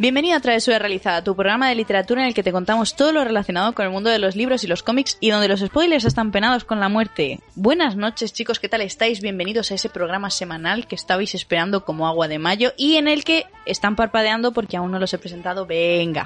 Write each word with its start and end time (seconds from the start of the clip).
Bienvenido 0.00 0.34
a 0.34 0.40
Travesura 0.40 0.78
Realizada, 0.78 1.22
tu 1.22 1.36
programa 1.36 1.68
de 1.68 1.74
literatura 1.74 2.22
en 2.22 2.28
el 2.28 2.32
que 2.32 2.42
te 2.42 2.52
contamos 2.52 2.96
todo 2.96 3.12
lo 3.12 3.22
relacionado 3.22 3.74
con 3.74 3.84
el 3.84 3.92
mundo 3.92 4.08
de 4.08 4.18
los 4.18 4.34
libros 4.34 4.64
y 4.64 4.66
los 4.66 4.82
cómics 4.82 5.18
y 5.20 5.28
donde 5.28 5.46
los 5.46 5.60
spoilers 5.60 6.06
están 6.06 6.32
penados 6.32 6.64
con 6.64 6.80
la 6.80 6.88
muerte. 6.88 7.40
Buenas 7.54 7.96
noches 7.96 8.32
chicos, 8.32 8.58
¿qué 8.58 8.70
tal 8.70 8.80
estáis? 8.80 9.20
Bienvenidos 9.20 9.70
a 9.70 9.74
ese 9.74 9.90
programa 9.90 10.30
semanal 10.30 10.86
que 10.86 10.94
estabais 10.94 11.34
esperando 11.34 11.84
como 11.84 12.08
agua 12.08 12.28
de 12.28 12.38
mayo 12.38 12.72
y 12.78 12.96
en 12.96 13.08
el 13.08 13.24
que 13.24 13.44
están 13.66 13.94
parpadeando 13.94 14.52
porque 14.52 14.78
aún 14.78 14.90
no 14.90 14.98
los 14.98 15.12
he 15.12 15.18
presentado. 15.18 15.66
Venga. 15.66 16.24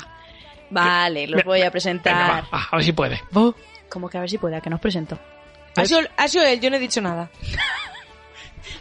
Vale, 0.71 1.27
los 1.27 1.43
voy 1.43 1.63
a 1.63 1.73
presentar. 1.73 2.15
Venga, 2.15 2.49
va, 2.55 2.69
a 2.71 2.77
ver 2.77 2.85
si 2.85 2.93
puede. 2.93 3.23
Como 3.89 4.09
que 4.09 4.19
a 4.19 4.21
ver 4.21 4.31
si 4.31 4.39
pueda, 4.39 4.61
que 4.61 4.71
no 4.71 4.77
os 4.77 4.83
presento. 4.83 5.19
Ha 5.75 5.85
sido, 5.85 5.99
ha 6.17 6.29
sido 6.29 6.45
él, 6.45 6.61
yo 6.61 6.71
no 6.71 6.77
he 6.77 6.79
dicho 6.79 7.01
nada. 7.01 7.29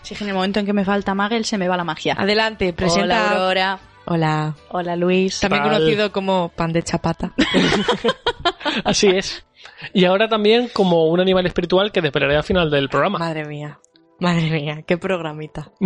Si 0.01 0.13
es 0.13 0.17
que 0.17 0.23
en 0.25 0.29
el 0.29 0.35
momento 0.35 0.59
en 0.59 0.65
que 0.65 0.73
me 0.73 0.85
falta 0.85 1.13
Magel 1.13 1.45
se 1.45 1.57
me 1.57 1.67
va 1.67 1.77
la 1.77 1.83
magia. 1.83 2.13
Adelante, 2.17 2.73
presenta. 2.73 3.03
Hola 3.03 3.29
Aurora. 3.31 3.79
Hola. 4.05 4.55
Hola 4.69 4.95
Luis. 4.95 5.39
También 5.39 5.63
Tal. 5.63 5.73
conocido 5.73 6.11
como 6.11 6.49
pan 6.49 6.73
de 6.73 6.83
chapata. 6.83 7.33
Así 8.83 9.07
es. 9.07 9.45
Y 9.93 10.05
ahora 10.05 10.27
también 10.27 10.69
como 10.73 11.05
un 11.07 11.19
animal 11.19 11.45
espiritual 11.45 11.91
que 11.91 12.01
desvelaré 12.01 12.35
al 12.35 12.43
final 12.43 12.69
del 12.69 12.89
programa. 12.89 13.19
Madre 13.19 13.45
mía. 13.45 13.79
Madre 14.19 14.49
mía, 14.49 14.83
qué 14.85 14.97
programita. 14.97 15.71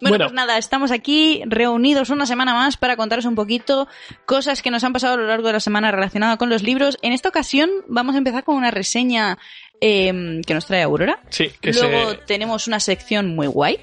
Bueno, 0.00 0.18
Bueno. 0.18 0.24
pues 0.26 0.34
nada, 0.34 0.56
estamos 0.58 0.92
aquí 0.92 1.42
reunidos 1.46 2.10
una 2.10 2.26
semana 2.26 2.54
más 2.54 2.76
para 2.76 2.96
contaros 2.96 3.24
un 3.24 3.34
poquito 3.34 3.88
cosas 4.24 4.62
que 4.62 4.70
nos 4.70 4.84
han 4.84 4.92
pasado 4.92 5.14
a 5.14 5.16
lo 5.16 5.26
largo 5.26 5.48
de 5.48 5.54
la 5.54 5.58
semana 5.60 5.90
relacionadas 5.90 6.36
con 6.36 6.48
los 6.48 6.62
libros. 6.62 6.96
En 7.02 7.12
esta 7.12 7.28
ocasión 7.30 7.68
vamos 7.88 8.14
a 8.14 8.18
empezar 8.18 8.44
con 8.44 8.54
una 8.56 8.70
reseña 8.70 9.36
eh, 9.80 10.40
que 10.46 10.54
nos 10.54 10.66
trae 10.66 10.82
Aurora. 10.82 11.18
Sí, 11.30 11.50
que 11.60 11.72
Luego 11.72 12.10
se... 12.12 12.16
tenemos 12.18 12.68
una 12.68 12.78
sección 12.78 13.34
muy 13.34 13.48
guay. 13.48 13.80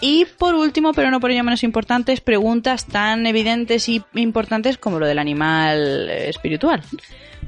Y 0.00 0.24
por 0.24 0.54
último, 0.54 0.92
pero 0.94 1.10
no 1.10 1.20
por 1.20 1.30
ello 1.30 1.44
menos 1.44 1.62
importantes, 1.62 2.20
preguntas 2.20 2.86
tan 2.86 3.26
evidentes 3.26 3.88
y 3.88 4.02
importantes 4.14 4.78
como 4.78 4.98
lo 4.98 5.06
del 5.06 5.18
animal 5.18 6.08
eh, 6.08 6.28
espiritual. 6.30 6.82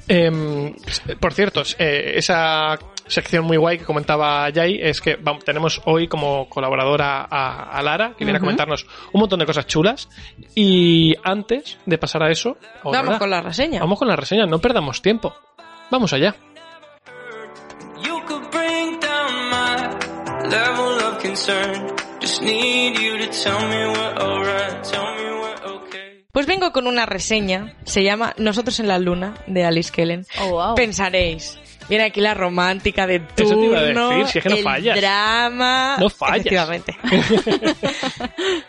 Em, 0.08 0.74
por 1.20 1.32
cierto, 1.32 1.62
eh, 1.78 2.12
esa 2.16 2.78
sección 3.06 3.44
muy 3.44 3.56
guay 3.56 3.78
que 3.78 3.84
comentaba 3.84 4.48
Jai 4.52 4.78
es 4.80 5.00
que 5.00 5.16
vamos, 5.16 5.44
tenemos 5.44 5.80
hoy 5.84 6.08
como 6.08 6.48
colaboradora 6.48 7.26
a, 7.30 7.70
a 7.70 7.82
Lara, 7.82 8.14
que 8.16 8.24
viene 8.24 8.38
a 8.38 8.40
comentarnos 8.40 8.86
un 9.12 9.20
montón 9.20 9.38
de 9.38 9.46
cosas 9.46 9.66
chulas. 9.66 10.08
Y 10.54 11.14
antes 11.22 11.78
de 11.86 11.98
pasar 11.98 12.22
a 12.22 12.30
eso, 12.30 12.56
Vamos 12.84 13.18
con 13.18 13.30
la 13.30 13.40
reseña. 13.40 13.80
vamos 13.80 13.98
con 13.98 14.08
la 14.08 14.16
reseña, 14.16 14.44
no 14.46 14.58
perdamos 14.58 15.00
tiempo. 15.02 15.34
Vamos 15.90 16.12
allá. 16.12 16.34
You 18.02 18.20
could 18.26 18.50
bring 18.50 18.98
down 19.00 19.50
my 19.50 20.48
level 20.48 20.98
of 21.06 21.22
concern. 21.22 21.86
Just 22.22 22.40
need 22.40 22.96
you 23.00 23.18
to 23.18 23.26
tell 23.26 23.58
me 23.66 23.78
we're 23.78 24.14
alright. 24.14 24.84
Tell 24.84 25.12
me 25.16 25.24
we're 25.24 25.74
okay. 25.74 26.24
Pues 26.30 26.46
vengo 26.46 26.70
con 26.70 26.86
una 26.86 27.04
reseña. 27.04 27.74
Se 27.84 28.04
llama 28.04 28.32
Nosotros 28.38 28.78
en 28.78 28.86
la 28.86 29.00
Luna, 29.00 29.34
de 29.48 29.64
Alice 29.64 29.90
Kellen. 29.90 30.24
Oh, 30.40 30.50
wow. 30.50 30.74
Pensaréis. 30.76 31.58
Viene 31.88 32.04
aquí 32.04 32.20
la 32.20 32.34
romántica 32.34 33.06
de 33.06 33.16
Eso 33.36 33.54
te 33.58 33.64
iba 33.64 33.78
a 33.78 33.84
turno, 33.86 34.08
decir, 34.10 34.26
si 34.28 34.38
es 34.38 34.42
que 34.44 34.48
no 34.50 34.56
el 34.56 34.62
fallas. 34.64 34.96
drama... 35.00 35.96
No 35.98 36.08
fallas. 36.10 36.36
Efectivamente. 36.46 36.96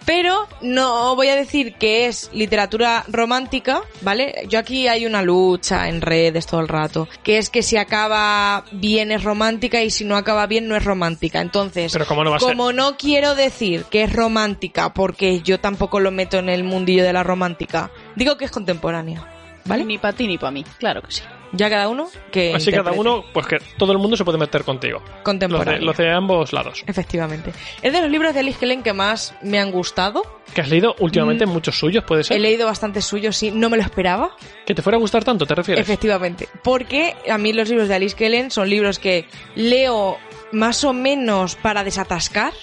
Pero 0.06 0.47
no 0.62 1.16
voy 1.16 1.29
a 1.29 1.35
decir 1.35 1.75
que 1.75 2.07
es 2.07 2.29
literatura 2.34 3.03
romántica, 3.07 3.81
¿vale? 4.01 4.46
Yo 4.50 4.59
aquí 4.59 4.88
hay 4.88 5.06
una 5.06 5.22
lucha 5.22 5.88
en 5.90 6.01
redes 6.01 6.46
todo 6.46 6.62
el 6.62 6.68
rato, 6.68 7.07
que 7.24 7.38
es 7.38 7.50
que 7.50 7.63
si 7.63 7.78
acaba 7.78 8.66
bien 8.72 9.12
es 9.12 9.24
romántica 9.24 9.81
y 9.81 9.90
si 9.90 10.03
no 10.06 10.16
acaba 10.18 10.45
bien 10.47 10.68
no 10.68 10.75
es 10.75 10.84
romántica. 10.84 11.41
Entonces, 11.41 11.91
Pero 11.94 12.06
¿cómo 12.06 12.24
no 12.24 12.31
va 12.31 12.38
a 12.38 12.40
ser? 12.40 12.50
como 12.50 12.74
no 12.74 12.97
quiero 12.97 13.35
decir 13.35 13.85
que 13.85 14.03
es 14.03 14.13
romántica 14.13 14.94
porque 14.94 15.41
yo 15.41 15.59
tampoco 15.59 16.00
lo 16.00 16.12
meto 16.12 16.38
en 16.38 16.50
el 16.50 16.63
mundillo 16.63 17.03
de 17.03 17.13
la 17.13 17.24
romántica, 17.24 17.91
digo 18.16 18.38
que 18.38 18.45
es 18.45 18.51
contemporánea, 18.51 19.25
¿vale? 19.66 19.85
Ni 19.85 19.97
para 19.97 20.13
ti 20.16 20.28
ni 20.28 20.38
para 20.38 20.51
mí, 20.51 20.63
claro 20.80 21.01
que 21.01 21.12
sí. 21.12 21.22
Ya 21.56 21.69
cada 21.69 21.88
uno 21.88 22.08
que 22.31 22.53
Así 22.56 22.72
cada 22.72 22.81
interprete. 22.91 23.00
uno, 23.00 23.24
pues 23.31 23.46
que 23.46 23.58
todo 23.78 23.91
el 23.91 24.00
mundo 24.00 24.18
se 24.18 24.25
puede 24.25 24.38
meter 24.40 24.64
contigo. 24.64 25.02
Los 25.24 25.66
de, 25.66 25.80
los 25.80 25.96
de 25.96 26.12
ambos 26.12 26.52
lados. 26.52 26.84
Efectivamente. 26.88 27.53
Es 27.81 27.94
de 27.94 28.02
los 28.02 28.09
libros 28.09 28.34
de 28.34 28.40
Alice 28.40 28.58
Kellen 28.59 28.81
que 28.81 28.91
más 28.94 29.36
me 29.44 29.59
han 29.59 29.72
gustado. 29.72 30.24
Que 30.56 30.62
has 30.62 30.69
leído 30.69 30.96
últimamente 31.00 31.46
Mm. 31.46 31.50
muchos 31.50 31.78
suyos, 31.78 32.03
puede 32.03 32.24
ser. 32.24 32.38
He 32.38 32.40
leído 32.40 32.66
bastante 32.66 33.02
suyos, 33.02 33.38
sí, 33.38 33.52
no 33.52 33.69
me 33.69 33.78
lo 33.78 33.84
esperaba. 33.84 34.36
Que 34.66 34.74
te 34.74 34.81
fuera 34.81 34.97
a 34.97 35.00
gustar 35.00 35.24
tanto, 35.24 35.46
¿te 35.46 35.53
refieres? 35.56 35.84
Efectivamente. 35.84 36.47
Porque 36.63 37.16
a 37.30 37.38
mí 37.38 37.53
los 37.53 37.69
libros 37.69 37.88
de 37.88 37.96
Alice 37.96 38.16
Kellen 38.16 38.50
son 38.52 38.69
libros 38.69 38.97
que 39.00 39.25
leo 39.56 40.18
más 40.52 40.84
o 40.84 40.94
menos 40.94 41.56
para 41.56 41.84
desatascar, 41.84 42.53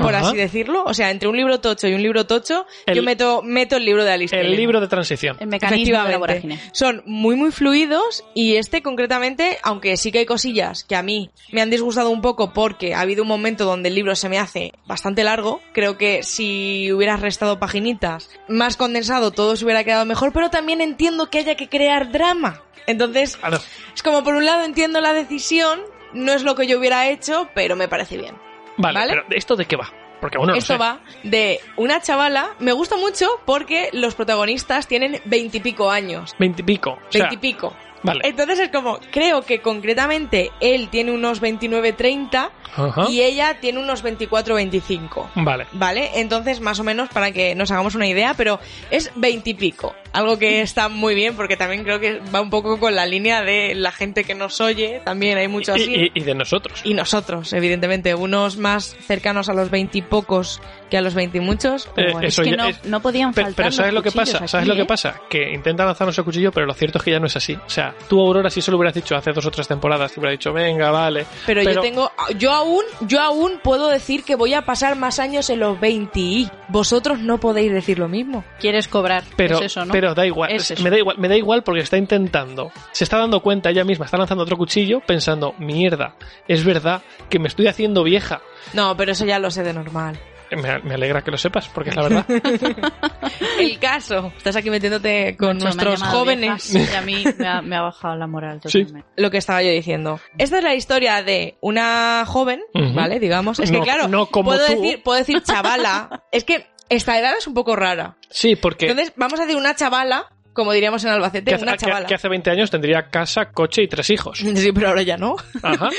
por 0.00 0.14
Ajá. 0.14 0.28
así 0.28 0.36
decirlo. 0.36 0.84
O 0.84 0.94
sea, 0.94 1.10
entre 1.10 1.28
un 1.28 1.36
libro 1.36 1.60
tocho 1.60 1.86
y 1.88 1.94
un 1.94 2.02
libro 2.02 2.26
tocho, 2.26 2.66
El- 2.86 2.96
yo 2.96 3.02
meto, 3.02 3.42
meto 3.42 3.76
el 3.76 3.84
libro 3.84 4.04
de 4.04 4.12
Alice 4.12 4.34
El 4.36 4.42
Kellen. 4.42 4.56
libro 4.58 4.80
de 4.80 4.88
transición. 4.88 5.36
El 5.40 5.48
mecanismo 5.48 6.02
de 6.04 6.10
la 6.10 6.18
vorágine. 6.18 6.60
Son 6.72 7.02
muy 7.06 7.36
muy 7.36 7.50
fluidos 7.52 8.24
y 8.34 8.56
este 8.56 8.82
concretamente, 8.82 9.58
aunque 9.62 9.96
sí 9.96 10.12
que 10.12 10.18
hay 10.20 10.26
cosillas 10.26 10.84
que 10.84 10.96
a 10.96 11.02
mí 11.02 11.30
me 11.52 11.60
han 11.60 11.70
disgustado 11.70 12.10
un 12.10 12.20
poco 12.22 12.52
porque 12.52 12.94
ha 12.94 13.00
habido 13.00 13.22
un 13.22 13.28
momento 13.28 13.64
donde 13.64 13.88
el 13.88 13.94
libro 13.94 14.14
se 14.14 14.28
me 14.28 14.38
hace 14.38 14.72
bastante 14.86 15.24
largo, 15.24 15.60
creo 15.72 15.96
que 15.98 16.22
si 16.22 16.92
hubieras 16.92 17.20
restado 17.20 17.58
paginitas, 17.58 18.30
más 18.48 18.76
condensado, 18.76 19.30
todo 19.30 19.56
se 19.56 19.64
hubiera 19.64 19.84
quedado 19.84 20.04
mejor, 20.04 20.32
pero 20.32 20.50
también 20.50 20.80
entiendo 20.80 21.30
que 21.30 21.38
haya 21.38 21.56
que 21.56 21.68
crear 21.68 22.10
drama. 22.12 22.62
Entonces, 22.86 23.36
Claro. 23.36 23.58
es 23.94 24.02
como 24.02 24.24
por 24.24 24.34
un 24.34 24.46
lado 24.46 24.64
entiendo 24.64 25.00
la 25.00 25.12
decisión, 25.12 25.80
no 26.14 26.32
es 26.32 26.42
lo 26.42 26.54
que 26.54 26.66
yo 26.66 26.78
hubiera 26.78 27.08
hecho, 27.10 27.48
pero 27.54 27.76
me 27.76 27.86
parece 27.88 28.16
bien. 28.16 28.34
Vale, 28.78 28.98
¿Vale? 28.98 29.12
pero 29.12 29.36
¿esto 29.36 29.56
de 29.56 29.66
qué 29.66 29.76
va? 29.76 29.90
Porque 30.20 30.36
bueno, 30.38 30.52
no 30.54 30.58
Esto 30.58 30.72
sé. 30.72 30.78
va 30.78 30.98
de 31.22 31.60
una 31.76 32.00
chavala, 32.00 32.50
me 32.58 32.72
gusta 32.72 32.96
mucho 32.96 33.28
porque 33.44 33.90
los 33.92 34.14
protagonistas 34.16 34.88
tienen 34.88 35.20
veintipico 35.26 35.90
años. 35.90 36.34
Veintipico. 36.38 36.90
O 36.92 36.98
sea, 37.12 37.28
Veintipico. 37.28 37.72
Vale. 38.02 38.20
Entonces 38.24 38.58
es 38.60 38.68
como, 38.70 38.98
creo 39.10 39.42
que 39.42 39.60
concretamente 39.60 40.50
él 40.60 40.88
tiene 40.88 41.10
unos 41.12 41.40
29-30 41.42 42.50
Ajá. 42.76 43.06
y 43.10 43.22
ella 43.22 43.58
tiene 43.60 43.80
unos 43.80 44.04
24-25. 44.04 45.30
Vale. 45.36 45.66
¿Vale? 45.72 46.10
Entonces, 46.14 46.60
más 46.60 46.78
o 46.80 46.84
menos, 46.84 47.08
para 47.08 47.32
que 47.32 47.54
nos 47.54 47.70
hagamos 47.70 47.94
una 47.94 48.06
idea, 48.06 48.34
pero 48.34 48.60
es 48.90 49.10
20 49.16 49.50
y 49.50 49.54
pico. 49.54 49.94
Algo 50.12 50.38
que 50.38 50.62
está 50.62 50.88
muy 50.88 51.14
bien 51.14 51.36
porque 51.36 51.56
también 51.56 51.84
creo 51.84 52.00
que 52.00 52.20
va 52.34 52.40
un 52.40 52.50
poco 52.50 52.78
con 52.78 52.94
la 52.94 53.04
línea 53.06 53.42
de 53.42 53.74
la 53.74 53.92
gente 53.92 54.24
que 54.24 54.34
nos 54.34 54.60
oye. 54.60 55.00
También 55.04 55.36
hay 55.38 55.48
mucho 55.48 55.76
Y, 55.76 55.80
así. 55.82 55.94
y- 56.14 56.20
y 56.20 56.20
de 56.22 56.34
nosotros. 56.34 56.80
Y 56.84 56.94
nosotros, 56.94 57.52
evidentemente, 57.52 58.14
unos 58.14 58.56
más 58.56 58.96
cercanos 59.06 59.48
a 59.48 59.52
los 59.54 59.70
20 59.70 59.98
y 59.98 60.02
pocos 60.02 60.60
que 60.90 60.96
a 60.96 61.00
los 61.00 61.14
20 61.14 61.38
y 61.38 61.40
muchos. 61.40 61.88
pero 61.94 62.08
Eh, 62.08 62.12
bueno. 62.12 62.28
eso 62.28 62.42
es 62.42 62.46
que 62.48 62.56
ya- 62.56 62.62
no, 62.62 62.68
es- 62.68 62.84
no 62.84 63.00
podían 63.00 63.32
Pero, 63.34 63.46
faltar 63.46 63.64
pero 63.66 63.72
¿sabes 63.76 63.92
los 63.94 64.04
lo 64.04 64.10
que 64.10 64.16
pasa? 64.16 64.36
aquí, 64.38 64.48
¿Sabes 64.48 64.66
lo 64.68 64.74
que 64.74 64.82
¿eh? 64.82 64.86
pasa? 64.86 65.20
Que 65.28 65.52
intentan 65.52 65.86
lanzarnos 65.86 66.16
el 66.18 66.24
cuchillo, 66.24 66.52
pero 66.52 66.66
lo 66.66 66.74
cierto 66.74 66.98
es 66.98 67.04
que 67.04 67.10
ya 67.10 67.20
no 67.20 67.26
es 67.26 67.36
así. 67.36 67.54
O 67.54 67.68
sea, 67.70 67.94
tú, 68.08 68.20
Aurora, 68.20 68.50
si 68.50 68.60
eso 68.60 68.70
lo 68.70 68.78
hubieras 68.78 68.94
dicho 68.94 69.14
hace 69.16 69.32
dos 69.32 69.44
o 69.46 69.50
tres 69.50 69.68
temporadas, 69.68 70.12
te 70.12 70.20
hubiera 70.20 70.32
dicho, 70.32 70.52
venga, 70.52 70.90
vale. 70.90 71.26
Pero, 71.46 71.62
yo 71.62 71.80
tengo, 71.80 72.10
yo 72.38 72.52
aún, 72.52 72.84
yo 73.02 73.20
aún 73.20 73.60
puedo 73.62 73.88
decir 73.88 74.24
que 74.24 74.34
voy 74.36 74.54
a 74.54 74.62
pasar 74.62 74.96
más 74.96 75.18
años 75.18 75.50
en 75.50 75.60
los 75.60 75.78
20 75.78 76.18
y 76.20 76.50
vosotros 76.68 77.18
no 77.20 77.38
podéis 77.38 77.72
decir 77.72 77.98
lo 77.98 78.08
mismo. 78.08 78.44
Quieres 78.60 78.88
cobrar. 78.88 79.24
Pero, 79.36 79.58
es 79.58 79.66
eso, 79.66 79.84
¿no? 79.84 79.92
pero 79.92 80.14
da 80.14 80.26
igual, 80.26 80.50
Es 80.52 80.80
me 80.80 80.90
da 80.90 80.98
igual, 80.98 81.16
me 81.18 81.28
da 81.28 81.36
igual 81.36 81.62
porque 81.62 81.80
está 81.82 81.96
intentando, 81.96 82.70
se 82.92 83.04
está 83.04 83.18
dando 83.18 83.40
cuenta 83.40 83.70
ella 83.70 83.84
misma, 83.84 84.04
está 84.06 84.16
lanzando 84.16 84.42
otro 84.44 84.56
cuchillo 84.56 85.00
pensando, 85.00 85.54
mierda, 85.58 86.14
es 86.46 86.64
verdad 86.64 87.02
que 87.28 87.38
me 87.38 87.48
estoy 87.48 87.66
haciendo 87.66 88.02
vieja. 88.04 88.40
No, 88.74 88.96
pero 88.96 89.12
eso 89.12 89.24
ya 89.24 89.38
lo 89.38 89.50
sé 89.50 89.62
de 89.62 89.72
normal. 89.72 90.18
Me, 90.50 90.78
me 90.80 90.94
alegra 90.94 91.22
que 91.22 91.30
lo 91.30 91.38
sepas, 91.38 91.68
porque 91.68 91.90
es 91.90 91.96
la 91.96 92.02
verdad. 92.02 92.26
El 93.58 93.78
caso. 93.78 94.32
Estás 94.36 94.56
aquí 94.56 94.70
metiéndote 94.70 95.36
con 95.36 95.58
nuestros 95.58 96.02
jóvenes. 96.02 96.74
Y 96.74 96.94
a 96.94 97.02
mí 97.02 97.24
me 97.38 97.46
ha, 97.48 97.62
me 97.62 97.76
ha 97.76 97.82
bajado 97.82 98.16
la 98.16 98.26
moral 98.26 98.60
Sí. 98.64 98.80
totalmente. 98.80 99.08
Lo 99.16 99.30
que 99.30 99.38
estaba 99.38 99.62
yo 99.62 99.70
diciendo. 99.70 100.20
Esta 100.38 100.58
es 100.58 100.64
la 100.64 100.74
historia 100.74 101.22
de 101.22 101.56
una 101.60 102.24
joven. 102.26 102.62
¿vale? 102.94 103.18
Digamos. 103.20 103.58
Es 103.60 103.70
que 103.70 103.80
claro, 103.80 104.08
no 104.08 104.26
como 104.26 104.50
puedo, 104.50 104.66
tú. 104.66 104.72
decir, 104.80 105.02
puedo 105.02 105.18
decir 105.18 105.42
chavala. 105.42 106.24
es 106.32 106.44
que 106.44 106.66
esta 106.88 107.18
edad 107.18 107.34
es 107.38 107.46
un 107.46 107.54
poco 107.54 107.76
rara. 107.76 108.16
Sí, 108.30 108.56
porque 108.56 108.86
Entonces, 108.88 109.12
vamos 109.16 109.38
a 109.40 109.42
decir 109.42 109.56
una 109.58 109.74
chavala, 109.74 110.26
como 110.54 110.72
diríamos 110.72 111.04
en 111.04 111.10
Albacete, 111.10 111.50
que, 111.50 111.54
hace, 111.56 111.62
una 111.64 111.72
que- 111.76 111.84
chavala. 111.84 112.06
que 112.06 112.14
hace 112.14 112.28
20 112.28 112.50
años 112.50 112.70
tendría 112.70 113.10
casa, 113.10 113.50
coche 113.50 113.82
y 113.82 113.88
tres 113.88 114.08
hijos. 114.10 114.38
Sí, 114.56 114.72
pero 114.72 114.88
ahora 114.88 115.02
ya 115.02 115.16
no. 115.16 115.36
Ajá. 115.62 115.90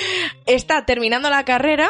Está 0.46 0.86
terminando 0.86 1.30
la 1.30 1.46
carrera 1.46 1.90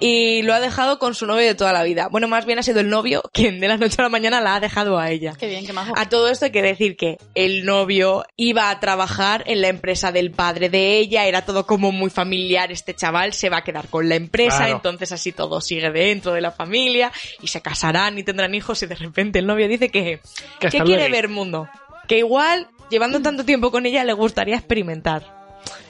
y 0.00 0.42
lo 0.42 0.54
ha 0.54 0.60
dejado 0.60 0.98
con 0.98 1.14
su 1.14 1.26
novio 1.26 1.44
de 1.46 1.54
toda 1.54 1.72
la 1.72 1.82
vida. 1.82 2.08
Bueno, 2.08 2.28
más 2.28 2.46
bien 2.46 2.58
ha 2.58 2.62
sido 2.62 2.80
el 2.80 2.88
novio 2.88 3.22
quien 3.32 3.58
de 3.60 3.68
la 3.68 3.76
noche 3.76 3.96
a 3.98 4.02
la 4.02 4.08
mañana 4.08 4.40
la 4.40 4.54
ha 4.54 4.60
dejado 4.60 4.98
a 4.98 5.10
ella. 5.10 5.34
Qué 5.38 5.48
bien, 5.48 5.66
qué 5.66 5.72
majo. 5.72 5.92
A 5.96 6.08
todo 6.08 6.28
esto 6.28 6.44
hay 6.44 6.52
que 6.52 6.62
decir 6.62 6.96
que 6.96 7.18
el 7.34 7.64
novio 7.64 8.24
iba 8.36 8.70
a 8.70 8.78
trabajar 8.80 9.42
en 9.46 9.60
la 9.60 9.68
empresa 9.68 10.12
del 10.12 10.30
padre 10.30 10.68
de 10.68 10.98
ella, 10.98 11.26
era 11.26 11.44
todo 11.44 11.66
como 11.66 11.90
muy 11.92 12.10
familiar, 12.10 12.70
este 12.70 12.94
chaval 12.94 13.32
se 13.32 13.48
va 13.48 13.58
a 13.58 13.64
quedar 13.64 13.88
con 13.88 14.08
la 14.08 14.14
empresa, 14.14 14.58
Claro. 14.58 14.76
entonces 14.76 15.10
así 15.12 15.32
todo 15.32 15.60
sigue 15.60 15.90
dentro 15.90 16.32
de 16.32 16.40
la 16.40 16.50
familia 16.52 17.10
y 17.42 17.48
se 17.48 17.60
casarán 17.60 18.18
y 18.18 18.22
tendrán 18.22 18.54
hijos 18.54 18.82
y 18.82 18.86
de 18.86 18.94
repente 18.94 19.38
el 19.40 19.46
novio 19.46 19.68
dice 19.68 19.88
que, 19.88 20.20
Que 20.60 20.68
que 20.68 20.80
quiere 20.80 21.08
ver 21.08 21.28
mundo, 21.28 21.68
que 22.06 22.18
igual 22.18 22.68
llevando 22.90 23.20
tanto 23.20 23.44
tiempo 23.44 23.70
con 23.70 23.84
ella 23.86 24.04
le 24.04 24.12
gustaría 24.12 24.56
experimentar. 24.56 25.22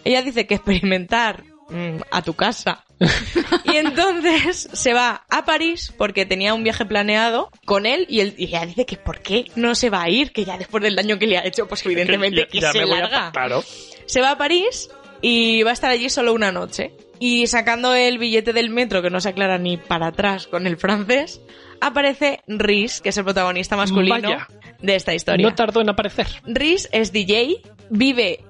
Ella 0.05 0.23
dice 0.23 0.47
que 0.47 0.55
experimentar 0.55 1.45
mm, 1.69 1.99
a 2.11 2.23
tu 2.23 2.35
casa. 2.35 2.85
y 3.65 3.77
entonces 3.77 4.69
se 4.73 4.93
va 4.93 5.25
a 5.31 5.45
París 5.45 5.93
porque 5.97 6.27
tenía 6.27 6.55
un 6.55 6.65
viaje 6.65 6.85
planeado 6.85 7.51
con 7.65 7.87
él 7.87 8.07
y, 8.09 8.21
él, 8.21 8.35
y 8.37 8.47
ella 8.47 8.67
dice 8.67 8.87
que 8.87 8.97
por 8.97 9.21
qué 9.21 9.47
no 9.57 9.75
se 9.75 9.91
va 9.91 10.03
a 10.03 10.09
ir, 10.11 10.33
que 10.33 10.45
ya 10.45 10.59
después 10.59 10.83
del 10.83 10.97
daño 10.97 11.19
que 11.19 11.27
le 11.27 11.39
ha 11.39 11.47
hecho, 11.47 11.67
pues 11.69 11.85
evidentemente 11.87 12.47
que, 12.49 12.61
ya 12.61 12.73
se 12.73 12.81
a- 12.81 12.87
larga. 12.87 13.31
Claro. 13.33 13.63
Se 14.07 14.21
va 14.21 14.33
a 14.33 14.39
París 14.39 14.91
y 15.21 15.63
va 15.63 15.71
a 15.71 15.75
estar 15.75 15.91
allí 15.91 16.09
solo 16.11 16.33
una 16.33 16.53
noche. 16.53 16.93
Y 17.21 17.49
sacando 17.49 17.95
el 17.95 18.19
billete 18.19 18.53
del 18.53 18.71
metro, 18.71 19.03
que 19.03 19.11
no 19.11 19.21
se 19.21 19.31
aclara 19.31 19.59
ni 19.59 19.77
para 19.77 20.07
atrás 20.09 20.47
con 20.47 20.69
el 20.69 20.77
francés, 20.77 21.41
aparece 21.81 22.41
Rhys, 22.47 23.01
que 23.01 23.09
es 23.09 23.17
el 23.19 23.25
protagonista 23.25 23.77
masculino 23.77 24.29
Vaya. 24.31 24.49
de 24.81 24.95
esta 24.95 25.13
historia. 25.15 25.45
No 25.49 25.55
tardó 25.55 25.81
en 25.81 25.91
aparecer. 25.91 26.29
Rhys 26.47 26.89
es 26.93 27.13
DJ, 27.13 27.61
vive, 27.91 28.45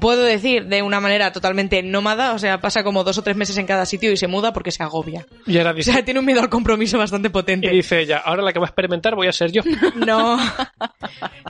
puedo 0.00 0.22
decir, 0.22 0.66
de 0.66 0.82
una 0.82 1.00
manera 1.00 1.32
totalmente 1.32 1.82
nómada, 1.82 2.34
o 2.34 2.38
sea, 2.38 2.60
pasa 2.60 2.84
como 2.84 3.04
dos 3.04 3.18
o 3.18 3.22
tres 3.22 3.36
meses 3.36 3.56
en 3.56 3.66
cada 3.66 3.86
sitio 3.86 4.12
y 4.12 4.16
se 4.16 4.26
muda 4.26 4.52
porque 4.52 4.70
se 4.70 4.82
agobia. 4.82 5.26
Y 5.46 5.56
ahora 5.58 5.70
O 5.70 5.74
dice, 5.74 5.92
sea, 5.92 6.04
tiene 6.04 6.20
un 6.20 6.26
miedo 6.26 6.40
al 6.40 6.50
compromiso 6.50 6.98
bastante 6.98 7.28
y 7.28 7.30
potente. 7.30 7.70
dice 7.70 8.00
ella, 8.00 8.18
ahora 8.18 8.42
la 8.42 8.52
que 8.52 8.58
va 8.58 8.66
a 8.66 8.68
experimentar 8.68 9.14
voy 9.14 9.28
a 9.28 9.32
ser 9.32 9.52
yo. 9.52 9.62
No. 9.96 10.38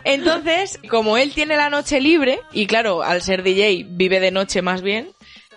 Entonces, 0.04 0.78
como 0.88 1.16
él 1.16 1.32
tiene 1.34 1.56
la 1.56 1.70
noche 1.70 2.00
libre, 2.00 2.40
y 2.52 2.66
claro, 2.66 3.02
al 3.02 3.22
ser 3.22 3.42
DJ 3.42 3.86
vive 3.88 4.20
de 4.20 4.30
noche 4.30 4.62
más 4.62 4.82
bien, 4.82 5.10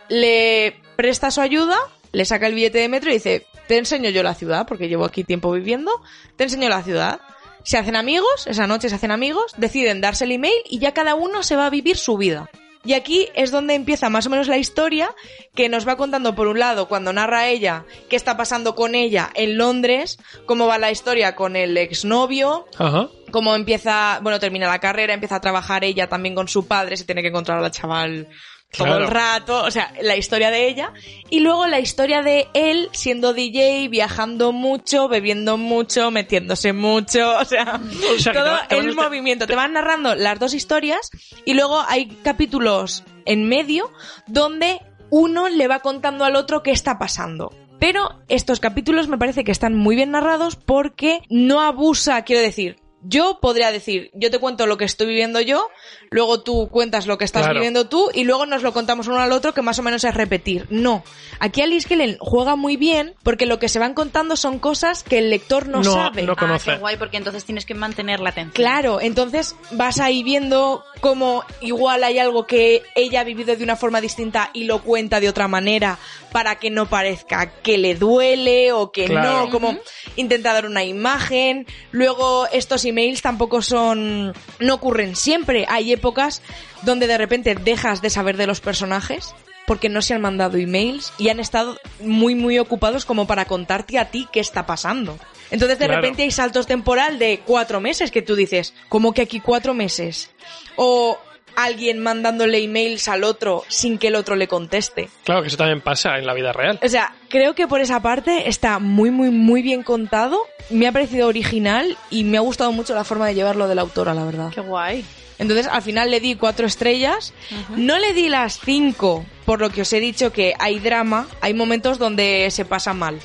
le 0.09 0.75
presta 0.95 1.31
su 1.31 1.41
ayuda, 1.41 1.77
le 2.11 2.25
saca 2.25 2.47
el 2.47 2.55
billete 2.55 2.79
de 2.79 2.89
metro 2.89 3.09
y 3.09 3.13
dice, 3.13 3.45
te 3.67 3.77
enseño 3.77 4.09
yo 4.09 4.23
la 4.23 4.35
ciudad, 4.35 4.67
porque 4.67 4.87
llevo 4.87 5.05
aquí 5.05 5.23
tiempo 5.23 5.51
viviendo, 5.51 5.91
te 6.35 6.43
enseño 6.45 6.69
la 6.69 6.83
ciudad. 6.83 7.19
Se 7.63 7.77
hacen 7.77 7.95
amigos, 7.95 8.45
esa 8.45 8.67
noche 8.67 8.89
se 8.89 8.95
hacen 8.95 9.11
amigos, 9.11 9.53
deciden 9.57 10.01
darse 10.01 10.25
el 10.25 10.33
email 10.33 10.53
y 10.69 10.79
ya 10.79 10.93
cada 10.93 11.15
uno 11.15 11.43
se 11.43 11.55
va 11.55 11.67
a 11.67 11.69
vivir 11.69 11.95
su 11.95 12.17
vida. 12.17 12.49
Y 12.85 12.93
aquí 12.93 13.29
es 13.33 13.51
donde 13.51 13.75
empieza 13.75 14.09
más 14.09 14.25
o 14.25 14.29
menos 14.29 14.47
la 14.47 14.57
historia 14.57 15.09
que 15.55 15.69
nos 15.69 15.87
va 15.87 15.95
contando 15.95 16.35
por 16.35 16.47
un 16.47 16.59
lado 16.59 16.87
cuando 16.87 17.13
narra 17.13 17.47
ella 17.47 17.85
qué 18.09 18.15
está 18.15 18.35
pasando 18.35 18.75
con 18.75 18.93
ella 18.93 19.29
en 19.35 19.57
Londres, 19.57 20.19
cómo 20.45 20.67
va 20.67 20.77
la 20.77 20.91
historia 20.91 21.35
con 21.35 21.55
el 21.55 21.77
exnovio, 21.77 22.65
Ajá. 22.77 23.07
cómo 23.31 23.55
empieza, 23.55 24.19
bueno, 24.21 24.39
termina 24.39 24.67
la 24.67 24.79
carrera, 24.79 25.13
empieza 25.13 25.37
a 25.37 25.41
trabajar 25.41 25.83
ella 25.85 26.09
también 26.09 26.35
con 26.35 26.47
su 26.47 26.67
padre, 26.67 26.97
se 26.97 27.05
tiene 27.05 27.21
que 27.21 27.29
encontrar 27.29 27.59
a 27.59 27.61
la 27.61 27.71
chaval 27.71 28.27
todo 28.75 28.87
Claro. 28.87 29.03
el 29.05 29.09
rato, 29.11 29.63
o 29.63 29.71
sea, 29.71 29.93
la 30.01 30.17
historia 30.17 30.49
de 30.51 30.67
ella 30.67 30.93
y 31.29 31.39
luego 31.39 31.67
la 31.67 31.79
historia 31.79 32.21
de 32.21 32.47
él 32.53 32.89
siendo 32.91 33.33
DJ, 33.33 33.87
viajando 33.89 34.51
mucho, 34.51 35.07
bebiendo 35.07 35.57
mucho, 35.57 36.11
metiéndose 36.11 36.73
mucho, 36.73 37.37
o 37.39 37.45
sea, 37.45 37.79
O 38.15 38.19
sea, 38.19 38.33
que 38.33 38.39
todo 38.39 38.57
te 38.67 38.75
te 38.75 38.77
el 38.77 38.95
movimiento. 38.95 39.47
Te 39.47 39.55
van 39.55 39.73
narrando 39.73 40.15
las 40.15 40.39
dos 40.39 40.53
historias 40.53 41.11
y 41.45 41.53
luego 41.53 41.83
hay 41.87 42.07
capítulos 42.23 43.03
en 43.25 43.47
medio 43.47 43.91
donde 44.27 44.81
uno 45.09 45.47
le 45.49 45.67
va 45.67 45.79
contando 45.79 46.25
al 46.25 46.35
otro 46.35 46.63
qué 46.63 46.71
está 46.71 46.97
pasando. 46.97 47.51
Pero 47.79 48.21
estos 48.29 48.59
capítulos 48.59 49.07
me 49.07 49.17
parece 49.17 49.43
que 49.43 49.51
están 49.51 49.75
muy 49.75 49.95
bien 49.95 50.11
narrados 50.11 50.55
porque 50.55 51.21
no 51.29 51.61
abusa, 51.61 52.21
quiero 52.23 52.41
decir, 52.41 52.77
yo 53.03 53.39
podría 53.41 53.71
decir, 53.71 54.09
yo 54.13 54.31
te 54.31 54.39
cuento 54.39 54.65
lo 54.65 54.77
que 54.77 54.85
estoy 54.85 55.07
viviendo 55.07 55.41
yo, 55.41 55.67
luego 56.09 56.41
tú 56.41 56.69
cuentas 56.69 57.05
lo 57.07 57.17
que 57.17 57.25
estás 57.25 57.43
Claro. 57.43 57.55
viviendo 57.55 57.87
tú 57.87 58.09
y 58.13 58.23
luego 58.23 58.45
nos 58.45 58.63
lo 58.63 58.73
contamos 58.73 59.07
uno 59.07 59.19
al 59.19 59.31
otro 59.31 59.53
que 59.53 59.61
más 59.61 59.77
o 59.79 59.83
menos 59.83 60.03
es 60.03 60.13
repetir. 60.13 60.65
No. 60.69 61.03
Aquí 61.39 61.61
Alice 61.61 61.87
Kellen 61.87 62.17
juega 62.19 62.55
muy 62.55 62.77
bien 62.77 63.15
porque 63.23 63.45
lo 63.45 63.59
que 63.59 63.69
se 63.69 63.79
van 63.79 63.93
contando 63.93 64.35
son 64.35 64.59
cosas 64.59 65.03
que 65.03 65.17
el 65.19 65.29
lector 65.29 65.67
no, 65.67 65.79
No, 65.83 65.93
sabe. 65.93 66.23
no 66.23 66.33
Ah, 66.33 66.35
conoce. 66.37 66.71
qué 66.71 66.77
guay, 66.77 66.97
porque 66.97 67.17
entonces 67.17 67.43
tienes 67.45 67.65
que 67.65 67.73
mantener 67.73 68.19
la 68.19 68.29
atención. 68.29 68.53
Claro, 68.53 69.01
entonces 69.01 69.55
vas 69.71 69.99
ahí 69.99 70.23
viendo 70.23 70.83
cómo 71.01 71.43
igual 71.61 72.03
hay 72.03 72.19
algo 72.19 72.47
que 72.47 72.83
ella 72.95 73.21
ha 73.21 73.23
vivido 73.23 73.55
de 73.55 73.63
una 73.63 73.75
forma 73.75 73.99
distinta 74.01 74.49
y 74.53 74.63
lo 74.65 74.81
cuenta 74.81 75.19
de 75.19 75.29
otra 75.29 75.47
manera 75.47 75.97
para 76.33 76.55
que 76.55 76.69
no 76.69 76.89
parezca 76.89 77.45
que 77.61 77.77
le 77.77 77.95
duele 77.95 78.73
o 78.73 78.91
que 78.91 79.05
Claro. 79.05 79.45
no, 79.45 79.49
como 79.49 79.77
intenta 80.17 80.51
dar 80.51 80.65
una 80.65 80.83
imagen. 80.83 81.65
Luego 81.91 82.47
estos 82.51 82.83
emails 82.83 83.21
tampoco 83.21 83.61
son, 83.61 84.33
no 84.59 84.73
ocurren 84.73 85.15
siempre. 85.15 85.65
Hay 85.69 85.93
épocas 85.93 86.41
donde 86.81 87.07
de 87.07 87.17
repente 87.17 87.55
dejas 87.55 88.01
de 88.01 88.09
saber 88.09 88.35
de 88.35 88.47
los 88.47 88.59
personajes 88.59 89.33
porque 89.65 89.87
no 89.87 90.01
se 90.01 90.13
han 90.13 90.19
mandado 90.21 90.57
emails 90.57 91.13
y 91.17 91.29
han 91.29 91.39
estado 91.39 91.77
muy 92.01 92.35
muy 92.35 92.59
ocupados 92.59 93.05
como 93.05 93.25
para 93.27 93.45
contarte 93.45 93.97
a 93.97 94.09
ti 94.11 94.27
qué 94.33 94.41
está 94.41 94.65
pasando. 94.65 95.17
Entonces 95.51 95.79
de 95.79 95.85
Claro. 95.85 96.01
repente 96.01 96.23
hay 96.23 96.31
saltos 96.31 96.67
temporal 96.67 97.17
de 97.19 97.41
cuatro 97.45 97.79
meses 97.79 98.11
que 98.11 98.21
tú 98.21 98.35
dices, 98.35 98.73
¿cómo 98.89 99.13
que 99.13 99.21
aquí 99.21 99.39
cuatro 99.39 99.73
meses? 99.73 100.31
O 100.75 101.17
alguien 101.55 101.99
mandándole 101.99 102.63
emails 102.63 103.07
al 103.07 103.23
otro 103.23 103.63
sin 103.67 103.97
que 103.97 104.07
el 104.07 104.15
otro 104.15 104.35
le 104.35 104.47
conteste. 104.47 105.09
Claro 105.23 105.41
que 105.41 105.47
eso 105.47 105.57
también 105.57 105.81
pasa 105.81 106.17
en 106.17 106.25
la 106.25 106.33
vida 106.33 106.53
real. 106.53 106.79
O 106.81 106.89
sea, 106.89 107.15
creo 107.29 107.55
que 107.55 107.67
por 107.67 107.81
esa 107.81 108.01
parte 108.01 108.49
está 108.49 108.79
muy, 108.79 109.11
muy, 109.11 109.29
muy 109.29 109.61
bien 109.61 109.83
contado. 109.83 110.39
Me 110.69 110.87
ha 110.87 110.91
parecido 110.91 111.27
original 111.27 111.97
y 112.09 112.23
me 112.23 112.37
ha 112.37 112.41
gustado 112.41 112.71
mucho 112.71 112.95
la 112.95 113.03
forma 113.03 113.27
de 113.27 113.35
llevarlo 113.35 113.67
de 113.67 113.75
la 113.75 113.81
autora, 113.81 114.13
la 114.13 114.25
verdad. 114.25 114.51
Qué 114.53 114.61
guay. 114.61 115.05
Entonces, 115.39 115.67
al 115.67 115.81
final 115.81 116.11
le 116.11 116.19
di 116.19 116.35
cuatro 116.35 116.65
estrellas. 116.65 117.33
No 117.75 117.97
le 117.99 118.13
di 118.13 118.29
las 118.29 118.59
cinco, 118.59 119.25
por 119.45 119.59
lo 119.59 119.69
que 119.69 119.81
os 119.81 119.91
he 119.93 119.99
dicho 119.99 120.31
que 120.31 120.53
hay 120.59 120.79
drama, 120.79 121.27
hay 121.41 121.53
momentos 121.53 121.97
donde 121.97 122.47
se 122.51 122.65
pasa 122.65 122.93
mal. 122.93 123.19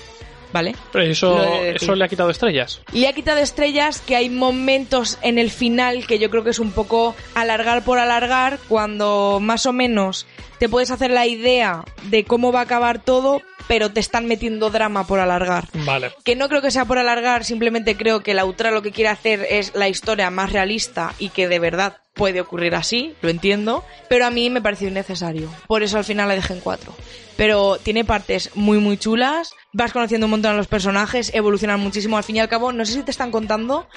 ¿Vale? 0.53 0.75
Pero 0.93 1.05
eso, 1.05 1.43
eso 1.63 1.95
le 1.95 2.05
ha 2.05 2.09
quitado 2.09 2.31
estrellas. 2.31 2.81
Le 2.93 3.07
ha 3.09 3.13
quitado 3.13 3.39
estrellas 3.39 4.01
que 4.01 4.17
hay 4.17 4.31
momentos 4.31 5.19
en 5.23 5.39
el 5.39 5.51
final 5.51 6.07
que 6.07 6.19
yo 6.19 6.31
creo 6.31 6.45
que 6.45 6.51
es 6.51 6.59
un 6.59 6.73
poco 6.73 7.15
alargar 7.35 7.85
por 7.85 7.99
alargar, 7.99 8.59
cuando 8.69 9.39
más 9.41 9.67
o 9.67 9.73
menos 9.73 10.27
te 10.59 10.69
puedes 10.69 10.91
hacer 10.91 11.11
la 11.11 11.27
idea 11.27 11.85
de 12.05 12.25
cómo 12.25 12.53
va 12.53 12.61
a 12.61 12.65
acabar 12.65 13.03
todo, 13.03 13.43
pero 13.69 13.93
te 13.93 14.01
están 14.01 14.27
metiendo 14.27 14.71
drama 14.71 15.07
por 15.07 15.21
alargar. 15.21 15.69
Vale. 15.85 16.13
Que 16.25 16.35
no 16.35 16.49
creo 16.49 16.63
que 16.63 16.71
sea 16.71 16.85
por 16.87 16.99
alargar, 16.99 17.45
simplemente 17.45 17.97
creo 17.97 18.23
que 18.23 18.35
la 18.35 18.43
autora 18.43 18.71
lo 18.71 18.83
que 18.83 18.91
quiere 18.91 19.11
hacer 19.11 19.47
es 19.49 19.75
la 19.75 19.89
historia 19.89 20.31
más 20.31 20.53
realista 20.53 21.15
y 21.19 21.29
que 21.29 21.47
de 21.47 21.59
verdad 21.59 21.99
puede 22.19 22.43
ocurrir 22.43 22.75
así, 22.75 23.15
lo 23.23 23.31
entiendo, 23.31 23.83
pero 24.11 24.27
a 24.27 24.31
mí 24.31 24.51
me 24.51 24.61
pareció 24.61 24.89
innecesario. 24.89 25.49
Por 25.67 25.83
eso 25.83 25.97
al 25.97 26.05
final 26.05 26.29
la 26.29 26.35
dejé 26.35 26.53
en 26.53 26.61
cuatro. 26.61 26.93
Pero 27.39 27.79
tiene 27.83 28.05
partes 28.05 28.51
muy 28.55 28.79
muy 28.79 28.99
chulas, 28.99 29.53
vas 29.73 29.93
conociendo 29.93 30.27
un 30.27 30.33
montón 30.33 30.53
a 30.53 30.57
los 30.57 30.67
personajes, 30.67 31.33
evolucionan 31.33 31.81
muchísimo. 31.81 32.17
Al 32.19 32.25
fin 32.25 32.37
y 32.37 32.41
al 32.41 32.49
cabo, 32.49 32.73
no 32.73 32.85
sé 32.85 32.93
si 32.93 33.03
te 33.05 33.11
están 33.13 33.31
contando 33.31 33.89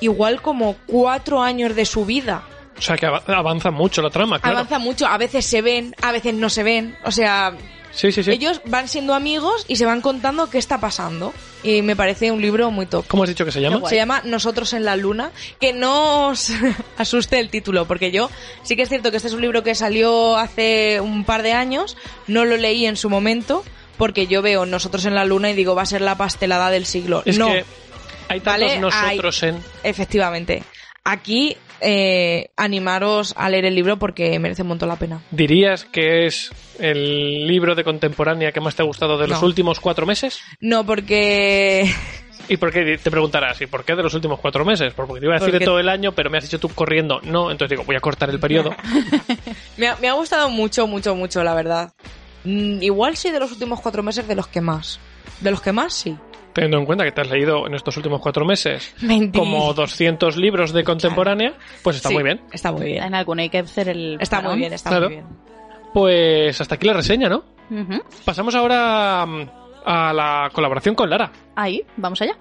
igual 0.00 0.42
como 0.42 0.76
cuatro 0.86 1.40
años 1.40 1.74
de 1.74 1.86
su 1.86 2.04
vida. 2.04 2.42
O 2.76 2.82
sea 2.82 2.96
que 2.96 3.06
av- 3.06 3.22
avanza 3.28 3.70
mucho 3.70 4.02
la 4.02 4.10
trama, 4.10 4.38
claro. 4.40 4.58
Avanza 4.58 4.78
mucho, 4.78 5.06
a 5.06 5.16
veces 5.16 5.46
se 5.46 5.62
ven, 5.62 5.94
a 6.02 6.12
veces 6.12 6.34
no 6.34 6.50
se 6.50 6.62
ven. 6.62 6.96
O 7.04 7.10
sea, 7.12 7.52
Sí, 7.92 8.12
sí, 8.12 8.22
sí. 8.22 8.30
ellos 8.30 8.60
van 8.64 8.88
siendo 8.88 9.14
amigos 9.14 9.64
y 9.68 9.76
se 9.76 9.86
van 9.86 10.00
contando 10.00 10.50
qué 10.50 10.58
está 10.58 10.78
pasando. 10.78 11.32
Y 11.62 11.82
me 11.82 11.96
parece 11.96 12.30
un 12.30 12.40
libro 12.40 12.70
muy 12.70 12.86
top. 12.86 13.06
¿Cómo 13.08 13.24
has 13.24 13.28
dicho 13.28 13.44
que 13.44 13.50
se 13.50 13.60
llama? 13.60 13.88
Se 13.88 13.96
llama 13.96 14.22
Nosotros 14.24 14.72
en 14.72 14.84
la 14.84 14.94
Luna. 14.94 15.32
Que 15.60 15.72
no 15.72 16.28
os 16.28 16.52
asuste 16.96 17.40
el 17.40 17.50
título, 17.50 17.86
porque 17.86 18.12
yo 18.12 18.30
sí 18.62 18.76
que 18.76 18.82
es 18.82 18.88
cierto 18.88 19.10
que 19.10 19.16
este 19.16 19.28
es 19.28 19.34
un 19.34 19.40
libro 19.40 19.62
que 19.62 19.74
salió 19.74 20.36
hace 20.36 21.00
un 21.00 21.24
par 21.24 21.42
de 21.42 21.52
años, 21.52 21.96
no 22.26 22.44
lo 22.44 22.56
leí 22.56 22.86
en 22.86 22.96
su 22.96 23.10
momento, 23.10 23.64
porque 23.96 24.26
yo 24.28 24.42
veo 24.42 24.66
Nosotros 24.66 25.04
en 25.04 25.14
la 25.14 25.24
Luna 25.24 25.50
y 25.50 25.54
digo, 25.54 25.74
va 25.74 25.82
a 25.82 25.86
ser 25.86 26.00
la 26.00 26.16
pastelada 26.16 26.70
del 26.70 26.86
siglo. 26.86 27.22
Es 27.24 27.38
no, 27.38 27.48
que 27.48 27.64
hay 28.28 28.40
tantos 28.40 28.68
Vale, 28.68 28.78
nosotros 28.78 29.42
en... 29.42 29.62
efectivamente. 29.82 30.62
Aquí, 31.04 31.56
eh, 31.80 32.50
animaros 32.56 33.32
a 33.36 33.48
leer 33.48 33.64
el 33.64 33.74
libro 33.74 33.98
porque 33.98 34.38
merece 34.38 34.62
un 34.62 34.68
montón 34.68 34.88
la 34.88 34.96
pena. 34.96 35.22
¿Dirías 35.30 35.84
que 35.84 36.26
es 36.26 36.50
el 36.78 37.46
libro 37.46 37.74
de 37.74 37.84
contemporánea 37.84 38.52
que 38.52 38.60
más 38.60 38.74
te 38.74 38.82
ha 38.82 38.84
gustado 38.84 39.16
de 39.18 39.28
los 39.28 39.40
No. 39.40 39.46
últimos 39.46 39.80
cuatro 39.80 40.04
meses? 40.06 40.40
No, 40.60 40.84
porque 40.84 41.90
¿Y 42.50 42.56
por 42.56 42.72
qué 42.72 42.98
te 42.98 43.10
preguntarás? 43.10 43.60
¿Y 43.60 43.66
por 43.66 43.84
qué 43.84 43.94
de 43.94 44.02
los 44.02 44.14
últimos 44.14 44.40
cuatro 44.40 44.64
meses? 44.64 44.92
Porque 44.94 45.20
te 45.20 45.26
iba 45.26 45.36
a 45.36 45.38
decir 45.38 45.58
de 45.58 45.64
todo 45.64 45.78
el 45.78 45.88
año, 45.88 46.12
pero 46.12 46.30
me 46.30 46.38
has 46.38 46.44
dicho 46.44 46.58
tú 46.58 46.68
corriendo. 46.70 47.20
No, 47.22 47.50
entonces 47.50 47.70
digo, 47.76 47.84
voy 47.84 47.96
a 47.96 48.00
cortar 48.00 48.30
el 48.30 48.40
periodo. 48.40 48.74
Me 49.76 49.86
ha, 49.88 49.96
me 49.96 50.08
ha 50.08 50.12
gustado 50.14 50.48
mucho, 50.50 50.86
mucho, 50.86 51.14
mucho, 51.14 51.42
la 51.44 51.54
verdad. 51.54 51.92
Mm, 52.44 52.82
igual 52.82 53.16
sí 53.16 53.30
de 53.30 53.38
los 53.38 53.52
últimos 53.52 53.80
cuatro 53.80 54.02
meses 54.02 54.26
de 54.26 54.34
los 54.34 54.46
que 54.48 54.60
más. 54.60 54.98
De 55.40 55.50
los 55.50 55.60
que 55.60 55.72
más, 55.72 55.92
sí. 55.94 56.16
Teniendo 56.58 56.78
en 56.78 56.86
cuenta 56.86 57.04
que 57.04 57.12
te 57.12 57.20
has 57.20 57.30
leído 57.30 57.68
en 57.68 57.74
estos 57.74 57.96
últimos 57.96 58.20
cuatro 58.20 58.44
meses 58.44 58.92
como 59.32 59.72
200 59.72 60.36
libros 60.36 60.72
de 60.72 60.82
contemporánea, 60.82 61.54
pues 61.84 61.96
está 61.96 62.08
Sí, 62.08 62.14
muy 62.16 62.24
bien. 62.24 62.40
Está 62.50 62.72
muy 62.72 62.86
bien. 62.86 63.04
En 63.04 63.14
alguno 63.14 63.42
hay 63.42 63.48
que 63.48 63.58
hacer 63.58 63.88
el. 63.88 64.18
Está 64.20 64.40
muy 64.40 64.56
bien, 64.56 64.72
está 64.72 64.90
Claro. 64.90 65.06
muy 65.06 65.16
bien. 65.18 65.26
Pues 65.94 66.60
hasta 66.60 66.74
aquí 66.74 66.86
la 66.86 66.94
reseña, 66.94 67.28
¿no? 67.28 67.44
Pasamos 68.24 68.56
ahora 68.56 69.24
mm, 69.24 69.42
a 69.84 70.12
la 70.12 70.50
colaboración 70.52 70.96
con 70.96 71.08
Lara. 71.08 71.30
Ahí, 71.54 71.80
vamos 71.96 72.20
allá. 72.22 72.36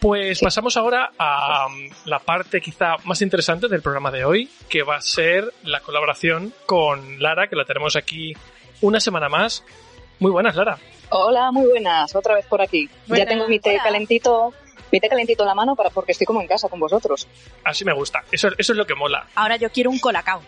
Pues 0.00 0.40
pasamos 0.40 0.78
ahora 0.78 1.12
a 1.18 1.68
mm, 1.68 2.08
la 2.08 2.20
parte 2.20 2.62
quizá 2.62 2.96
más 3.04 3.20
interesante 3.20 3.68
del 3.68 3.82
programa 3.82 4.10
de 4.10 4.24
hoy, 4.24 4.50
que 4.68 4.82
va 4.82 4.96
a 4.96 5.02
ser 5.02 5.52
la 5.62 5.80
colaboración 5.80 6.54
con 6.64 7.22
Lara, 7.22 7.48
que 7.48 7.56
la 7.56 7.66
tenemos 7.66 7.96
aquí 7.96 8.34
una 8.80 8.98
semana 8.98 9.28
más. 9.28 9.62
Muy 10.18 10.30
buenas, 10.30 10.56
Lara. 10.56 10.78
Hola, 11.10 11.52
muy 11.52 11.68
buenas, 11.68 12.14
otra 12.16 12.34
vez 12.34 12.46
por 12.46 12.62
aquí. 12.62 12.88
Buenas, 13.06 13.26
ya 13.26 13.30
tengo 13.30 13.46
mi 13.46 13.58
té 13.58 13.72
hola. 13.72 13.82
calentito, 13.82 14.54
mi 14.90 15.00
té 15.00 15.08
calentito 15.10 15.42
en 15.42 15.48
la 15.48 15.54
mano 15.54 15.76
para 15.76 15.90
porque 15.90 16.12
estoy 16.12 16.26
como 16.26 16.40
en 16.40 16.48
casa 16.48 16.70
con 16.70 16.80
vosotros. 16.80 17.28
Así 17.64 17.84
me 17.84 17.92
gusta. 17.92 18.24
Eso, 18.32 18.48
eso 18.56 18.72
es 18.72 18.78
lo 18.78 18.86
que 18.86 18.94
mola. 18.94 19.26
Ahora 19.34 19.56
yo 19.56 19.70
quiero 19.70 19.90
un 19.90 19.98
colacao. 19.98 20.40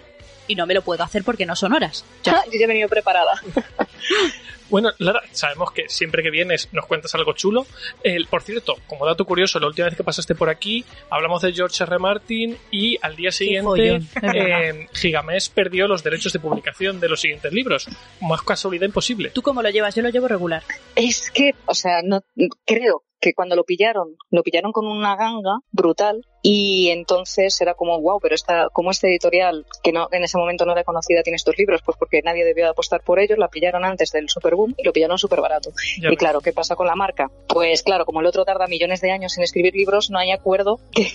Y 0.49 0.57
no 0.57 0.67
me 0.67 0.75
lo 0.75 0.83
puedo 0.83 1.05
hacer 1.05 1.25
porque 1.25 1.47
no 1.47 1.55
son 1.55 1.73
horas. 1.73 2.05
Yo 2.25 2.33
ya 2.33 2.65
he 2.65 2.67
venido 2.67 2.89
preparada. 2.89 3.41
Bueno, 4.73 4.91
Lara, 4.99 5.21
sabemos 5.31 5.71
que 5.71 5.89
siempre 5.89 6.23
que 6.23 6.31
vienes 6.31 6.69
nos 6.73 6.87
cuentas 6.87 7.15
algo 7.15 7.35
chulo. 7.35 7.67
El- 8.03 8.27
por 8.27 8.43
cierto, 8.43 8.75
como 8.89 9.07
dato 9.07 9.25
curioso, 9.27 9.61
la 9.61 9.69
última 9.69 9.87
vez 9.87 9.97
que 9.97 10.03
pasaste 10.03 10.35
por 10.35 10.49
aquí 10.49 10.85
hablamos 11.11 11.43
de 11.43 11.53
George 11.53 11.85
R. 11.85 11.99
Martin 11.99 12.57
y 12.71 12.99
al 13.03 13.15
día 13.15 13.31
siguiente 13.31 14.01
eh, 14.23 14.89
Gigamés 14.95 15.51
perdió 15.51 15.87
los 15.87 16.03
derechos 16.03 16.33
de 16.33 16.41
publicación 16.41 16.99
de 16.99 17.09
los 17.11 17.21
siguientes 17.21 17.53
libros. 17.53 17.87
Más 18.23 18.43
casualidad 18.43 18.87
imposible. 18.87 19.29
¿Tú 19.31 19.43
cómo 19.43 19.63
lo 19.63 19.69
llevas? 19.71 19.95
Yo 19.95 20.03
lo 20.03 20.09
llevo 20.09 20.27
regular. 20.27 20.63
Es 20.97 21.31
que, 21.31 21.53
o 21.67 21.75
sea, 21.75 22.01
no 22.03 22.25
creo 22.65 23.05
que 23.23 23.33
cuando 23.35 23.57
lo 23.57 23.65
pillaron, 23.65 24.17
lo 24.31 24.43
pillaron 24.43 24.73
con 24.73 24.87
una 24.87 25.17
ganga 25.17 25.61
brutal 25.71 26.27
y 26.45 26.89
entonces 26.91 27.61
era 27.61 27.75
como, 27.75 28.01
wow, 28.01 28.19
pero 28.21 28.35
esta, 28.35 28.69
como 28.73 28.91
este 28.91 29.07
editorial, 29.09 29.65
que 29.85 29.93
no 29.93 30.09
en 30.11 30.25
ese 30.25 30.37
momento 30.39 30.67
no 30.67 30.73
era 30.73 30.83
conocida, 30.83 31.23
tiene 31.23 31.37
estos 31.37 31.57
libros, 31.57 31.83
pues 31.87 31.97
porque 31.97 32.21
nadie 32.21 32.45
debió 32.45 32.65
de 32.65 32.71
apostar 32.71 33.01
por 33.05 33.21
ellos, 33.21 33.39
la 33.39 33.47
pillaron 33.47 33.85
antes 33.85 34.11
del 34.11 34.29
superboom 34.29 34.75
y 34.77 34.83
lo 34.83 34.93
pillaron 34.93 35.19
súper 35.19 35.41
barato. 35.41 35.71
Ya 36.01 36.11
Y 36.11 36.17
claro, 36.17 36.41
¿qué 36.41 36.53
pasa 36.53 36.75
con 36.75 36.89
la 36.89 36.97
marca? 36.97 37.31
Pues 37.49 37.85
claro, 37.85 38.05
como 38.05 38.19
el 38.21 38.27
otro 38.27 38.45
tarda 38.45 38.67
millones 38.67 39.01
de 39.01 39.13
años 39.13 39.39
en 39.39 39.45
escribir 39.45 39.73
libros, 39.77 40.11
no 40.11 40.19
hay 40.19 40.33
acuerdo 40.33 40.81
que, 40.93 41.07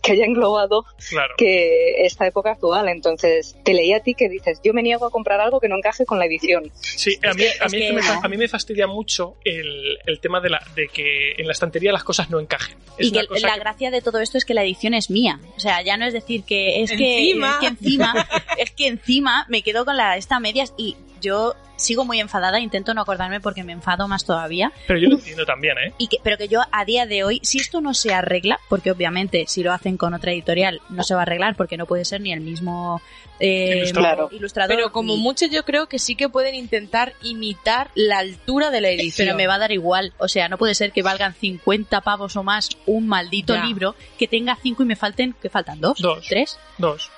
que 0.00 0.12
haya 0.12 0.24
englobado 0.24 0.84
Claro. 1.10 1.34
que 1.36 2.06
esta 2.06 2.26
época 2.28 2.52
actual. 2.52 2.88
Entonces, 2.88 3.56
te 3.64 3.74
leí 3.74 3.92
a 3.94 4.00
ti 4.00 4.14
que 4.14 4.28
dices, 4.28 4.60
yo 4.62 4.72
me 4.74 4.82
niego 4.84 5.06
a 5.06 5.10
comprar 5.10 5.40
algo 5.40 5.58
que 5.58 5.68
no 5.68 5.76
encaje 5.76 6.04
con 6.06 6.20
la 6.20 6.26
edición. 6.26 6.70
Sí, 6.80 7.18
a 7.28 7.34
mí, 7.34 7.42
a 7.60 7.66
es 7.66 7.72
mí, 7.72 7.78
que 7.80 7.92
me, 7.94 8.02
fa- 8.02 8.14
no. 8.14 8.20
a 8.22 8.28
mí 8.28 8.36
me 8.36 8.46
fastidia 8.46 8.86
mucho 8.86 9.34
el, 9.44 9.98
el 10.06 10.20
tema 10.20 10.40
de, 10.40 10.50
la, 10.50 10.60
de 10.76 10.86
que 10.86 11.32
en 11.36 11.47
la 11.48 11.52
estantería 11.52 11.90
las 11.92 12.04
cosas 12.04 12.30
no 12.30 12.38
encajen. 12.38 12.76
Es 12.96 13.08
y 13.08 13.12
que 13.12 13.18
una 13.18 13.26
cosa 13.28 13.46
la 13.48 13.54
que- 13.54 13.60
gracia 13.60 13.90
de 13.90 14.00
todo 14.02 14.20
esto 14.20 14.38
es 14.38 14.44
que 14.44 14.54
la 14.54 14.62
edición 14.62 14.94
es 14.94 15.10
mía. 15.10 15.40
O 15.56 15.60
sea, 15.60 15.82
ya 15.82 15.96
no 15.96 16.04
es 16.06 16.12
decir 16.12 16.44
que 16.44 16.82
es 16.82 16.90
Encima. 16.92 17.58
que, 17.60 17.66
es 17.66 17.72
que 17.72 17.84
encima, 17.86 18.28
es 18.58 18.70
que 18.70 18.86
encima 18.86 19.46
me 19.48 19.62
quedo 19.62 19.84
con 19.84 19.96
la 19.96 20.16
esta 20.16 20.38
medias 20.38 20.72
y 20.76 20.96
yo 21.20 21.54
sigo 21.76 22.04
muy 22.04 22.18
enfadada, 22.20 22.58
intento 22.60 22.92
no 22.94 23.02
acordarme 23.02 23.40
porque 23.40 23.62
me 23.64 23.72
enfado 23.72 24.08
más 24.08 24.24
todavía. 24.24 24.72
Pero 24.88 24.98
yo 24.98 25.08
lo 25.08 25.16
entiendo 25.16 25.44
también, 25.46 25.76
¿eh? 25.78 25.92
Y 25.98 26.08
que, 26.08 26.16
pero 26.24 26.36
que 26.36 26.48
yo 26.48 26.60
a 26.72 26.84
día 26.84 27.06
de 27.06 27.22
hoy, 27.24 27.40
si 27.44 27.58
esto 27.58 27.80
no 27.80 27.94
se 27.94 28.12
arregla, 28.12 28.58
porque 28.68 28.90
obviamente 28.90 29.44
si 29.46 29.62
lo 29.62 29.72
hacen 29.72 29.96
con 29.96 30.12
otra 30.14 30.32
editorial 30.32 30.80
no 30.90 31.02
se 31.04 31.14
va 31.14 31.20
a 31.20 31.22
arreglar 31.22 31.54
porque 31.56 31.76
no 31.76 31.86
puede 31.86 32.04
ser 32.04 32.20
ni 32.20 32.32
el 32.32 32.40
mismo 32.40 33.00
eh, 33.40 33.76
Ilustrador. 33.84 34.32
ilustrador. 34.32 34.74
Pero 34.76 34.90
como 34.90 35.14
ni- 35.14 35.22
mucho 35.22 35.46
yo 35.46 35.64
creo 35.64 35.86
que 35.88 36.00
sí 36.00 36.16
que 36.16 36.28
pueden 36.28 36.56
intentar 36.56 37.14
imitar 37.22 37.90
la 37.94 38.18
altura 38.18 38.70
de 38.72 38.80
la 38.80 38.88
edición. 38.90 39.26
Pero 39.26 39.36
me 39.36 39.46
va 39.46 39.54
a 39.54 39.58
dar 39.58 39.70
igual. 39.70 40.12
O 40.18 40.26
sea, 40.26 40.48
no 40.48 40.58
puede 40.58 40.74
ser 40.74 40.90
que 40.90 41.02
valgan 41.02 41.34
50 41.40 42.00
pavos 42.02 42.36
o 42.36 42.42
más 42.42 42.70
un 42.86 43.06
maldito 43.08 43.54
Ya. 43.54 43.64
libro 43.64 43.94
que 44.18 44.26
tenga 44.28 44.56
5 44.60 44.82
y 44.82 44.86
me 44.86 44.96
falten, 44.96 45.34
que 45.40 45.48
faltan 45.50 45.80
dos, 45.80 45.98
Dos. 46.00 46.26
tres. 46.28 46.58
Dos. 46.78 47.10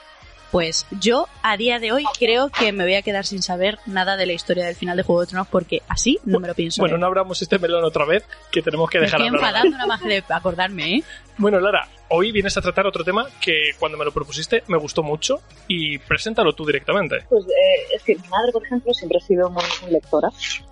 Pues 0.50 0.84
yo 1.00 1.28
a 1.44 1.56
día 1.56 1.78
de 1.78 1.92
hoy 1.92 2.04
creo 2.18 2.48
que 2.48 2.72
me 2.72 2.82
voy 2.82 2.94
a 2.94 3.02
quedar 3.02 3.24
sin 3.24 3.40
saber 3.40 3.78
nada 3.86 4.16
de 4.16 4.26
la 4.26 4.32
historia 4.32 4.66
del 4.66 4.74
final 4.74 4.96
de 4.96 5.04
Juego 5.04 5.20
de 5.20 5.28
Tronos 5.28 5.46
porque 5.46 5.82
así 5.86 6.18
no 6.24 6.40
me 6.40 6.48
lo 6.48 6.54
pienso. 6.56 6.82
Bueno, 6.82 6.94
leer. 6.94 7.00
no 7.02 7.06
abramos 7.06 7.40
este 7.40 7.60
melón 7.60 7.84
otra 7.84 8.04
vez, 8.04 8.24
que 8.50 8.60
tenemos 8.60 8.90
que 8.90 8.98
me 8.98 9.04
dejar 9.04 9.20
estoy 9.20 9.28
hablar. 9.28 9.44
enfadando 9.48 9.76
nada 9.76 9.86
más 9.86 10.00
de 10.02 10.24
acordarme, 10.28 10.96
¿eh? 10.96 11.04
Bueno, 11.38 11.60
Lara, 11.60 11.88
hoy 12.10 12.32
vienes 12.32 12.56
a 12.56 12.60
tratar 12.60 12.86
otro 12.86 13.04
tema 13.04 13.26
que 13.40 13.70
cuando 13.78 13.96
me 13.96 14.04
lo 14.04 14.12
propusiste 14.12 14.62
me 14.68 14.76
gustó 14.78 15.02
mucho 15.02 15.40
y 15.68 15.98
preséntalo 15.98 16.52
tú 16.52 16.66
directamente. 16.66 17.18
Pues 17.28 17.44
eh, 17.46 17.86
es 17.94 18.02
que 18.02 18.14
mi 18.16 18.28
madre, 18.28 18.52
por 18.52 18.64
ejemplo, 18.64 18.92
siempre 18.92 19.18
ha 19.18 19.20
sido 19.26 19.48
muy, 19.50 19.62
muy 19.82 19.90
lectora. 19.92 20.28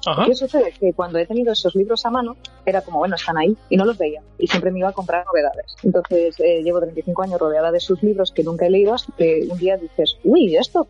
Ajá. 0.06 0.24
¿Qué 0.26 0.34
sucede? 0.34 0.72
Que 0.78 0.92
cuando 0.92 1.18
he 1.18 1.26
tenido 1.26 1.52
esos 1.52 1.74
libros 1.74 2.04
a 2.06 2.10
mano, 2.10 2.36
era 2.66 2.80
como, 2.82 2.98
bueno, 2.98 3.16
están 3.16 3.38
ahí, 3.38 3.56
y 3.70 3.76
no 3.76 3.84
los 3.84 3.96
veía. 3.98 4.20
Y 4.38 4.46
siempre 4.46 4.70
me 4.70 4.80
iba 4.80 4.88
a 4.88 4.92
comprar 4.92 5.24
novedades. 5.26 5.74
Entonces, 5.82 6.38
eh, 6.40 6.62
llevo 6.62 6.80
35 6.80 7.22
años 7.22 7.40
rodeada 7.40 7.70
de 7.72 7.80
sus 7.80 8.02
libros 8.02 8.32
que 8.32 8.42
nunca 8.42 8.66
he 8.66 8.70
leído, 8.70 8.94
hasta 8.94 9.12
que 9.16 9.46
un 9.48 9.58
día 9.58 9.76
dices, 9.76 10.16
uy, 10.24 10.56
esto, 10.56 10.86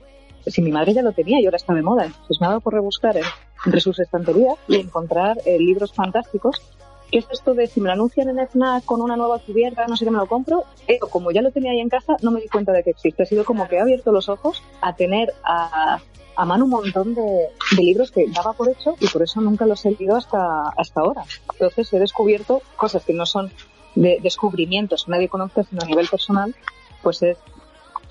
si 0.46 0.62
mi 0.62 0.72
madre 0.72 0.94
ya 0.94 1.02
lo 1.02 1.12
tenía 1.12 1.40
y 1.40 1.44
ahora 1.44 1.56
está 1.58 1.74
de 1.74 1.82
moda. 1.82 2.06
Entonces 2.06 2.38
me 2.40 2.46
ha 2.46 2.50
dado 2.50 2.60
por 2.60 2.72
rebuscar 2.74 3.16
en- 3.16 3.24
entre 3.66 3.80
sus 3.80 3.98
estanterías 3.98 4.54
y 4.68 4.76
encontrar 4.76 5.36
eh, 5.44 5.58
libros 5.58 5.92
fantásticos. 5.92 6.62
¿Qué 7.10 7.18
es 7.18 7.26
esto 7.30 7.54
de 7.54 7.66
si 7.66 7.80
me 7.80 7.86
lo 7.88 7.94
anuncian 7.94 8.28
en 8.28 8.38
FNAC 8.46 8.84
con 8.84 9.00
una 9.00 9.16
nueva 9.16 9.38
cubierta, 9.38 9.86
no 9.86 9.96
sé 9.96 10.04
qué 10.04 10.10
me 10.10 10.18
lo 10.18 10.26
compro? 10.26 10.64
Pero 10.86 11.08
como 11.08 11.30
ya 11.30 11.40
lo 11.40 11.50
tenía 11.50 11.72
ahí 11.72 11.80
en 11.80 11.88
casa, 11.88 12.16
no 12.22 12.30
me 12.30 12.40
di 12.40 12.48
cuenta 12.48 12.72
de 12.72 12.82
que 12.84 12.90
existe. 12.90 13.22
Ha 13.22 13.26
sido 13.26 13.44
como 13.44 13.66
que 13.66 13.76
he 13.76 13.80
abierto 13.80 14.12
los 14.12 14.28
ojos 14.28 14.62
a 14.82 14.94
tener 14.94 15.32
a, 15.42 16.00
a 16.36 16.44
mano 16.44 16.64
un 16.64 16.70
montón 16.70 17.14
de, 17.14 17.48
de 17.76 17.82
libros 17.82 18.10
que 18.10 18.26
daba 18.28 18.52
por 18.52 18.68
hecho 18.68 18.94
y 19.00 19.08
por 19.08 19.22
eso 19.22 19.40
nunca 19.40 19.64
los 19.64 19.84
he 19.86 19.92
leído 19.92 20.16
hasta, 20.16 20.68
hasta 20.76 21.00
ahora. 21.00 21.24
Entonces 21.54 21.90
he 21.94 21.98
descubierto 21.98 22.60
cosas 22.76 23.04
que 23.04 23.14
no 23.14 23.24
son 23.24 23.50
de 23.94 24.18
descubrimientos 24.22 25.08
nadie 25.08 25.28
conoce, 25.30 25.64
sino 25.64 25.82
a 25.82 25.86
nivel 25.86 26.08
personal. 26.08 26.54
Pues 27.02 27.22
es- 27.22 27.38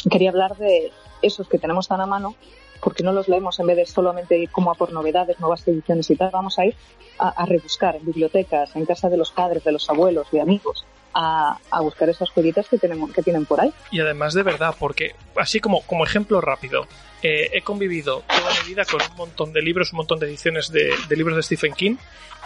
quería 0.09 0.31
hablar 0.31 0.57
de 0.57 0.91
esos 1.21 1.47
que 1.47 1.59
tenemos 1.59 1.87
tan 1.87 2.01
a 2.01 2.05
mano, 2.07 2.35
porque 2.81 3.03
no 3.03 3.11
los 3.11 3.27
leemos 3.27 3.59
en 3.59 3.67
vez 3.67 3.77
de 3.77 3.85
solamente 3.85 4.37
ir 4.37 4.49
como 4.49 4.71
a 4.71 4.75
por 4.75 4.91
novedades, 4.91 5.39
nuevas 5.39 5.67
ediciones 5.67 6.09
y 6.09 6.15
tal. 6.15 6.29
Vamos 6.31 6.59
a 6.59 6.65
ir 6.65 6.75
a, 7.19 7.29
a 7.29 7.45
rebuscar 7.45 7.95
en 7.95 8.05
bibliotecas, 8.05 8.75
en 8.75 8.85
casa 8.85 9.09
de 9.09 9.17
los 9.17 9.31
padres, 9.31 9.63
de 9.63 9.71
los 9.71 9.89
abuelos, 9.89 10.29
de 10.31 10.41
amigos, 10.41 10.85
a, 11.13 11.57
a 11.71 11.81
buscar 11.81 12.09
esas 12.09 12.29
joyitas 12.29 12.67
que, 12.67 12.77
tenemos, 12.77 13.11
que 13.11 13.21
tienen 13.21 13.45
por 13.45 13.61
ahí. 13.61 13.73
Y 13.91 13.99
además 13.99 14.33
de 14.33 14.43
verdad, 14.43 14.75
porque 14.77 15.15
así 15.35 15.59
como, 15.59 15.81
como 15.81 16.05
ejemplo 16.05 16.41
rápido, 16.41 16.87
eh, 17.23 17.49
he 17.53 17.61
convivido 17.61 18.23
toda 18.27 18.51
mi 18.61 18.69
vida 18.69 18.85
con 18.85 19.01
un 19.01 19.17
montón 19.17 19.53
de 19.53 19.61
libros, 19.61 19.91
un 19.93 19.97
montón 19.97 20.19
de 20.19 20.27
ediciones 20.27 20.71
de, 20.71 20.93
de 21.07 21.15
libros 21.15 21.35
de 21.35 21.43
Stephen 21.43 21.73
King 21.73 21.95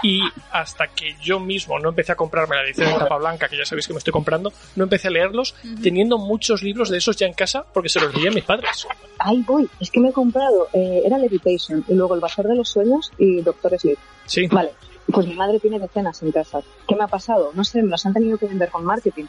y 0.03 0.21
hasta 0.51 0.87
que 0.87 1.15
yo 1.21 1.39
mismo 1.39 1.79
no 1.79 1.89
empecé 1.89 2.13
a 2.13 2.15
comprarme 2.15 2.55
la 2.55 2.63
edición 2.63 2.89
en 2.89 2.97
tapa 2.97 3.17
blanca, 3.17 3.47
que 3.47 3.57
ya 3.57 3.65
sabéis 3.65 3.87
que 3.87 3.93
me 3.93 3.99
estoy 3.99 4.11
comprando, 4.11 4.51
no 4.75 4.83
empecé 4.83 5.09
a 5.09 5.11
leerlos 5.11 5.55
teniendo 5.81 6.17
muchos 6.17 6.63
libros 6.63 6.89
de 6.89 6.97
esos 6.97 7.15
ya 7.17 7.27
en 7.27 7.33
casa 7.33 7.65
porque 7.73 7.89
se 7.89 7.99
los 7.99 8.13
leía 8.15 8.29
a 8.29 8.33
mis 8.33 8.43
padres. 8.43 8.87
Ahí 9.19 9.43
voy, 9.45 9.69
es 9.79 9.91
que 9.91 9.99
me 9.99 10.09
he 10.09 10.13
comprado, 10.13 10.69
eh, 10.73 11.03
era 11.05 11.17
Levitation 11.17 11.83
y 11.87 11.93
luego 11.93 12.15
El 12.15 12.21
Bazar 12.21 12.47
de 12.47 12.55
los 12.55 12.69
Sueños 12.69 13.11
y 13.17 13.41
Doctor 13.41 13.77
Sleep. 13.77 13.99
Sí. 14.25 14.47
Vale, 14.47 14.71
pues 15.07 15.27
mi 15.27 15.35
madre 15.35 15.59
tiene 15.59 15.79
decenas 15.79 16.21
en 16.23 16.31
casa. 16.31 16.61
¿Qué 16.87 16.95
me 16.95 17.03
ha 17.03 17.07
pasado? 17.07 17.51
No 17.53 17.63
sé, 17.63 17.81
me 17.81 17.89
los 17.89 18.05
han 18.05 18.13
tenido 18.13 18.37
que 18.37 18.47
vender 18.47 18.69
con 18.69 18.85
marketing. 18.85 19.25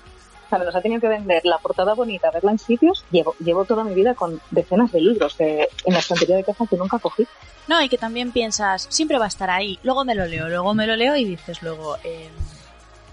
O 0.47 0.49
sea, 0.49 0.59
los 0.59 0.75
ha 0.75 0.83
tenido 0.83 1.01
que 1.01 1.09
vender 1.09 1.43
la 1.45 1.59
portada 1.59 1.95
bonita, 1.95 2.31
verla 2.31 2.51
en 2.51 2.59
sitios. 2.59 3.05
Llevo, 3.11 3.35
llevo 3.39 3.65
toda 3.65 3.85
mi 3.85 3.95
vida 3.95 4.15
con 4.15 4.41
decenas 4.51 4.93
de 4.93 5.01
libros 5.01 5.35
en 5.39 5.67
la 5.87 5.99
estantería 5.99 6.37
de 6.37 6.45
casa 6.45 6.67
que 6.69 6.77
nunca 6.77 6.99
cogí. 6.99 7.27
No, 7.69 7.81
y 7.83 7.89
que 7.89 7.97
también 7.97 8.33
piensas, 8.33 8.87
siempre 8.91 9.19
va 9.19 9.27
a 9.27 9.29
estar 9.29 9.49
ahí. 9.49 9.79
Luego 9.83 10.05
me 10.05 10.15
lo 10.15 10.27
leo, 10.27 10.49
luego 10.49 10.75
me 10.75 10.87
lo 10.87 10.97
leo 10.97 11.17
y 11.17 11.25
dices 11.25 11.63
luego, 11.63 11.97
eh, 12.05 12.29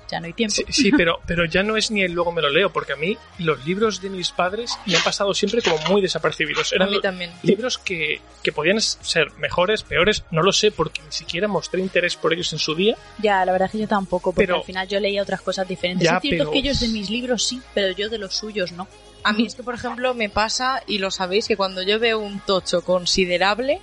ya 0.10 0.20
no 0.20 0.26
hay 0.28 0.34
tiempo. 0.34 0.56
Sí, 0.56 0.66
sí, 0.70 0.92
pero, 0.92 1.20
pero 1.26 1.46
ya 1.46 1.64
no 1.64 1.78
es 1.78 1.92
ni 1.92 2.02
el 2.02 2.12
luego 2.14 2.32
me 2.32 2.42
lo 2.42 2.50
leo, 2.50 2.72
porque 2.72 2.94
a 2.94 2.96
mí 2.96 3.18
los 3.38 3.66
libros 3.66 4.02
de 4.02 4.10
mis 4.10 4.32
padres 4.32 4.78
me 4.86 4.96
han 4.96 5.04
pasado 5.04 5.34
siempre 5.34 5.62
como 5.62 5.78
muy 5.90 6.02
desapercibidos. 6.02 6.72
A 6.74 6.76
Eran 6.76 6.90
mí 6.92 7.02
también. 7.02 7.32
libros 7.44 7.78
que, 7.78 8.22
que 8.44 8.52
podían 8.52 8.80
ser 8.82 9.32
mejores, 9.38 9.84
peores, 9.84 10.24
no 10.32 10.42
lo 10.42 10.52
sé, 10.52 10.72
porque 10.72 11.02
ni 11.04 11.12
siquiera 11.12 11.48
mostré 11.48 11.82
interés 11.82 12.16
por 12.16 12.34
ellos 12.34 12.52
en 12.54 12.60
su 12.60 12.76
día. 12.76 12.96
Ya, 13.22 13.46
la 13.46 13.52
verdad 13.52 13.68
es 13.68 13.72
que 13.74 13.80
yo 13.80 13.88
tampoco, 13.88 14.32
porque 14.32 14.48
Pero- 14.48 14.58
al 14.58 14.64
final 14.64 14.88
yo 14.88 15.00
leía 15.00 15.22
otras 15.22 15.42
cosas 15.42 15.68
diferentes. 15.68 16.06
Ya, 16.08 16.16
es 16.18 16.22
cierto 16.22 16.38
pero- 16.46 16.52
que 16.52 16.60
ellos 16.60 16.80
de 16.80 16.88
mis 16.90 17.10
libros 17.10 17.44
sí, 17.44 17.62
pero 17.74 17.92
yo 17.96 18.10
de 18.10 18.18
los 18.18 18.36
suyos 18.36 18.72
no. 18.72 18.88
A 19.24 19.34
mí 19.34 19.46
es 19.46 19.54
que, 19.56 19.64
por 19.64 19.76
ejemplo, 19.76 20.14
me 20.14 20.30
pasa, 20.30 20.82
y 20.88 20.98
lo 21.00 21.12
sabéis, 21.12 21.48
que 21.48 21.58
cuando 21.58 21.82
yo 21.84 22.00
veo 22.00 22.20
un 22.20 22.40
tocho 22.40 22.82
considerable, 22.86 23.82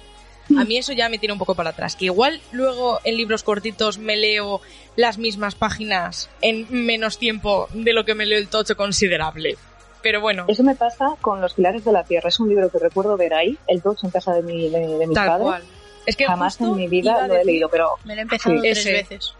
a 0.58 0.64
mí 0.64 0.76
eso 0.78 0.92
ya 0.92 1.08
me 1.08 1.18
tira 1.18 1.32
un 1.32 1.38
poco 1.38 1.54
para 1.54 1.70
atrás. 1.70 1.96
Que 1.96 2.06
igual 2.06 2.40
luego 2.52 3.00
en 3.04 3.16
libros 3.16 3.42
cortitos 3.42 3.98
me 3.98 4.16
leo 4.16 4.60
las 4.96 5.18
mismas 5.18 5.54
páginas 5.54 6.28
en 6.40 6.66
menos 6.70 7.18
tiempo 7.18 7.68
de 7.72 7.92
lo 7.92 8.04
que 8.04 8.14
me 8.14 8.26
leo 8.26 8.38
el 8.38 8.48
tocho 8.48 8.76
considerable. 8.76 9.56
Pero 10.02 10.20
bueno, 10.20 10.44
Eso 10.46 10.62
me 10.62 10.76
pasa 10.76 11.16
con 11.20 11.40
Los 11.40 11.54
Pilares 11.54 11.84
de 11.84 11.90
la 11.92 12.04
Tierra. 12.04 12.28
Es 12.28 12.38
un 12.38 12.48
libro 12.48 12.70
que 12.70 12.78
recuerdo 12.78 13.16
ver 13.16 13.34
ahí, 13.34 13.58
el 13.66 13.82
tocho 13.82 14.06
en 14.06 14.12
casa 14.12 14.34
de, 14.34 14.42
mi, 14.42 14.68
de, 14.70 14.78
de 14.86 15.06
mis 15.06 15.14
tal 15.14 15.26
padres. 15.28 15.42
cual. 15.46 15.62
Es 16.06 16.14
que 16.14 16.26
Jamás 16.26 16.60
en 16.60 16.76
mi 16.76 16.86
vida 16.86 17.26
lo 17.26 17.34
he 17.34 17.44
leído, 17.44 17.68
pero 17.68 17.90
Me 18.04 18.14
lo 18.14 18.20
he 18.20 18.22
empezado 18.22 18.54
Sí. 18.54 18.60
tres 18.62 18.78
Ese. 18.78 18.92
veces. 18.92 19.34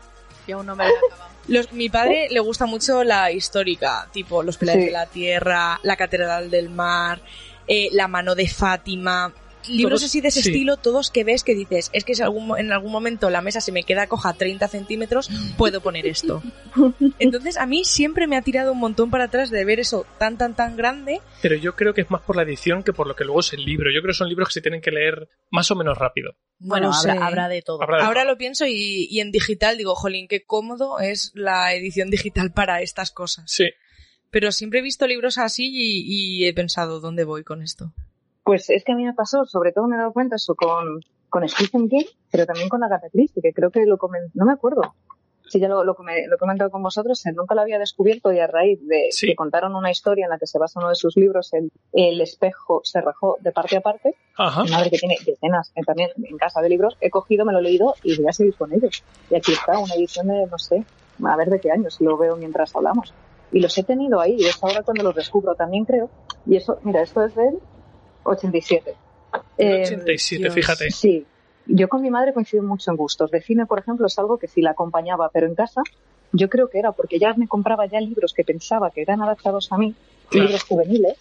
Y 0.49 0.53
aún 0.53 0.67
no 0.67 0.75
me 0.75 0.85
lo 0.89 0.91
he 0.91 0.97
acabado. 0.97 1.31
Los- 1.47 1.73
mi 1.73 1.89
padre 1.89 2.27
le 2.31 2.41
gusta 2.41 2.67
mucho 2.67 3.05
la 3.05 3.31
histórica, 3.31 4.09
tipo 4.13 4.43
Los 4.43 4.57
Pilares 4.59 4.83
Sí. 4.83 4.87
de 4.87 4.93
la 4.93 5.07
Tierra, 5.07 5.79
La 5.85 5.95
Catedral 5.97 6.51
del 6.51 6.69
Mar, 6.71 7.21
eh, 7.69 7.89
La 7.93 8.09
Mano 8.09 8.35
de 8.35 8.49
Fátima. 8.49 9.33
Libros 9.69 10.01
Todos- 10.01 10.11
así 10.11 10.21
de 10.21 10.29
ese 10.29 10.43
sí. 10.43 10.51
estilo, 10.51 10.77
todos 10.77 11.11
que 11.11 11.25
ves 11.25 11.43
que 11.45 11.55
dices, 11.55 11.91
es 11.93 12.05
que 12.05 12.15
si 12.15 12.23
algún, 12.23 12.59
en 12.59 12.73
algún 12.73 12.93
momento 12.93 13.31
la 13.31 13.41
mesa 13.41 13.61
se 13.61 13.73
me 13.73 13.83
queda 13.85 14.07
coja 14.07 14.33
30 14.35 14.69
centímetros, 14.69 15.31
puedo 15.57 15.81
poner 15.81 16.07
esto. 16.07 16.43
Entonces 17.19 17.57
a 17.57 17.67
mí 17.67 17.85
siempre 17.85 18.27
me 18.27 18.37
ha 18.37 18.43
tirado 18.43 18.73
un 18.73 18.79
montón 18.79 19.11
para 19.11 19.25
atrás 19.25 19.51
de 19.51 19.65
ver 19.65 19.81
eso 19.81 20.07
tan, 20.19 20.37
tan, 20.39 20.55
tan 20.55 20.77
grande. 20.77 21.21
Pero 21.43 21.57
yo 21.57 21.75
creo 21.77 21.95
que 21.95 22.03
es 22.03 22.11
más 22.11 22.23
por 22.23 22.37
la 22.37 22.43
edición 22.43 22.83
que 22.83 22.93
por 22.93 23.07
lo 23.07 23.17
que 23.17 23.25
luego 23.25 23.41
es 23.41 23.53
el 23.53 23.65
libro. 23.65 23.91
Yo 23.91 24.01
creo 24.03 24.13
que 24.13 24.19
son 24.19 24.29
libros 24.29 24.49
que 24.49 24.55
se 24.55 24.61
tienen 24.63 24.81
que 24.81 24.91
leer 24.91 25.29
más 25.51 25.71
o 25.71 25.75
menos 25.77 25.97
rápido. 25.99 26.35
Bueno, 26.59 26.91
No 26.91 27.23
habrá, 27.25 27.49
de 27.49 27.63
todo. 27.63 27.83
Habrá 27.83 27.99
de 27.99 28.05
Ahora 28.05 28.23
todo. 28.23 28.33
lo 28.33 28.39
pienso 28.39 28.67
y, 28.67 29.07
y 29.11 29.21
en 29.21 29.31
digital 29.33 29.77
digo, 29.79 29.95
jolín, 29.95 30.29
qué 30.29 30.45
cómodo 30.45 30.99
es 31.01 31.33
la 31.35 31.75
edición 31.75 32.11
digital 32.11 32.53
para 32.53 32.81
estas 32.83 33.11
cosas. 33.11 33.45
Sí. 33.51 33.67
Pero 34.31 34.53
siempre 34.53 34.81
he 34.81 34.83
visto 34.83 35.07
libros 35.07 35.39
así 35.39 35.69
y, 35.73 36.41
y 36.43 36.47
he 36.47 36.53
pensado, 36.53 37.01
¿dónde 37.01 37.25
voy 37.25 37.45
con 37.45 37.63
esto? 37.63 37.93
Pues 38.47 38.71
es 38.71 38.85
que 38.85 38.93
a 38.93 38.95
mí 38.95 39.05
me 39.05 39.13
pasó, 39.13 39.45
sobre 39.45 39.73
todo 39.73 39.89
me 39.89 39.97
he 39.97 39.99
dado 39.99 40.13
cuenta 40.13 40.37
eso 40.37 40.55
con, 40.55 41.01
con 41.29 41.47
Stephen 41.49 41.89
King, 41.89 42.05
pero 42.31 42.47
también 42.47 42.69
con 42.69 42.83
Agatha 42.85 43.09
Christie, 43.13 43.43
que 43.43 43.53
creo 43.53 43.71
que 43.73 43.85
lo 43.85 43.99
comen, 43.99 44.23
no 44.35 44.47
me 44.47 44.53
acuerdo. 44.53 44.95
Si 45.49 45.59
ya 45.61 45.69
lo, 45.69 45.83
lo, 45.85 45.95
lo 45.99 46.35
he 46.35 46.39
comentado 46.39 46.71
con 46.71 46.81
vosotros, 46.83 47.25
él 47.27 47.35
nunca 47.37 47.55
lo 47.57 47.61
había 47.63 47.79
descubierto 47.81 48.33
y 48.33 48.39
a 48.39 48.47
raíz 48.47 48.79
de 48.87 49.09
Sí. 49.11 49.27
que 49.27 49.35
contaron 49.37 49.75
una 49.75 49.91
historia 49.91 50.25
en 50.27 50.31
la 50.31 50.39
que 50.39 50.47
se 50.47 50.59
basa 50.61 50.79
uno 50.79 50.89
de 50.91 50.95
sus 50.95 51.17
libros, 51.17 51.53
el, 51.55 51.73
el 51.93 52.21
espejo 52.21 52.81
se 52.85 53.01
rajó 53.01 53.37
de 53.41 53.51
parte 53.51 53.77
a 53.77 53.81
parte, 53.81 54.15
Ajá. 54.37 54.63
mi 54.63 54.71
madre 54.71 54.91
que 54.91 54.99
tiene 54.99 55.17
decenas 55.27 55.73
eh, 55.75 55.83
también 55.85 56.11
en 56.17 56.37
casa 56.39 56.61
de 56.63 56.69
libros, 56.69 56.97
he 57.01 57.11
cogido, 57.11 57.45
me 57.45 57.53
lo 57.53 57.59
he 57.59 57.63
leído 57.63 57.95
y 58.05 58.17
voy 58.17 58.29
a 58.29 58.33
seguir 58.33 58.55
con 58.57 58.73
ellos. 58.73 59.03
Y 59.29 59.35
aquí 59.37 59.53
está, 59.53 59.79
una 59.79 59.95
edición 59.95 60.29
de, 60.29 60.47
no 60.47 60.59
sé, 60.59 60.85
a 61.25 61.37
ver 61.37 61.49
de 61.51 61.59
qué 61.61 61.71
año, 61.73 61.91
si 61.91 62.05
lo 62.05 62.17
veo 62.17 62.37
mientras 62.37 62.75
hablamos. 62.77 63.13
Y 63.53 63.61
los 63.61 63.77
he 63.79 63.83
tenido 63.85 64.21
ahí, 64.21 64.37
y 64.39 64.45
es 64.47 64.63
ahora 64.63 64.83
cuando 64.83 65.03
los 65.05 65.15
descubro 65.15 65.55
también 65.55 65.85
creo. 65.85 66.11
Y 66.47 66.57
eso, 66.57 66.79
mira, 66.83 67.03
esto 67.03 67.25
es 67.25 67.35
del 67.37 67.59
87. 68.27 68.95
Eh, 69.59 69.83
87, 69.85 70.43
Dios. 70.43 70.55
fíjate. 70.55 70.91
Sí, 70.91 71.25
yo 71.67 71.89
con 71.89 72.03
mi 72.03 72.11
madre 72.11 72.33
coincido 72.33 72.63
mucho 72.63 72.91
en 72.91 72.97
gustos. 72.97 73.31
De 73.31 73.41
cine, 73.43 73.67
por 73.67 73.79
ejemplo, 73.79 74.07
es 74.07 74.19
algo 74.19 74.39
que 74.39 74.49
si 74.49 74.63
la 74.63 74.71
acompañaba, 74.73 75.31
pero 75.33 75.47
en 75.47 75.55
casa, 75.55 75.83
yo 76.33 76.49
creo 76.49 76.69
que 76.69 76.79
era 76.79 76.93
porque 76.93 77.19
ya 77.19 77.35
me 77.35 77.49
compraba 77.49 77.87
ya 77.87 78.01
libros 78.01 78.33
que 78.35 78.45
pensaba 78.45 78.91
que 78.91 79.03
eran 79.03 79.23
adaptados 79.23 79.73
a 79.73 79.79
mí, 79.79 79.95
Claro. 80.29 80.47
libros 80.47 80.65
juveniles, 80.65 81.17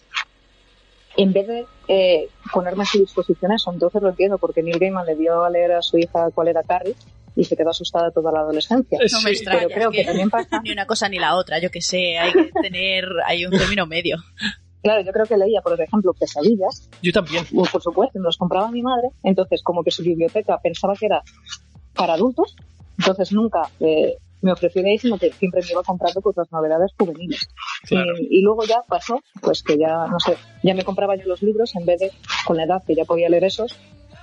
en 1.16 1.32
vez 1.32 1.46
de 1.46 1.66
eh, 1.88 2.28
ponerme 2.52 2.82
a 2.82 2.86
su 2.86 2.98
disposición 2.98 3.52
eso. 3.52 3.72
Entonces 3.72 4.02
lo 4.02 4.10
entiendo, 4.10 4.38
porque 4.38 4.62
Neil 4.62 4.78
Gaiman 4.78 5.06
le 5.06 5.14
dio 5.16 5.44
a 5.44 5.50
leer 5.50 5.72
a 5.72 5.82
su 5.82 5.96
hija 5.98 6.30
cuál 6.34 6.48
era 6.48 6.62
Carrie 6.62 6.94
y 7.34 7.44
se 7.44 7.56
quedó 7.56 7.70
asustada 7.70 8.10
toda 8.10 8.32
la 8.32 8.40
adolescencia. 8.40 8.98
Eh, 9.00 9.06
No 9.12 9.20
me 9.22 9.30
sí, 9.30 9.36
extraña. 9.36 9.62
Pero 9.68 9.74
creo 9.74 9.90
es 9.90 9.96
que 9.96 10.02
que- 10.02 10.06
también 10.06 10.30
pasa 10.30 10.60
Ni 10.62 10.72
una 10.72 10.86
cosa 10.86 11.08
ni 11.08 11.18
la 11.18 11.36
otra, 11.36 11.58
yo 11.58 11.70
que 11.70 11.80
sé, 11.80 12.18
hay 12.18 12.32
que 12.32 12.50
tener 12.62 13.04
hay 13.26 13.46
un 13.46 13.52
término 13.52 13.86
medio. 13.86 14.16
Claro, 14.82 15.00
yo 15.02 15.12
creo 15.12 15.26
que 15.26 15.36
leía, 15.36 15.60
por 15.62 15.80
ejemplo, 15.80 16.12
Pesadillas, 16.18 16.88
Yo 17.02 17.12
también. 17.12 17.44
pues, 17.52 17.70
por 17.70 17.82
supuesto, 17.82 18.18
me 18.18 18.24
los 18.24 18.36
compraba 18.36 18.70
mi 18.70 18.82
madre, 18.82 19.08
entonces 19.22 19.62
como 19.62 19.82
que 19.82 19.90
su 19.90 20.02
biblioteca 20.02 20.58
pensaba 20.62 20.94
que 20.94 21.06
era 21.06 21.22
para 21.94 22.14
adultos, 22.14 22.54
entonces 22.98 23.32
nunca 23.32 23.62
eh, 23.80 24.16
me 24.42 24.52
ofreció 24.52 24.82
de 24.82 24.90
ahí, 24.90 24.98
sino 24.98 25.18
que 25.18 25.32
siempre 25.32 25.60
me 25.62 25.70
iba 25.72 25.82
comprando 25.82 26.20
pues 26.20 26.36
las 26.36 26.50
novedades 26.52 26.92
juveniles. 26.98 27.48
Claro. 27.84 28.12
Y, 28.18 28.38
y 28.38 28.42
luego 28.42 28.64
ya 28.64 28.82
pasó, 28.86 29.20
pues 29.40 29.62
que 29.62 29.76
ya, 29.78 30.06
no 30.06 30.20
sé, 30.20 30.36
ya 30.62 30.74
me 30.74 30.84
compraba 30.84 31.16
yo 31.16 31.24
los 31.26 31.42
libros 31.42 31.74
en 31.74 31.84
vez 31.86 32.00
de, 32.00 32.12
con 32.46 32.56
la 32.56 32.64
edad 32.64 32.82
que 32.86 32.94
ya 32.94 33.04
podía 33.04 33.28
leer 33.28 33.44
esos, 33.44 33.76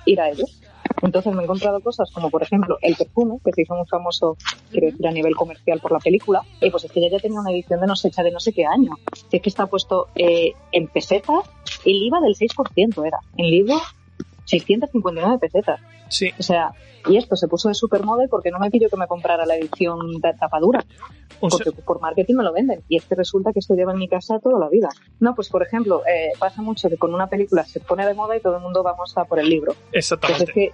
ir 0.06 0.20
a 0.20 0.30
ellos. 0.30 0.60
Entonces 1.04 1.32
me 1.34 1.42
he 1.42 1.44
encontrado 1.44 1.80
cosas 1.80 2.10
como, 2.12 2.30
por 2.30 2.42
ejemplo, 2.42 2.78
El 2.80 2.96
perfume, 2.96 3.38
que 3.44 3.52
se 3.52 3.62
hizo 3.62 3.74
muy 3.74 3.86
famoso, 3.86 4.36
quiero 4.70 4.86
decir, 4.88 5.06
a 5.06 5.10
nivel 5.12 5.36
comercial 5.36 5.78
por 5.80 5.92
la 5.92 5.98
película. 5.98 6.42
Y 6.60 6.70
pues 6.70 6.84
es 6.84 6.92
que 6.92 7.00
ya, 7.00 7.08
ya 7.10 7.18
tenía 7.18 7.38
una 7.40 7.50
edición 7.50 7.80
de 7.80 7.86
no 7.86 7.94
sé, 7.96 8.10
de 8.16 8.30
no 8.30 8.40
sé 8.40 8.52
qué 8.52 8.64
año. 8.66 8.92
Si 9.30 9.36
es 9.36 9.42
que 9.42 9.48
está 9.50 9.66
puesto 9.66 10.08
eh, 10.14 10.52
en 10.72 10.88
pesetas, 10.88 11.44
el 11.84 11.94
IVA 12.02 12.20
del 12.20 12.34
6% 12.34 13.06
era. 13.06 13.18
En 13.36 13.50
libro, 13.50 13.76
659 14.46 15.38
pesetas. 15.38 15.80
Sí. 16.08 16.30
O 16.38 16.42
sea, 16.42 16.72
y 17.08 17.16
esto 17.16 17.34
se 17.36 17.48
puso 17.48 17.68
de 17.68 17.74
supermoda 17.74 18.24
y 18.24 18.28
porque 18.28 18.50
no 18.50 18.58
me 18.58 18.70
pidió 18.70 18.88
que 18.88 18.96
me 18.96 19.06
comprara 19.06 19.44
la 19.46 19.56
edición 19.56 20.20
de 20.20 20.32
tapadura 20.34 20.84
Un 21.40 21.50
porque 21.50 21.70
se- 21.70 21.82
por 21.82 22.00
marketing 22.00 22.34
me 22.36 22.42
lo 22.44 22.52
venden. 22.52 22.82
Y 22.88 22.96
es 22.96 23.04
que 23.04 23.14
resulta 23.14 23.52
que 23.52 23.58
esto 23.58 23.74
lleva 23.74 23.92
en 23.92 23.98
mi 23.98 24.08
casa 24.08 24.38
toda 24.38 24.58
la 24.58 24.68
vida. 24.68 24.88
No, 25.20 25.34
pues 25.34 25.48
por 25.48 25.62
ejemplo, 25.62 26.02
eh, 26.06 26.32
pasa 26.38 26.62
mucho 26.62 26.88
que 26.88 26.96
con 26.96 27.14
una 27.14 27.26
película 27.28 27.64
se 27.64 27.80
pone 27.80 28.06
de 28.06 28.14
moda 28.14 28.36
y 28.36 28.40
todo 28.40 28.56
el 28.56 28.62
mundo 28.62 28.82
vamos 28.82 29.16
a 29.16 29.24
por 29.24 29.38
el 29.38 29.48
libro. 29.48 29.72
Pues 29.72 29.86
es 29.92 30.12
Exactamente. 30.12 30.52
que 30.52 30.70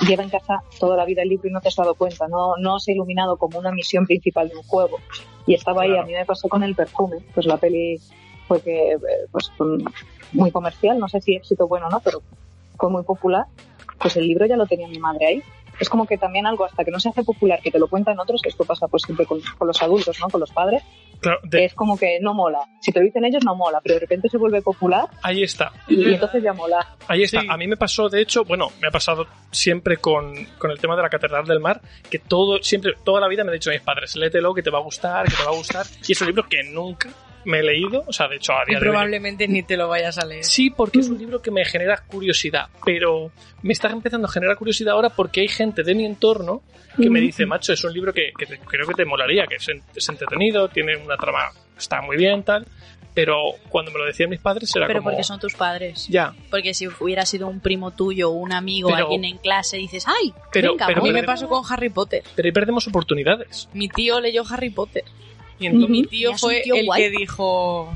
lleva 0.00 0.22
en 0.22 0.30
casa 0.30 0.62
toda 0.78 0.96
la 0.96 1.04
vida 1.04 1.22
el 1.22 1.28
libro 1.28 1.48
y 1.48 1.52
no 1.52 1.60
te 1.60 1.68
has 1.68 1.76
dado 1.76 1.94
cuenta. 1.94 2.28
No, 2.28 2.56
no 2.56 2.78
se 2.78 2.92
ha 2.92 2.94
iluminado 2.94 3.36
como 3.36 3.58
una 3.58 3.72
misión 3.72 4.06
principal 4.06 4.48
de 4.48 4.56
un 4.56 4.62
juego. 4.62 4.98
Y 5.46 5.54
estaba 5.54 5.82
ahí, 5.82 5.96
a 5.96 6.02
mí 6.04 6.12
me 6.12 6.24
pasó 6.24 6.48
con 6.48 6.62
el 6.62 6.74
perfume. 6.74 7.18
Pues 7.34 7.46
la 7.46 7.56
peli 7.56 8.00
fue 8.48 8.60
que, 8.60 8.92
eh, 8.92 8.98
pues 9.30 9.50
muy 10.32 10.50
comercial, 10.50 10.98
no 10.98 11.08
sé 11.08 11.20
si 11.20 11.34
éxito 11.34 11.68
bueno 11.68 11.88
o 11.88 11.90
no, 11.90 12.00
pero 12.00 12.22
fue 12.78 12.90
muy 12.90 13.02
popular. 13.02 13.46
Pues 14.00 14.16
el 14.16 14.26
libro 14.26 14.46
ya 14.46 14.56
lo 14.56 14.66
tenía 14.66 14.88
mi 14.88 14.98
madre 14.98 15.26
ahí. 15.26 15.42
Es 15.82 15.88
como 15.88 16.06
que 16.06 16.16
también 16.16 16.46
algo 16.46 16.64
hasta 16.64 16.84
que 16.84 16.90
no 16.90 16.98
se 17.00 17.08
hace 17.10 17.22
popular, 17.24 17.60
que 17.62 17.70
te 17.70 17.78
lo 17.78 17.88
cuentan 17.88 18.18
otros, 18.18 18.40
que 18.40 18.48
esto 18.48 18.64
pasa 18.64 18.88
pues 18.88 19.02
siempre 19.04 19.26
con, 19.26 19.40
con 19.58 19.68
los 19.68 19.82
adultos, 19.82 20.18
¿no? 20.20 20.28
Con 20.28 20.40
los 20.40 20.50
padres, 20.50 20.82
Claro, 21.20 21.38
de- 21.44 21.64
es 21.66 21.74
como 21.74 21.96
que 21.96 22.18
no 22.20 22.34
mola. 22.34 22.60
Si 22.80 22.90
te 22.92 22.98
lo 23.00 23.04
dicen 23.04 23.24
ellos, 23.24 23.44
no 23.44 23.54
mola, 23.54 23.80
pero 23.82 23.94
de 23.94 24.00
repente 24.00 24.28
se 24.28 24.38
vuelve 24.38 24.60
popular 24.62 25.08
ahí 25.22 25.42
está. 25.42 25.70
y, 25.88 26.08
y 26.10 26.14
entonces 26.14 26.42
ya 26.42 26.52
mola. 26.52 26.96
Ahí 27.08 27.22
está. 27.22 27.40
Sí. 27.40 27.46
A 27.50 27.56
mí 27.56 27.66
me 27.68 27.76
pasó, 27.76 28.08
de 28.08 28.20
hecho, 28.20 28.44
bueno, 28.44 28.68
me 28.80 28.88
ha 28.88 28.90
pasado 28.90 29.26
siempre 29.50 29.98
con, 29.98 30.32
con 30.58 30.70
el 30.70 30.78
tema 30.80 30.96
de 30.96 31.02
la 31.02 31.08
Catedral 31.10 31.44
del 31.44 31.60
Mar, 31.60 31.80
que 32.10 32.18
todo, 32.18 32.62
siempre, 32.62 32.94
toda 33.04 33.20
la 33.20 33.28
vida 33.28 33.44
me 33.44 33.50
han 33.50 33.54
dicho 33.56 33.70
mis 33.70 33.80
padres, 33.82 34.16
léetelo, 34.16 34.54
que 34.54 34.62
te 34.62 34.70
va 34.70 34.78
a 34.78 34.82
gustar, 34.82 35.26
que 35.28 35.36
te 35.36 35.42
va 35.44 35.50
a 35.50 35.54
gustar. 35.56 35.86
Y 36.06 36.12
es 36.12 36.20
un 36.20 36.28
libro 36.28 36.44
que 36.48 36.62
nunca 36.64 37.08
me 37.44 37.60
he 37.60 37.62
leído, 37.62 38.04
o 38.06 38.12
sea, 38.12 38.28
de 38.28 38.36
hecho, 38.36 38.52
a 38.52 38.62
Y 38.66 38.70
día 38.70 38.78
de 38.78 38.84
hoy. 38.86 38.90
probablemente 38.90 39.48
ni 39.48 39.62
te 39.62 39.76
lo 39.76 39.88
vayas 39.88 40.18
a 40.18 40.24
leer. 40.26 40.44
Sí, 40.44 40.70
porque 40.70 41.00
es 41.00 41.08
un 41.08 41.18
libro 41.18 41.40
que 41.42 41.50
me 41.50 41.64
genera 41.64 42.02
curiosidad, 42.06 42.66
pero 42.84 43.30
me 43.62 43.72
está 43.72 43.88
empezando 43.88 44.26
a 44.28 44.30
generar 44.30 44.56
curiosidad 44.56 44.94
ahora 44.94 45.10
porque 45.10 45.40
hay 45.40 45.48
gente 45.48 45.82
de 45.82 45.94
mi 45.94 46.04
entorno 46.06 46.62
que 46.96 47.08
me 47.08 47.20
dice, 47.20 47.46
macho, 47.46 47.72
es 47.72 47.82
un 47.84 47.92
libro 47.94 48.12
que, 48.12 48.32
que 48.38 48.44
te- 48.46 48.58
creo 48.58 48.86
que 48.86 48.94
te 48.94 49.04
molaría, 49.04 49.46
que 49.46 49.56
es, 49.56 49.66
es 49.94 50.08
entretenido, 50.08 50.68
tiene 50.68 50.96
una 50.96 51.16
trama, 51.16 51.50
está 51.78 52.02
muy 52.02 52.16
bien, 52.18 52.42
tal, 52.42 52.66
pero 53.14 53.36
cuando 53.68 53.90
me 53.90 53.98
lo 53.98 54.04
decían 54.06 54.28
mis 54.30 54.40
padres 54.40 54.74
era 54.76 54.86
Pero 54.86 55.00
como... 55.00 55.10
porque 55.10 55.22
son 55.24 55.38
tus 55.40 55.54
padres. 55.54 56.06
Ya, 56.08 56.34
Porque 56.50 56.72
si 56.74 56.88
hubiera 56.88 57.24
sido 57.26 57.46
un 57.48 57.60
primo 57.60 57.90
tuyo 57.92 58.30
un 58.30 58.52
amigo, 58.52 58.88
Pero- 58.90 59.04
alguien 59.04 59.24
en 59.24 59.38
clase, 59.38 59.76
dices, 59.78 60.06
¡ay! 60.06 60.32
Pero- 60.52 60.72
venga, 60.72 60.86
pero 60.86 61.00
A 61.00 61.04
mí 61.04 61.10
voy". 61.10 61.20
me 61.20 61.26
pasó 61.26 61.48
con 61.48 61.62
Harry 61.70 61.88
Potter. 61.90 62.22
pero 62.34 62.46
ahí 62.46 62.52
perdemos 62.52 62.86
oportunidades. 62.88 63.68
Mi 63.74 63.88
tío 63.88 64.20
leyó 64.20 64.42
Harry 64.50 64.70
Potter. 64.70 65.04
Y 65.58 65.66
entonces, 65.66 65.90
Mi 65.90 66.04
tío 66.06 66.36
fue 66.36 66.60
tío 66.62 66.74
el 66.74 66.86
guay. 66.86 67.02
que 67.02 67.10
dijo, 67.10 67.94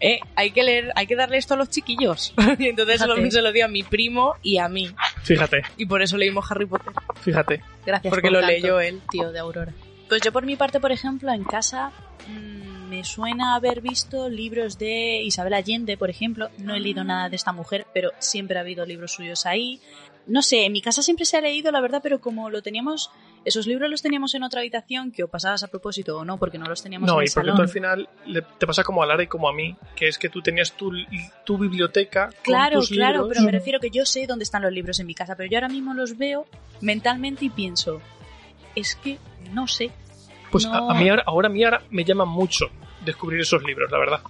eh, 0.00 0.20
hay 0.36 0.50
que 0.52 0.62
leer, 0.62 0.92
hay 0.94 1.06
que 1.06 1.16
darle 1.16 1.36
esto 1.38 1.54
a 1.54 1.56
los 1.56 1.68
chiquillos. 1.70 2.32
y 2.58 2.68
entonces 2.68 3.00
se 3.00 3.06
lo, 3.06 3.14
Fíjate. 3.16 3.30
se 3.32 3.42
lo 3.42 3.52
dio 3.52 3.64
a 3.64 3.68
mi 3.68 3.82
primo 3.82 4.34
y 4.42 4.58
a 4.58 4.68
mí. 4.68 4.90
fíjate, 5.22 5.62
Y 5.76 5.86
por 5.86 6.02
eso 6.02 6.16
leímos 6.16 6.50
Harry 6.50 6.66
Potter. 6.66 6.92
fíjate. 7.20 7.62
Gracias 7.84 8.10
Porque 8.10 8.28
por 8.28 8.32
lo 8.32 8.40
tanto, 8.40 8.52
leyó 8.52 8.80
él. 8.80 9.00
tío 9.10 9.32
de 9.32 9.38
Aurora. 9.38 9.72
Pues 10.08 10.22
yo 10.22 10.32
por 10.32 10.44
mi 10.44 10.56
parte, 10.56 10.80
por 10.80 10.90
ejemplo, 10.92 11.32
en 11.32 11.44
casa 11.44 11.92
mm, 12.28 12.88
me 12.88 13.04
suena 13.04 13.54
haber 13.54 13.80
visto 13.80 14.28
libros 14.28 14.76
de 14.78 15.22
Isabel 15.22 15.54
Allende, 15.54 15.96
por 15.96 16.10
ejemplo. 16.10 16.48
No 16.58 16.74
he 16.74 16.80
leído 16.80 17.04
nada 17.04 17.28
de 17.28 17.36
esta 17.36 17.52
mujer, 17.52 17.86
pero 17.94 18.10
siempre 18.18 18.58
ha 18.58 18.62
habido 18.62 18.84
libros 18.86 19.12
suyos 19.12 19.46
ahí. 19.46 19.80
No 20.26 20.42
sé, 20.42 20.64
en 20.66 20.72
mi 20.72 20.80
casa 20.82 21.02
siempre 21.02 21.24
se 21.24 21.36
ha 21.36 21.40
leído, 21.40 21.70
la 21.72 21.80
verdad, 21.80 22.00
pero 22.02 22.20
como 22.20 22.50
lo 22.50 22.60
teníamos, 22.62 23.10
esos 23.44 23.66
libros 23.66 23.88
los 23.90 24.02
teníamos 24.02 24.34
en 24.34 24.42
otra 24.42 24.60
habitación, 24.60 25.12
que 25.12 25.24
o 25.24 25.28
pasabas 25.28 25.62
a 25.62 25.68
propósito 25.68 26.18
o 26.18 26.24
no, 26.24 26.36
porque 26.36 26.58
no 26.58 26.66
los 26.66 26.82
teníamos 26.82 27.06
No, 27.06 27.14
en 27.14 27.22
y 27.22 27.26
el 27.26 27.32
porque 27.32 27.46
salón. 27.46 27.56
tú 27.56 27.62
al 27.62 27.68
final 27.68 28.08
le- 28.26 28.42
te 28.42 28.66
pasa 28.66 28.84
como 28.84 29.02
a 29.02 29.06
Lara 29.06 29.22
y 29.22 29.26
como 29.28 29.48
a 29.48 29.52
mí, 29.54 29.76
que 29.96 30.08
es 30.08 30.18
que 30.18 30.28
tú 30.28 30.42
tenías 30.42 30.72
tu, 30.72 30.92
tu 31.44 31.56
biblioteca 31.56 32.26
con 32.26 32.34
Claro, 32.42 32.80
tus 32.80 32.90
claro, 32.90 33.12
libros. 33.20 33.28
pero 33.30 33.42
me 33.46 33.52
refiero 33.52 33.80
que 33.80 33.90
yo 33.90 34.04
sé 34.04 34.26
dónde 34.26 34.42
están 34.44 34.60
los 34.62 34.72
libros 34.72 34.98
en 35.00 35.06
mi 35.06 35.14
casa, 35.14 35.36
pero 35.36 35.48
yo 35.50 35.56
ahora 35.56 35.68
mismo 35.68 35.94
los 35.94 36.18
veo 36.18 36.46
mentalmente 36.82 37.46
y 37.46 37.50
pienso, 37.50 38.00
es 38.74 38.94
que 38.96 39.18
no 39.52 39.66
sé. 39.68 39.90
Pues 40.50 40.66
no- 40.66 40.74
a, 40.74 40.92
a 40.92 40.94
mí 41.00 41.08
ahora, 41.08 41.22
ahora 41.26 41.48
a 41.48 41.50
mí 41.50 41.64
ahora 41.64 41.82
me 41.90 42.04
llama 42.04 42.24
mucho 42.26 42.66
descubrir 43.04 43.40
esos 43.40 43.62
libros, 43.62 43.90
la 43.90 43.98
verdad. 43.98 44.20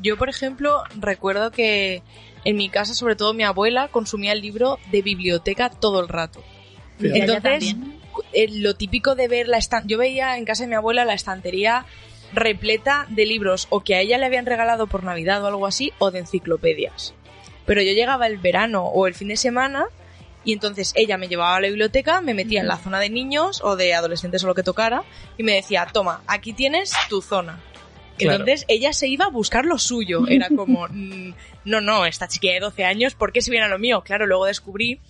Yo, 0.00 0.16
por 0.16 0.28
ejemplo, 0.28 0.82
recuerdo 1.00 1.50
que 1.50 2.02
en 2.44 2.56
mi 2.56 2.68
casa, 2.68 2.94
sobre 2.94 3.16
todo 3.16 3.32
mi 3.34 3.42
abuela, 3.42 3.88
consumía 3.88 4.32
el 4.32 4.40
libro 4.42 4.78
de 4.92 5.02
biblioteca 5.02 5.70
todo 5.70 6.00
el 6.00 6.08
rato. 6.08 6.42
Entonces. 7.00 7.74
Eh, 8.34 8.48
lo 8.50 8.74
típico 8.74 9.14
de 9.14 9.28
ver 9.28 9.48
la 9.48 9.58
estan 9.58 9.86
yo 9.86 9.98
veía 9.98 10.36
en 10.36 10.44
casa 10.44 10.64
de 10.64 10.68
mi 10.68 10.74
abuela 10.74 11.04
la 11.04 11.14
estantería 11.14 11.86
repleta 12.32 13.06
de 13.08 13.26
libros 13.26 13.66
o 13.70 13.80
que 13.80 13.94
a 13.94 14.00
ella 14.00 14.18
le 14.18 14.26
habían 14.26 14.46
regalado 14.46 14.86
por 14.86 15.04
Navidad 15.04 15.42
o 15.42 15.46
algo 15.46 15.66
así 15.66 15.92
o 15.98 16.10
de 16.10 16.20
enciclopedias. 16.20 17.14
Pero 17.66 17.80
yo 17.82 17.92
llegaba 17.92 18.26
el 18.26 18.38
verano 18.38 18.84
o 18.84 19.06
el 19.06 19.14
fin 19.14 19.28
de 19.28 19.36
semana 19.36 19.86
y 20.44 20.52
entonces 20.52 20.92
ella 20.96 21.16
me 21.16 21.28
llevaba 21.28 21.56
a 21.56 21.60
la 21.60 21.68
biblioteca, 21.68 22.20
me 22.20 22.34
metía 22.34 22.60
en 22.60 22.68
la 22.68 22.76
zona 22.76 23.00
de 23.00 23.08
niños 23.08 23.60
o 23.62 23.76
de 23.76 23.94
adolescentes 23.94 24.44
o 24.44 24.46
lo 24.46 24.54
que 24.54 24.62
tocara 24.62 25.04
y 25.38 25.42
me 25.42 25.52
decía, 25.52 25.86
toma, 25.90 26.22
aquí 26.26 26.52
tienes 26.52 26.92
tu 27.08 27.22
zona. 27.22 27.60
Claro. 28.18 28.32
Entonces 28.32 28.64
ella 28.68 28.92
se 28.92 29.08
iba 29.08 29.24
a 29.24 29.30
buscar 29.30 29.64
lo 29.64 29.78
suyo. 29.78 30.26
Era 30.28 30.48
como, 30.48 30.86
mm, 30.90 31.34
no, 31.64 31.80
no, 31.80 32.04
esta 32.04 32.28
chiquilla 32.28 32.54
de 32.54 32.60
12 32.60 32.84
años, 32.84 33.14
¿por 33.14 33.32
qué 33.32 33.40
se 33.40 33.50
viene 33.50 33.66
a 33.66 33.70
lo 33.70 33.78
mío? 33.78 34.02
Claro, 34.02 34.26
luego 34.26 34.44
descubrí 34.44 35.00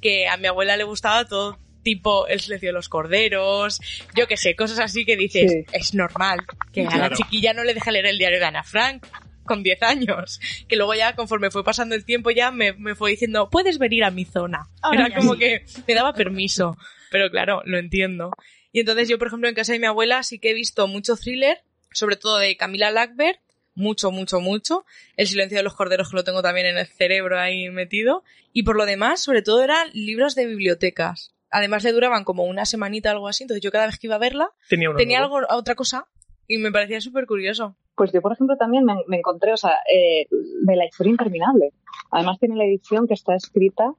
que 0.00 0.28
a 0.28 0.36
mi 0.36 0.46
abuela 0.46 0.76
le 0.76 0.84
gustaba 0.84 1.24
todo 1.24 1.58
tipo 1.84 2.26
el 2.26 2.40
silencio 2.40 2.70
de 2.70 2.72
los 2.72 2.88
corderos, 2.88 3.80
yo 4.16 4.26
qué 4.26 4.36
sé, 4.36 4.56
cosas 4.56 4.80
así 4.80 5.04
que 5.04 5.16
dices, 5.16 5.52
Sí. 5.52 5.64
es 5.72 5.94
normal 5.94 6.40
que 6.72 6.86
a 6.86 6.96
la 6.96 7.10
chiquilla 7.10 7.52
no 7.52 7.62
le 7.62 7.74
deje 7.74 7.92
leer 7.92 8.06
el 8.06 8.18
diario 8.18 8.40
de 8.40 8.46
Ana 8.46 8.64
Frank 8.64 9.06
con 9.44 9.62
10 9.62 9.82
años, 9.82 10.40
que 10.66 10.74
luego 10.76 10.94
ya 10.94 11.14
conforme 11.14 11.50
fue 11.50 11.62
pasando 11.62 11.94
el 11.94 12.04
tiempo 12.04 12.30
ya 12.30 12.50
me, 12.50 12.72
me 12.72 12.94
fue 12.94 13.10
diciendo, 13.10 13.50
puedes 13.50 13.78
venir 13.78 14.02
a 14.02 14.10
mi 14.10 14.24
zona. 14.24 14.68
Ahora 14.82 15.06
Era 15.06 15.16
como 15.16 15.34
sí. 15.34 15.38
que 15.40 15.64
me 15.86 15.94
daba 15.94 16.14
permiso, 16.14 16.76
pero 17.10 17.30
claro, 17.30 17.62
lo 17.66 17.78
entiendo. 17.78 18.30
Y 18.72 18.80
entonces 18.80 19.08
yo, 19.08 19.18
por 19.18 19.28
ejemplo, 19.28 19.48
en 19.48 19.54
casa 19.54 19.72
de 19.74 19.78
mi 19.78 19.86
abuela 19.86 20.22
sí 20.22 20.38
que 20.38 20.50
he 20.50 20.54
visto 20.54 20.88
mucho 20.88 21.14
thriller, 21.16 21.58
sobre 21.92 22.16
todo 22.16 22.38
de 22.38 22.56
Camila 22.56 22.90
Lackberg, 22.90 23.38
mucho, 23.76 24.10
mucho, 24.10 24.40
mucho. 24.40 24.84
El 25.16 25.26
silencio 25.28 25.58
de 25.58 25.62
los 25.64 25.74
corderos 25.74 26.08
que 26.10 26.16
lo 26.16 26.24
tengo 26.24 26.42
también 26.42 26.66
en 26.66 26.78
el 26.78 26.86
cerebro 26.86 27.38
ahí 27.38 27.68
metido. 27.70 28.22
Y 28.52 28.62
por 28.62 28.76
lo 28.76 28.86
demás, 28.86 29.20
sobre 29.22 29.42
todo 29.42 29.62
eran 29.62 29.90
libros 29.92 30.34
de 30.36 30.46
bibliotecas. 30.46 31.33
Además 31.54 31.84
le 31.84 31.92
duraban 31.92 32.24
como 32.24 32.42
una 32.42 32.64
semanita 32.66 33.12
algo 33.12 33.28
así, 33.28 33.44
entonces 33.44 33.62
yo 33.62 33.70
cada 33.70 33.86
vez 33.86 33.96
que 34.00 34.08
iba 34.08 34.16
a 34.16 34.18
verla 34.18 34.50
Tenía, 34.68 35.20
algo, 35.20 35.38
otra 35.50 35.76
cosa 35.76 36.08
y 36.48 36.58
me 36.58 36.72
parecía 36.72 37.00
súper 37.00 37.26
curioso. 37.26 37.76
Pues 37.94 38.10
yo, 38.12 38.20
por 38.20 38.32
ejemplo, 38.32 38.56
también 38.56 38.84
me, 38.84 38.94
me 39.06 39.18
encontré, 39.18 39.52
o 39.52 39.56
sea, 39.56 39.70
eh, 39.88 40.26
de 40.30 40.76
la 40.76 40.84
historia 40.84 41.12
interminable. 41.12 41.70
Además 42.10 42.40
tiene 42.40 42.56
la 42.56 42.64
edición 42.64 43.06
que 43.06 43.14
está 43.14 43.36
escrita 43.36 43.92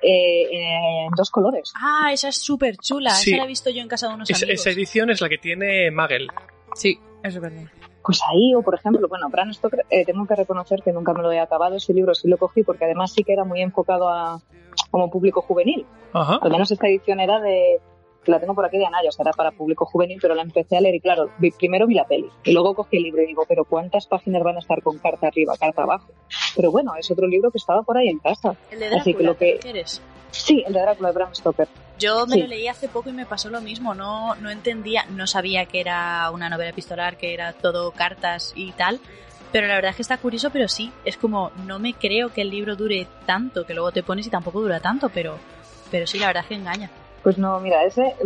eh, 0.00 0.46
en 0.52 1.10
dos 1.16 1.32
colores. 1.32 1.72
Ah, 1.74 2.10
esa 2.12 2.28
es 2.28 2.36
súper 2.36 2.76
chula. 2.76 3.10
Sí. 3.10 3.30
Esa 3.30 3.38
la 3.38 3.44
he 3.44 3.48
visto 3.48 3.70
yo 3.70 3.82
en 3.82 3.88
casa 3.88 4.06
de 4.06 4.14
unos 4.14 4.30
Esa, 4.30 4.44
amigos. 4.44 4.60
esa 4.60 4.70
edición 4.70 5.10
es 5.10 5.20
la 5.20 5.28
que 5.28 5.38
tiene 5.38 5.90
Magel. 5.90 6.28
Sí, 6.76 7.00
eso 7.24 7.38
es 7.38 7.40
verdad. 7.40 7.64
Pues 8.04 8.20
ahí, 8.28 8.54
o 8.54 8.62
por 8.62 8.74
ejemplo, 8.74 9.06
bueno, 9.08 9.28
Bram 9.30 9.52
Stoker, 9.52 9.84
eh, 9.90 10.04
tengo 10.04 10.26
que 10.26 10.34
reconocer 10.34 10.82
que 10.82 10.92
nunca 10.92 11.12
me 11.12 11.22
lo 11.22 11.30
he 11.30 11.38
acabado, 11.38 11.76
ese 11.76 11.94
libro 11.94 12.14
sí 12.14 12.28
lo 12.28 12.36
cogí 12.36 12.62
porque 12.64 12.84
además 12.84 13.12
sí 13.12 13.22
que 13.24 13.32
era 13.32 13.44
muy 13.44 13.60
enfocado 13.62 14.08
a 14.08 14.40
como 14.90 15.10
público 15.10 15.42
juvenil. 15.42 15.86
Ajá. 16.12 16.38
Al 16.42 16.50
menos 16.50 16.70
esta 16.70 16.88
edición 16.88 17.20
era 17.20 17.38
de, 17.40 17.80
que 18.24 18.30
la 18.30 18.40
tengo 18.40 18.54
por 18.54 18.64
aquí 18.64 18.78
de 18.78 18.86
Anaya, 18.86 19.08
o 19.08 19.12
sea, 19.12 19.22
era 19.22 19.32
para 19.32 19.50
público 19.52 19.84
juvenil, 19.86 20.18
pero 20.20 20.34
la 20.34 20.42
empecé 20.42 20.76
a 20.76 20.80
leer 20.80 20.96
y 20.96 21.00
claro, 21.00 21.30
vi- 21.38 21.50
primero 21.52 21.86
vi 21.86 21.94
la 21.94 22.04
peli 22.06 22.28
y 22.44 22.52
luego 22.52 22.74
cogí 22.74 22.96
el 22.96 23.04
libro 23.04 23.22
y 23.22 23.26
digo, 23.26 23.44
pero 23.48 23.64
¿cuántas 23.64 24.06
páginas 24.06 24.42
van 24.42 24.56
a 24.56 24.60
estar 24.60 24.82
con 24.82 24.98
carta 24.98 25.28
arriba, 25.28 25.54
carta 25.58 25.82
abajo? 25.82 26.08
Pero 26.56 26.70
bueno, 26.70 26.92
es 26.98 27.10
otro 27.10 27.26
libro 27.26 27.50
que 27.50 27.58
estaba 27.58 27.82
por 27.82 27.96
ahí 27.98 28.08
en 28.08 28.18
casa. 28.18 28.54
El 28.70 28.80
de 28.80 28.86
Así 28.86 29.12
Drácula, 29.12 29.16
que 29.18 29.24
lo 29.24 29.34
¿te 29.34 29.46
que- 29.46 29.54
refieres? 29.56 30.02
Sí, 30.32 30.64
el 30.66 30.72
de 30.72 30.80
Drácula 30.80 31.10
de 31.10 31.14
Bram 31.14 31.34
Stoker. 31.34 31.68
Yo 31.98 32.26
me 32.26 32.34
Sí. 32.34 32.40
lo 32.40 32.46
leí 32.48 32.66
hace 32.66 32.88
poco 32.88 33.10
y 33.10 33.12
me 33.12 33.26
pasó 33.26 33.48
lo 33.48 33.60
mismo. 33.60 33.94
No, 33.94 34.34
no 34.36 34.50
entendía, 34.50 35.04
no 35.10 35.26
sabía 35.28 35.66
que 35.66 35.80
era 35.80 36.28
una 36.32 36.48
novela 36.50 36.70
epistolar, 36.70 37.16
que 37.16 37.32
era 37.32 37.52
todo 37.52 37.92
cartas 37.92 38.52
y 38.56 38.72
tal. 38.72 38.98
Pero 39.52 39.68
la 39.68 39.74
verdad 39.74 39.90
es 39.90 39.96
que 39.96 40.02
está 40.02 40.16
curioso, 40.16 40.50
pero 40.50 40.66
sí, 40.66 40.90
es 41.04 41.16
como, 41.18 41.52
no 41.66 41.78
me 41.78 41.92
creo 41.94 42.32
que 42.32 42.40
el 42.40 42.50
libro 42.50 42.74
dure 42.74 43.06
tanto, 43.26 43.66
que 43.66 43.74
luego 43.74 43.92
te 43.92 44.02
pones 44.02 44.26
y 44.26 44.30
tampoco 44.30 44.60
dura 44.62 44.80
tanto, 44.80 45.10
pero, 45.10 45.36
pero 45.90 46.06
sí, 46.06 46.18
la 46.18 46.28
verdad 46.28 46.42
es 46.44 46.48
que 46.48 46.54
engaña. 46.54 46.90
Pues 47.22 47.36
no, 47.38 47.60
mira, 47.60 47.84
ese 47.84 48.16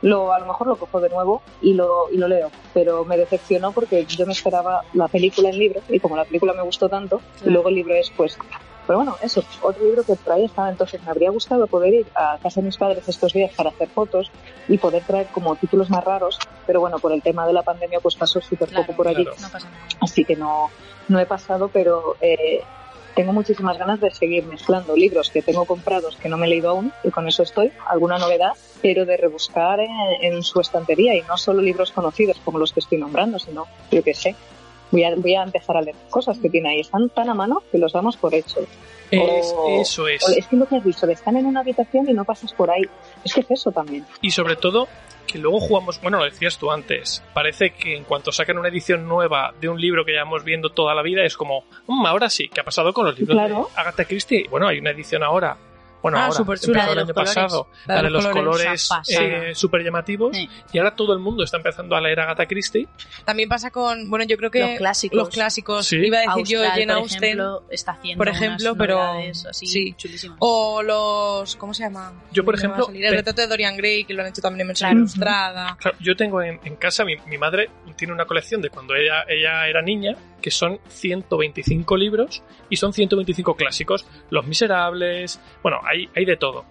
lo, 0.00 0.32
a 0.32 0.38
lo 0.38 0.46
mejor 0.46 0.68
lo 0.68 0.76
cojo 0.76 1.00
de 1.00 1.10
nuevo 1.10 1.42
y 1.60 1.74
lo, 1.74 2.10
y 2.10 2.16
lo 2.16 2.28
leo, 2.28 2.50
pero 2.72 3.04
me 3.04 3.18
decepcionó 3.18 3.72
porque 3.72 4.06
yo 4.06 4.24
me 4.24 4.32
esperaba 4.32 4.84
la 4.94 5.08
película 5.08 5.50
en 5.50 5.58
libro 5.58 5.82
y 5.88 5.98
como 6.00 6.16
la 6.16 6.24
película 6.24 6.54
me 6.54 6.62
gustó 6.62 6.88
tanto, 6.88 7.20
y 7.44 7.50
luego 7.50 7.68
el 7.68 7.74
libro 7.74 7.94
es 7.94 8.10
pues... 8.16 8.38
Pero 8.88 9.00
bueno, 9.00 9.18
eso, 9.20 9.44
otro 9.60 9.84
libro 9.84 10.02
que 10.02 10.14
por 10.14 10.32
ahí 10.32 10.46
estaba, 10.46 10.70
entonces 10.70 11.02
me 11.04 11.10
habría 11.10 11.30
gustado 11.30 11.66
poder 11.66 11.92
ir 11.92 12.06
a 12.14 12.38
casa 12.42 12.62
de 12.62 12.66
mis 12.68 12.78
padres 12.78 13.06
estos 13.06 13.34
días 13.34 13.52
para 13.54 13.68
hacer 13.68 13.86
fotos 13.90 14.32
y 14.66 14.78
poder 14.78 15.04
traer 15.04 15.26
como 15.26 15.54
títulos 15.56 15.90
más 15.90 16.02
raros, 16.02 16.38
pero 16.66 16.80
bueno, 16.80 16.98
por 16.98 17.12
el 17.12 17.20
tema 17.22 17.46
de 17.46 17.52
la 17.52 17.62
pandemia 17.62 18.00
pues 18.00 18.16
pasó 18.16 18.40
súper 18.40 18.70
Claro, 18.70 18.86
poco 18.86 18.96
por 18.96 19.08
allí, 19.08 19.24
claro. 19.24 19.36
No 19.42 19.50
pasa 19.50 19.68
nada. 19.68 19.82
así 20.00 20.24
que 20.24 20.36
no, 20.36 20.70
no 21.08 21.20
he 21.20 21.26
pasado, 21.26 21.68
pero 21.68 22.16
eh, 22.22 22.62
tengo 23.14 23.34
muchísimas 23.34 23.76
ganas 23.76 24.00
de 24.00 24.10
seguir 24.10 24.46
mezclando 24.46 24.96
libros 24.96 25.28
que 25.28 25.42
tengo 25.42 25.66
comprados 25.66 26.16
que 26.16 26.30
no 26.30 26.38
me 26.38 26.46
he 26.46 26.48
leído 26.48 26.70
aún 26.70 26.90
y 27.04 27.10
con 27.10 27.28
eso 27.28 27.42
estoy, 27.42 27.70
alguna 27.90 28.16
novedad, 28.16 28.52
pero 28.80 29.04
de 29.04 29.18
rebuscar 29.18 29.80
en, 29.80 29.90
en 30.22 30.42
su 30.42 30.60
estantería 30.60 31.14
y 31.14 31.20
no 31.28 31.36
solo 31.36 31.60
libros 31.60 31.92
conocidos 31.92 32.40
como 32.42 32.58
los 32.58 32.72
que 32.72 32.80
estoy 32.80 32.96
nombrando, 32.96 33.38
sino 33.38 33.66
yo 33.90 34.02
qué 34.02 34.14
sé. 34.14 34.34
Voy 34.90 35.04
a, 35.04 35.14
voy 35.16 35.34
a 35.34 35.42
empezar 35.42 35.76
a 35.76 35.82
leer 35.82 35.96
cosas 36.10 36.38
que 36.38 36.48
tiene 36.48 36.70
ahí. 36.70 36.80
Están 36.80 37.08
tan 37.10 37.28
a 37.28 37.34
mano 37.34 37.62
que 37.70 37.78
los 37.78 37.92
damos 37.92 38.16
por 38.16 38.34
hecho. 38.34 38.60
Es- 39.10 39.54
O- 39.56 39.80
eso 39.80 40.06
es. 40.08 40.22
O 40.28 40.30
es 40.32 40.46
que 40.46 40.56
lo 40.56 40.66
que 40.66 40.76
has 40.76 40.84
dicho, 40.84 41.06
de 41.06 41.14
están 41.14 41.36
en 41.36 41.46
una 41.46 41.60
habitación 41.60 42.08
y 42.08 42.12
no 42.12 42.24
pasas 42.24 42.52
por 42.52 42.70
ahí. 42.70 42.82
Es 43.24 43.32
que 43.34 43.40
es 43.40 43.50
eso 43.50 43.72
también. 43.72 44.04
Y 44.20 44.30
sobre 44.30 44.56
todo, 44.56 44.86
que 45.26 45.38
luego 45.38 45.60
jugamos, 45.60 46.00
bueno, 46.00 46.18
lo 46.18 46.24
decías 46.24 46.56
tú 46.58 46.70
antes, 46.70 47.22
parece 47.34 47.70
que 47.70 47.96
en 47.96 48.04
cuanto 48.04 48.32
sacan 48.32 48.56
una 48.58 48.68
edición 48.68 49.06
nueva 49.06 49.52
de 49.60 49.68
un 49.68 49.78
libro 49.80 50.04
que 50.04 50.12
llevamos 50.12 50.42
viendo 50.44 50.70
toda 50.70 50.94
la 50.94 51.02
vida, 51.02 51.22
es 51.24 51.36
como, 51.36 51.64
"Mm, 51.86 52.06
ahora 52.06 52.30
sí, 52.30 52.48
¿qué 52.48 52.60
ha 52.60 52.64
pasado 52.64 52.92
con 52.94 53.04
los 53.06 53.18
libros 53.18 53.34
Claro. 53.36 53.68
de 53.74 53.80
Agatha 53.80 54.04
Christie? 54.06 54.46
Bueno, 54.50 54.68
hay 54.68 54.78
una 54.78 54.90
edición 54.90 55.22
ahora. 55.22 55.56
Bueno, 56.02 56.18
Ah, 56.18 56.22
ahora, 56.26 56.36
superchula. 56.36 56.80
empezó 56.80 56.86
La 56.86 56.86
de 56.86 56.92
el 56.92 56.98
año 57.08 57.14
colores. 57.14 57.34
pasado, 57.34 57.68
La 57.86 57.94
la 57.94 58.00
de 58.00 58.04
de 58.06 58.10
los 58.10 58.24
los 58.24 58.32
colores 58.32 58.88
eh, 59.08 59.52
súper 59.54 59.82
llamativos, 59.82 60.36
Sí. 60.36 60.48
y 60.72 60.78
ahora 60.78 60.94
todo 60.94 61.12
el 61.12 61.18
mundo 61.18 61.42
está 61.44 61.56
empezando 61.56 61.96
a 61.96 62.00
leer 62.00 62.20
Agatha 62.20 62.46
Christie. 62.46 62.86
También 63.24 63.48
pasa 63.48 63.70
con, 63.70 64.08
bueno, 64.08 64.24
yo 64.24 64.36
creo 64.36 64.50
que 64.50 64.60
Los 64.60 64.78
clásicos. 64.78 65.16
los 65.18 65.28
clásicos, 65.28 65.86
Sí. 65.86 65.96
iba 65.96 66.18
a 66.18 66.20
decir 66.36 66.44
yo 66.46 66.58
Austral, 66.60 66.70
Jane 66.70 66.86
por 66.86 66.96
Austen, 67.02 67.24
ejemplo, 67.24 67.62
está 67.70 67.92
haciendo 67.92 68.18
por 68.18 68.28
ejemplo, 68.28 68.72
unas 68.72 68.78
pero- 68.78 69.50
así 69.50 69.66
sí. 69.66 69.94
chulísimas. 69.96 70.36
o 70.40 70.82
los, 70.82 71.56
¿cómo 71.56 71.74
se 71.74 71.82
llama? 71.84 72.12
Yo, 72.32 72.44
por 72.44 72.54
ejemplo, 72.54 72.86
salir 72.86 73.04
El 73.04 73.14
retrato 73.14 73.40
de 73.42 73.46
Dorian 73.48 73.76
Gray, 73.76 74.04
que 74.04 74.14
lo 74.14 74.22
han 74.22 74.28
hecho 74.28 74.40
también 74.42 74.62
en 74.62 74.66
versión 74.68 74.88
Claro. 74.90 74.98
ilustrada. 75.00 75.76
Claro, 75.80 75.96
yo 76.00 76.16
tengo 76.16 76.42
en, 76.42 76.60
en 76.64 76.76
casa, 76.76 77.04
mi, 77.04 77.16
mi 77.26 77.38
madre 77.38 77.70
tiene 77.96 78.12
una 78.12 78.24
colección 78.24 78.60
de 78.62 78.70
cuando 78.70 78.94
ella, 78.94 79.24
ella 79.28 79.66
era 79.66 79.82
niña, 79.82 80.14
que 80.40 80.50
son 80.50 80.78
125 80.88 81.96
libros 81.96 82.42
y 82.70 82.76
son 82.76 82.92
125 82.92 83.56
clásicos. 83.56 84.06
Los 84.30 84.46
Miserables, 84.46 85.40
bueno, 85.62 85.80
hay, 85.84 86.08
hay 86.14 86.24
de 86.24 86.36
todo. 86.36 86.64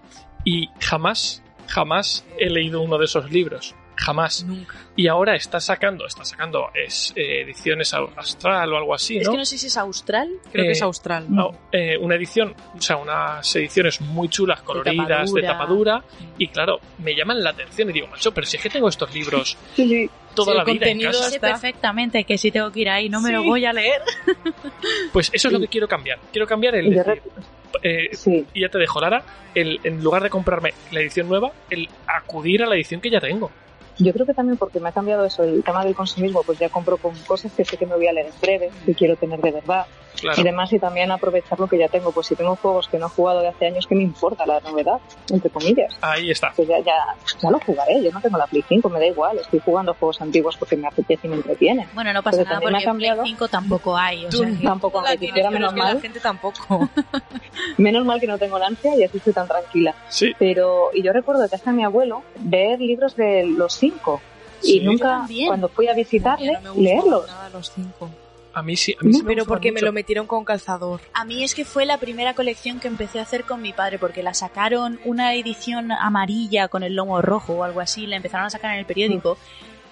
Y 0.43 0.69
jamás, 0.79 1.43
jamás 1.67 2.25
he 2.37 2.49
leído 2.49 2.81
uno 2.81 2.97
de 2.97 3.05
esos 3.05 3.31
libros. 3.31 3.75
Jamás. 3.97 4.43
Nunca. 4.43 4.75
Y 4.95 5.07
ahora 5.07 5.35
está 5.35 5.59
sacando, 5.59 6.05
está 6.05 6.23
sacando 6.23 6.69
es, 6.73 7.11
eh, 7.15 7.41
ediciones 7.41 7.93
au- 7.93 8.09
astral 8.15 8.71
o 8.73 8.77
algo 8.77 8.93
así, 8.93 9.17
Es 9.17 9.25
¿no? 9.25 9.31
que 9.31 9.37
no 9.39 9.45
sé 9.45 9.57
si 9.57 9.67
es 9.67 9.75
austral. 9.77 10.29
Creo 10.51 10.63
Eh, 10.63 10.67
que 10.67 10.71
es 10.73 10.81
austral. 10.81 11.25
No, 11.29 11.51
eh, 11.71 11.97
una 11.99 12.15
edición, 12.15 12.55
o 12.77 12.81
sea, 12.81 12.97
unas 12.97 13.55
ediciones 13.55 13.99
muy 14.01 14.29
chulas, 14.29 14.61
coloridas, 14.61 15.33
de 15.33 15.41
tapadura. 15.41 16.01
tapadura, 16.01 16.03
y 16.37 16.47
claro, 16.47 16.79
me 16.99 17.15
llaman 17.15 17.43
la 17.43 17.49
atención 17.49 17.89
y 17.89 17.93
digo, 17.93 18.07
macho, 18.07 18.31
pero 18.33 18.45
si 18.47 18.57
es 18.57 18.63
que 18.63 18.69
tengo 18.69 18.87
estos 18.87 19.13
libros 19.13 19.57
Sí, 19.75 19.87
sí. 19.87 20.09
toda 20.35 20.51
Sí, 20.53 20.57
la 20.57 20.63
el 20.63 20.65
vida 20.65 20.73
en 20.85 20.91
contenido 20.91 21.11
casa. 21.11 21.29
Sé 21.29 21.35
está- 21.35 21.47
perfectamente 21.51 22.23
que 22.23 22.37
si 22.37 22.51
tengo 22.51 22.71
que 22.71 22.79
ir 22.81 22.89
ahí 22.89 23.09
no 23.09 23.19
me 23.19 23.31
lo 23.31 23.43
voy 23.43 23.65
a 23.65 23.73
leer. 23.73 24.01
Pues 25.11 25.29
eso 25.33 25.47
es 25.47 25.53
lo 25.53 25.59
que 25.59 25.67
quiero 25.67 25.87
cambiar. 25.87 26.19
Quiero 26.31 26.47
cambiar 26.47 26.75
el 26.75 26.89
de 26.91 27.03
decir, 27.03 27.21
eh, 27.83 28.09
Sí. 28.13 28.45
y 28.53 28.61
ya 28.61 28.69
te 28.69 28.77
dejo, 28.77 28.99
Lara, 29.01 29.23
el, 29.55 29.79
en 29.83 30.03
lugar 30.03 30.23
de 30.23 30.29
comprarme 30.29 30.73
la 30.91 30.99
edición 31.01 31.27
nueva, 31.27 31.51
el 31.69 31.89
acudir 32.07 32.63
a 32.63 32.67
la 32.67 32.75
edición 32.75 33.01
que 33.01 33.09
ya 33.09 33.19
tengo. 33.19 33.51
Yo 33.99 34.13
creo 34.13 34.25
que 34.25 34.33
también 34.33 34.57
porque 34.57 34.79
me 34.79 34.89
ha 34.89 34.91
cambiado 34.91 35.25
eso, 35.25 35.43
el 35.43 35.63
tema 35.63 35.83
del 35.83 35.95
consumismo, 35.95 36.43
pues 36.43 36.59
ya 36.59 36.69
compro 36.69 36.97
con 36.97 37.15
cosas 37.25 37.51
que 37.53 37.65
sé 37.65 37.77
que 37.77 37.85
me 37.85 37.95
voy 37.95 38.07
a 38.07 38.13
leer 38.13 38.27
en 38.27 38.41
breve, 38.41 38.69
que 38.85 38.93
quiero 38.93 39.15
tener 39.15 39.39
de 39.41 39.51
verdad 39.51 39.85
Claro. 40.19 40.41
y 40.41 40.43
demás, 40.43 40.73
y 40.73 40.79
también 40.79 41.11
aprovechar 41.11 41.59
lo 41.59 41.67
que 41.67 41.77
ya 41.77 41.89
tengo. 41.89 42.11
Pues 42.11 42.25
si 42.25 42.35
tengo 42.35 42.55
juegos 42.55 42.87
que 42.87 42.97
no 42.97 43.05
he 43.05 43.09
jugado 43.09 43.41
de 43.41 43.49
hace 43.49 43.67
años, 43.67 43.85
que 43.85 43.93
me 43.93 44.01
importa 44.01 44.47
la 44.47 44.59
novedad? 44.61 44.99
Entre 45.29 45.47
comillas. 45.51 45.95
Ahí 46.01 46.31
está. 46.31 46.53
Pues 46.55 46.67
ya, 46.67 46.79
ya, 46.79 46.93
ya 47.39 47.51
lo 47.51 47.59
jugaré, 47.59 48.01
yo 48.03 48.11
no 48.11 48.19
tengo 48.19 48.35
la 48.35 48.47
Play 48.47 48.63
5, 48.67 48.89
me 48.89 48.99
da 48.99 49.05
igual, 49.05 49.37
estoy 49.37 49.59
jugando 49.63 49.93
juegos 49.93 50.19
antiguos 50.19 50.57
porque 50.57 50.75
me 50.75 50.87
apetece 50.87 51.27
y 51.27 51.29
me 51.29 51.35
entretiene. 51.35 51.87
Bueno, 51.93 52.13
no 52.13 52.23
pasa 52.23 52.37
Pero 52.37 52.45
nada 52.49 52.55
también 52.61 52.71
me 52.73 52.77
ha 52.77 52.81
porque 52.81 52.97
Play 52.97 53.09
cambiado. 53.09 53.23
5 53.25 53.47
tampoco 53.47 53.95
hay. 53.95 54.25
O 54.25 54.31
sea, 54.31 54.47
que- 54.47 54.63
Tampoco, 54.63 55.01
la 55.03 55.09
aunque 55.11 55.25
quisiera, 55.27 55.51
menos 55.51 55.73
que 55.73 55.79
la 55.79 55.85
mal, 55.85 56.01
gente 56.01 56.19
tampoco. 56.19 56.89
menos 57.77 58.03
mal 58.05 58.19
que 58.19 58.25
no 58.27 58.37
tengo 58.39 58.57
la 58.57 58.67
ansia 58.67 58.95
y 58.95 59.03
así 59.03 59.17
estoy 59.17 59.33
tan 59.33 59.47
tranquila. 59.47 59.93
Sí. 60.09 60.33
Pero, 60.39 60.89
y 60.95 61.03
yo 61.03 61.13
recuerdo 61.13 61.43
de 61.43 61.49
casa 61.49 61.69
de 61.69 61.77
mi 61.77 61.83
abuelo 61.83 62.23
ver 62.39 62.79
libros 62.79 63.15
de 63.15 63.45
los 63.45 63.73
cinco. 63.91 64.21
Sí. 64.61 64.77
Y 64.77 64.79
nunca, 64.85 65.25
Yo 65.29 65.47
cuando 65.47 65.69
fui 65.69 65.87
a 65.87 65.93
visitarle, 65.93 66.59
No 66.63 66.73
me 66.75 66.81
leerlos. 66.81 67.27
nada 67.27 67.49
los 67.49 67.71
cinco. 67.71 68.09
A 68.53 68.63
mí 68.63 68.75
sí. 68.75 68.95
A 68.99 69.03
mí 69.03 69.13
sí 69.13 69.21
me 69.21 69.27
Pero 69.35 69.45
porque 69.45 69.69
me 69.71 69.73
mucho. 69.75 69.85
lo 69.85 69.93
metieron 69.93 70.25
con 70.25 70.43
calzador. 70.43 70.99
A 71.13 71.25
mí 71.25 71.43
es 71.43 71.53
que 71.53 71.63
fue 71.63 71.85
la 71.85 71.99
primera 71.99 72.33
colección 72.33 72.79
que 72.79 72.87
empecé 72.87 73.19
a 73.19 73.21
hacer 73.21 73.43
con 73.43 73.61
mi 73.61 73.71
padre 73.71 73.99
porque 73.99 74.23
la 74.23 74.33
sacaron 74.33 74.99
una 75.05 75.35
edición 75.35 75.91
amarilla 75.91 76.67
con 76.67 76.81
el 76.81 76.95
lomo 76.95 77.21
rojo 77.21 77.53
o 77.53 77.63
algo 77.63 77.81
así, 77.81 78.07
la 78.07 78.15
empezaron 78.15 78.47
a 78.47 78.49
sacar 78.49 78.73
en 78.73 78.79
el 78.79 78.85
periódico 78.87 79.37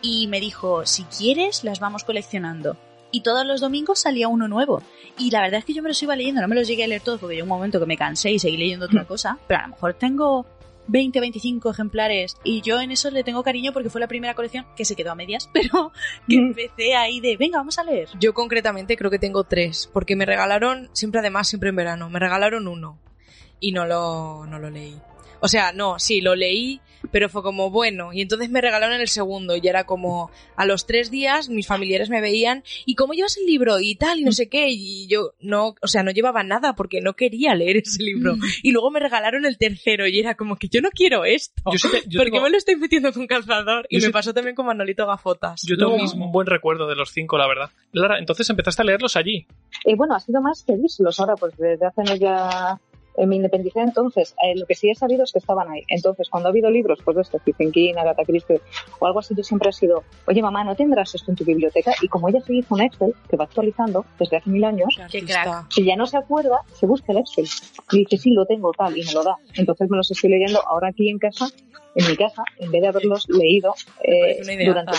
y 0.02 0.26
me 0.28 0.40
dijo, 0.40 0.86
si 0.88 1.04
quieres 1.04 1.64
las 1.64 1.80
vamos 1.80 2.04
coleccionando. 2.04 2.76
Y 3.12 3.22
todos 3.22 3.46
los 3.46 3.62
domingos 3.62 4.00
salía 4.00 4.28
uno 4.28 4.48
nuevo. 4.48 4.82
Y 5.18 5.30
la 5.30 5.42
verdad 5.42 5.60
es 5.60 5.66
que 5.66 5.74
yo 5.74 5.84
me 5.84 5.90
los 5.90 6.02
iba 6.02 6.16
leyendo, 6.16 6.42
no 6.42 6.48
me 6.48 6.56
los 6.56 6.68
llegué 6.68 6.84
a 6.86 6.88
leer 6.88 7.02
todos 7.02 7.20
porque 7.20 7.36
llegó 7.36 7.46
un 7.46 7.50
momento 7.50 7.80
que 7.80 7.86
me 7.86 7.98
cansé 7.98 8.32
y 8.32 8.40
seguí 8.40 8.58
leyendo 8.58 8.88
otra 8.88 9.06
cosa, 9.06 9.38
pero 9.48 9.60
a 9.60 9.64
lo 9.64 9.70
mejor 9.70 9.94
tengo 9.94 10.46
20, 10.88 11.20
25 11.20 11.72
ejemplares 11.72 12.38
y 12.44 12.62
yo 12.62 12.80
en 12.80 12.92
eso 12.92 13.10
le 13.12 13.24
tengo 13.24 13.44
cariño 13.44 13.74
porque 13.74 13.90
fue 13.90 14.02
la 14.02 14.08
primera 14.08 14.34
colección 14.34 14.66
que 14.76 14.86
se 14.86 14.96
quedó 14.96 15.12
a 15.12 15.16
medias, 15.16 15.50
pero 15.54 15.92
que 16.28 16.36
empecé 16.36 16.96
ahí 16.96 17.20
de, 17.20 17.38
venga, 17.38 17.58
vamos 17.58 17.80
a 17.80 17.84
leer. 17.84 18.10
Yo 18.20 18.34
concretamente 18.34 18.98
creo 18.98 19.12
que 19.12 19.20
tengo 19.20 19.44
tres, 19.44 19.90
porque 19.92 20.16
me 20.16 20.26
regalaron, 20.26 20.90
siempre 20.94 21.20
además, 21.20 21.48
siempre 21.48 21.70
en 21.70 21.76
verano, 21.76 22.10
me 22.10 22.20
regalaron 22.20 22.68
uno 22.68 23.00
y 23.60 23.72
no 23.72 23.86
lo, 23.86 24.46
no 24.46 24.60
lo 24.60 24.70
leí. 24.70 25.00
O 25.40 25.48
sea, 25.48 25.74
no, 25.74 26.00
sí, 26.00 26.22
lo 26.22 26.36
leí, 26.36 26.82
pero 27.12 27.30
fue 27.30 27.44
como 27.44 27.70
bueno. 27.72 28.14
Y 28.14 28.22
entonces 28.22 28.50
me 28.50 28.62
regalaron 28.62 29.00
el 29.02 29.08
segundo 29.08 29.56
y 29.56 29.68
era 29.68 29.86
como 29.86 30.30
a 30.56 30.66
los 30.66 30.86
tres 30.86 31.12
días 31.12 31.50
mis 31.50 31.68
familiares 31.68 32.10
me 32.10 32.22
veían 32.22 32.64
y 32.86 32.96
cómo 32.96 33.14
llevas 33.14 33.38
el 33.38 33.46
libro 33.46 33.80
y 33.80 33.96
tal 33.96 34.20
y 34.20 34.24
no 34.24 34.32
sé 34.32 34.50
qué. 34.50 34.68
Y 34.70 35.08
yo 35.08 35.34
no, 35.40 35.76
o 35.82 35.88
sea, 35.88 36.04
no 36.04 36.12
llevaba 36.12 36.44
nada 36.44 36.74
porque 36.76 37.02
no 37.02 37.14
quería 37.14 37.56
leer 37.56 37.78
ese 37.78 38.02
libro. 38.04 38.36
Y 38.64 38.72
luego 38.72 38.92
me 38.92 39.00
regalaron 39.00 39.46
el 39.46 39.58
tercero 39.58 40.08
y 40.08 40.20
era 40.20 40.36
como 40.36 40.56
que 40.58 40.68
yo 40.68 40.82
no 40.82 40.90
quiero 40.92 41.26
esto. 41.26 41.62
Yo 41.72 41.78
sí 41.78 41.88
te- 41.92 42.04
yo 42.08 42.20
¿Por 42.20 42.26
qué 42.26 42.32
tengo- 42.32 42.44
me 42.44 42.50
lo 42.50 42.58
estoy 42.58 42.76
metiendo 42.76 43.12
con 43.14 43.28
calzador? 43.28 43.86
Y 43.90 44.00
Yo 44.00 44.08
me 44.08 44.14
pasó 44.14 44.34
también 44.34 44.56
con 44.56 44.66
Manolito 44.66 45.06
Gafotas. 45.08 45.62
Yo 45.66 45.78
tengo 45.78 45.98
mismo. 45.98 46.26
un 46.26 46.32
buen 46.32 46.48
recuerdo 46.48 46.88
de 46.88 46.96
los 46.96 47.12
cinco, 47.12 47.38
la 47.38 47.48
verdad. 47.48 47.70
Lara, 47.92 48.20
entonces 48.20 48.50
empezaste 48.50 48.82
a 48.82 48.86
leerlos 48.86 49.16
allí. 49.16 49.46
Y 49.86 49.96
bueno, 49.96 50.16
ha 50.16 50.20
sido 50.20 50.42
más 50.42 50.64
que 50.64 50.76
visos 50.76 51.20
ahora, 51.20 51.36
pues 51.36 51.56
desde 51.58 51.86
hace 51.86 52.20
ya 52.20 52.80
en 53.18 53.30
mi 53.30 53.38
independicé 53.38 53.80
entonces, 53.80 54.36
eh, 54.44 54.56
lo 54.58 54.66
que 54.66 54.76
sí 54.76 54.90
he 54.90 54.96
sabido 54.96 55.24
es 55.24 55.32
que 55.32 55.40
estaban 55.40 55.70
ahí. 55.70 55.84
Entonces, 55.88 56.30
cuando 56.30 56.50
ha 56.50 56.52
habido 56.52 56.70
libros, 56.70 57.00
pues 57.04 57.16
de 57.16 57.22
esto, 57.22 57.40
Stephen 57.40 57.72
King, 57.72 57.94
Agatha 57.98 58.24
Christie 58.26 58.62
o 59.00 59.06
algo 59.06 59.20
así, 59.20 59.34
yo 59.36 59.44
siempre 59.44 59.70
he 59.70 59.74
sido, 59.74 60.04
oye 60.28 60.42
mamá, 60.42 60.64
¿no 60.64 60.76
tendrás 60.76 61.16
esto 61.16 61.32
en 61.32 61.38
tu 61.38 61.46
biblioteca? 61.46 61.94
Y 62.02 62.08
como 62.08 62.30
ella 62.30 62.42
se 62.42 62.54
hizo 62.56 62.76
un 62.76 62.82
Excel, 62.82 63.14
que 63.30 63.38
va 63.38 63.46
actualizando 63.46 64.06
desde 64.20 64.38
hace 64.38 64.50
mil 64.50 64.64
años, 64.66 64.90
si 65.70 65.86
ya 65.86 65.96
no 65.96 66.06
se 66.08 66.18
acuerda, 66.18 66.60
se 66.74 66.86
busca 66.86 67.12
el 67.14 67.20
Excel. 67.20 67.46
Y 67.92 68.00
dice, 68.00 68.18
sí, 68.18 68.32
lo 68.34 68.46
tengo, 68.46 68.72
tal, 68.74 68.98
y 68.98 69.06
me 69.06 69.14
lo 69.14 69.24
da. 69.24 69.38
Entonces 69.56 69.90
me 69.90 69.98
los 69.98 70.10
estoy 70.12 70.32
leyendo 70.32 70.60
ahora 70.68 70.90
aquí 70.90 71.10
en 71.10 71.18
casa, 71.20 71.48
en 71.96 72.08
mi 72.08 72.18
casa, 72.18 72.44
en 72.60 72.72
vez 72.72 72.82
de 72.82 72.88
haberlos 72.90 73.30
leído 73.30 73.74
eh, 74.04 74.38
durante 74.66 74.92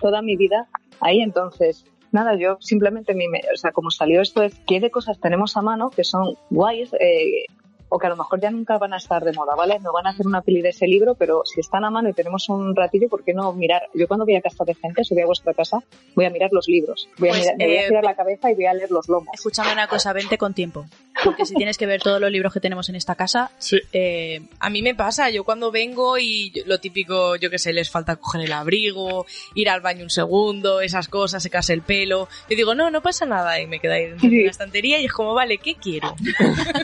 toda 0.00 0.22
mi 0.22 0.36
vida 0.36 0.66
ahí. 1.00 1.20
Entonces, 1.20 1.84
nada, 2.10 2.34
yo 2.36 2.56
simplemente, 2.60 3.14
mi, 3.14 3.28
me- 3.28 3.42
o 3.54 3.56
sea, 3.56 3.70
como 3.70 3.90
salió 3.90 4.20
esto, 4.20 4.42
es 4.42 4.54
qué 4.66 4.80
de 4.80 4.90
cosas 4.90 5.20
tenemos 5.20 5.56
a 5.56 5.62
mano 5.62 5.90
que 5.90 6.02
son 6.02 6.34
guays, 6.50 6.92
eh, 6.98 7.44
o 7.92 7.98
que 7.98 8.06
a 8.06 8.10
lo 8.10 8.16
mejor 8.16 8.40
ya 8.40 8.50
nunca 8.50 8.78
van 8.78 8.94
a 8.94 8.96
estar 8.96 9.22
de 9.24 9.32
moda, 9.32 9.54
¿vale? 9.54 9.78
No 9.80 9.92
van 9.92 10.06
a 10.06 10.10
hacer 10.10 10.26
una 10.26 10.40
peli 10.40 10.62
de 10.62 10.70
ese 10.70 10.86
libro, 10.86 11.14
pero 11.16 11.42
si 11.44 11.60
están 11.60 11.84
a 11.84 11.90
mano 11.90 12.08
y 12.08 12.12
tenemos 12.14 12.48
un 12.48 12.74
ratillo, 12.74 13.08
¿por 13.08 13.22
qué 13.24 13.34
no 13.34 13.52
mirar? 13.52 13.82
Yo 13.94 14.06
cuando 14.08 14.24
voy 14.24 14.36
a 14.36 14.40
casa 14.40 14.64
de 14.64 14.74
gente, 14.74 15.04
si 15.04 15.12
voy 15.14 15.24
a 15.24 15.26
vuestra 15.26 15.52
casa, 15.52 15.78
voy 16.14 16.24
a 16.24 16.30
mirar 16.30 16.50
los 16.52 16.68
libros. 16.68 17.08
Voy 17.18 17.28
a, 17.28 17.32
Pues, 17.32 17.42
mirar- 17.42 17.56
me 17.58 17.66
voy 17.66 17.76
a 17.76 17.80
eh, 17.82 17.86
girar 17.88 18.04
la 18.04 18.14
cabeza 18.14 18.50
y 18.50 18.54
voy 18.54 18.66
a 18.66 18.74
leer 18.74 18.90
los 18.90 19.08
lomos. 19.08 19.28
Escúchame 19.34 19.72
una 19.72 19.88
cosa, 19.88 20.12
vente 20.12 20.38
con 20.38 20.54
tiempo. 20.54 20.86
Porque 21.24 21.44
si 21.44 21.54
tienes 21.54 21.76
que 21.76 21.84
ver 21.86 22.00
todos 22.00 22.20
los 22.20 22.30
libros 22.30 22.52
que 22.52 22.60
tenemos 22.60 22.88
en 22.88 22.94
esta 22.96 23.14
casa, 23.14 23.50
Sí. 23.58 23.78
eh, 23.92 24.40
A 24.58 24.70
mí 24.70 24.80
me 24.80 24.94
pasa, 24.94 25.28
yo 25.30 25.44
cuando 25.44 25.70
vengo 25.70 26.16
y 26.18 26.52
lo 26.66 26.78
típico, 26.80 27.36
yo 27.36 27.50
que 27.50 27.58
sé, 27.58 27.72
les 27.72 27.90
falta 27.90 28.16
coger 28.16 28.42
el 28.42 28.52
abrigo, 28.52 29.26
ir 29.54 29.68
al 29.68 29.80
baño 29.82 30.04
un 30.04 30.10
segundo, 30.10 30.80
esas 30.80 31.08
cosas, 31.08 31.42
secarse 31.42 31.72
el 31.74 31.82
pelo. 31.82 32.28
Yo 32.48 32.56
digo, 32.56 32.74
no, 32.74 32.90
no 32.90 33.02
pasa 33.02 33.26
nada 33.26 33.60
y 33.60 33.66
me 33.66 33.80
queda 33.80 33.94
ahí 33.94 34.06
dentro 34.06 34.30
de 34.30 34.36
Sí. 34.36 34.44
la 34.44 34.50
estantería 34.50 34.98
y 35.00 35.04
es 35.06 35.12
como, 35.12 35.34
vale, 35.34 35.58
¿qué 35.58 35.74
quiero? 35.74 36.14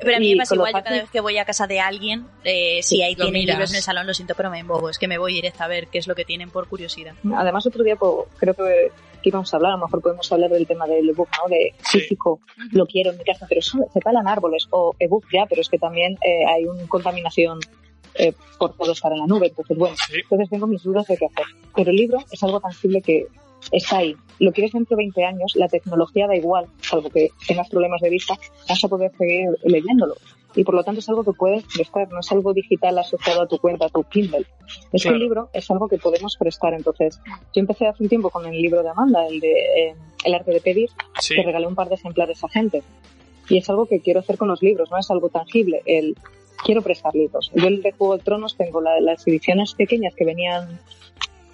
Pero 0.00 0.16
a 0.16 0.20
mí 0.20 0.32
me 0.32 0.38
pasa 0.38 0.56
igual, 0.56 0.72
yo 0.74 0.82
cada 0.82 0.96
vez 1.02 1.10
que 1.10 1.20
voy 1.20 1.38
a 1.38 1.44
casa 1.44 1.68
de 1.68 1.78
alguien, 1.78 2.26
eh, 2.42 2.80
si 2.82 3.02
ahí 3.02 3.14
lo 3.14 3.26
tienen 3.26 3.40
miras. 3.42 3.56
libros 3.56 3.70
en 3.70 3.76
el 3.76 3.82
salón, 3.82 4.06
lo 4.06 4.14
siento, 4.14 4.34
pero 4.34 4.50
me 4.50 4.58
embobo. 4.58 4.90
Es 4.90 4.98
que 4.98 5.06
me 5.06 5.16
voy 5.16 5.32
directa 5.32 5.64
a 5.64 5.68
ver 5.68 5.86
qué 5.86 5.98
es 5.98 6.08
lo 6.08 6.16
que 6.16 6.24
tienen 6.24 6.50
por 6.50 6.66
curiosidad. 6.68 7.14
Además, 7.36 7.64
otro 7.66 7.84
día 7.84 7.94
pues, 7.94 8.26
creo 8.36 8.52
que, 8.54 8.90
que 9.22 9.30
íbamos 9.30 9.52
a 9.52 9.56
hablar, 9.56 9.72
a 9.72 9.76
lo 9.76 9.86
mejor 9.86 10.02
podemos 10.02 10.30
hablar 10.32 10.50
del 10.50 10.66
tema 10.66 10.86
del 10.86 11.08
ebook, 11.08 11.28
¿no? 11.42 11.48
De 11.48 11.72
Sí. 11.90 12.00
físico, 12.00 12.40
lo 12.72 12.84
quiero 12.86 13.12
en 13.12 13.18
mi 13.18 13.24
casa, 13.24 13.46
pero 13.48 13.60
eso 13.60 13.78
se 13.92 14.00
talan 14.00 14.28
árboles, 14.28 14.66
o 14.70 14.94
ebook 14.98 15.24
ya, 15.32 15.46
pero 15.46 15.60
es 15.62 15.68
que 15.68 15.78
también 15.78 16.18
eh, 16.22 16.44
hay 16.46 16.64
una 16.66 16.86
contaminación 16.88 17.58
eh, 18.14 18.34
por 18.58 18.74
todo 18.76 18.92
estar 18.92 19.10
en 19.12 19.20
la 19.20 19.26
nube, 19.26 19.46
entonces 19.46 19.74
bueno, 19.78 19.96
Sí. 20.06 20.16
entonces 20.22 20.50
tengo 20.50 20.66
mis 20.66 20.82
dudas 20.82 21.06
de 21.06 21.16
qué 21.16 21.24
hacer. 21.26 21.46
Pero 21.74 21.90
el 21.90 21.96
libro 21.96 22.18
es 22.30 22.42
algo 22.42 22.60
tangible 22.60 23.00
que 23.00 23.26
está 23.70 23.98
ahí. 23.98 24.14
Lo 24.38 24.52
quieres 24.52 24.72
dentro 24.72 24.96
de 24.96 25.04
20 25.04 25.24
años, 25.24 25.52
la 25.54 25.66
tecnología 25.68 26.26
da 26.26 26.36
igual, 26.36 26.66
salvo 26.82 27.08
que 27.08 27.30
tengas 27.46 27.68
problemas 27.70 28.00
de 28.02 28.10
vista, 28.10 28.34
vas 28.68 28.84
a 28.84 28.88
poder 28.88 29.12
seguir 29.16 29.48
leyéndolo. 29.64 30.14
Y 30.54 30.64
por 30.64 30.74
lo 30.74 30.84
tanto 30.84 31.00
es 31.00 31.08
algo 31.08 31.24
que 31.24 31.32
puedes 31.32 31.64
prestar, 31.64 32.08
no 32.10 32.20
es 32.20 32.30
algo 32.32 32.52
digital 32.52 32.98
asociado 32.98 33.42
a 33.42 33.46
tu 33.46 33.58
cuenta, 33.58 33.86
a 33.86 33.88
tu 33.88 34.02
Kindle. 34.04 34.46
Es 34.92 35.02
Claro. 35.02 35.16
el 35.16 35.22
libro 35.22 35.48
es 35.52 35.70
algo 35.70 35.88
que 35.88 35.98
podemos 35.98 36.36
prestar. 36.38 36.74
Entonces, 36.74 37.18
yo 37.26 37.60
empecé 37.60 37.86
hace 37.86 38.02
un 38.02 38.08
tiempo 38.08 38.30
con 38.30 38.44
el 38.46 38.60
libro 38.60 38.82
de 38.82 38.90
Amanda, 38.90 39.26
el 39.26 39.40
de 39.40 39.50
eh, 39.52 39.94
El 40.24 40.34
arte 40.34 40.52
de 40.52 40.60
pedir, 40.60 40.88
Sí. 41.20 41.34
que 41.34 41.42
regalé 41.42 41.66
un 41.66 41.74
par 41.74 41.88
de 41.88 41.96
ejemplares 41.96 42.44
a 42.44 42.48
gente. 42.48 42.82
Y 43.48 43.58
es 43.58 43.68
algo 43.70 43.86
que 43.86 43.98
quiero 44.00 44.20
hacer 44.20 44.36
con 44.38 44.46
los 44.48 44.62
libros, 44.62 44.88
no 44.90 44.98
es 44.98 45.10
algo 45.10 45.28
tangible. 45.30 45.82
El 45.84 46.16
quiero 46.64 46.80
prestar 46.82 47.12
libros. 47.14 47.50
Yo 47.54 47.66
el 47.66 47.82
de 47.82 47.90
Juego 47.90 48.16
de 48.16 48.22
Tronos 48.22 48.56
tengo 48.56 48.80
la- 48.80 49.00
las 49.00 49.26
ediciones 49.26 49.74
pequeñas 49.74 50.14
que 50.14 50.24
venían 50.24 50.78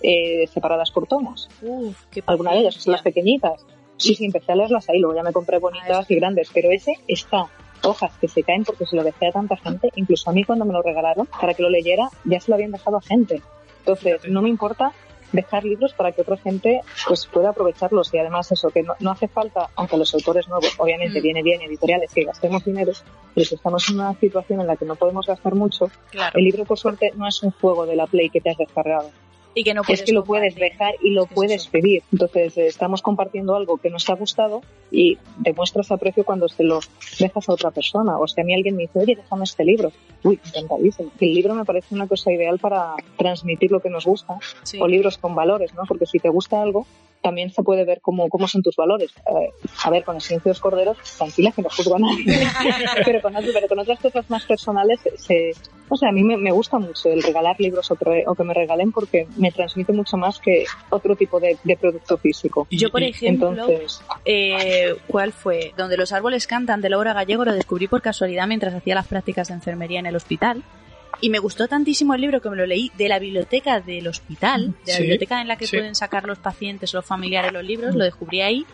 eh, 0.02 0.46
separadas 0.52 0.90
por 0.90 1.06
tomos. 1.06 1.48
Uf, 1.62 1.96
qué 2.10 2.22
Alguna 2.26 2.52
de 2.52 2.60
ellas, 2.60 2.74
son 2.74 2.92
las 2.92 3.02
pequeñitas. 3.02 3.64
Sí, 3.96 4.14
sí, 4.14 4.26
empecé 4.26 4.52
a 4.52 4.56
leerlas 4.56 4.88
ahí, 4.88 5.00
luego 5.00 5.16
ya 5.16 5.24
me 5.24 5.32
compré 5.32 5.58
bonitas 5.58 6.08
y 6.10 6.14
grandes, 6.14 6.50
pero 6.54 6.70
ese 6.70 6.92
está 7.08 7.46
hojas 7.82 8.12
que 8.20 8.28
se 8.28 8.42
caen 8.42 8.64
porque 8.64 8.86
se 8.86 8.96
lo 8.96 9.04
dejé 9.04 9.28
a 9.28 9.32
tanta 9.32 9.56
gente, 9.56 9.90
incluso 9.96 10.30
a 10.30 10.32
mí 10.32 10.44
cuando 10.44 10.64
me 10.64 10.72
lo 10.72 10.82
regalaron, 10.82 11.26
para 11.40 11.54
que 11.54 11.62
lo 11.62 11.70
leyera, 11.70 12.08
ya 12.24 12.40
se 12.40 12.50
lo 12.50 12.54
habían 12.56 12.72
dejado 12.72 12.96
a 12.98 13.02
gente. 13.02 13.42
Entonces, 13.80 14.20
no 14.28 14.42
me 14.42 14.48
importa 14.48 14.92
dejar 15.32 15.62
libros 15.64 15.92
para 15.92 16.12
que 16.12 16.22
otra 16.22 16.38
gente 16.38 16.80
pues 17.06 17.26
pueda 17.26 17.50
aprovecharlos 17.50 18.12
y 18.14 18.18
además 18.18 18.50
eso 18.50 18.70
que 18.70 18.82
no, 18.82 18.94
no 18.98 19.10
hace 19.10 19.28
falta 19.28 19.68
aunque 19.76 19.98
los 19.98 20.14
autores 20.14 20.48
nuevos 20.48 20.72
obviamente 20.78 21.20
Mm. 21.20 21.22
viene 21.22 21.42
bien 21.42 21.60
editoriales 21.60 22.10
que 22.14 22.24
gastemos 22.24 22.64
dinero 22.64 22.92
pero 23.34 23.44
si 23.44 23.54
estamos 23.56 23.86
en 23.90 23.96
una 23.96 24.14
situación 24.18 24.62
en 24.62 24.66
la 24.66 24.76
que 24.76 24.86
no 24.86 24.96
podemos 24.96 25.26
gastar 25.26 25.54
mucho 25.54 25.90
Claro. 26.10 26.38
el 26.38 26.44
libro 26.44 26.64
por 26.64 26.78
suerte 26.78 27.12
no 27.14 27.28
es 27.28 27.42
un 27.42 27.50
juego 27.50 27.84
de 27.84 27.94
la 27.96 28.06
play 28.06 28.30
que 28.30 28.40
te 28.40 28.48
has 28.48 28.56
descargado 28.56 29.10
Y 29.54 29.64
que 29.64 29.74
no 29.74 29.82
puedes 29.82 30.00
es 30.00 30.06
que 30.06 30.12
lo 30.12 30.24
puedes 30.24 30.54
dejar 30.54 30.94
y 31.02 31.10
lo 31.10 31.24
Es 31.24 31.30
puedes 31.32 31.62
eso. 31.62 31.70
pedir. 31.72 32.02
Entonces 32.12 32.56
eh, 32.58 32.66
estamos 32.66 33.02
compartiendo 33.02 33.54
algo 33.56 33.78
que 33.78 33.90
nos 33.90 34.08
ha 34.08 34.14
gustado 34.14 34.60
y 34.90 35.18
demuestras 35.38 35.90
aprecio 35.90 36.24
cuando 36.24 36.48
se 36.48 36.62
lo 36.62 36.80
dejas 37.18 37.48
a 37.48 37.52
otra 37.52 37.70
persona. 37.70 38.18
O 38.18 38.28
sea, 38.28 38.42
a 38.42 38.44
mí 38.46 38.54
alguien 38.54 38.76
me 38.76 38.82
dice, 38.82 39.00
oye, 39.00 39.16
déjame 39.16 39.44
este 39.44 39.64
libro. 39.64 39.90
Uy, 40.22 40.38
encantadísimo. 40.46 41.10
El 41.20 41.34
libro 41.34 41.54
me 41.54 41.64
parece 41.64 41.94
una 41.94 42.06
cosa 42.06 42.30
ideal 42.32 42.58
para 42.58 42.94
transmitir 43.16 43.72
lo 43.72 43.80
que 43.80 43.90
nos 43.90 44.04
gusta 44.04 44.38
Sí. 44.62 44.78
o 44.80 44.86
libros 44.86 45.18
con 45.18 45.34
valores, 45.34 45.74
¿no? 45.74 45.82
Porque 45.88 46.06
si 46.06 46.18
te 46.18 46.28
gusta 46.28 46.62
algo, 46.62 46.86
también 47.22 47.50
se 47.50 47.62
puede 47.62 47.84
ver 47.84 48.00
cómo, 48.00 48.28
cómo 48.28 48.46
son 48.48 48.62
tus 48.62 48.76
valores. 48.76 49.10
Eh, 49.26 49.50
a 49.84 49.90
ver, 49.90 50.04
con 50.04 50.16
el 50.16 50.20
silencio 50.22 50.50
de 50.50 50.54
los 50.54 50.60
corderos, 50.60 50.96
tranquila 51.18 51.52
que 51.52 51.62
no 51.62 51.68
juzgo 51.68 51.96
a 51.96 51.98
nadie. 51.98 52.24
pero, 53.04 53.20
con, 53.20 53.34
otro- 53.36 53.50
pero 53.52 53.68
con 53.68 53.78
otras 53.80 53.98
cosas 54.00 54.28
más 54.30 54.44
personales, 54.44 55.00
se, 55.16 55.52
o 55.88 55.96
sea, 55.96 56.10
a 56.10 56.12
mí 56.12 56.22
me, 56.22 56.36
me 56.36 56.52
gusta 56.52 56.78
mucho 56.78 57.08
el 57.10 57.22
regalar 57.22 57.56
libros 57.58 57.90
o, 57.90 57.96
pre- 57.96 58.24
o 58.26 58.34
que 58.34 58.44
me 58.44 58.54
regalen 58.54 58.92
porque 58.92 59.26
me 59.36 59.50
transmite 59.50 59.92
mucho 59.92 60.16
más 60.16 60.38
que 60.38 60.64
otro 60.90 61.16
tipo 61.16 61.40
de, 61.40 61.58
de 61.64 61.76
producto 61.76 62.16
físico. 62.18 62.66
Yo, 62.70 62.90
por 62.90 63.02
ejemplo, 63.02 63.50
Entonces, 63.50 64.00
eh, 64.24 64.94
¿cuál 65.08 65.32
fue? 65.32 65.72
Donde 65.76 65.96
los 65.96 66.12
árboles 66.12 66.46
cantan 66.46 66.80
de 66.80 66.90
Laura 66.90 67.12
Gallego 67.14 67.44
lo 67.44 67.52
descubrí 67.52 67.88
por 67.88 68.00
casualidad 68.02 68.46
mientras 68.46 68.74
hacía 68.74 68.94
las 68.94 69.06
prácticas 69.06 69.48
de 69.48 69.54
enfermería 69.54 69.98
en 70.00 70.06
el 70.06 70.16
hospital. 70.16 70.62
Y 71.20 71.30
me 71.30 71.38
gustó 71.40 71.66
tantísimo 71.66 72.14
el 72.14 72.20
libro 72.20 72.40
que 72.40 72.48
me 72.50 72.56
lo 72.56 72.64
leí 72.66 72.92
de 72.96 73.08
la 73.08 73.18
biblioteca 73.18 73.80
del 73.80 74.06
hospital, 74.06 74.74
de 74.86 74.92
la 74.92 74.96
Sí, 74.98 75.02
biblioteca 75.02 75.40
en 75.40 75.48
la 75.48 75.56
que 75.56 75.66
sí. 75.66 75.76
pueden 75.76 75.94
sacar 75.94 76.24
los 76.24 76.38
pacientes 76.38 76.94
los 76.94 77.04
familiares 77.04 77.52
los 77.52 77.64
libros, 77.64 77.94
lo 77.94 78.04
descubrí 78.04 78.40
ahí. 78.40 78.66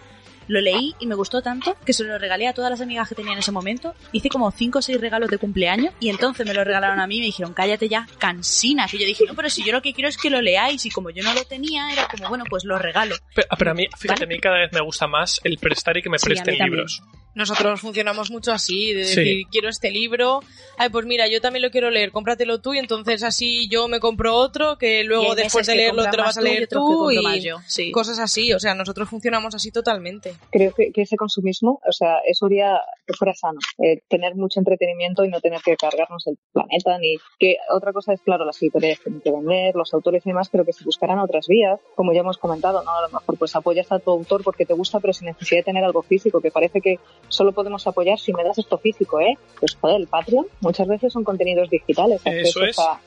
Lo 0.48 0.61
leí 0.61 0.94
y 1.00 1.07
me 1.07 1.14
gustó 1.14 1.42
tanto 1.42 1.76
que 1.85 1.92
se 1.92 2.04
lo 2.04 2.18
regalé 2.18 2.46
a 2.48 2.52
todas 2.52 2.70
las 2.70 2.80
amigas 2.80 3.09
que 3.09 3.14
tenía 3.14 3.33
en 3.33 3.38
ese 3.38 3.52
momento. 3.52 3.94
Hice 4.12 4.28
como 4.28 4.50
5 4.50 4.78
o 4.78 4.83
6 4.83 5.00
regalos 5.00 5.30
de 5.30 5.38
cumpleaños 5.38 5.94
y 6.00 6.11
entonces 6.11 6.46
me 6.46 6.54
lo 6.54 6.64
regalaron 6.64 7.00
a 7.00 7.07
mí 7.07 7.16
y 7.16 7.20
me 7.20 7.26
dijeron, 7.26 7.54
cállate 7.54 7.88
ya, 7.88 8.07
cansina. 8.18 8.87
Que 8.88 8.98
yo 8.98 9.07
dije, 9.07 9.24
no, 9.26 9.35
pero 9.35 9.48
si 9.50 9.64
yo 9.64 9.72
lo 9.72 9.83
que 9.83 9.92
quiero 9.94 10.09
es 10.09 10.16
que 10.18 10.30
lo 10.30 10.40
leáis 10.42 10.85
y 10.87 10.90
como 10.90 11.11
yo 11.11 11.22
no 11.22 11.33
lo 11.35 11.44
tenía, 11.44 11.90
era 11.92 12.07
como, 12.09 12.28
bueno, 12.28 12.44
pues 12.48 12.64
lo 12.64 12.78
regalo. 12.78 13.16
Pero, 13.35 13.48
pero 13.59 13.70
a 13.70 13.74
mí, 13.74 13.87
fíjate, 13.98 14.24
Vale. 14.24 14.35
a 14.35 14.37
mí 14.37 14.40
cada 14.40 14.59
vez 14.59 14.72
me 14.72 14.80
gusta 14.80 15.07
más 15.07 15.40
el 15.44 15.59
prestar 15.59 15.96
y 15.96 16.02
que 16.02 16.11
me 16.11 16.18
Sí, 16.18 16.26
presten 16.26 16.59
libros. 16.59 17.02
Nosotros 17.35 17.80
funcionamos 17.80 18.30
mucho 18.30 18.52
así, 18.52 18.92
de 18.92 19.04
Sí. 19.04 19.16
decir, 19.20 19.46
quiero 19.50 19.68
este 19.68 19.90
libro, 19.90 20.40
ay, 20.78 20.88
pues 20.90 21.04
mira, 21.04 21.26
yo 21.28 21.40
también 21.40 21.62
lo 21.62 21.70
quiero 21.70 21.90
leer, 21.90 22.12
cómpratelo 22.12 22.61
tú 22.61 22.74
y 22.74 22.78
entonces 22.78 23.24
así 23.24 23.66
yo 23.68 23.88
me 23.88 23.98
compro 23.98 24.35
otro 24.37 24.78
que 24.78 25.00
Y 25.00 25.04
luego 25.04 25.35
después 25.35 25.66
de 25.66 25.74
leerlo 25.74 26.04
te 26.09 26.16
lo 26.16 26.22
vas 26.22 26.37
a 26.38 26.40
tú 26.40 26.46
y 26.46 26.50
leer 26.50 26.68
tú 26.68 27.11
y 27.11 27.48
sí. 27.66 27.90
cosas 27.90 28.20
así, 28.20 28.52
o 28.52 28.61
sea, 28.61 28.74
nosotros 28.74 29.09
funcionamos 29.09 29.52
así 29.54 29.72
totalmente. 29.72 30.34
Creo 30.51 30.73
que, 30.73 30.92
que 30.92 31.03
ese 31.03 31.16
consumismo, 31.16 31.81
o 31.87 31.92
sea, 31.92 32.18
eso 32.27 32.47
haría 32.47 32.81
que 33.07 33.14
fuera 33.14 33.35
sano. 33.35 33.59
Eh, 33.79 34.01
tener 34.09 34.35
mucho 34.35 34.61
entretenimiento 34.61 35.25
y 35.25 35.29
no 35.29 35.40
tener 35.40 35.61
que 35.62 35.77
cargarnos 35.77 36.27
el 36.27 36.38
planeta, 36.53 36.99
ni 36.99 37.16
que 37.38 37.57
otra 37.70 37.92
cosa 37.92 38.12
es, 38.12 38.20
claro, 38.23 38.44
las 38.44 38.61
editoriales 38.62 39.01
tienen 39.03 39.20
que 39.20 39.31
vender, 39.31 39.75
los 39.75 39.92
autores 39.94 40.25
y 40.27 40.31
demás, 40.31 40.49
pero 40.51 40.64
que 40.64 40.73
se 40.73 40.85
buscaran 40.85 41.18
otras 41.18 41.47
vías, 41.49 41.81
como 41.94 42.12
ya 42.12 42.20
hemos 42.20 42.38
comentado, 42.38 42.83
¿no? 42.83 42.90
A 42.92 43.03
lo 43.03 43.09
mejor 43.09 43.37
pues 43.38 43.55
apoyas 43.57 43.90
a 43.92 43.99
tu 43.99 44.11
autor 44.11 44.42
porque 44.42 44.66
te 44.66 44.75
gusta, 44.75 45.01
pero 45.01 45.12
sin 45.12 45.27
necesidad 45.27 45.61
de 45.61 45.64
tener 45.64 45.85
algo 45.85 46.03
físico, 46.03 46.40
que 46.40 46.51
parece 46.51 46.81
que 46.81 46.99
solo 47.29 47.53
podemos 47.53 47.87
apoyar 47.87 48.18
si 48.18 48.33
me 48.33 48.44
das 48.44 48.59
esto 48.59 48.79
físico, 48.79 49.20
¿eh? 49.20 49.37
Pues 49.61 49.75
joder, 49.77 50.01
el 50.01 50.07
Patreon 50.07 50.47
muchas 50.61 50.87
veces 50.88 51.12
son 51.12 51.25
contenidos 51.25 51.68
digitales. 51.70 52.20
Eso 52.25 52.64
es. 52.64 52.79
a- 52.79 53.01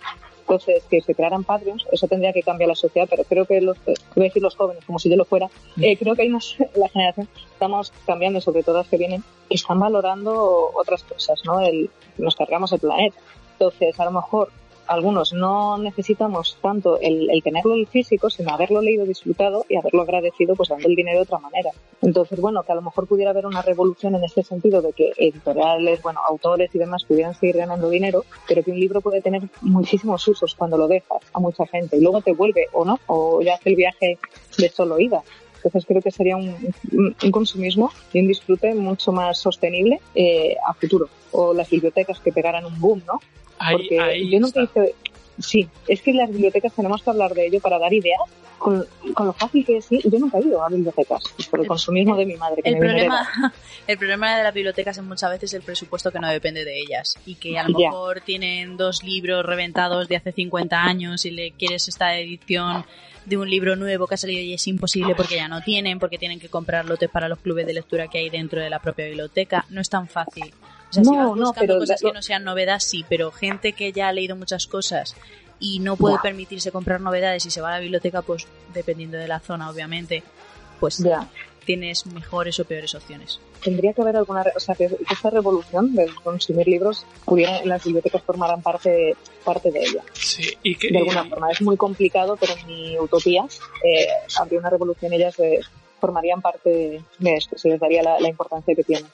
entonces, 0.47 0.81
que 0.89 1.01
se 1.01 1.13
crearan 1.13 1.43
Patreons, 1.43 1.85
eso 1.91 2.07
tendría 2.07 2.31
que 2.31 2.41
cambiar 2.41 2.69
la 2.69 2.75
sociedad, 2.75 3.05
pero 3.09 3.25
creo 3.25 3.45
que 3.45 3.59
los, 3.59 3.77
voy 3.83 3.95
a 4.15 4.29
decir 4.29 4.41
los 4.41 4.55
jóvenes, 4.55 4.85
como 4.85 4.97
si 4.97 5.09
yo 5.09 5.17
lo 5.17 5.25
fuera, 5.25 5.49
eh, 5.81 5.97
creo 5.97 6.15
que 6.15 6.21
hay 6.21 6.29
unos, 6.29 6.55
la 6.75 6.87
generación, 6.87 7.27
estamos 7.51 7.91
cambiando, 8.05 8.39
sobre 8.39 8.63
todo 8.63 8.77
las 8.77 8.87
que 8.87 8.95
vienen, 8.95 9.25
que 9.49 9.55
están 9.55 9.77
valorando 9.77 10.71
otras 10.73 11.03
cosas, 11.03 11.41
¿no? 11.43 11.59
El, 11.59 11.89
nos 12.17 12.37
cargamos 12.37 12.71
el 12.71 12.79
planeta. 12.79 13.17
Entonces, 13.53 13.99
a 13.99 14.05
lo 14.05 14.11
mejor, 14.11 14.49
algunos 14.87 15.33
no 15.33 15.77
necesitamos 15.77 16.57
tanto 16.61 16.99
el, 16.99 17.29
el 17.29 17.43
tenerlo 17.43 17.75
en 17.75 17.87
físico, 17.87 18.29
sino 18.29 18.51
haberlo 18.51 18.81
leído, 18.81 19.05
disfrutado 19.05 19.65
y 19.69 19.75
haberlo 19.75 20.01
agradecido 20.01 20.55
pues 20.55 20.69
dando 20.69 20.87
el 20.87 20.95
dinero 20.95 21.17
de 21.17 21.23
otra 21.23 21.39
manera. 21.39 21.71
Entonces, 22.01 22.39
bueno, 22.39 22.63
que 22.63 22.71
a 22.71 22.75
lo 22.75 22.81
mejor 22.81 23.07
pudiera 23.07 23.31
haber 23.31 23.45
una 23.45 23.61
revolución 23.61 24.15
en 24.15 24.23
este 24.23 24.43
sentido 24.43 24.81
de 24.81 24.93
que 24.93 25.11
editoriales, 25.17 26.01
bueno, 26.01 26.21
autores 26.27 26.73
y 26.73 26.79
demás 26.79 27.03
pudieran 27.03 27.33
seguir 27.33 27.57
ganando 27.57 27.89
dinero, 27.89 28.23
pero 28.47 28.63
que 28.63 28.71
un 28.71 28.79
libro 28.79 29.01
puede 29.01 29.21
tener 29.21 29.43
muchísimos 29.61 30.27
usos 30.27 30.55
cuando 30.55 30.77
lo 30.77 30.87
dejas 30.87 31.21
a 31.33 31.39
mucha 31.39 31.65
gente 31.65 31.97
y 31.97 32.01
luego 32.01 32.21
te 32.21 32.33
vuelve 32.33 32.67
o 32.73 32.85
no, 32.85 32.99
o 33.07 33.41
ya 33.41 33.55
hace 33.55 33.69
el 33.69 33.75
viaje 33.75 34.17
de 34.57 34.69
solo 34.69 34.99
ida. 34.99 35.23
Entonces 35.67 35.85
creo 35.87 36.01
que 36.01 36.11
sería 36.11 36.35
un, 36.37 36.55
un- 36.91 37.31
consumismo 37.31 37.91
y 38.13 38.19
un 38.21 38.27
disfrute 38.27 38.73
mucho 38.73 39.11
más 39.11 39.37
sostenible 39.39 39.99
eh, 40.15 40.55
a 40.67 40.73
futuro. 40.73 41.09
O 41.31 41.53
las 41.53 41.69
bibliotecas 41.69 42.19
que 42.19 42.31
pegaran 42.31 42.65
un 42.65 42.79
boom, 42.79 43.03
¿no? 43.05 43.19
Ahí, 43.59 43.75
Porque 43.77 43.99
ahí 43.99 44.29
yo 44.31 44.39
nunca 44.39 44.63
está. 44.63 44.83
hice... 44.85 44.95
Sí, 45.39 45.67
es 45.87 46.01
que 46.01 46.13
las 46.13 46.29
bibliotecas 46.31 46.73
tenemos 46.73 47.03
que 47.03 47.09
hablar 47.11 47.33
de 47.33 47.45
ello 47.47 47.59
para 47.59 47.77
dar 47.77 47.93
ideas. 47.93 48.19
Con, 48.57 48.83
con 49.13 49.27
lo 49.27 49.33
fácil 49.33 49.63
que 49.63 49.77
es 49.77 49.91
ir, 49.91 50.01
yo 50.09 50.17
nunca 50.17 50.39
he 50.39 50.41
ido 50.41 50.63
a 50.63 50.67
bibliotecas, 50.67 51.21
por 51.51 51.59
el 51.59 51.67
consumismo 51.67 52.17
de 52.17 52.25
mi 52.25 52.35
madre. 52.37 52.63
Que 52.63 52.69
El 52.69 52.75
me 52.77 52.79
problema, 52.87 53.29
el 53.87 53.97
problema 53.99 54.35
de 54.35 54.43
las 54.43 54.51
bibliotecas 54.51 54.97
es 54.97 55.03
muchas 55.03 55.29
veces 55.29 55.53
el 55.53 55.61
presupuesto 55.61 56.11
que 56.11 56.17
no 56.19 56.27
depende 56.27 56.65
de 56.65 56.79
ellas 56.79 57.13
y 57.27 57.35
que 57.35 57.59
a 57.59 57.67
lo 57.69 57.77
Ya. 57.77 57.89
mejor 57.89 58.21
tienen 58.21 58.75
dos 58.75 59.03
libros 59.03 59.45
reventados 59.45 60.07
de 60.07 60.15
hace 60.15 60.31
50 60.31 60.75
años 60.75 61.23
y 61.25 61.31
le 61.31 61.51
quieres 61.51 61.87
esta 61.87 62.17
edición 62.17 62.83
de 63.27 63.37
un 63.37 63.49
libro 63.49 63.75
nuevo 63.75 64.07
que 64.07 64.15
ha 64.15 64.17
salido 64.17 64.41
y 64.41 64.53
es 64.53 64.67
imposible 64.67 65.13
porque 65.13 65.35
ya 65.35 65.49
no 65.49 65.61
tienen, 65.61 65.99
porque 65.99 66.17
tienen 66.17 66.39
que 66.39 66.47
comprar 66.47 66.85
lotes 66.85 67.09
para 67.09 67.27
los 67.27 67.39
clubes 67.39 67.67
de 67.67 67.73
lectura 67.73 68.07
que 68.07 68.19
hay 68.19 68.29
dentro 68.29 68.61
de 68.61 68.69
la 68.69 68.79
propia 68.79 69.05
biblioteca. 69.05 69.65
No 69.69 69.81
es 69.81 69.89
tan 69.89 70.07
fácil. 70.07 70.53
O 70.89 70.93
sea, 70.93 71.03
si 71.03 71.09
No, 71.11 71.17
vas 71.17 71.25
no, 71.25 71.45
buscando 71.47 71.59
pero 71.59 71.79
cosas 71.79 72.01
que 72.01 72.13
no 72.13 72.21
sean 72.21 72.45
novedad, 72.45 72.79
sí, 72.79 73.05
pero 73.09 73.31
gente 73.31 73.73
que 73.73 73.91
ya 73.91 74.07
ha 74.07 74.13
leído 74.13 74.37
muchas 74.37 74.65
cosas 74.65 75.13
y 75.59 75.79
no 75.79 75.97
puede 75.97 76.17
permitirse 76.19 76.71
comprar 76.71 77.01
novedades 77.01 77.45
y 77.45 77.51
se 77.51 77.59
va 77.59 77.69
a 77.69 77.71
la 77.73 77.79
biblioteca, 77.79 78.21
pues 78.21 78.47
dependiendo 78.73 79.17
de 79.17 79.27
la 79.27 79.41
zona, 79.41 79.69
obviamente, 79.69 80.23
pues. 80.79 81.03
Tienes 81.67 82.07
mejores 82.07 82.59
o 82.59 82.65
peores 82.65 82.95
opciones. 82.95 83.39
Tendría 83.63 83.93
que 83.93 84.01
haber 84.01 84.15
alguna, 84.15 84.41
re- 84.41 84.53
o 84.55 84.59
sea, 84.59 84.73
que 84.73 84.89
esta 85.11 85.29
revolución 85.29 85.93
de 85.93 86.09
consumir 86.23 86.67
libros 86.67 87.05
pudiera, 87.25 87.63
las 87.65 87.83
bibliotecas 87.83 88.23
formaran 88.23 88.61
parte, 88.63 89.15
parte 89.45 89.69
de 89.69 89.81
ella. 89.81 90.01
Sí, 90.13 90.43
y 90.63 90.75
que, 90.75 90.89
De 90.89 90.97
alguna 90.99 91.25
y- 91.25 91.29
forma. 91.29 91.51
Es 91.51 91.61
muy 91.61 91.77
complicado, 91.77 92.37
pero 92.39 92.53
en 92.59 92.65
mi 92.67 92.97
utopía 92.97 93.45
eh, 93.83 94.07
habría 94.39 94.59
una 94.59 94.69
revolución, 94.71 95.13
ellas 95.13 95.37
eh, 95.39 95.59
formarían 95.99 96.41
parte 96.41 97.01
de 97.19 97.35
esto, 97.35 97.57
se 97.57 97.69
les 97.69 97.79
daría 97.79 98.03
la, 98.03 98.19
la 98.19 98.29
importancia 98.29 98.73
que 98.75 98.83
tienen. 98.83 99.05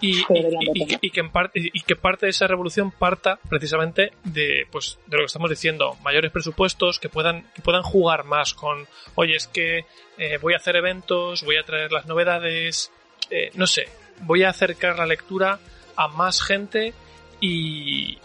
y, 0.00 0.24
que 0.24 0.34
y- 0.34 0.42
deberían 0.42 0.60
de 0.60 0.66
y- 0.66 0.82
y 0.82 0.84
tener. 0.86 1.00
que- 1.00 1.06
y 1.06 1.10
que 1.10 1.20
en 1.20 1.30
parte 1.30 1.50
y 1.72 1.80
que 1.82 1.96
parte 1.96 2.26
de 2.26 2.30
esa 2.30 2.46
revolución 2.46 2.90
parta 2.92 3.38
precisamente 3.48 4.12
de 4.24 4.66
pues 4.70 4.98
de 5.06 5.16
lo 5.16 5.22
que 5.22 5.26
estamos 5.26 5.50
diciendo 5.50 5.96
mayores 6.04 6.30
presupuestos 6.30 6.98
que 7.00 7.08
puedan 7.08 7.42
que 7.54 7.62
puedan 7.62 7.82
jugar 7.82 8.24
más 8.24 8.54
con 8.54 8.86
oye 9.16 9.34
es 9.36 9.46
que 9.48 9.84
eh, 10.18 10.38
voy 10.40 10.54
a 10.54 10.58
hacer 10.58 10.76
eventos 10.76 11.42
voy 11.44 11.56
a 11.56 11.64
traer 11.64 11.90
las 11.90 12.06
novedades 12.06 12.92
eh, 13.30 13.50
no 13.54 13.66
sé 13.66 13.88
voy 14.20 14.44
a 14.44 14.50
acercar 14.50 14.96
la 14.98 15.06
lectura 15.06 15.58
a 15.96 16.06
más 16.08 16.42
gente 16.42 16.94
y, 17.40 18.18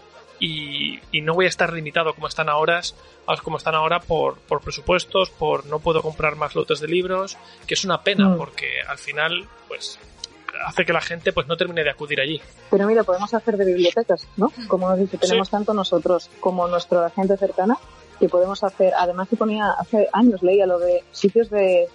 y, 0.44 1.00
y 1.10 1.20
no 1.22 1.34
voy 1.34 1.46
a 1.46 1.48
estar 1.48 1.72
limitado 1.72 2.12
como 2.14 2.28
están 2.28 2.48
ahora 2.48 2.80
como 3.42 3.56
están 3.56 3.74
ahora 3.74 4.00
por, 4.00 4.36
por 4.40 4.60
presupuestos 4.60 5.30
por 5.30 5.64
no 5.66 5.78
puedo 5.78 6.02
comprar 6.02 6.36
más 6.36 6.54
lotes 6.54 6.80
de 6.80 6.88
libros 6.88 7.38
que 7.66 7.74
es 7.74 7.84
una 7.84 8.02
pena 8.02 8.28
Mm. 8.28 8.36
porque 8.36 8.80
al 8.86 8.98
final 8.98 9.46
pues 9.68 9.98
hace 10.66 10.84
que 10.84 10.92
la 10.92 11.00
gente 11.00 11.32
pues 11.32 11.46
no 11.46 11.56
termine 11.56 11.82
de 11.82 11.90
acudir 11.90 12.20
allí. 12.20 12.40
Pero 12.70 12.86
mira, 12.86 13.02
podemos 13.02 13.32
hacer 13.34 13.56
de 13.56 13.64
bibliotecas, 13.64 14.26
¿no? 14.36 14.52
Como 14.68 14.88
nos 14.88 14.98
dice, 14.98 15.18
tenemos 15.18 15.50
tanto 15.50 15.74
nosotros 15.74 16.30
como 16.40 16.66
nuestra 16.68 17.10
gente 17.10 17.36
cercana 17.36 17.76
que 18.20 18.28
podemos 18.28 18.62
hacer, 18.62 18.92
además 18.96 19.28
que 19.28 19.36
ponía, 19.36 19.72
hace 19.72 20.08
años 20.12 20.42
leía 20.42 20.66
lo 20.66 20.78
de 20.78 21.02
sitios 21.10 21.50
de, 21.50 21.88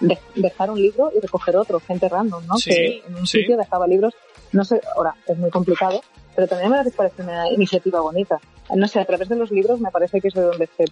de 0.00 0.18
dejar 0.34 0.70
un 0.70 0.80
libro 0.80 1.12
y 1.14 1.20
recoger 1.20 1.56
otro, 1.56 1.80
gente 1.80 2.08
random, 2.08 2.46
¿no? 2.46 2.56
Sí, 2.56 2.70
que 2.70 3.02
en 3.06 3.14
un 3.14 3.26
sí. 3.26 3.40
sitio 3.40 3.56
dejaba 3.56 3.86
libros, 3.86 4.14
no 4.52 4.64
sé, 4.64 4.80
ahora 4.96 5.14
es 5.26 5.36
muy 5.36 5.50
complicado, 5.50 6.00
pero 6.38 6.46
también 6.46 6.70
me 6.70 6.88
parece 6.92 7.20
una 7.22 7.50
iniciativa 7.50 8.00
bonita. 8.00 8.38
No 8.72 8.86
sé, 8.86 9.00
a 9.00 9.04
través 9.04 9.28
de 9.28 9.34
los 9.34 9.50
libros 9.50 9.80
me 9.80 9.90
parece 9.90 10.20
que 10.20 10.28
es 10.28 10.34
de 10.34 10.42
donde 10.42 10.68
se 10.76 10.84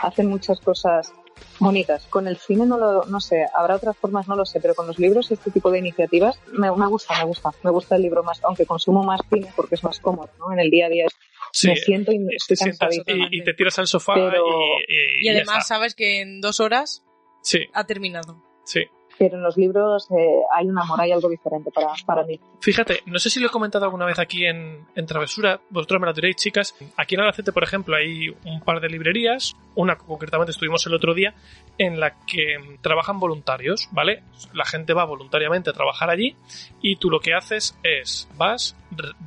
hacen 0.00 0.26
muchas 0.26 0.58
cosas 0.58 1.12
bonitas. 1.60 2.04
Con 2.06 2.26
el 2.26 2.36
cine 2.36 2.66
no 2.66 2.76
lo, 2.78 3.04
no 3.04 3.20
sé, 3.20 3.46
habrá 3.54 3.76
otras 3.76 3.96
formas, 3.96 4.26
no 4.26 4.34
lo 4.34 4.44
sé, 4.44 4.58
pero 4.60 4.74
con 4.74 4.88
los 4.88 4.98
libros 4.98 5.30
este 5.30 5.52
tipo 5.52 5.70
de 5.70 5.78
iniciativas 5.78 6.40
me, 6.52 6.68
me 6.72 6.86
gusta, 6.88 7.16
me 7.16 7.26
gusta. 7.26 7.50
Me 7.62 7.70
gusta 7.70 7.94
el 7.94 8.02
libro 8.02 8.24
más, 8.24 8.42
aunque 8.42 8.66
consumo 8.66 9.04
más 9.04 9.20
cine 9.32 9.52
porque 9.54 9.76
es 9.76 9.84
más 9.84 10.00
cómodo, 10.00 10.30
¿no? 10.40 10.52
En 10.52 10.58
el 10.58 10.68
día 10.68 10.86
a 10.86 10.88
día 10.88 11.06
es- 11.06 11.14
Sí, 11.52 11.68
me 11.68 11.76
siento 11.76 12.10
y 12.10 12.18
te 12.26 12.34
estoy 12.34 12.56
sientas 12.56 12.78
cansadita. 12.80 13.12
y, 13.30 13.38
y 13.38 13.44
te 13.44 13.54
tiras 13.54 13.78
al 13.78 13.86
sofá 13.86 14.14
Pero- 14.14 14.44
y, 14.88 14.94
y- 15.22 15.26
Y 15.26 15.28
además 15.28 15.58
está. 15.58 15.76
sabes 15.76 15.94
que 15.94 16.20
en 16.22 16.40
dos 16.40 16.58
horas 16.58 17.04
Sí, 17.42 17.60
ha 17.72 17.84
terminado. 17.86 18.42
sí. 18.64 18.80
Pero 19.18 19.36
en 19.36 19.42
los 19.42 19.56
libros 19.56 20.08
eh, 20.10 20.40
hay 20.54 20.66
un 20.68 20.78
amor, 20.78 21.00
hay 21.00 21.12
algo 21.12 21.28
diferente 21.28 21.70
para, 21.70 21.88
para 22.06 22.24
mí. 22.24 22.38
Fíjate, 22.60 23.02
no 23.06 23.18
sé 23.18 23.30
si 23.30 23.40
lo 23.40 23.48
he 23.48 23.50
comentado 23.50 23.84
alguna 23.84 24.06
vez 24.06 24.18
aquí 24.18 24.46
en, 24.46 24.86
en 24.94 25.06
Travesura, 25.06 25.60
vosotros 25.70 26.00
me 26.00 26.06
lo 26.06 26.12
diréis, 26.12 26.36
chicas. 26.36 26.74
Aquí 26.96 27.14
en 27.14 27.22
Albacete, 27.22 27.52
por 27.52 27.64
ejemplo, 27.64 27.96
hay 27.96 28.28
un 28.44 28.60
par 28.60 28.80
de 28.80 28.88
librerías, 28.88 29.56
una 29.74 29.96
concretamente 29.96 30.52
estuvimos 30.52 30.86
el 30.86 30.94
otro 30.94 31.14
día, 31.14 31.34
en 31.78 32.00
la 32.00 32.14
que 32.26 32.58
mm, 32.58 32.80
trabajan 32.80 33.18
voluntarios, 33.18 33.88
¿vale? 33.92 34.22
La 34.52 34.64
gente 34.64 34.94
va 34.94 35.04
voluntariamente 35.04 35.70
a 35.70 35.72
trabajar 35.72 36.10
allí 36.10 36.36
y 36.80 36.96
tú 36.96 37.10
lo 37.10 37.20
que 37.20 37.34
haces 37.34 37.76
es, 37.82 38.28
vas, 38.36 38.76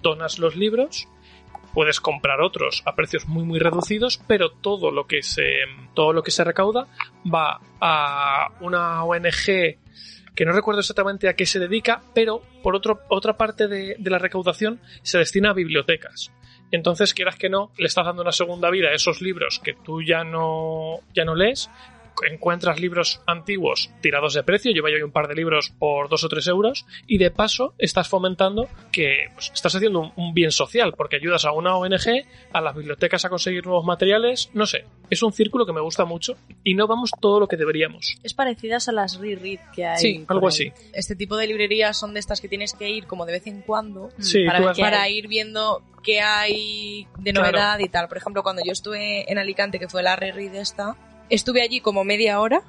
donas 0.01 0.39
los 0.39 0.56
libros, 0.56 1.08
puedes 1.74 2.00
comprar 2.00 2.42
otros 2.42 2.84
a 2.86 2.96
precios 2.96 3.28
muy 3.28 3.44
muy 3.44 3.60
reducidos, 3.60 4.22
pero 4.28 4.52
todo 4.52 4.92
lo 4.92 5.08
que 5.08 5.24
se 5.24 5.44
todo 5.94 6.14
lo 6.14 6.24
que 6.24 6.32
se 6.32 6.44
recauda 6.44 6.88
va 7.34 7.60
a 7.80 8.50
una 8.62 9.04
ONG 9.04 9.78
que 10.36 10.46
no 10.46 10.54
recuerdo 10.54 10.80
exactamente 10.80 11.28
a 11.28 11.36
qué 11.36 11.46
se 11.46 11.60
dedica, 11.60 12.02
pero 12.14 12.42
por 12.64 12.76
otro, 12.76 13.02
otra 13.10 13.38
parte 13.38 13.68
de, 13.68 13.96
de 14.00 14.10
la 14.10 14.18
recaudación 14.18 14.80
se 15.04 15.18
destina 15.18 15.52
a 15.52 15.54
bibliotecas. 15.54 16.32
Entonces, 16.72 17.14
quieras 17.14 17.36
que 17.36 17.50
no, 17.50 17.72
le 17.78 17.88
estás 17.88 18.06
dando 18.06 18.22
una 18.22 18.32
segunda 18.32 18.70
vida 18.70 18.90
a 18.90 18.94
esos 18.94 19.22
libros 19.22 19.60
que 19.62 19.74
tú 19.74 20.02
ya 20.02 20.24
no, 20.24 21.00
ya 21.14 21.26
no 21.26 21.36
lees, 21.36 21.70
encuentras 22.30 22.80
libros 22.80 23.21
antiguos 23.26 23.89
tirados 24.02 24.34
de 24.34 24.43
precio, 24.43 24.71
yo 24.71 24.86
hay 24.86 25.02
un 25.02 25.12
par 25.12 25.28
de 25.28 25.36
libros 25.36 25.71
por 25.80 26.10
dos 26.10 26.24
o 26.24 26.30
tres 26.30 26.47
euros, 26.47 26.86
y 27.08 27.17
de 27.17 27.32
paso 27.32 27.74
estás 27.78 28.08
fomentando 28.10 28.67
que 28.91 29.28
pues, 29.34 29.52
estás 29.54 29.74
haciendo 29.76 30.00
un, 30.00 30.12
un 30.15 30.34
bien 30.34 30.52
social, 30.52 30.93
porque 30.95 31.15
ayudas 31.15 31.45
a 31.45 31.52
una 31.52 31.76
ONG, 31.76 32.26
a 32.54 32.62
las 32.62 32.76
bibliotecas 32.76 33.26
a 33.26 33.30
conseguir 33.30 33.65
nuevos 33.65 33.86
materiales, 33.86 34.50
no 34.54 34.65
sé, 34.65 34.86
es 35.10 35.24
un 35.24 35.34
círculo 35.34 35.65
que 35.65 35.74
me 35.74 35.82
gusta 35.82 36.06
mucho 36.06 36.36
y 36.63 36.74
no 36.76 36.88
vamos 36.88 37.12
todo 37.19 37.39
lo 37.39 37.47
que 37.47 37.58
deberíamos. 37.58 38.17
Es 38.24 38.34
parecidas 38.34 38.88
a 38.88 38.91
las 38.91 39.19
reread 39.19 39.60
que 39.74 39.86
hay. 39.86 39.97
Sí, 39.97 40.26
Algo 40.28 40.47
ahí. 40.47 40.71
así. 40.71 40.71
Este 40.93 41.15
tipo 41.15 41.38
de 41.38 41.47
librerías 41.47 41.97
son 42.00 42.13
de 42.13 42.19
estas 42.19 42.39
que 42.41 42.47
tienes 42.47 42.74
que 42.74 42.89
ir 42.89 43.08
como 43.08 43.26
de 43.26 43.34
vez 43.34 43.47
en 43.47 43.62
cuando 43.62 44.10
Sí, 44.19 44.45
para 44.45 45.10
ir 45.10 45.28
viendo 45.28 45.82
qué 46.04 46.21
hay 46.21 47.08
de 47.19 47.32
Claro. 47.34 47.52
novedad 47.52 47.80
y 47.80 47.89
tal. 47.89 48.08
Por 48.08 48.17
ejemplo, 48.17 48.43
cuando 48.43 48.62
yo 48.65 48.71
estuve 48.71 49.30
en 49.32 49.38
Alicante, 49.38 49.80
que 49.80 49.88
fue 49.89 50.02
la 50.04 50.15
Reread 50.15 50.56
esta, 50.56 50.95
estuve 51.32 51.63
allí 51.63 51.82
como 51.82 52.04
media 52.04 52.39
hora 52.39 52.62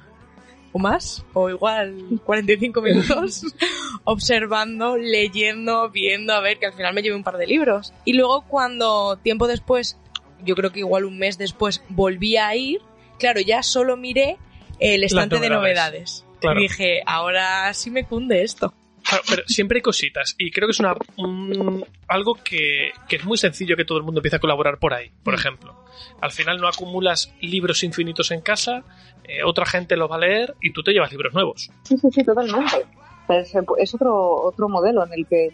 o 0.71 0.79
más, 0.79 1.23
o 1.33 1.49
igual 1.49 2.19
45 2.25 2.81
minutos, 2.81 3.43
observando, 4.05 4.97
leyendo, 4.97 5.91
viendo, 5.91 6.33
a 6.33 6.41
ver, 6.41 6.57
que 6.57 6.65
al 6.65 6.73
final 6.73 6.95
me 6.95 7.03
llevé 7.03 7.15
un 7.15 7.23
par 7.23 7.37
de 7.37 7.45
libros. 7.45 7.93
Y 8.05 8.13
luego 8.13 8.43
cuando 8.47 9.17
tiempo 9.17 9.47
después, 9.47 9.99
yo 10.43 10.55
creo 10.55 10.71
que 10.71 10.79
igual 10.79 11.05
un 11.05 11.19
mes 11.19 11.37
después, 11.37 11.83
volví 11.89 12.37
a 12.37 12.55
ir, 12.55 12.81
claro, 13.19 13.39
ya 13.39 13.61
solo 13.61 13.97
miré 13.97 14.37
el 14.79 15.03
estante 15.03 15.39
de 15.39 15.49
novedades. 15.51 16.25
Claro. 16.39 16.59
Y 16.59 16.63
dije, 16.63 17.03
ahora 17.05 17.71
sí 17.75 17.91
me 17.91 18.05
cunde 18.05 18.41
esto. 18.41 18.73
Claro, 19.07 19.23
pero 19.29 19.43
siempre 19.47 19.77
hay 19.77 19.81
cositas 19.81 20.35
y 20.37 20.49
creo 20.51 20.67
que 20.67 20.71
es 20.71 20.79
una 20.79 20.95
un- 21.17 21.85
algo 22.07 22.35
que, 22.35 22.91
que 23.07 23.17
es 23.17 23.25
muy 23.25 23.37
sencillo 23.37 23.75
que 23.75 23.85
todo 23.85 23.97
el 23.97 24.03
mundo 24.03 24.19
empiece 24.19 24.37
a 24.37 24.39
colaborar 24.39 24.77
por 24.79 24.93
ahí, 24.93 25.11
por 25.23 25.33
ejemplo. 25.33 25.75
Al 26.21 26.31
final 26.31 26.57
no 26.59 26.67
acumulas 26.67 27.33
libros 27.41 27.83
infinitos 27.83 28.31
en 28.31 28.41
casa, 28.41 28.83
eh, 29.25 29.43
otra 29.43 29.65
gente 29.65 29.97
los 29.97 30.09
va 30.09 30.15
a 30.15 30.19
leer 30.19 30.55
y 30.61 30.71
tú 30.73 30.83
te 30.83 30.91
llevas 30.91 31.11
libros 31.11 31.33
nuevos. 31.33 31.69
Sí, 31.83 31.97
sí, 31.97 32.07
sí, 32.11 32.23
totalmente. 32.23 32.85
Es, 33.29 33.53
es 33.77 33.95
otro, 33.95 34.15
otro 34.43 34.67
modelo 34.69 35.05
en 35.05 35.13
el 35.13 35.27
que 35.27 35.49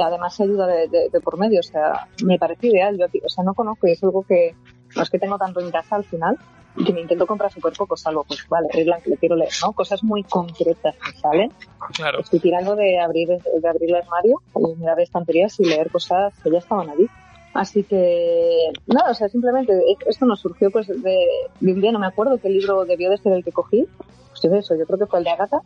además 0.00 0.34
se 0.36 0.42
ayuda 0.44 0.66
de, 0.66 0.88
de- 0.88 1.08
de 1.10 1.20
por 1.20 1.38
medio. 1.38 1.60
O 1.60 1.62
sea, 1.62 2.08
me 2.24 2.38
parece 2.38 2.66
ideal. 2.68 2.96
Yo, 2.98 3.06
o 3.24 3.28
sea, 3.28 3.44
no 3.44 3.54
conozco 3.54 3.86
y 3.86 3.92
es 3.92 4.02
algo 4.02 4.24
que 4.26 4.54
no 4.94 5.02
es 5.02 5.10
que 5.10 5.18
tengo 5.18 5.38
tanto 5.38 5.60
en 5.60 5.70
casa 5.70 5.96
al 5.96 6.04
final 6.04 6.38
y 6.76 6.84
que 6.84 6.92
me 6.92 7.00
intento 7.00 7.26
comprar 7.26 7.52
súper 7.52 7.72
poco, 7.72 7.96
salvo, 7.96 8.24
pues 8.24 8.46
vale, 8.48 8.68
es 8.72 8.86
la 8.86 9.00
que 9.00 9.10
le 9.10 9.16
quiero 9.16 9.36
leer, 9.36 9.52
¿no? 9.62 9.72
Cosas 9.72 10.02
muy 10.02 10.24
concretas 10.24 10.96
que 10.96 11.18
salen. 11.18 11.52
Claro. 11.92 12.20
Estoy 12.20 12.40
tirando 12.40 12.74
de 12.74 12.98
abrir, 12.98 13.28
de 13.28 13.68
abrir 13.68 13.90
el 13.90 13.96
armario, 13.96 14.42
de 14.54 14.76
mirar 14.76 14.98
estanterías 15.00 15.58
y 15.60 15.64
leer 15.64 15.90
cosas 15.90 16.34
que 16.42 16.50
ya 16.50 16.58
estaban 16.58 16.90
allí. 16.90 17.08
Así 17.54 17.84
que, 17.84 18.72
no, 18.86 19.00
o 19.08 19.14
sea, 19.14 19.28
simplemente 19.28 19.72
esto 20.08 20.26
nos 20.26 20.40
surgió 20.40 20.72
pues 20.72 20.88
de, 20.88 21.26
de 21.60 21.72
un 21.72 21.80
día, 21.80 21.92
no 21.92 22.00
me 22.00 22.08
acuerdo 22.08 22.38
qué 22.38 22.48
libro 22.48 22.84
debió 22.84 23.10
de 23.10 23.18
ser 23.18 23.32
el 23.32 23.44
que 23.44 23.52
cogí. 23.52 23.86
Pues 24.30 24.42
yo 24.42 24.52
eso, 24.56 24.74
yo 24.74 24.84
creo 24.86 24.98
que 24.98 25.06
fue 25.06 25.20
el 25.20 25.24
de 25.24 25.30
Agatha. 25.30 25.60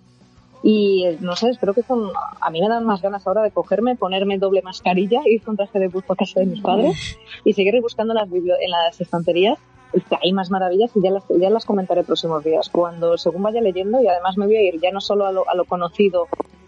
Y 0.63 1.05
no 1.21 1.37
sé, 1.37 1.51
espero 1.51 1.73
que 1.75 1.83
con, 1.83 2.11
a 2.41 2.51
mí 2.51 2.61
me 2.61 2.69
dan 2.69 2.85
más 2.85 3.01
ganas 3.01 3.27
ahora 3.27 3.43
de 3.43 3.51
cogerme, 3.51 3.97
ponerme 3.97 4.39
doble 4.39 4.63
mascarilla, 4.63 5.21
ir 5.25 5.43
con 5.43 5.57
traje 5.57 5.79
de 5.79 5.89
buzo 5.89 6.13
a 6.13 6.17
casa 6.17 6.41
de 6.41 6.47
mis 6.47 6.61
padres 6.61 7.19
y 7.45 7.53
seguir 7.53 7.81
buscando 7.81 8.13
en 8.13 8.17
las, 8.17 8.29
en 8.33 8.71
las 8.71 9.01
estanterías 9.01 9.59
que 9.93 10.17
hay 10.23 10.33
más 10.33 10.51
maravillas 10.51 10.91
y 10.97 11.01
ya 11.01 11.11
las, 11.11 11.25
ya 11.29 11.49
las 11.49 11.65
comentaré 11.65 12.03
próximos 12.03 12.45
días. 12.45 12.69
Cuando 12.69 13.17
según 13.17 13.43
vaya 13.43 13.61
leyendo 13.61 14.03
y 14.03 14.09
además 14.09 14.37
me 14.37 14.47
voy 14.47 14.57
a 14.57 14.63
ir 14.63 14.81
ya 14.81 14.91
no 14.91 15.01
solo 15.01 15.27
a 15.27 15.33
lo, 15.33 15.49
a 15.49 15.55
lo 15.55 15.65
conocido, 15.65 16.27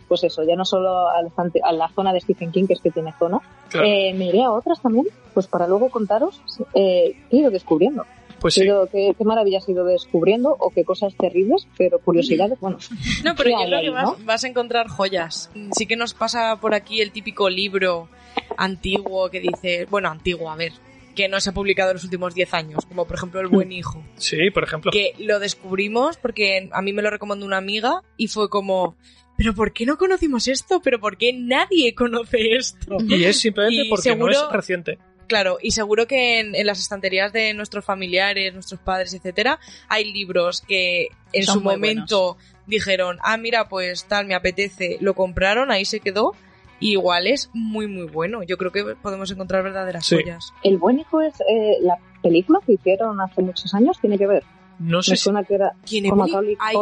pues 0.09 0.25
eso, 0.25 0.43
ya 0.43 0.57
no 0.57 0.65
solo 0.65 1.09
a 1.09 1.21
la, 1.23 1.31
a 1.65 1.73
la 1.73 1.89
zona 1.91 2.13
de 2.13 2.21
Stephen 2.21 2.51
King, 2.51 2.67
que 2.67 2.73
es 2.75 2.81
que 2.81 2.91
tiene 2.91 3.13
zona, 3.19 3.41
Claro. 3.69 3.87
eh, 3.87 4.15
me 4.15 4.27
iré 4.27 4.43
a 4.43 4.51
otras 4.51 4.81
también, 4.81 5.07
pues 5.35 5.47
para 5.47 5.69
luego 5.69 5.91
contaros 5.91 6.41
eh, 6.75 7.15
qué 7.31 7.37
he 7.37 7.41
ido 7.41 7.51
descubriendo. 7.51 8.05
Pues 8.41 8.55
Qué, 8.55 8.61
sí. 8.61 8.67
he 8.67 8.71
ido- 8.71 8.89
qué, 8.91 9.13
qué 9.17 9.25
maravillas 9.25 9.69
he 9.69 9.73
ido 9.73 9.85
descubriendo 9.85 10.57
o 10.59 10.71
qué 10.71 10.85
cosas 10.85 11.15
terribles, 11.17 11.67
pero 11.77 11.99
curiosidades, 12.01 12.59
bueno. 12.61 12.79
No, 13.25 13.35
pero 13.37 13.51
yo 13.51 13.67
creo 13.67 13.81
que 13.83 13.91
vas, 13.91 14.19
¿no? 14.19 14.25
vas 14.25 14.45
a 14.45 14.49
encontrar 14.49 14.89
joyas. 14.89 15.51
Sí 15.77 15.87
que 15.87 15.97
nos 15.97 16.15
pasa 16.15 16.57
por 16.61 16.75
aquí 16.75 17.01
el 17.01 17.13
típico 17.13 17.49
libro 17.51 18.09
antiguo 18.57 19.31
que 19.31 19.41
dice, 19.41 19.87
bueno, 19.91 20.09
antiguo, 20.09 20.51
a 20.51 20.57
ver, 20.57 20.73
que 21.15 21.29
no 21.29 21.41
se 21.41 21.51
ha 21.51 21.53
publicado 21.53 21.91
en 21.91 21.97
los 21.97 22.05
últimos 22.05 22.35
10 22.35 22.55
años, 22.55 22.87
como 22.87 23.05
por 23.07 23.17
ejemplo 23.17 23.41
El 23.41 23.49
Buen 23.49 23.73
Hijo, 23.73 24.03
Sí, 24.17 24.51
por 24.53 24.65
ejemplo. 24.65 24.91
que 24.93 25.13
lo 25.19 25.39
descubrimos 25.39 26.17
porque 26.17 26.69
a 26.73 26.83
mí 26.83 26.93
me 26.93 27.03
lo 27.03 27.11
recomendó 27.11 27.47
una 27.47 27.57
amiga 27.59 28.03
y 28.17 28.29
fue 28.29 28.49
como, 28.49 28.97
pero 29.37 29.55
¿por 29.55 29.73
qué 29.73 29.87
no 29.87 29.99
conocimos 29.99 30.49
esto? 30.49 30.81
¿Pero 30.83 31.01
por 31.01 31.17
qué 31.17 31.33
nadie 31.33 31.95
conoce 31.95 32.53
esto? 32.57 32.97
Y 33.09 33.25
es 33.25 33.39
simplemente 33.41 33.83
Y 33.87 33.89
porque 33.89 34.15
no 34.15 34.29
es 34.29 34.39
reciente. 34.51 34.99
Claro, 35.31 35.59
y 35.63 35.71
seguro 35.71 36.09
que 36.09 36.41
en, 36.41 36.57
en 36.57 36.67
las 36.67 36.81
estanterías 36.81 37.33
de 37.33 37.55
nuestros 37.55 37.85
familiares, 37.85 38.53
nuestros 38.53 38.81
padres, 38.81 39.15
etcétera, 39.15 39.61
hay 39.89 40.13
libros 40.13 40.61
que 40.61 41.07
en 41.33 41.45
Son 41.45 41.55
su 41.55 41.61
momento 41.63 42.37
dijeron, 42.67 43.19
ah, 43.23 43.37
mira, 43.37 43.69
pues 43.69 44.07
tal, 44.07 44.27
me 44.27 44.35
apetece, 44.35 44.97
lo 45.01 45.15
compraron, 45.15 45.71
ahí 45.71 45.85
se 45.85 46.01
quedó, 46.01 46.35
y 46.81 46.91
igual 46.93 47.29
es 47.29 47.49
muy, 47.53 47.87
muy 47.87 48.07
bueno. 48.09 48.43
Yo 48.43 48.59
creo 48.59 48.73
que 48.73 48.83
podemos 48.97 49.31
encontrar 49.31 49.63
verdaderas 49.63 50.05
Sí. 50.05 50.17
joyas. 50.17 50.53
El 50.65 50.79
buen 50.79 50.99
hijo 50.99 51.21
es 51.21 51.35
eh, 51.49 51.77
la 51.83 51.95
película 52.25 52.59
que 52.67 52.73
hicieron 52.73 53.21
hace 53.21 53.41
muchos 53.41 53.73
años, 53.73 54.01
tiene 54.01 54.19
que 54.19 54.27
ver. 54.27 54.43
No 54.81 55.01
sé 55.01 55.13
Me 55.13 55.17
si, 55.17 55.31
que 55.47 55.55
era 55.55 55.73
¿Tiene 55.85 56.11
Ay, 56.59 56.77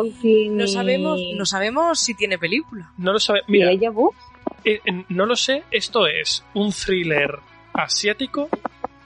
no 0.51 0.65
y- 0.65 0.69
sabemos, 0.69 1.21
no 1.35 1.45
sabemos 1.45 2.01
si 2.01 2.15
tiene 2.15 2.39
película. 2.39 2.93
no 2.97 3.13
lo 3.13 3.19
sabe. 3.19 3.41
y 3.47 3.53
Mira, 3.53 3.71
eh, 3.73 3.79
eh, 4.65 4.81
no 5.11 5.27
lo 5.27 5.37
sé. 5.37 5.65
Esto 5.71 6.07
es 6.07 6.43
un 6.55 6.71
thriller 6.73 7.41
asiático 7.83 8.49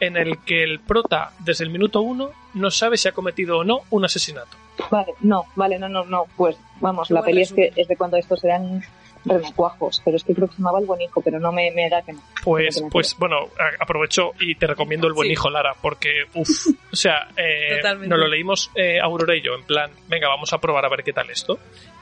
en 0.00 0.16
el 0.16 0.38
que 0.38 0.64
el 0.64 0.80
prota 0.80 1.32
desde 1.38 1.64
el 1.64 1.70
minuto 1.70 2.00
uno 2.00 2.30
no 2.54 2.70
sabe 2.70 2.96
si 2.96 3.08
ha 3.08 3.12
cometido 3.12 3.58
o 3.58 3.64
no 3.64 3.80
un 3.90 4.04
asesinato. 4.04 4.56
Vale, 4.90 5.12
no, 5.20 5.44
vale, 5.54 5.78
no, 5.78 5.88
no, 5.88 6.04
no. 6.04 6.24
Pues 6.36 6.56
vamos, 6.80 7.10
la 7.10 7.22
peli 7.22 7.42
es, 7.42 7.52
que, 7.52 7.72
es 7.76 7.86
de 7.86 7.96
cuando 7.96 8.16
estos 8.16 8.42
eran 8.42 8.82
renacuajos, 9.24 10.02
pero 10.04 10.16
es 10.16 10.24
que 10.24 10.34
creo 10.34 10.48
que 10.48 10.54
se 10.54 10.58
llamaba 10.58 10.80
El 10.80 10.86
Buen 10.86 11.00
Hijo, 11.00 11.20
pero 11.20 11.38
no 11.38 11.52
me, 11.52 11.70
me 11.70 11.88
da 11.88 12.02
que 12.02 12.14
no. 12.14 12.20
Pues, 12.42 12.82
pues 12.90 13.16
bueno, 13.16 13.36
aprovecho 13.78 14.32
y 14.40 14.56
te 14.56 14.66
recomiendo 14.66 15.06
el 15.06 15.12
buen 15.12 15.28
Sí. 15.28 15.32
hijo 15.34 15.48
Lara, 15.48 15.76
porque 15.80 16.24
uff, 16.34 16.66
o 16.92 16.96
sea, 16.96 17.28
eh, 17.36 17.80
nos 18.00 18.18
lo 18.18 18.26
leímos 18.26 18.72
eh, 18.74 18.98
Aurora 19.00 19.36
y 19.36 19.40
yo, 19.42 19.54
en 19.54 19.62
plan, 19.62 19.92
venga, 20.08 20.26
vamos 20.26 20.52
a 20.52 20.58
probar 20.58 20.84
a 20.84 20.88
ver 20.88 21.04
qué 21.04 21.12
tal 21.12 21.30
esto. 21.30 21.60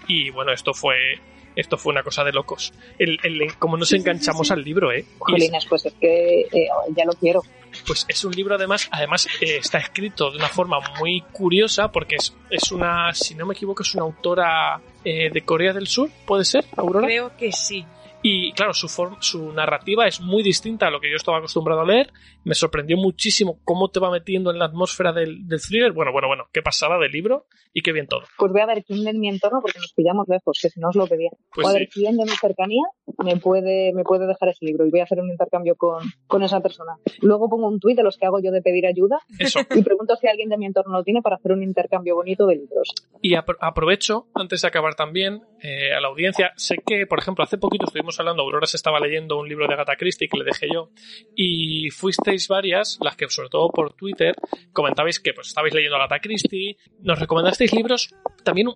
Y 0.09 0.31
bueno, 0.31 0.53
esto 0.53 0.73
fue, 0.73 1.19
esto 1.57 1.77
fue 1.77 1.93
una 1.93 2.03
cosa 2.03 2.25
de 2.25 2.33
locos. 2.33 2.73
El, 2.99 3.19
el- 3.23 3.57
como 3.59 3.77
nos 3.77 3.93
enganchamos 3.93 4.51
al 4.51 4.63
libro, 4.63 4.93
eh. 4.93 5.01
Y 5.09 5.15
Jolines, 5.19 5.67
pues 5.67 5.87
es 5.87 5.93
que 6.01 6.41
eh, 6.43 6.69
ya 6.97 7.05
lo 7.05 7.13
quiero. 7.13 7.43
pues 7.87 8.05
es 8.09 8.25
un 8.25 8.33
libro 8.33 8.55
además, 8.55 8.89
además 8.91 9.27
eh, 9.41 9.57
está 9.59 9.79
escrito 9.79 10.31
de 10.31 10.37
una 10.39 10.49
forma 10.49 10.79
muy 10.99 11.21
curiosa 11.33 11.91
porque 11.93 12.17
es, 12.17 12.35
es 12.51 12.73
una, 12.73 13.13
si 13.15 13.35
no 13.35 13.47
me 13.47 13.55
equivoco, 13.55 13.83
es 13.83 13.95
una 13.95 14.05
autora 14.05 14.81
eh, 15.05 15.31
de 15.31 15.43
Corea 15.43 15.73
del 15.73 15.87
Sur, 15.87 16.11
¿puede 16.27 16.45
ser, 16.45 16.65
Aurora? 16.77 17.07
Creo 17.07 17.37
que 17.37 17.53
sí. 17.53 17.85
Y 18.23 18.53
claro, 18.53 18.75
su, 18.75 18.87
form- 18.89 19.17
su 19.21 19.53
narrativa 19.53 20.07
es 20.07 20.21
muy 20.21 20.43
distinta 20.43 20.87
a 20.87 20.91
lo 20.91 21.01
que 21.01 21.11
yo 21.11 21.17
estaba 21.17 21.39
acostumbrado 21.39 21.81
a 21.81 21.87
leer. 21.87 22.13
Me 22.45 22.55
sorprendió 22.55 22.97
muchísimo 22.97 23.61
cómo 23.65 23.89
te 23.91 24.01
va 24.01 24.11
metiendo 24.11 24.51
en 24.51 24.59
la 24.59 24.67
atmósfera 24.67 25.13
del, 25.13 25.47
del 25.47 25.61
thriller. 25.61 25.93
Bueno, 25.93 26.13
bueno, 26.13 26.29
bueno, 26.29 26.45
qué 26.53 26.61
pasada 26.63 26.99
del 26.99 27.11
libro 27.13 27.47
y 27.73 27.83
qué 27.83 27.93
bien 27.93 28.07
todo. 28.07 28.23
Pues 28.37 28.53
voy 28.53 28.61
a 28.61 28.67
ver 28.67 28.85
quién 28.85 29.05
de 29.05 29.13
mi 29.15 29.29
entorno, 29.29 29.61
porque 29.63 29.79
nos 29.79 29.93
pillamos 29.95 30.27
lejos, 30.29 30.59
que 30.61 30.69
si 30.69 30.81
no 30.81 30.89
os 30.89 30.97
lo 30.97 31.07
pedía. 31.07 31.31
Pues 31.55 31.65
voy 31.67 31.71
a 31.71 31.79
ver 31.79 31.89
sí. 31.91 32.01
quién 32.01 32.17
de 32.19 32.25
mi 32.25 32.31
cercanía 32.31 32.83
me 33.25 33.37
puede, 33.37 33.93
me 33.95 34.03
puede 34.05 34.27
dejar 34.27 34.51
ese 34.51 34.65
libro 34.67 34.87
y 34.87 34.91
voy 34.91 35.01
a 35.01 35.05
hacer 35.05 35.19
un 35.21 35.31
intercambio 35.31 35.75
con, 35.77 36.05
con 36.27 36.43
esa 36.43 36.61
persona. 36.61 36.93
Luego 37.23 37.49
pongo 37.49 37.69
un 37.69 37.81
tuit 37.81 37.97
de 37.97 38.03
los 38.03 38.17
que 38.19 38.27
hago 38.27 38.41
yo 38.43 38.51
de 38.51 38.61
pedir 38.63 38.87
ayuda 38.87 39.19
Eso. 39.39 39.61
y 39.75 39.83
pregunto 39.83 40.17
si 40.17 40.27
alguien 40.27 40.49
de 40.49 40.59
mi 40.59 40.67
entorno 40.67 40.93
lo 40.99 41.05
tiene 41.05 41.23
para 41.23 41.37
hacer 41.37 41.53
un 41.53 41.63
intercambio 41.63 42.15
bonito 42.17 42.47
de 42.47 42.57
libros. 42.57 42.89
Y 43.23 43.33
apro- 43.35 43.57
aprovecho, 43.61 44.27
antes 44.35 44.63
de 44.63 44.69
acabar 44.69 44.95
también, 44.95 45.43
eh, 45.63 45.93
a 45.95 46.01
la 46.01 46.09
audiencia. 46.09 46.53
Sé 46.57 46.77
que, 46.85 47.07
por 47.07 47.19
ejemplo, 47.19 47.45
hace 47.45 47.59
poquito 47.59 47.85
estuvimos 47.87 48.10
hablando, 48.19 48.43
Aurora 48.43 48.67
se 48.67 48.77
estaba 48.77 48.99
leyendo 48.99 49.39
un 49.39 49.49
libro 49.49 49.67
de 49.67 49.75
Agatha 49.75 49.97
Christie 49.97 50.29
que 50.29 50.39
le 50.39 50.45
dejé 50.45 50.69
yo, 50.73 50.91
y 51.37 51.91
fuisteis 51.91 52.49
varias, 52.49 52.99
las 53.03 53.17
que 53.17 53.29
sobre 53.29 53.49
todo 53.49 53.71
por 53.71 53.93
Twitter, 53.93 54.35
comentabais 54.73 55.21
que 55.21 55.33
pues 55.33 55.49
estabais 55.49 55.75
leyendo 55.75 55.97
Agatha 55.97 56.21
Christie, 56.21 56.77
nos 57.01 57.19
recomendasteis 57.19 57.73
libros, 57.73 58.15
también 58.43 58.69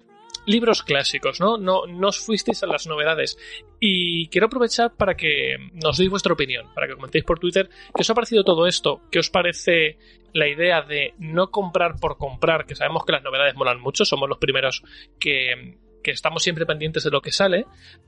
libros 0.47 0.82
clásicos, 0.82 1.41
¿no? 1.41 1.57
No, 1.57 1.87
no 1.87 2.09
os 2.09 2.18
fuisteis 2.18 2.62
a 2.62 2.66
las 2.66 2.87
novedades. 2.87 3.39
Y 3.80 4.28
quiero 4.28 4.47
aprovechar 4.47 4.95
para 4.97 5.16
que 5.16 5.57
nos 5.72 5.99
deis 5.99 6.11
vuestra 6.11 6.32
opinión, 6.32 6.66
para 6.74 6.87
que 6.87 6.95
comentéis 6.95 7.24
por 7.24 7.39
Twitter 7.39 7.68
qué 7.95 8.03
os 8.03 8.11
ha 8.11 8.14
parecido 8.14 8.45
todo 8.45 8.66
esto, 8.66 9.03
qué 9.11 9.18
os 9.18 9.30
parece 9.30 9.99
la 10.32 10.49
idea 10.49 10.82
de 10.82 11.14
no 11.18 11.51
comprar 11.51 11.97
por 12.01 12.18
comprar, 12.18 12.66
que 12.66 12.74
sabemos 12.74 13.05
que 13.05 13.12
las 13.12 13.22
novedades 13.22 13.55
molan 13.55 13.80
mucho, 13.80 14.05
somos 14.05 14.28
los 14.28 14.39
primeros 14.39 14.82
que, 15.18 15.78
que 16.05 16.12
estamos 16.12 16.44
siempre 16.44 16.66
pendientes 16.66 17.02
de 17.02 17.11
lo 17.11 17.20
que 17.20 17.32
sale, 17.32 17.66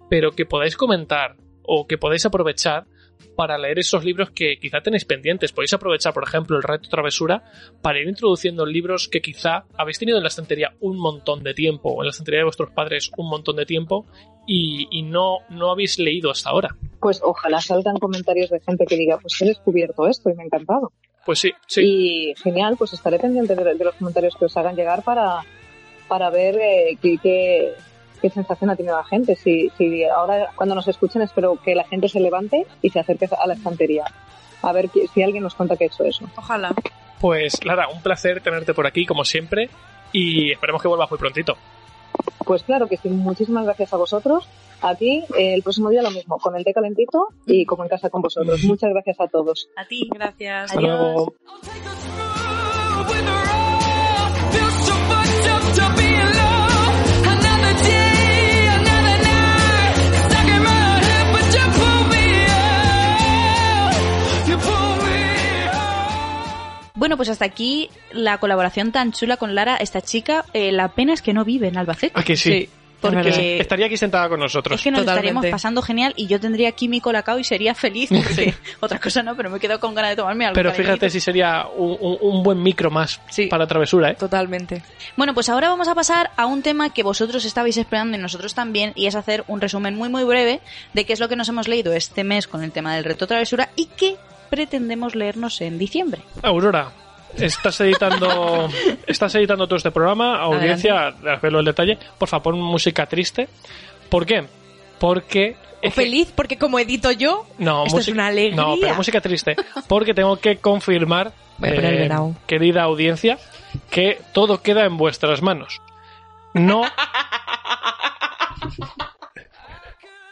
pero 0.09 0.31
que 0.31 0.47
podáis 0.47 0.77
comentar 0.77 1.35
o 1.65 1.89
que 1.89 1.99
podáis 1.99 2.25
aprovechar 2.25 2.87
para 3.35 3.59
leer 3.59 3.79
esos 3.79 4.05
libros 4.05 4.31
que 4.31 4.59
quizá 4.59 4.81
tenéis 4.81 5.05
pendientes. 5.05 5.53
Podéis 5.53 5.73
aprovechar, 5.73 6.13
por 6.13 6.23
ejemplo, 6.23 6.57
el 6.57 6.63
reto 6.63 6.89
travesura 6.89 7.43
para 7.83 7.99
ir 7.99 8.09
introduciendo 8.09 8.65
libros 8.65 9.09
que 9.09 9.21
quizá 9.21 9.65
habéis 9.77 9.99
tenido 9.99 10.19
en 10.19 10.23
la 10.23 10.29
estantería 10.29 10.75
un 10.81 10.99
montón 10.99 11.43
de 11.43 11.55
tiempo, 11.55 11.91
o 11.91 12.03
en 12.03 12.07
la 12.07 12.11
estantería 12.11 12.41
de 12.41 12.45
vuestros 12.45 12.71
padres 12.71 13.11
un 13.17 13.29
montón 13.29 13.57
de 13.57 13.67
tiempo, 13.67 14.07
y, 14.47 14.87
y 14.91 15.03
no, 15.03 15.39
no 15.51 15.71
habéis 15.71 15.99
leído 15.99 16.31
hasta 16.31 16.51
ahora. 16.51 16.77
Pues 17.01 17.21
ojalá 17.23 17.61
salgan 17.61 17.97
comentarios 17.97 18.51
de 18.51 18.61
gente 18.61 18.85
que 18.87 18.97
diga, 18.97 19.19
pues 19.19 19.41
he 19.43 19.47
descubierto 19.47 20.07
esto 20.07 20.31
y 20.31 20.35
me 20.35 20.43
ha 20.43 20.47
encantado. 20.47 20.93
Pues 21.25 21.41
sí, 21.41 21.53
sí. 21.67 21.83
Y 21.83 22.35
genial, 22.37 22.77
pues 22.79 22.93
estaré 22.93 23.19
pendiente 23.19 23.55
de, 23.57 23.75
de 23.75 23.85
los 23.85 23.95
comentarios 23.97 24.37
que 24.37 24.45
os 24.45 24.57
hagan 24.57 24.77
llegar 24.77 25.03
para, 25.03 25.41
para 26.09 26.31
ver 26.31 26.57
eh, 26.61 26.99
qué, 27.03 27.19
qué, 27.23 27.75
qué 28.23 28.31
sensación 28.31 28.71
ha 28.71 28.77
tenido 28.77 28.97
la 28.97 29.05
gente. 29.05 29.37
Si, 29.37 29.71
si 29.77 30.05
ahora 30.05 30.51
cuando 30.57 30.75
nos 30.75 30.89
escuchen 30.89 31.23
espero 31.23 31.57
que 31.63 31.75
la 31.75 31.85
gente 31.85 32.09
se 32.09 32.21
levante 32.21 32.67
y 32.83 32.91
se 32.91 33.01
acerque 33.01 33.29
a 33.39 33.47
la 33.47 33.55
estantería. 33.55 34.05
A 34.63 34.73
ver 34.73 34.89
que- 34.91 35.07
si 35.09 35.23
alguien 35.23 35.43
nos 35.43 35.55
cuenta 35.55 35.77
que 35.77 35.85
ha 35.85 35.87
hecho 35.89 36.05
eso. 36.05 36.25
Ojalá. 36.37 36.73
Pues 37.21 37.65
Lara, 37.65 37.89
un 37.89 38.03
placer 38.03 38.41
tenerte 38.43 38.75
por 38.75 38.87
aquí, 38.87 39.07
como 39.07 39.25
siempre, 39.25 39.71
y 40.13 40.53
esperemos 40.53 40.83
que 40.83 40.89
vuelvas 40.89 41.11
muy 41.11 41.19
prontito. 41.19 41.57
Pues 42.45 42.63
claro 42.63 42.87
que 42.87 42.97
sí, 42.97 43.09
muchísimas 43.09 43.65
gracias 43.65 43.93
a 43.93 43.97
vosotros. 43.97 44.49
Aquí 44.83 45.25
eh, 45.37 45.55
el 45.55 45.63
próximo 45.63 45.89
día 45.89 46.03
lo 46.03 46.11
mismo, 46.11 46.39
con 46.39 46.55
el 46.57 46.65
té 46.65 46.73
calentito 46.75 47.29
y 47.47 47.65
como 47.65 47.83
en 47.85 47.89
casa 47.89 48.11
con 48.11 48.21
vosotros. 48.23 48.63
Muchas 48.65 48.91
gracias 48.91 49.19
a 49.21 49.27
todos. 49.29 49.69
A 49.77 49.85
ti, 49.87 50.09
gracias. 50.13 50.71
Hasta 50.71 50.81
luego. 50.81 51.35
Bueno, 67.07 67.17
pues 67.19 67.29
hasta 67.29 67.45
aquí 67.45 67.89
la 68.11 68.39
colaboración 68.39 68.91
tan 68.91 69.13
chula 69.13 69.37
con 69.37 69.55
Lara, 69.55 69.77
esta 69.77 70.01
chica. 70.01 70.45
Eh, 70.53 70.73
la 70.73 70.89
pena 70.89 71.13
es 71.13 71.23
que 71.23 71.33
no 71.33 71.45
vive 71.45 71.69
en 71.69 71.77
Albacete. 71.79 72.11
Aquí 72.19 72.37
sí. 72.37 72.69
Porque. 73.01 73.61
Estaría 73.61 73.87
aquí 73.87 73.97
sentada 73.97 74.29
con 74.29 74.41
nosotros. 74.41 74.75
es 74.77 74.83
que 74.83 74.91
nos 74.91 75.03
Totalmente. 75.03 75.29
estaríamos 75.29 75.47
pasando 75.53 75.83
genial 75.83 76.15
y 76.17 76.27
yo 76.27 76.41
tendría 76.41 76.69
aquí 76.71 76.89
mi 76.89 77.01
colacao 77.01 77.39
y 77.39 77.45
sería 77.45 77.77
feliz. 77.77 78.09
Porque 78.11 78.55
otra 78.81 78.99
cosa 78.99 79.23
no, 79.23 79.37
pero 79.37 79.51
me 79.51 79.61
quedo 79.61 79.79
con 79.79 79.95
ganas 79.95 80.11
de 80.11 80.17
tomarme 80.17 80.47
algo. 80.47 80.57
Pero 80.57 80.73
fíjate 80.73 81.09
si 81.09 81.21
sería 81.21 81.67
un, 81.77 81.97
un- 82.01 82.19
un 82.21 82.43
buen 82.43 82.61
micro 82.61 82.91
más 82.91 83.21
Sí. 83.31 83.47
para 83.47 83.69
travesura, 83.69 84.11
¿eh? 84.11 84.15
Totalmente. 84.15 84.83
Bueno, 85.17 85.33
pues 85.33 85.49
ahora 85.49 85.69
vamos 85.69 85.87
a 85.87 85.95
pasar 85.95 86.33
a 86.37 86.47
un 86.47 86.63
tema 86.63 86.93
que 86.93 87.05
vosotros 87.05 87.45
estabais 87.45 87.77
esperando 87.77 88.17
y 88.17 88.21
nosotros 88.21 88.53
también, 88.53 88.91
y 88.97 89.07
es 89.07 89.15
hacer 89.15 89.45
un 89.47 89.61
resumen 89.61 89.95
muy 89.95 90.09
muy 90.09 90.25
breve 90.25 90.59
de 90.93 91.05
qué 91.07 91.13
es 91.13 91.21
lo 91.21 91.29
que 91.29 91.37
nos 91.37 91.49
hemos 91.49 91.69
leído 91.69 91.93
este 91.93 92.25
mes 92.25 92.49
con 92.49 92.65
el 92.65 92.73
tema 92.73 92.97
del 92.97 93.05
reto 93.05 93.29
travesura 93.29 93.69
y 93.77 93.87
qué 93.97 94.17
pretendemos 94.51 95.15
leernos 95.15 95.61
en 95.61 95.79
diciembre. 95.79 96.23
Aurora, 96.43 96.91
estás 97.37 97.81
editando 97.81 98.69
estás 99.07 99.35
editando 99.35 99.67
todo 99.67 99.77
este 99.77 99.91
programa, 99.91 100.41
audiencia, 100.41 101.15
verlo 101.43 101.61
el 101.61 101.65
detalle. 101.67 101.99
Por 102.19 102.29
favor, 102.29 102.55
pon 102.55 102.61
música 102.61 103.07
triste. 103.07 103.49
¿Por 104.09 104.25
qué? 104.27 104.45
Porque 104.99 105.57
O 105.85 105.91
feliz 105.91 106.33
porque 106.35 106.57
como 106.57 106.79
edito 106.79 107.11
yo, 107.13 107.47
no, 107.59 107.85
esto 107.85 107.99
es 107.99 108.07
música- 108.07 108.15
una 108.15 108.27
alegría. 108.29 108.57
No, 108.57 108.77
pero 108.81 108.95
música 108.95 109.21
triste, 109.21 109.57
porque 109.89 110.15
tengo 110.15 110.37
que 110.39 110.57
confirmar, 110.57 111.33
eh, 111.63 112.09
querida 112.47 112.83
audiencia, 112.85 113.39
que 113.91 114.21
todo 114.33 114.63
queda 114.63 114.85
en 114.85 114.97
vuestras 114.97 115.43
manos. 115.43 115.81
No 116.55 116.83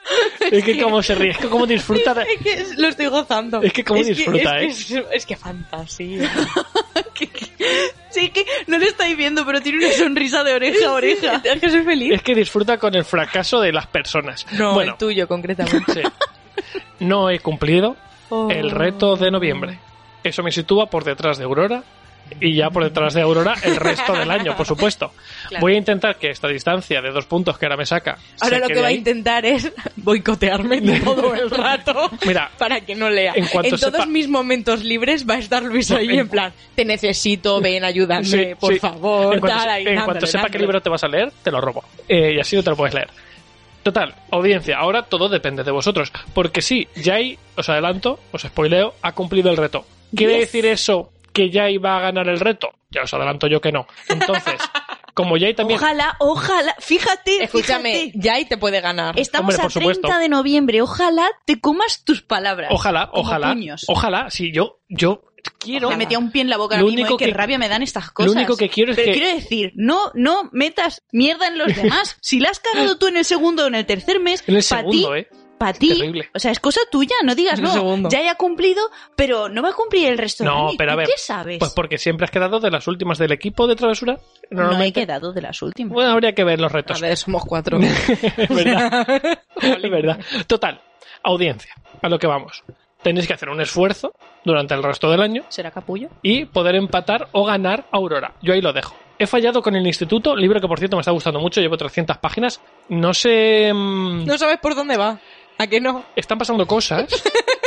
Es 0.51 0.63
que 0.65 0.81
como 0.81 1.03
se 1.03 1.15
ríe, 1.15 1.31
es 1.31 1.39
que 1.39 1.49
como 1.49 1.67
disfruta. 1.67 2.23
Es 2.23 2.39
que 2.43 2.67
lo 2.77 2.89
estoy 2.89 3.07
gozando. 3.07 3.63
Es 3.63 3.73
que 3.73 3.83
cómo 3.83 4.03
disfruta, 4.03 4.61
es 4.61 4.85
que, 4.85 4.99
es, 4.99 5.05
es 5.13 5.27
que 5.27 5.37
fantasía. 5.37 6.31
Sí, 8.11 8.29
que 8.31 8.45
no 8.69 8.79
le 8.79 8.87
estáis 8.87 9.17
viendo, 9.17 9.45
pero 9.45 9.61
tiene 9.61 9.79
una 9.79 9.93
sonrisa 9.93 10.45
de 10.45 10.55
oreja 10.55 10.89
a 10.89 10.93
oreja. 10.93 11.41
Es 11.43 11.61
que 11.61 11.69
soy 11.69 11.83
feliz. 11.83 12.13
Es 12.15 12.23
que 12.23 12.35
disfruta 12.35 12.79
con 12.79 12.95
el 12.95 13.05
fracaso 13.05 13.61
de 13.61 13.73
las 13.73 13.87
personas. 13.89 14.47
No, 14.53 14.75
bueno, 14.75 14.93
el 14.93 14.99
tuyo 14.99 15.27
concretamente. 15.27 15.93
sí. 15.95 16.03
No 17.01 17.31
he 17.31 17.41
cumplido 17.41 17.97
Oh. 18.31 18.49
el 18.51 18.71
reto 18.71 19.17
de 19.17 19.31
noviembre. 19.31 19.79
Eso 20.23 20.43
me 20.43 20.51
sitúa 20.51 20.87
por 20.87 21.05
detrás 21.05 21.37
de 21.39 21.45
Aurora 21.45 21.83
y 22.41 22.55
ya 22.57 22.71
por 22.71 22.83
detrás 22.85 23.15
de 23.15 23.23
Aurora 23.23 23.55
el 23.63 23.77
resto 23.77 24.13
del 24.13 24.31
año, 24.31 24.57
por 24.57 24.67
supuesto. 24.67 25.13
Claro. 25.49 25.61
Voy 25.63 25.75
a 25.75 25.79
intentar 25.79 26.17
que 26.17 26.31
esta 26.31 26.49
distancia 26.49 27.01
de 27.01 27.11
dos 27.11 27.27
puntos 27.27 27.59
que 27.59 27.67
ahora 27.67 27.77
me 27.77 27.87
saca. 27.87 28.19
Ahora 28.41 28.59
lo 28.59 28.69
que 28.69 28.81
va 28.81 28.89
a 28.89 28.93
intentar 28.93 29.45
es 29.47 29.71
boicotearme 29.97 30.81
todo 31.01 31.35
el 31.35 31.51
rato 31.51 32.11
Mira, 32.27 32.51
para 32.59 32.81
que 32.81 32.95
no 32.95 33.09
lea. 33.11 33.33
en 33.37 33.47
cuanto 33.47 33.77
todos 33.77 33.93
sepa- 33.95 34.07
mis 34.07 34.29
momentos 34.29 34.83
libres 34.85 35.29
va 35.29 35.35
a 35.35 35.39
estar 35.39 35.63
Luis 35.63 35.91
ahí 35.91 36.09
en- 36.11 36.21
en 36.21 36.29
plan, 36.29 36.53
te 36.75 36.85
necesito, 36.85 37.61
ven, 37.61 37.85
ayúdame, 37.85 38.25
Sí, 38.25 38.47
por 38.59 38.73
sí. 38.73 38.79
favor. 38.81 39.35
En 39.35 39.41
cuanto, 39.41 39.59
tal, 39.59 39.69
ahí, 39.69 39.83
en 39.83 39.95
dándole, 39.95 40.05
cuanto 40.05 40.27
sepa 40.27 40.49
qué 40.49 40.59
libro 40.59 40.81
te 40.81 40.91
vas 40.91 41.05
a 41.05 41.09
leer, 41.09 41.33
te 41.43 41.51
lo 41.51 41.61
robo. 41.61 41.85
Eh, 42.09 42.35
y 42.37 42.41
así 42.41 42.57
no 42.57 42.63
te 42.63 42.71
lo 42.71 42.77
puedes 42.77 42.95
leer. 42.95 43.09
Total, 43.83 44.15
audiencia, 44.31 44.79
ahora 44.79 45.03
todo 45.03 45.29
depende 45.29 45.63
de 45.63 45.71
vosotros. 45.71 46.11
Porque 46.33 46.63
sí, 46.63 46.89
Jai, 47.03 47.39
os 47.57 47.69
adelanto, 47.69 48.19
os 48.33 48.43
spoileo, 48.43 48.95
ha 49.03 49.13
cumplido 49.13 49.51
el 49.51 49.59
reto. 49.59 49.85
¿Quiere 50.17 50.39
decir 50.39 50.65
eso 50.65 51.11
que 51.35 51.51
Jai 51.53 51.77
va 51.77 51.99
a 51.99 52.01
ganar 52.01 52.29
el 52.29 52.41
reto? 52.41 52.71
Ya 52.91 53.03
os 53.03 53.13
adelanto 53.13 53.47
yo 53.49 53.61
que 53.61 53.73
no. 53.73 53.87
Entonces, 54.09 54.55
como 55.15 55.37
Jai 55.39 55.53
también... 55.55 55.79
Ojalá, 55.79 56.17
ojalá, 56.21 56.75
fíjate, 56.79 57.45
Escúchame, 57.45 57.93
fíjate. 57.93 58.13
ya 58.19 58.39
y 58.41 58.45
te 58.47 58.57
puede 58.57 58.81
ganar. 58.81 59.19
Estamos 59.19 59.55
Hombre, 59.55 59.69
por 59.69 59.71
a 59.71 59.75
30 59.75 59.95
supuesto. 59.95 60.19
de 60.21 60.29
noviembre, 60.29 60.81
ojalá 60.81 61.29
te 61.45 61.61
comas 61.61 62.05
tus 62.05 62.23
palabras. 62.23 62.71
Ojalá, 62.73 63.11
como 63.11 63.23
ojalá, 63.23 63.53
puños. 63.53 63.85
ojalá, 63.89 64.31
si 64.31 64.53
yo, 64.53 64.81
yo 64.89 65.25
quiero... 65.59 65.91
Me 65.91 65.97
metía 65.97 66.19
un 66.19 66.31
pie 66.31 66.43
en 66.43 66.51
la 66.51 66.57
boca 66.57 66.77
Lo 66.79 66.85
mismo, 66.87 67.01
único 67.03 67.17
qué 67.17 67.27
que- 67.27 67.35
rabia 67.35 67.59
me 67.59 67.69
dan 67.69 67.83
estas 67.83 68.07
lo 68.07 68.13
cosas. 68.15 68.33
único 68.33 68.57
que 68.57 68.69
quiero 68.69 68.93
es 68.93 68.97
Pero 68.97 69.13
que- 69.13 69.19
quiero 69.21 69.35
decir, 69.35 69.73
no, 69.75 70.11
no 70.15 70.49
metas 70.53 71.03
mierda 71.13 71.49
en 71.49 71.59
los 71.59 71.75
demás. 71.77 72.17
si 72.21 72.39
la 72.41 72.51
has 72.51 72.61
cagado 72.61 72.97
tú 72.97 73.09
en 73.09 73.17
el 73.17 73.25
segundo 73.25 73.65
o 73.65 73.67
en 73.67 73.75
el 73.75 73.87
tercer 73.87 74.21
mes, 74.21 74.43
En 74.47 74.55
el 74.57 74.63
segundo, 74.63 75.13
ti, 75.13 75.19
¿eh? 75.21 75.29
Para 75.65 75.79
ti, 75.79 75.89
Terrible. 75.97 76.29
o 76.35 76.39
sea, 76.39 76.51
es 76.51 76.61
cosa 76.61 76.81
tuya, 76.91 77.15
no 77.25 77.35
digas, 77.35 77.59
no, 77.61 77.73
segundo. 77.73 78.09
ya 78.11 78.19
haya 78.19 78.35
cumplido, 78.35 78.83
pero 79.17 79.49
no 79.49 79.63
va 79.63 79.71
a 79.71 79.73
cumplir 79.73 80.09
el 80.09 80.19
resto 80.19 80.45
No, 80.45 80.69
año. 80.69 80.77
pero 80.77 80.91
a 80.93 80.95
¿Tú 80.95 80.99
ver, 80.99 81.07
¿Qué 81.07 81.15
sabes? 81.17 81.59
Pues 81.59 81.71
porque 81.73 81.97
siempre 81.99 82.25
has 82.27 82.31
quedado 82.31 82.61
de 82.61 82.71
las 82.71 82.87
últimas 82.87 83.17
del 83.19 83.33
equipo 83.33 83.67
de 83.67 83.77
travesura. 83.77 84.15
no 84.15 84.21
he 84.51 84.55
Normalmente. 84.65 85.01
quedado 85.01 85.33
de 85.33 85.41
las 85.43 85.63
últimas. 85.63 85.93
Bueno, 85.95 86.11
habría 86.11 86.33
que 86.35 86.45
ver 86.45 86.61
los 86.61 86.71
A 86.73 86.77
retos. 86.77 87.01
ver, 87.01 87.17
somos 87.17 87.45
cuatro. 87.47 87.79
es 88.37 88.49
verdad. 88.49 89.07
es 89.63 89.91
verdad. 89.91 90.19
Total, 90.47 90.81
audiencia, 91.23 91.73
a 92.03 92.09
lo 92.09 92.19
que 92.19 92.27
vamos. 92.27 92.63
Tenéis 93.03 93.27
que 93.27 93.35
hacer 93.35 93.49
un 93.51 93.61
esfuerzo 93.61 94.15
durante 94.45 94.73
el 94.75 94.83
resto 94.83 95.11
del 95.11 95.21
año 95.21 95.43
¿Será 95.51 95.71
capullo? 95.71 96.09
y 96.23 96.47
poder 96.47 96.75
empatar 96.75 97.29
o 97.33 97.45
ganar 97.45 97.85
a 97.93 97.97
Aurora. 97.99 98.33
Yo 98.43 98.55
ahí 98.55 98.63
lo 98.63 98.73
dejo. 98.73 98.97
He 99.19 99.27
fallado 99.27 99.63
con 99.63 99.77
el 99.77 99.87
instituto, 99.87 100.35
libro 100.35 100.61
que 100.61 100.67
por 100.67 100.79
cierto 100.79 100.97
me 100.97 101.01
está 101.03 101.13
gustando 101.13 101.39
mucho, 101.39 101.61
llevo 101.61 101.77
300 101.77 102.19
páginas. 102.19 102.61
No 102.89 103.15
sé... 103.15 103.71
mm, 103.73 104.25
no 104.25 104.37
sabes 104.39 104.59
por 104.59 104.75
dónde 104.75 104.97
va. 104.97 105.19
¿A 105.59 105.67
qué 105.67 105.81
no? 105.81 106.05
Están 106.17 106.39
pasando 106.39 106.67
cosas, 106.67 107.07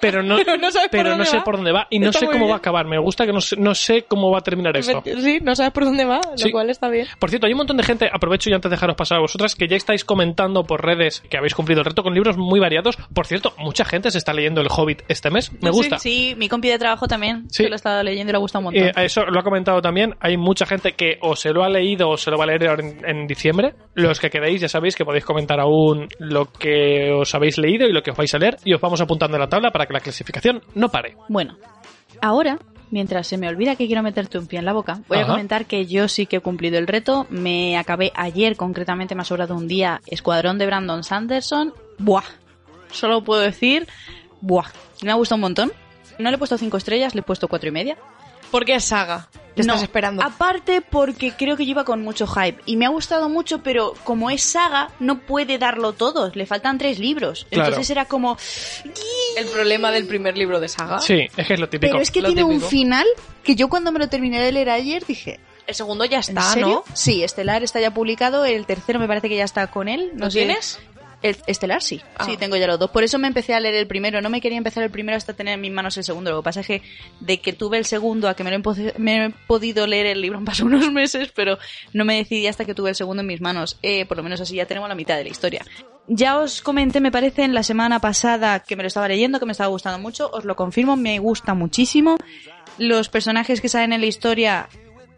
pero 0.00 0.22
no, 0.22 0.36
Pero 0.44 0.56
no 0.56 0.68
pero 0.90 1.16
no 1.16 1.24
sé 1.24 1.38
va. 1.38 1.44
por 1.44 1.56
dónde 1.56 1.72
va 1.72 1.86
y 1.90 1.98
no 1.98 2.06
Está 2.10 2.20
sé 2.20 2.26
cómo 2.26 2.48
va 2.48 2.54
a 2.54 2.58
acabar. 2.58 2.86
Me 2.86 2.98
gusta 2.98 3.26
que 3.26 3.32
no 3.32 3.40
sé, 3.40 3.56
no 3.56 3.74
sé 3.74 4.02
cómo 4.08 4.30
va 4.30 4.38
a 4.38 4.42
terminar 4.42 4.76
esto. 4.76 5.02
Sí, 5.04 5.38
no 5.42 5.54
sabes 5.54 5.72
por 5.72 5.84
dónde 5.84 6.04
va, 6.04 6.20
lo 6.30 6.36
Sí. 6.38 6.50
cual 6.50 6.70
está 6.70 6.88
bien. 6.88 7.06
Por 7.18 7.30
cierto, 7.30 7.46
hay 7.46 7.52
un 7.52 7.58
montón 7.58 7.76
de 7.76 7.82
gente, 7.82 8.08
aprovecho 8.12 8.50
y 8.50 8.52
antes 8.54 8.70
de 8.70 8.76
dejaros 8.76 8.96
pasar 8.96 9.18
a 9.18 9.20
vosotras, 9.20 9.54
que 9.54 9.68
ya 9.68 9.76
estáis 9.76 10.04
comentando 10.04 10.64
por 10.64 10.84
redes 10.84 11.22
que 11.28 11.36
habéis 11.36 11.54
cumplido 11.54 11.80
el 11.80 11.84
reto 11.86 12.02
con 12.02 12.14
libros 12.14 12.36
muy 12.36 12.60
variados. 12.60 12.96
Por 13.14 13.26
cierto, 13.26 13.52
mucha 13.58 13.84
gente 13.84 14.10
se 14.10 14.18
está 14.18 14.32
leyendo 14.32 14.60
El 14.60 14.68
Hobbit 14.70 15.02
este 15.08 15.30
mes. 15.30 15.50
Me 15.62 15.70
gusta. 15.70 15.98
Sí, 15.98 16.34
mi 16.36 16.48
compi 16.48 16.68
de 16.68 16.78
trabajo 16.78 17.06
también. 17.06 17.44
Sí. 17.50 17.64
Se 17.64 17.68
lo 17.68 17.76
estado 17.76 18.02
leyendo 18.02 18.30
y 18.30 18.32
le 18.32 18.36
ha 18.36 18.40
gustado 18.40 18.60
un 18.60 18.72
montón. 18.74 18.88
Eh, 18.88 19.04
eso 19.04 19.24
lo 19.26 19.40
ha 19.40 19.42
comentado 19.42 19.80
también. 19.80 20.14
Hay 20.20 20.36
mucha 20.36 20.66
gente 20.66 20.92
que 20.92 21.18
o 21.20 21.36
se 21.36 21.50
lo 21.52 21.62
ha 21.64 21.68
leído 21.68 22.08
o 22.10 22.16
se 22.16 22.30
lo 22.30 22.38
va 22.38 22.44
a 22.44 22.46
leer 22.48 22.68
ahora 22.68 22.84
en, 22.86 22.98
en 23.04 23.26
diciembre. 23.26 23.74
Los 23.94 24.20
que 24.20 24.30
queréis, 24.30 24.60
ya 24.60 24.68
sabéis 24.68 24.96
que 24.96 25.04
podéis 25.04 25.24
comentar 25.24 25.60
aún 25.60 26.08
lo 26.18 26.46
que 26.46 27.10
os 27.12 27.34
habéis 27.34 27.58
leído 27.58 27.86
y 27.88 27.92
lo 27.92 28.02
que 28.02 28.10
os 28.12 28.16
vais 28.16 28.32
a 28.34 28.38
leer. 28.38 28.56
Y 28.64 28.72
os 28.74 28.80
vamos 28.80 29.00
apuntando 29.00 29.36
en 29.36 29.40
la 29.40 29.48
tabla 29.48 29.70
para 29.70 29.79
que 29.86 29.92
la 29.92 30.00
clasificación 30.00 30.62
no 30.74 30.88
pare. 30.90 31.16
Bueno, 31.28 31.56
ahora, 32.20 32.58
mientras 32.90 33.26
se 33.26 33.38
me 33.38 33.48
olvida 33.48 33.76
que 33.76 33.86
quiero 33.86 34.02
meterte 34.02 34.38
un 34.38 34.46
pie 34.46 34.58
en 34.58 34.64
la 34.64 34.72
boca, 34.72 35.00
voy 35.08 35.18
Ajá. 35.18 35.26
a 35.26 35.30
comentar 35.34 35.66
que 35.66 35.86
yo 35.86 36.08
sí 36.08 36.26
que 36.26 36.36
he 36.36 36.40
cumplido 36.40 36.78
el 36.78 36.86
reto. 36.86 37.26
Me 37.30 37.76
acabé 37.78 38.12
ayer, 38.14 38.56
concretamente 38.56 39.14
me 39.14 39.22
ha 39.22 39.24
sobrado 39.24 39.54
un 39.54 39.68
día, 39.68 40.00
Escuadrón 40.06 40.58
de 40.58 40.66
Brandon 40.66 41.04
Sanderson. 41.04 41.72
Buah. 41.98 42.24
Solo 42.90 43.22
puedo 43.22 43.40
decir, 43.40 43.86
buah. 44.40 44.66
Me 45.02 45.10
ha 45.10 45.14
gustado 45.14 45.36
un 45.36 45.42
montón. 45.42 45.72
No 46.18 46.28
le 46.30 46.36
he 46.36 46.38
puesto 46.38 46.58
cinco 46.58 46.76
estrellas, 46.76 47.14
le 47.14 47.20
he 47.20 47.24
puesto 47.24 47.48
cuatro 47.48 47.68
y 47.68 47.72
media. 47.72 47.96
¿Por 48.50 48.64
qué 48.64 48.74
es 48.76 48.84
saga? 48.84 49.28
¿Qué 49.54 49.62
No, 49.64 49.74
estás 49.74 49.82
esperando? 49.82 50.22
Aparte 50.22 50.80
porque 50.80 51.32
creo 51.32 51.56
que 51.56 51.66
lleva 51.66 51.84
con 51.84 52.02
mucho 52.02 52.26
hype 52.26 52.60
y 52.66 52.76
me 52.76 52.86
ha 52.86 52.88
gustado 52.88 53.28
mucho, 53.28 53.62
pero 53.62 53.94
como 54.04 54.30
es 54.30 54.42
saga, 54.42 54.90
no 55.00 55.20
puede 55.20 55.58
darlo 55.58 55.92
todo. 55.92 56.30
Le 56.34 56.46
faltan 56.46 56.78
tres 56.78 56.98
libros. 56.98 57.46
Claro. 57.50 57.68
Entonces 57.68 57.90
era 57.90 58.04
como, 58.06 58.36
El 59.36 59.46
problema 59.46 59.90
del 59.90 60.06
primer 60.06 60.36
libro 60.38 60.60
de 60.60 60.68
saga. 60.68 61.00
Sí, 61.00 61.26
es 61.36 61.46
que 61.46 61.54
es 61.54 61.60
lo 61.60 61.68
típico. 61.68 61.90
pero 61.92 62.02
es 62.02 62.10
que 62.10 62.20
Lo 62.22 62.28
tiene 62.28 62.44
un 62.44 62.60
final 62.60 63.06
que 63.42 63.54
yo 63.56 63.68
cuando 63.68 63.90
me 63.92 63.98
lo 63.98 64.08
terminé 64.08 64.40
de 64.40 64.52
leer 64.52 64.70
ayer 64.70 65.04
dije, 65.04 65.40
El 65.66 65.74
segundo 65.74 66.04
ya 66.04 66.16
¿En 66.18 66.20
está, 66.20 66.42
serio? 66.52 66.84
¿no? 66.86 66.94
Sí, 66.94 67.22
Estelar 67.24 67.62
está 67.62 67.80
ya 67.80 67.92
publicado. 67.92 68.44
El 68.44 68.66
tercero 68.66 68.98
me 69.00 69.06
parece 69.08 69.28
que 69.28 69.36
ya 69.36 69.44
está 69.44 69.66
con 69.68 69.88
él. 69.88 70.10
No 70.14 70.26
¿Lo 70.26 70.30
sé. 70.30 70.38
tienes? 70.38 70.78
El 71.22 71.36
Estelar 71.46 71.82
sí. 71.82 72.00
Ah. 72.16 72.24
Sí, 72.24 72.36
tengo 72.38 72.56
ya 72.56 72.66
los 72.66 72.78
dos. 72.78 72.90
Por 72.90 73.04
eso 73.04 73.18
me 73.18 73.26
empecé 73.28 73.52
a 73.54 73.60
leer 73.60 73.74
el 73.74 73.86
primero. 73.86 74.22
No 74.22 74.30
me 74.30 74.40
quería 74.40 74.56
empezar 74.56 74.82
el 74.82 74.90
primero 74.90 75.18
hasta 75.18 75.34
tener 75.34 75.54
en 75.54 75.60
mis 75.60 75.70
manos 75.72 75.96
el 75.98 76.04
segundo. 76.04 76.30
Lo 76.30 76.40
que 76.40 76.44
pasa 76.44 76.60
es 76.60 76.66
que 76.66 76.82
de 77.20 77.40
que 77.40 77.52
tuve 77.52 77.76
el 77.76 77.84
segundo 77.84 78.28
a 78.28 78.34
que 78.34 78.42
me 78.42 78.50
lo 78.50 78.56
he, 78.56 78.60
po- 78.60 78.74
me 78.98 79.26
he 79.26 79.30
podido 79.46 79.86
leer 79.86 80.06
el 80.06 80.20
libro 80.22 80.38
han 80.38 80.44
pasado 80.46 80.68
unos 80.68 80.90
meses, 80.90 81.30
pero 81.34 81.58
no 81.92 82.04
me 82.06 82.16
decidí 82.16 82.46
hasta 82.46 82.64
que 82.64 82.74
tuve 82.74 82.88
el 82.90 82.94
segundo 82.96 83.20
en 83.20 83.26
mis 83.26 83.40
manos. 83.40 83.78
Eh, 83.82 84.06
por 84.06 84.16
lo 84.16 84.22
menos 84.22 84.40
así 84.40 84.54
ya 84.56 84.64
tenemos 84.66 84.88
la 84.88 84.94
mitad 84.94 85.16
de 85.16 85.24
la 85.24 85.30
historia. 85.30 85.64
Ya 86.08 86.38
os 86.38 86.62
comenté, 86.62 87.00
me 87.00 87.12
parece, 87.12 87.42
en 87.44 87.54
la 87.54 87.62
semana 87.62 88.00
pasada 88.00 88.60
que 88.60 88.74
me 88.74 88.82
lo 88.82 88.86
estaba 88.88 89.06
leyendo, 89.06 89.38
que 89.38 89.46
me 89.46 89.52
estaba 89.52 89.68
gustando 89.68 89.98
mucho. 89.98 90.30
Os 90.32 90.44
lo 90.44 90.56
confirmo, 90.56 90.96
me 90.96 91.18
gusta 91.18 91.54
muchísimo. 91.54 92.16
Los 92.78 93.08
personajes 93.10 93.60
que 93.60 93.68
salen 93.68 93.92
en 93.92 94.00
la 94.00 94.06
historia 94.06 94.68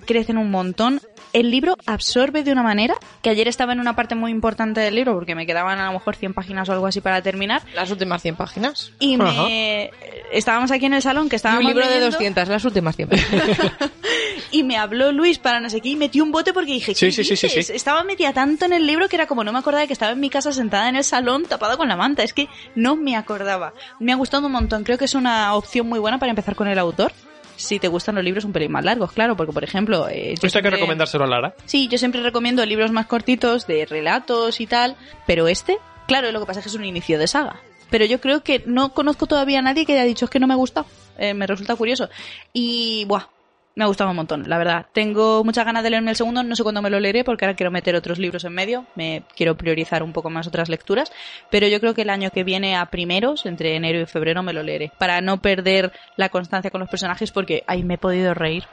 crecen 0.05 0.37
un 0.37 0.51
montón. 0.51 1.01
El 1.33 1.51
libro 1.51 1.77
absorbe 1.87 2.43
de 2.43 2.53
una 2.53 2.63
manera 2.63 2.95
que 3.23 3.31
ayer 3.31 3.49
estaba 3.49 3.73
en 3.73 3.81
una 3.81 3.97
parte 3.97 4.15
muy 4.15 4.31
importante 4.31 4.81
del 4.81 4.95
libro 4.95 5.15
porque 5.15 5.35
me 5.35 5.47
quedaban 5.47 5.79
a 5.79 5.87
lo 5.87 5.93
mejor 5.93 6.15
100 6.15 6.35
páginas 6.35 6.69
o 6.69 6.73
algo 6.73 6.87
así 6.87 7.01
para 7.01 7.23
terminar 7.23 7.63
Las 7.75 7.91
últimas 7.91 8.21
100 8.21 8.37
páginas. 8.37 8.93
y 8.99 9.17
me 9.17 9.91
estábamos 10.31 10.71
aquí 10.71 10.87
en 10.87 10.95
el 10.95 11.03
salón 11.03 11.29
que 11.31 11.37
Y 11.37 11.39
estábamos 11.39 11.63
un 11.65 11.69
libro 11.71 11.85
de 11.87 11.95
leyendo, 11.95 12.11
200, 12.17 12.49
las 12.49 12.65
últimas 12.67 12.97
100 12.97 13.09
páginas. 13.09 13.61
y 14.51 14.63
me 14.63 14.77
habló 14.77 15.11
Luis 15.13 15.39
para 15.39 15.61
no 15.61 15.71
sé 15.71 15.81
qué 15.81 15.91
y 15.91 15.97
metió 15.97 16.23
un 16.23 16.33
bote 16.33 16.53
porque 16.53 16.73
dije 16.73 16.95
Sí, 16.95 17.07
¿qué 17.07 17.13
sí, 17.13 17.25
sí, 17.25 17.37
sí, 17.37 17.47
dices? 17.47 17.67
sí. 17.69 17.73
estaba 17.73 18.05
metida 18.05 18.33
tanto 18.35 18.67
en 18.67 18.75
el 18.75 18.87
libro 18.87 19.09
que 19.09 19.17
era 19.17 19.27
como 19.27 19.43
no 19.43 19.53
me 19.53 19.59
acordaba 19.59 19.81
de 19.83 19.87
que 19.87 19.95
estaba 19.95 20.13
en 20.13 20.21
mi 20.21 20.29
casa 20.29 20.53
sentada 20.53 20.89
en 20.91 20.97
el 20.97 21.05
salón 21.05 21.45
tapada 21.47 21.77
con 21.79 21.89
la 21.89 21.97
manta 21.97 22.23
es 22.23 22.35
que 22.35 22.49
no 22.75 22.95
me 22.97 23.17
acordaba 23.17 23.73
me 24.01 24.13
ha 24.13 24.17
gustado 24.17 24.47
un 24.47 24.53
montón 24.53 24.85
creo 24.85 24.99
que 24.99 25.07
es 25.07 25.15
una 25.15 25.55
opción 25.55 25.89
muy 25.89 25.99
buena 25.99 26.19
para 26.19 26.31
empezar 26.31 26.55
con 26.55 26.69
el 26.69 26.79
autor 26.79 27.13
si 27.57 27.79
te 27.79 27.89
gustan 27.89 28.15
los 28.15 28.25
libros 28.25 28.45
un 28.45 28.53
pelín 28.53 28.73
más 28.73 28.85
largos, 28.85 29.13
claro, 29.13 29.37
porque 29.37 29.53
por 29.53 29.65
ejemplo... 29.65 30.09
eh, 30.09 30.35
yo 30.41 30.63
que 30.63 30.71
recomendárselo 30.71 31.25
a 31.25 31.27
Lara. 31.27 31.55
Sí, 31.67 31.89
yo 31.89 31.99
siempre 31.99 32.23
recomiendo 32.23 32.65
libros 32.67 32.93
más 32.93 33.07
cortitos, 33.07 33.67
de 33.67 33.87
relatos 33.87 34.61
y 34.61 34.67
tal, 34.67 34.97
pero 35.27 35.49
este, 35.49 35.79
claro, 36.07 36.31
lo 36.33 36.41
que 36.41 36.47
pasa 36.47 36.61
es 36.61 36.65
que 36.65 36.71
es 36.71 36.75
un 36.75 36.85
inicio 36.85 37.19
de 37.19 37.27
saga. 37.27 37.61
Pero 37.91 38.07
yo 38.07 38.21
creo 38.21 38.43
que 38.43 38.63
no 38.67 38.95
conozco 38.95 39.27
todavía 39.27 39.59
a 39.59 39.63
nadie 39.63 39.85
que 39.85 39.93
haya 39.93 40.05
dicho 40.05 40.25
es 40.25 40.31
que 40.31 40.41
no 40.41 40.47
me 40.47 40.55
gusta. 40.55 40.87
Eh, 41.19 41.35
me 41.35 41.47
resulta 41.47 41.77
curioso. 41.77 42.09
Y, 42.53 43.05
buah, 43.05 43.27
me 43.75 43.85
ha 43.85 43.87
gustado 43.87 44.11
un 44.11 44.17
montón, 44.17 44.49
la 44.49 44.59
verdad. 44.59 44.87
Tengo 44.93 45.45
muchas 45.45 45.65
ganas 45.65 45.83
de 45.83 45.91
leerme 45.91 46.11
el 46.11 46.17
segundo, 46.17 46.43
no 46.43 46.57
sé 46.57 46.63
cuándo 46.63 46.83
me 46.83 46.91
lo 46.91 47.01
leeré 47.01 47.25
porque 47.25 47.45
ahora 47.45 47.57
quiero 47.57 47.71
meter 47.71 47.95
otros 47.95 48.19
libros 48.19 48.45
en 48.45 48.53
medio, 48.53 48.87
me 48.95 49.23
quiero 49.35 49.57
priorizar 49.57 50.03
un 50.03 50.13
poco 50.13 50.31
más 50.31 50.47
otras 50.47 50.69
lecturas, 50.69 51.13
pero 51.51 51.67
yo 51.67 51.81
creo 51.81 51.95
que 51.95 52.03
el 52.03 52.11
año 52.11 52.31
que 52.31 52.45
viene 52.45 52.77
a 52.77 52.87
primeros, 52.87 53.47
entre 53.47 53.77
enero 53.77 54.01
y 54.01 54.07
febrero, 54.07 54.43
me 54.43 54.53
lo 54.53 54.63
leeré, 54.63 54.93
para 54.99 55.21
no 55.21 55.41
perder 55.41 55.93
la 56.17 56.29
constancia 56.29 56.71
con 56.71 56.81
los 56.81 56.91
personajes 56.91 57.31
porque 57.31 57.65
ahí 57.67 57.83
me 57.83 57.95
he 57.95 57.99
podido 57.99 58.35
reír. 58.35 58.65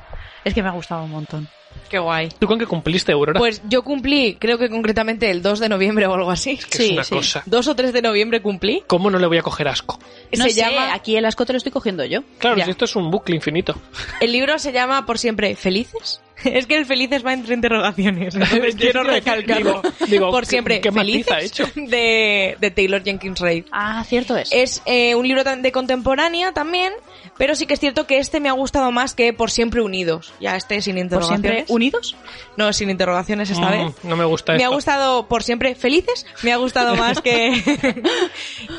Es 0.44 0.54
que 0.54 0.64
me 0.64 0.70
ha 0.70 0.74
gustado 0.74 1.04
un 1.04 1.12
montón. 1.12 1.48
Qué 1.90 1.98
guay. 1.98 2.30
¿Tú 2.38 2.46
con 2.46 2.60
qué 2.60 2.68
cumpliste, 2.68 3.12
Aurora? 3.12 3.40
Pues 3.40 3.62
yo 3.68 3.84
cumplí, 3.84 4.36
creo 4.40 4.60
que 4.60 4.70
concretamente 4.70 5.32
el 5.32 5.42
2 5.42 5.60
de 5.60 5.70
noviembre 5.70 6.06
o 6.06 6.14
algo 6.14 6.30
así. 6.30 6.58
que 6.58 6.78
es 6.84 6.88
sí, 6.88 6.94
una 6.94 7.04
sí. 7.04 7.16
cosa. 7.16 7.44
2 7.48 7.68
o 7.68 7.76
3 7.76 7.94
de 7.94 8.02
noviembre 8.04 8.42
cumplí. 8.42 8.84
¿Cómo 8.86 9.10
no 9.10 9.18
le 9.18 9.26
voy 9.26 9.38
a 9.40 9.42
coger 9.42 9.68
asco? 9.68 10.00
No 10.38 10.44
se 10.44 10.52
sé, 10.52 10.62
llama 10.62 10.94
aquí 10.94 11.16
el 11.16 11.26
asco 11.26 11.46
te 11.46 11.54
lo 11.54 11.58
estoy 11.58 11.72
cogiendo 11.72 12.06
yo. 12.06 12.22
Claro, 12.38 12.64
si 12.64 12.70
esto 12.70 12.86
es 12.86 12.96
un 12.96 13.10
bucle 13.10 13.36
infinito. 13.36 13.76
El 14.20 14.32
libro 14.32 14.60
se 14.60 14.72
llama 14.72 15.06
Por 15.08 15.18
siempre 15.18 15.56
felices. 15.56 16.22
Es 16.46 16.66
que 16.68 16.76
el 16.78 16.86
felices 16.86 17.26
va 17.26 17.34
entre 17.34 17.54
interrogaciones. 17.56 18.36
Entonces 18.36 18.76
quiero 18.76 19.04
recalcarlo. 19.04 19.82
Digo, 19.82 19.94
digo, 20.08 20.32
Por 20.32 20.44
¿qué- 20.44 20.50
siempre 20.50 20.82
qué 20.82 20.92
felices 20.92 21.32
ha 21.32 21.42
hecho? 21.42 21.66
De, 21.76 22.56
de 22.60 22.72
Taylor 22.72 23.04
Jenkins 23.04 23.40
Reid. 23.40 23.66
Ah, 23.72 24.04
cierto 24.08 24.36
es. 24.38 24.50
Es 24.52 24.82
eh, 24.86 25.16
un 25.16 25.28
libro 25.28 25.44
de 25.44 25.72
contemporánea 25.72 26.52
también, 26.54 26.94
pero 27.38 27.56
sí 27.56 27.66
que 27.66 27.74
es 27.76 27.80
cierto 27.80 28.08
que 28.08 28.18
este 28.20 28.40
me 28.40 28.50
ha 28.50 28.54
gustado 28.54 28.92
más 28.92 29.14
que 29.16 29.34
Por 29.34 29.52
siempre 29.52 29.82
unidos. 29.82 30.34
Ya 30.40 30.56
este 30.56 30.82
sin 30.82 30.96
¿Por 30.96 31.04
interrogaciones. 31.04 31.42
siempre 31.52 31.66
unidos? 31.74 32.16
No, 32.58 32.72
sin 32.74 32.90
interrogaciones 32.90 33.50
esta 33.50 33.68
Mm, 33.70 33.72
vez. 33.72 33.96
no 34.04 34.16
me 34.16 34.26
gusta 34.26 34.54
Me 34.54 34.64
ha 34.64 34.70
gustado 34.70 35.28
por 35.28 35.44
siempre 35.44 35.76
felices, 35.76 36.26
me 36.44 36.52
ha 36.54 36.58
gustado 36.58 36.96
más 36.96 37.22
que, 37.22 37.52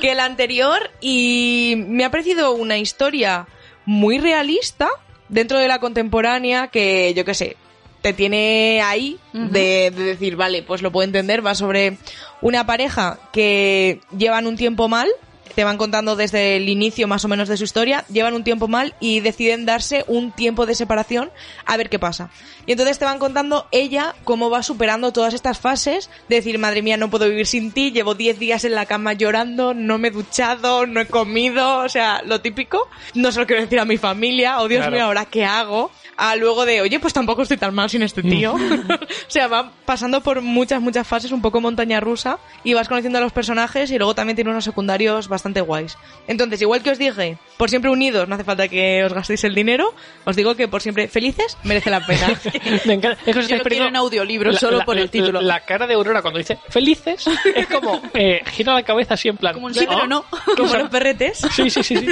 que 0.01 0.13
el 0.13 0.21
anterior 0.21 0.91
y 1.01 1.75
me 1.89 2.05
ha 2.05 2.11
parecido 2.11 2.53
una 2.53 2.79
historia 2.79 3.47
muy 3.85 4.19
realista 4.19 4.89
dentro 5.31 5.59
de 5.59 5.69
la 5.69 5.79
contemporánea 5.79 6.69
que 6.69 7.15
yo 7.15 7.25
qué 7.25 7.35
sé, 7.35 7.57
te 8.03 8.13
tiene 8.13 8.81
ahí 8.83 9.19
de, 9.33 9.93
de 9.95 10.05
decir, 10.05 10.37
vale, 10.37 10.63
pues 10.63 10.83
lo 10.83 10.91
puedo 10.91 11.05
entender, 11.05 11.45
va 11.45 11.55
sobre 11.55 11.99
una 12.41 12.67
pareja 12.67 13.19
que 13.33 14.01
llevan 14.17 14.47
un 14.47 14.57
tiempo 14.57 14.89
mal, 14.89 15.09
te 15.55 15.65
van 15.65 15.77
contando 15.77 16.17
desde 16.17 16.57
el 16.57 16.69
inicio 16.69 17.09
más 17.09 17.25
o 17.25 17.29
menos 17.29 17.49
de 17.49 17.57
su 17.57 17.65
historia, 17.65 18.05
llevan 18.13 18.35
un 18.35 18.45
tiempo 18.45 18.69
mal 18.69 18.95
y 19.01 19.21
deciden 19.21 19.67
darse 19.67 20.05
un 20.07 20.33
tiempo 20.33 20.67
de 20.67 20.75
separación 20.75 21.31
a 21.67 21.77
ver 21.77 21.89
qué 21.91 21.99
pasa. 21.99 22.31
Y 22.67 22.73
entonces 22.73 22.99
te 22.99 23.05
van 23.05 23.19
contando 23.19 23.67
ella 23.73 24.15
cómo 24.25 24.51
va 24.51 24.63
superando 24.63 25.13
todas 25.13 25.35
estas 25.35 25.59
fases, 25.59 26.11
de 26.29 26.37
decir, 26.37 26.59
madre 26.59 26.83
mía, 26.83 26.97
no 26.97 27.11
puedo 27.11 27.29
vivir 27.29 27.47
sin 27.47 27.73
ti, 27.73 27.91
llevo 27.91 28.15
10 28.15 28.39
días 28.39 28.65
en 28.65 28.75
la 28.75 28.87
cama 28.87 29.13
llorando, 29.13 29.75
no 29.75 29.99
me 29.99 30.09
he 30.09 30.11
duchado, 30.11 30.87
no 30.87 31.01
he 31.01 31.07
comido, 31.07 31.79
o 31.79 31.89
sea, 31.89 32.23
lo 32.25 32.41
típico. 32.41 32.89
No 33.15 33.33
se 33.33 33.41
lo 33.41 33.47
quiero 33.47 33.63
decir 33.63 33.81
a 33.81 33.85
mi 33.85 33.97
familia, 33.99 34.61
oh 34.61 34.69
Dios 34.69 34.81
Claro. 34.81 34.93
mío, 34.97 35.05
ahora 35.05 35.25
qué 35.27 35.45
hago. 35.45 35.91
A 36.23 36.37
luego 36.37 36.67
de, 36.67 36.83
oye, 36.83 37.01
pues 37.01 37.15
tampoco 37.15 37.43
estoy 37.43 37.57
tan 37.57 37.75
mal 37.75 37.89
sin 37.89 38.03
este 38.03 38.23
tío. 38.23 38.53
o 38.55 38.59
sea, 39.29 39.47
va 39.49 39.73
pasando 39.87 40.21
por 40.21 40.43
muchas, 40.43 40.81
muchas 40.83 41.07
fases, 41.07 41.33
un 41.33 41.41
poco 41.41 41.61
montaña 41.63 41.99
rusa, 41.99 42.39
y 42.63 42.75
vas 42.75 42.89
conociendo 42.89 43.19
a 43.19 43.23
los 43.23 43.33
personajes 43.33 43.91
y 43.91 43.97
luego 43.97 44.15
también 44.15 44.37
tiene 44.37 44.51
unos 44.51 44.65
secundarios 44.65 45.29
bastante 45.29 45.63
guays. 45.63 45.97
Entonces, 46.29 46.61
igual 46.61 46.83
que 46.83 46.91
os 46.91 46.99
dije, 46.99 47.39
por 47.57 47.71
siempre 47.71 47.91
unidos, 47.91 48.29
no 48.29 48.35
hace 48.35 48.45
falta 48.45 48.69
que 48.69 49.03
os 49.03 49.13
gastéis 49.15 49.45
el 49.45 49.55
dinero, 49.55 49.95
os 50.25 50.37
digo 50.37 50.55
que 50.57 50.69
por 50.69 50.83
siempre 50.83 51.09
felices 51.09 51.57
merece 51.65 51.89
la 51.91 52.05
pena. 52.07 52.39
Me 52.85 52.95
encanta. 52.95 53.19
Es 53.25 53.35
que 53.37 53.47
Yo 53.47 53.63
quiero 53.63 53.87
en 53.87 53.97
audiolibro, 53.97 54.53
la- 54.53 54.59
solo 54.61 54.79
la- 54.79 54.85
por 54.85 54.99
el 54.99 55.05
la- 55.07 55.11
título. 55.11 55.41
La 55.41 55.61
cara 55.61 55.87
de 55.87 55.95
Aurora 55.95 56.21
cuando 56.21 56.39
dice 56.39 56.59
felices 56.69 57.25
es 57.55 57.67
como 57.67 58.01
eh, 58.15 58.43
gira 58.53 58.75
la 58.75 58.83
cabeza 58.83 59.15
así 59.15 59.29
en 59.29 59.39
plan. 59.39 59.55
Como 59.55 59.67
un 59.67 59.75
sí, 59.75 59.87
pero 59.89 60.07
no. 60.07 60.25
Como 60.57 60.75
los 60.75 60.91
perretes. 60.91 61.39
Sí, 61.51 61.71
sí, 61.71 61.83
sí, 61.83 61.97
sí. 61.97 62.07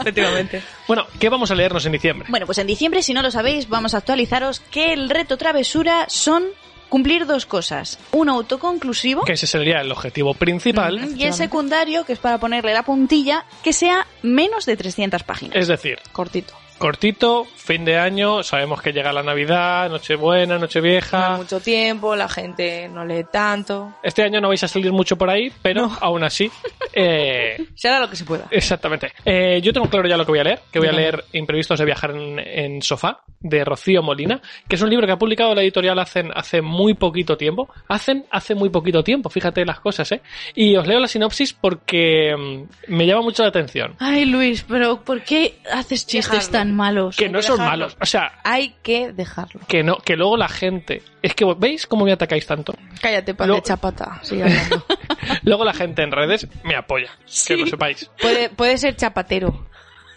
Efectivamente. 0.00 0.62
Bueno, 0.88 1.06
¿qué 1.18 1.28
vamos 1.28 1.50
a 1.50 1.54
leernos 1.54 1.84
en 1.86 1.92
diciembre? 1.92 2.26
Bueno, 2.30 2.46
pues 2.46 2.58
en 2.58 2.66
diciembre, 2.66 3.02
si 3.02 3.12
no 3.14 3.22
lo 3.22 3.30
sabéis, 3.34 3.68
vamos 3.68 3.94
a 3.94 3.98
actualizaros 3.98 4.60
que 4.70 4.92
el 4.92 5.10
reto 5.10 5.36
travesura 5.36 6.06
son 6.08 6.44
cumplir 6.88 7.26
dos 7.26 7.44
cosas. 7.46 7.98
Un 8.12 8.28
autoconclusivo 8.28 9.24
Que 9.24 9.32
ese 9.32 9.46
sería 9.46 9.80
el 9.80 9.90
objetivo 9.90 10.34
principal. 10.34 11.14
y 11.18 11.24
el 11.24 11.34
secundario, 11.34 12.04
que 12.04 12.12
es 12.12 12.18
para 12.18 12.38
ponerle 12.38 12.72
la 12.72 12.84
puntilla, 12.84 13.44
que 13.62 13.72
sea 13.72 14.06
menos 14.22 14.64
de 14.64 14.76
300 14.76 15.22
páginas. 15.24 15.56
Es 15.56 15.68
decir, 15.68 15.98
Cortito. 16.12 16.54
Cortito, 16.84 17.46
fin 17.56 17.82
de 17.86 17.96
año, 17.96 18.42
sabemos 18.42 18.82
que 18.82 18.92
llega 18.92 19.10
la 19.10 19.22
Navidad, 19.22 19.88
Nochebuena, 19.88 20.56
No 20.56 20.60
Nochevieja. 20.60 21.32
hay 21.32 21.38
mucho 21.38 21.58
tiempo, 21.58 22.14
la 22.14 22.28
gente 22.28 22.90
no 22.90 23.06
lee 23.06 23.24
tanto. 23.32 23.94
Este 24.02 24.22
año 24.22 24.38
no 24.38 24.48
vais 24.48 24.62
a 24.64 24.68
salir 24.68 24.92
mucho 24.92 25.16
por 25.16 25.30
ahí, 25.30 25.50
pero 25.62 25.90
aún 26.02 26.24
así. 26.24 26.50
eh, 26.92 27.56
Se 27.74 27.88
hará 27.88 28.00
lo 28.00 28.10
que 28.10 28.16
se 28.16 28.26
pueda. 28.26 28.48
Exactamente. 28.50 29.12
Eh, 29.24 29.62
yo 29.62 29.72
tengo 29.72 29.88
claro 29.88 30.06
ya 30.06 30.18
lo 30.18 30.26
que 30.26 30.32
voy 30.32 30.40
a 30.40 30.44
leer, 30.44 30.60
que 30.70 30.78
voy 30.78 30.88
a 30.88 30.92
leer 30.92 31.24
Imprevistos 31.32 31.78
de 31.78 31.86
viajar 31.86 32.10
en, 32.10 32.38
en 32.38 32.82
sofá, 32.82 33.22
de 33.40 33.64
Rocío 33.64 34.02
Molina, 34.02 34.42
que 34.68 34.76
es 34.76 34.82
un 34.82 34.90
libro 34.90 35.06
que 35.06 35.12
ha 35.14 35.18
publicado 35.18 35.54
la 35.54 35.62
editorial 35.62 35.98
hace, 35.98 36.22
hace 36.34 36.60
muy 36.60 36.92
poquito 36.92 37.38
tiempo. 37.38 37.70
Hacen 37.88 38.26
hace 38.30 38.54
muy 38.54 38.68
poquito 38.68 39.02
tiempo, 39.02 39.30
fíjate 39.30 39.64
las 39.64 39.80
cosas, 39.80 40.12
¿eh? 40.12 40.20
Y 40.54 40.76
os 40.76 40.86
leo 40.86 41.00
la 41.00 41.08
sinopsis 41.08 41.54
porque 41.54 42.34
mm, 42.36 42.94
me 42.94 43.06
llama 43.06 43.22
mucho 43.22 43.42
la 43.42 43.48
atención. 43.48 43.94
Ay, 44.00 44.26
Luis, 44.26 44.66
pero 44.68 45.00
¿por 45.00 45.22
qué 45.22 45.54
haces 45.72 46.06
chistes 46.06 46.50
Dejarlo. 46.50 46.73
Malos? 46.74 47.16
Que 47.16 47.28
no 47.28 47.38
que 47.38 47.44
son 47.44 47.58
malos. 47.58 47.96
O 48.00 48.06
sea, 48.06 48.40
Hay 48.44 48.74
que 48.82 49.12
dejarlo. 49.12 49.60
que 49.68 49.82
no, 49.82 49.96
que 49.98 50.16
luego 50.16 50.36
la 50.36 50.48
gente. 50.48 51.02
Es 51.22 51.34
que 51.34 51.44
veis 51.56 51.86
cómo 51.86 52.04
me 52.04 52.12
atacáis 52.12 52.46
tanto. 52.46 52.74
Cállate, 53.00 53.32
de 53.32 53.62
chapata. 53.62 54.20
Sigue 54.22 54.42
hablando. 54.42 54.84
Luego 55.42 55.64
la 55.64 55.72
gente 55.72 56.02
en 56.02 56.12
redes 56.12 56.46
me 56.64 56.76
apoya. 56.76 57.10
Que 57.46 57.56
lo 57.56 57.66
sepáis. 57.66 58.10
puede, 58.20 58.50
puede 58.50 58.76
ser 58.78 58.96
chapatero. 58.96 59.66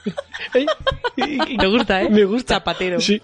Me 1.57 1.67
gusta, 1.67 2.01
¿eh? 2.03 2.09
Me 2.09 2.25
gusta. 2.25 2.55
Zapatero. 2.55 2.99
Sí. 2.99 3.21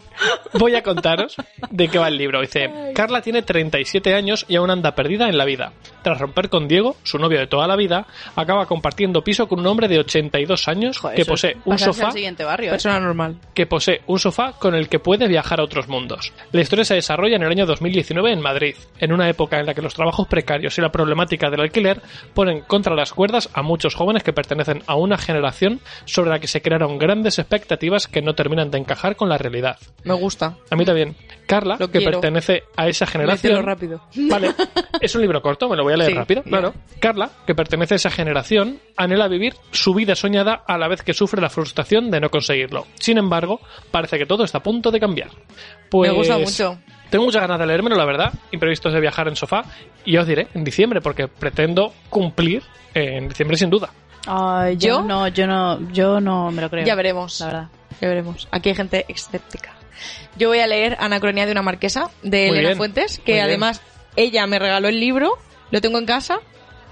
Voy 0.54 0.76
a 0.76 0.84
contaros 0.84 1.36
de 1.70 1.88
qué 1.88 2.00
va 2.00 2.08
el 2.08 2.18
libro. 2.18 2.42
Dice, 2.42 2.70
Carla 2.96 3.22
tiene 3.22 3.42
37 3.42 4.14
años 4.14 4.46
y 4.48 4.56
aún 4.56 4.70
anda 4.70 4.96
perdida 4.96 5.30
en 5.30 5.38
la 5.38 5.46
vida. 5.46 5.74
Tras 6.02 6.20
romper 6.20 6.50
con 6.50 6.68
Diego, 6.68 6.96
su 7.04 7.18
novio 7.18 7.40
de 7.40 7.48
toda 7.48 7.68
la 7.68 7.76
vida, 7.76 8.08
acaba 8.36 8.66
compartiendo 8.66 9.24
piso 9.24 9.48
con 9.48 9.60
un 9.60 9.68
hombre 9.68 9.88
de 9.88 10.00
82 10.00 10.68
años 10.68 10.98
Joder, 10.98 11.16
que 11.16 11.26
posee 11.26 11.58
un 11.66 11.78
sofá 11.78 12.12
siguiente 12.12 12.44
barrio. 12.44 12.70
¿eh? 12.70 12.72
Persona 12.72 13.00
normal. 13.00 13.38
que 13.54 13.66
posee 13.66 14.02
un 14.08 14.20
sofá 14.20 14.54
con 14.54 14.76
el 14.76 14.90
que 14.90 15.00
puede 15.00 15.28
viajar 15.28 15.60
a 15.60 15.64
otros 15.64 15.88
mundos. 15.88 16.34
La 16.52 16.62
historia 16.62 16.86
se 16.86 16.96
desarrolla 16.96 17.36
en 17.36 17.44
el 17.44 17.52
año 17.52 17.66
2019 17.66 18.32
en 18.32 18.42
Madrid, 18.42 18.76
en 19.00 19.14
una 19.14 19.30
época 19.30 19.60
en 19.60 19.66
la 19.66 19.74
que 19.74 19.82
los 19.82 19.94
trabajos 19.94 20.28
precarios 20.28 20.78
y 20.78 20.82
la 20.82 20.92
problemática 20.92 21.50
del 21.50 21.62
alquiler 21.62 22.02
ponen 22.34 22.62
contra 22.62 22.96
las 22.96 23.14
cuerdas 23.14 23.50
a 23.54 23.62
muchos 23.62 23.96
jóvenes 23.96 24.24
que 24.24 24.34
pertenecen 24.34 24.84
a 24.88 24.96
una 24.96 25.18
generación 25.18 25.80
sobre 26.06 26.30
la 26.30 26.40
que 26.40 26.48
se 26.48 26.62
crearon 26.78 26.98
grandes 26.98 27.38
expectativas 27.38 28.08
que 28.08 28.22
no 28.22 28.34
terminan 28.34 28.72
de 28.72 28.80
encajar 28.80 29.16
con 29.16 29.30
la 29.30 29.38
realidad. 29.38 29.78
Me 30.04 30.14
gusta. 30.16 30.58
A 30.72 30.76
mí 30.76 30.86
también. 30.86 31.16
Carla, 31.46 31.76
Lo 31.80 31.88
que 31.92 32.00
quiero. 32.00 32.14
pertenece 32.20 32.64
a 32.76 32.88
esa 32.88 33.06
generación. 33.06 33.64
rápido. 33.64 34.02
Vale, 34.16 34.54
es 35.02 35.14
un 35.14 35.22
libro 35.22 35.42
corto, 35.42 35.70
me 35.70 35.76
lo 35.76 35.84
voy 35.84 35.94
a 35.94 35.98
leer 35.98 36.12
Sí, 36.12 36.18
rápido, 36.18 36.42
claro. 36.44 36.74
Carla, 37.00 37.30
que 37.46 37.54
pertenece 37.54 37.94
a 37.94 37.98
esa 37.98 38.10
generación, 38.10 38.80
anhela 38.98 39.28
vivir 39.28 39.54
su 39.72 39.94
vida 39.94 40.16
soñada 40.16 40.64
a 40.68 40.78
la 40.78 40.88
vez 40.88 41.04
que 41.04 41.14
sufre 41.14 41.42
la 41.42 41.50
frustración 41.50 42.10
de 42.10 42.20
no 42.22 42.30
conseguirlo. 42.30 42.88
Sin 42.96 43.18
embargo, 43.18 43.60
parece 43.92 44.18
que 44.18 44.26
todo 44.26 44.44
está 44.44 44.58
a 44.60 44.64
punto 44.64 44.90
de 44.90 45.00
cambiar. 45.00 45.30
Pues, 45.92 46.10
Me 46.12 46.18
gusta 46.18 46.38
mucho. 46.40 46.80
Tengo 47.12 47.26
muchas 47.26 47.42
ganas 47.44 47.60
de 47.60 47.68
leérmelo, 47.68 47.96
la 47.96 48.06
verdad. 48.06 48.34
Imprevistos 48.52 48.92
de 48.92 49.00
viajar 49.00 49.28
en 49.28 49.36
sofá. 49.36 49.64
Y 50.04 50.14
ya 50.14 50.22
os 50.22 50.28
diré, 50.28 50.48
en 50.56 50.64
diciembre, 50.64 51.00
porque 51.02 51.28
pretendo 51.28 51.94
cumplir 52.10 52.64
eh, 52.96 53.18
en 53.18 53.28
diciembre 53.30 53.58
sin 53.58 53.70
duda. 53.70 53.92
Ay, 54.26 54.78
yo, 54.78 54.88
¿Yo? 54.88 55.02
no, 55.04 55.28
yo 55.28 55.48
no, 55.48 55.92
yo 55.92 56.20
no 56.20 56.52
me 56.52 56.62
lo 56.62 56.70
creo. 56.70 56.86
Ya 56.86 56.96
veremos. 56.96 57.40
La 57.42 57.46
verdad. 57.48 57.68
Ya 58.02 58.08
veremos. 58.08 58.48
Aquí 58.52 58.70
hay 58.70 58.76
gente 58.76 59.06
escéptica. 59.08 59.74
Yo 60.38 60.50
voy 60.50 60.60
a 60.60 60.68
leer 60.68 60.98
Anacronía 61.00 61.46
de 61.46 61.52
una 61.52 61.62
marquesa 61.62 62.10
de 62.24 62.48
Muy 62.48 62.50
Elena 62.58 62.70
bien, 62.70 62.78
Fuentes, 62.78 63.18
muy 63.20 63.26
que 63.26 63.34
bien. 63.34 63.46
además 63.46 63.82
ella 64.16 64.48
me 64.48 64.60
regaló 64.60 64.88
el 64.88 65.00
libro, 65.00 65.38
lo 65.72 65.82
tengo 65.82 66.00
en 66.00 66.06
casa, 66.06 66.40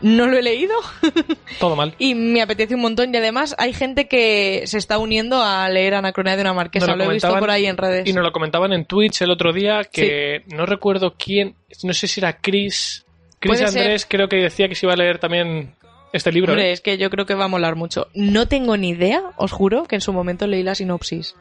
no 0.01 0.27
lo 0.27 0.37
he 0.37 0.41
leído 0.41 0.75
Todo 1.59 1.75
mal. 1.75 1.95
y 1.99 2.15
me 2.15 2.41
apetece 2.41 2.75
un 2.75 2.81
montón 2.81 3.13
y 3.13 3.17
además 3.17 3.55
hay 3.57 3.73
gente 3.73 4.07
que 4.07 4.63
se 4.65 4.77
está 4.77 4.97
uniendo 4.97 5.41
a 5.43 5.67
leer 5.69 5.95
Anacronía 5.95 6.35
de 6.35 6.41
una 6.41 6.53
marquesa, 6.53 6.87
Nos 6.87 6.97
lo, 6.97 7.03
he 7.05 7.13
visto 7.13 7.37
por 7.37 7.49
ahí 7.49 7.65
en 7.65 7.77
redes. 7.77 8.07
Y 8.07 8.13
nos 8.13 8.23
lo 8.23 8.31
comentaban 8.31 8.73
en 8.73 8.85
Twitch 8.85 9.21
el 9.21 9.31
otro 9.31 9.51
día 9.53 9.81
que 9.91 10.43
no 10.47 10.65
recuerdo 10.65 11.15
quién, 11.17 11.55
no 11.83 11.93
sé 11.93 12.07
si 12.07 12.19
era 12.19 12.37
Chris. 12.37 13.05
Chris 13.39 13.57
ser. 13.57 13.67
Andrés 13.67 14.05
creo 14.07 14.27
que 14.29 14.37
decía 14.37 14.67
que 14.67 14.75
se 14.75 14.85
iba 14.85 14.93
a 14.93 14.97
leer 14.97 15.17
también 15.17 15.75
este 16.13 16.31
libro. 16.31 16.53
Hombre, 16.53 16.69
¿eh? 16.69 16.71
es 16.73 16.81
que 16.81 16.97
yo 16.97 17.09
creo 17.09 17.25
que 17.25 17.35
va 17.35 17.45
a 17.45 17.49
molar 17.49 17.75
mucho. 17.75 18.07
No 18.13 18.47
tengo 18.47 18.77
ni 18.77 18.89
idea, 18.89 19.21
os 19.37 19.51
juro, 19.51 19.85
que 19.85 19.95
en 19.95 20.01
su 20.01 20.13
momento 20.13 20.47
leí 20.47 20.63
la 20.63 20.75
sinopsis. 20.75 21.35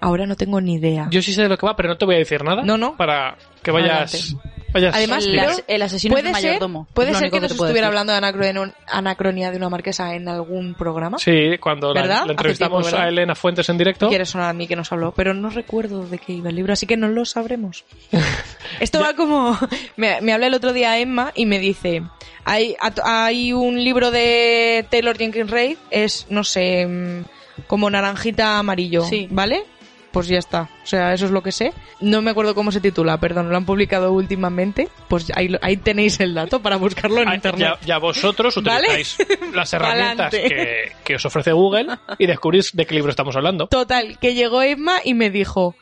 Ahora 0.00 0.26
no 0.26 0.36
tengo 0.36 0.60
ni 0.60 0.74
idea. 0.74 1.08
Yo 1.10 1.22
sí 1.22 1.32
sé 1.32 1.42
de 1.42 1.48
lo 1.48 1.56
que 1.56 1.66
va, 1.66 1.76
pero 1.76 1.88
no 1.88 1.96
te 1.96 2.04
voy 2.04 2.16
a 2.16 2.18
decir 2.18 2.44
nada. 2.44 2.62
No, 2.62 2.76
no. 2.76 2.96
Para 2.96 3.36
que 3.62 3.70
vayas. 3.70 4.12
vayas 4.12 4.36
Además, 4.74 5.24
El, 5.26 5.38
as- 5.38 5.64
el 5.68 5.82
asesino 5.82 6.12
puede 6.14 6.24
del 6.28 6.34
ser, 6.34 6.44
mayordomo. 6.50 6.86
puede 6.92 7.10
es 7.10 7.14
lo 7.14 7.18
ser 7.20 7.30
que 7.30 7.40
nos 7.40 7.50
estuviera 7.52 7.72
decir. 7.74 7.84
hablando 7.84 8.12
de 8.12 8.18
anacronía, 8.18 8.74
anacronía 8.86 9.50
de 9.50 9.56
una 9.56 9.68
marquesa 9.68 10.14
en 10.14 10.28
algún 10.28 10.74
programa. 10.74 11.18
Sí, 11.18 11.58
cuando 11.60 11.94
la, 11.94 12.24
entrevistamos 12.28 12.92
a 12.92 13.08
Elena 13.08 13.34
Fuentes 13.34 13.68
en 13.68 13.78
directo. 13.78 14.08
Quiere 14.08 14.26
sonar 14.26 14.50
a 14.50 14.52
mí 14.52 14.66
que 14.66 14.76
nos 14.76 14.90
habló, 14.92 15.12
pero 15.12 15.32
no 15.34 15.50
recuerdo 15.50 16.06
de 16.06 16.18
qué 16.18 16.32
iba 16.32 16.50
el 16.50 16.56
libro, 16.56 16.72
así 16.72 16.86
que 16.86 16.96
no 16.96 17.08
lo 17.08 17.24
sabremos. 17.24 17.84
Esto 18.80 19.00
va 19.00 19.14
como... 19.14 19.56
Me, 19.96 20.20
me 20.20 20.32
habla 20.32 20.48
el 20.48 20.54
otro 20.54 20.72
día 20.72 20.98
Emma 20.98 21.30
y 21.34 21.46
me 21.46 21.58
dice, 21.58 22.02
hay, 22.44 22.74
hay 23.04 23.52
un 23.52 23.82
libro 23.82 24.10
de 24.10 24.84
Taylor 24.90 25.16
Jenkins 25.16 25.50
Reid, 25.50 25.76
es, 25.90 26.26
no 26.30 26.42
sé, 26.42 26.86
mm, 26.86 27.24
como 27.68 27.88
naranjita 27.90 28.58
amarillo, 28.58 29.04
Sí. 29.04 29.28
¿vale? 29.30 29.64
Pues 30.14 30.28
ya 30.28 30.38
está, 30.38 30.70
o 30.82 30.86
sea, 30.86 31.12
eso 31.12 31.26
es 31.26 31.32
lo 31.32 31.42
que 31.42 31.50
sé. 31.50 31.72
No 32.00 32.22
me 32.22 32.30
acuerdo 32.30 32.54
cómo 32.54 32.70
se 32.70 32.80
titula, 32.80 33.18
perdón, 33.18 33.50
lo 33.50 33.56
han 33.56 33.66
publicado 33.66 34.12
últimamente, 34.12 34.88
pues 35.08 35.26
ahí, 35.34 35.54
ahí 35.60 35.76
tenéis 35.76 36.20
el 36.20 36.34
dato 36.34 36.62
para 36.62 36.76
buscarlo 36.76 37.20
en 37.20 37.28
Ah, 37.28 37.34
internet. 37.34 37.78
Ya, 37.82 37.86
ya 37.86 37.98
vosotros 37.98 38.54
¿Vale? 38.62 38.86
utilizáis 38.86 39.16
las 39.52 39.72
herramientas 39.72 40.30
que, 40.32 40.92
que 41.04 41.16
os 41.16 41.26
ofrece 41.26 41.50
Google 41.50 41.88
y 42.16 42.26
descubrís 42.26 42.70
de 42.74 42.86
qué 42.86 42.94
libro 42.94 43.10
estamos 43.10 43.34
hablando. 43.34 43.66
Total, 43.66 44.16
que 44.20 44.34
llegó 44.34 44.62
Emma 44.62 44.98
y 45.04 45.14
me 45.14 45.30
dijo, 45.30 45.74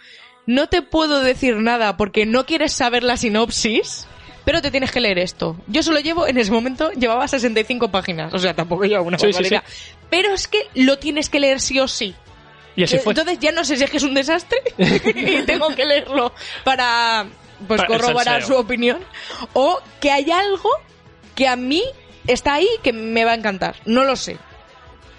no 0.47 0.67
te 0.69 0.81
puedo 0.81 1.21
decir 1.21 1.57
nada 1.59 1.99
porque 1.99 2.25
no 2.25 2.47
quieres 2.47 2.73
saber 2.73 3.03
la 3.03 3.19
sinopsis, 3.19 4.07
pero 4.47 4.63
te 4.63 4.71
tienes 4.71 4.91
que 4.93 5.01
leer 5.01 5.19
esto. 5.19 5.59
Yo 5.67 5.83
solo 5.83 6.01
llevo, 6.01 6.27
en 6.27 6.39
ese 6.39 6.51
momento, 6.53 6.91
llevaba 6.93 7.29
65 7.29 7.91
páginas, 7.91 8.33
o 8.33 8.39
sea, 8.39 8.55
tampoco 8.55 8.85
llevaba 8.85 9.07
una 9.07 9.19
Sí. 9.19 9.27
Pero 10.09 10.33
es 10.33 10.49
que 10.49 10.59
lo 10.75 10.99
tienes 10.99 11.29
que 11.29 11.39
leer 11.39 11.61
sí 11.61 11.79
o 11.79 11.87
sí. 11.87 12.15
Y 12.77 12.85
así 12.85 12.97
Eh, 12.97 12.99
fue. 13.01 13.13
Entonces 13.13 13.39
ya 13.39 13.53
no 13.53 13.65
sé 13.65 13.77
si 13.77 13.85
es 13.85 13.91
que 13.91 13.97
es 13.99 14.03
un 14.03 14.15
desastre 14.15 14.59
y 14.79 15.43
tengo 15.43 15.69
que 15.75 15.85
leerlo 15.85 16.33
para 16.65 17.27
pues 17.69 17.81
Para 17.81 17.87
corroborar 17.89 18.43
su 18.43 18.55
opinión 18.57 18.99
o 19.53 19.79
que 20.01 20.11
hay 20.11 20.31
algo 20.31 20.71
que 21.35 21.47
a 21.49 21.55
mí 21.57 21.83
está 22.27 22.55
ahí 22.55 22.69
que 22.83 22.93
me 22.93 23.25
va 23.25 23.33
a 23.33 23.35
encantar. 23.35 23.77
No 23.85 24.05
lo 24.05 24.17
sé. 24.17 24.37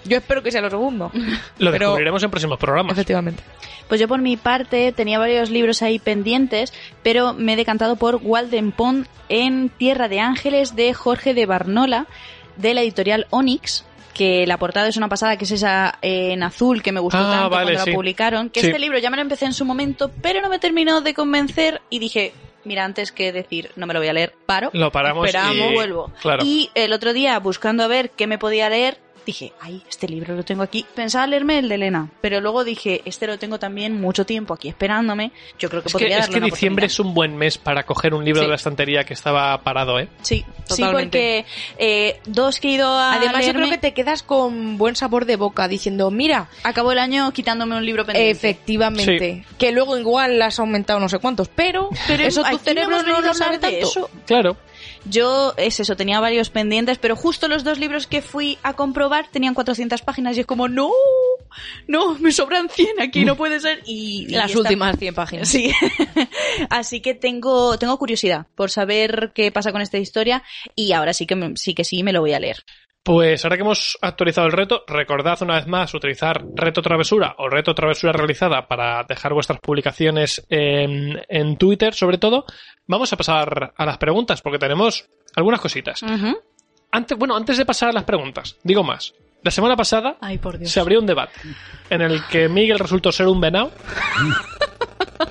Yo 0.04 0.18
espero 0.18 0.42
que 0.42 0.50
sea 0.52 0.60
lo 0.60 0.68
segundo. 0.68 1.10
Lo 1.58 1.70
pero- 1.72 1.86
descubriremos 1.86 2.22
en 2.22 2.30
próximos 2.30 2.58
programas. 2.58 2.92
Efectivamente. 2.92 3.42
Pues 3.88 4.00
yo 4.00 4.08
por 4.08 4.20
mi 4.20 4.36
parte 4.36 4.92
tenía 4.92 5.18
varios 5.18 5.48
libros 5.50 5.80
ahí 5.82 5.98
pendientes, 5.98 6.72
pero 7.02 7.32
me 7.34 7.52
he 7.52 7.56
decantado 7.56 7.96
por 7.96 8.16
Walden 8.16 8.72
Pond 8.72 9.06
en 9.28 9.68
Tierra 9.70 10.08
de 10.08 10.20
Ángeles 10.20 10.74
de 10.76 10.92
Jorge 10.94 11.32
de 11.34 11.46
Barnola, 11.46 12.06
de 12.56 12.74
la 12.74 12.80
editorial 12.82 13.26
Onyx, 13.30 13.84
que 14.14 14.46
la 14.46 14.56
portada 14.58 14.88
es 14.88 14.96
una 14.96 15.08
pasada, 15.08 15.36
que 15.36 15.44
es 15.44 15.50
esa 15.50 15.98
eh, 16.00 16.32
en 16.32 16.42
azul 16.42 16.82
que 16.82 16.92
me 16.92 17.00
gustó 17.00 17.18
Ah, 17.18 17.30
tanto 17.30 17.50
vale, 17.50 17.72
cuando 17.72 17.84
sí. 17.84 17.90
la 17.90 17.96
publicaron, 17.96 18.50
que 18.50 18.60
Sí. 18.60 18.66
este 18.68 18.78
libro 18.78 18.98
ya 18.98 19.10
me 19.10 19.16
lo 19.16 19.22
empecé 19.22 19.44
en 19.44 19.52
su 19.52 19.64
momento, 19.64 20.10
pero 20.22 20.40
no 20.40 20.48
me 20.48 20.58
terminó 20.58 21.00
de 21.00 21.12
convencer 21.14 21.82
y 21.90 21.98
dije... 21.98 22.32
Mira, 22.66 22.82
antes 22.86 23.12
que 23.12 23.30
decir, 23.30 23.72
no 23.76 23.86
me 23.86 23.92
lo 23.92 24.00
voy 24.00 24.08
a 24.08 24.14
leer, 24.14 24.32
paro. 24.46 24.70
Lo 24.72 24.90
paramos 24.90 25.26
esperamos, 25.26 25.54
y- 25.70 25.74
vuelvo. 25.74 26.10
claro. 26.22 26.42
Y 26.46 26.70
el 26.74 26.94
otro 26.94 27.12
día, 27.12 27.38
buscando 27.38 27.82
a 27.84 27.88
ver 27.88 28.08
qué 28.08 28.26
me 28.26 28.38
podía 28.38 28.70
leer, 28.70 28.96
dije, 29.26 29.52
ay, 29.60 29.82
este 29.88 30.08
libro 30.08 30.34
lo 30.34 30.44
tengo 30.44 30.62
aquí. 30.62 30.84
Pensaba 30.94 31.26
leerme 31.26 31.58
el 31.58 31.68
de 31.68 31.76
Elena, 31.76 32.10
pero 32.20 32.40
luego 32.40 32.64
dije, 32.64 33.02
este 33.04 33.26
lo 33.26 33.38
tengo 33.38 33.58
también 33.58 34.00
mucho 34.00 34.26
tiempo 34.26 34.54
aquí 34.54 34.68
esperándome. 34.68 35.32
Yo 35.58 35.68
creo 35.70 35.82
que 35.82 35.88
Es 35.88 35.92
que, 35.94 35.98
podría 35.98 36.16
es 36.18 36.22
darle 36.24 36.32
que 36.34 36.38
una 36.38 36.46
diciembre 36.46 36.86
es 36.86 36.98
un 37.00 37.14
buen 37.14 37.36
mes 37.36 37.58
para 37.58 37.84
coger 37.84 38.14
un 38.14 38.24
libro 38.24 38.40
Sí. 38.40 38.46
de 38.46 38.50
la 38.50 38.56
estantería 38.56 39.04
que 39.04 39.14
estaba 39.14 39.56
parado, 39.62 39.98
¿eh? 39.98 40.08
Sí, 40.22 40.44
sí, 40.64 40.82
Totalmente. 40.82 41.44
porque 41.46 41.46
eh, 41.78 42.20
dos 42.26 42.60
que 42.60 42.68
he 42.68 42.72
ido 42.72 42.88
a 42.88 43.14
Además, 43.14 43.46
yo 43.46 43.52
creo 43.54 43.70
que 43.70 43.78
te 43.78 43.94
quedas 43.94 44.22
con 44.22 44.76
buen 44.78 44.96
sabor 44.96 45.24
de 45.24 45.36
boca 45.36 45.68
diciendo, 45.68 46.10
mira, 46.10 46.48
acabó 46.62 46.92
el 46.92 46.98
año 46.98 47.32
quitándome 47.32 47.76
un 47.76 47.84
libro 47.86 48.04
pendiente. 48.04 48.30
efectivamente, 48.30 49.44
que 49.58 49.72
luego 49.72 49.96
igual 49.98 50.40
has 50.42 50.58
aumentado 50.58 51.00
no 51.00 51.08
sé 51.08 51.18
cuántos, 51.18 51.48
pero, 51.48 51.88
Pero 52.06 52.24
eso 52.24 52.42
tu 52.44 52.52
no 52.52 52.58
cerebro 52.58 53.02
no 53.02 53.20
lo 53.20 53.30
a 53.30 53.34
sabe 53.34 53.58
tanto. 53.58 53.76
eso. 53.76 54.10
Claro. 54.26 54.56
Yo, 55.06 55.54
es 55.56 55.80
eso, 55.80 55.96
tenía 55.96 56.20
varios 56.20 56.50
pendientes, 56.50 56.98
pero 56.98 57.16
justo 57.16 57.48
los 57.48 57.62
dos 57.62 57.78
libros 57.78 58.06
que 58.06 58.22
fui 58.22 58.58
a 58.62 58.72
comprobar 58.74 59.28
tenían 59.30 59.54
400 59.54 60.00
páginas 60.02 60.36
y 60.36 60.40
es 60.40 60.46
como, 60.46 60.68
no, 60.68 60.90
no, 61.86 62.18
me 62.18 62.32
sobran 62.32 62.68
100 62.68 63.00
aquí, 63.00 63.24
no 63.24 63.36
puede 63.36 63.60
ser. 63.60 63.82
Y, 63.86 64.26
y 64.28 64.34
Las 64.34 64.54
últimas 64.56 64.98
100 64.98 65.14
páginas. 65.14 65.48
Sí. 65.48 65.72
Así 66.70 67.00
que 67.00 67.14
tengo, 67.14 67.78
tengo 67.78 67.98
curiosidad 67.98 68.46
por 68.54 68.70
saber 68.70 69.32
qué 69.34 69.52
pasa 69.52 69.72
con 69.72 69.82
esta 69.82 69.98
historia 69.98 70.42
y 70.74 70.92
ahora 70.92 71.12
sí 71.12 71.26
que, 71.26 71.52
sí 71.56 71.74
que 71.74 71.84
sí 71.84 72.02
me 72.02 72.12
lo 72.12 72.20
voy 72.20 72.32
a 72.32 72.40
leer. 72.40 72.64
Pues 73.04 73.44
ahora 73.44 73.56
que 73.58 73.62
hemos 73.62 73.98
actualizado 74.00 74.46
el 74.46 74.54
reto, 74.54 74.82
recordad 74.86 75.42
una 75.42 75.56
vez 75.56 75.66
más 75.66 75.92
utilizar 75.92 76.42
reto 76.54 76.80
travesura 76.80 77.34
o 77.36 77.50
reto 77.50 77.74
travesura 77.74 78.14
realizada 78.14 78.66
para 78.66 79.04
dejar 79.06 79.34
vuestras 79.34 79.60
publicaciones 79.60 80.42
en, 80.48 81.22
en 81.28 81.58
Twitter, 81.58 81.92
sobre 81.92 82.16
todo. 82.16 82.46
Vamos 82.86 83.12
a 83.12 83.18
pasar 83.18 83.74
a 83.76 83.84
las 83.84 83.98
preguntas 83.98 84.40
porque 84.40 84.58
tenemos 84.58 85.06
algunas 85.36 85.60
cositas. 85.60 86.02
Antes, 86.90 87.18
bueno, 87.18 87.36
antes 87.36 87.58
de 87.58 87.66
pasar 87.66 87.90
a 87.90 87.92
las 87.92 88.04
preguntas, 88.04 88.56
digo 88.62 88.82
más. 88.82 89.12
La 89.42 89.50
semana 89.50 89.76
pasada 89.76 90.16
Ay, 90.22 90.38
por 90.38 90.56
Dios. 90.56 90.70
se 90.70 90.80
abrió 90.80 90.98
un 90.98 91.06
debate 91.06 91.38
en 91.90 92.00
el 92.00 92.26
que 92.28 92.48
Miguel 92.48 92.78
resultó 92.78 93.12
ser 93.12 93.26
un 93.26 93.38
venado. 93.38 93.70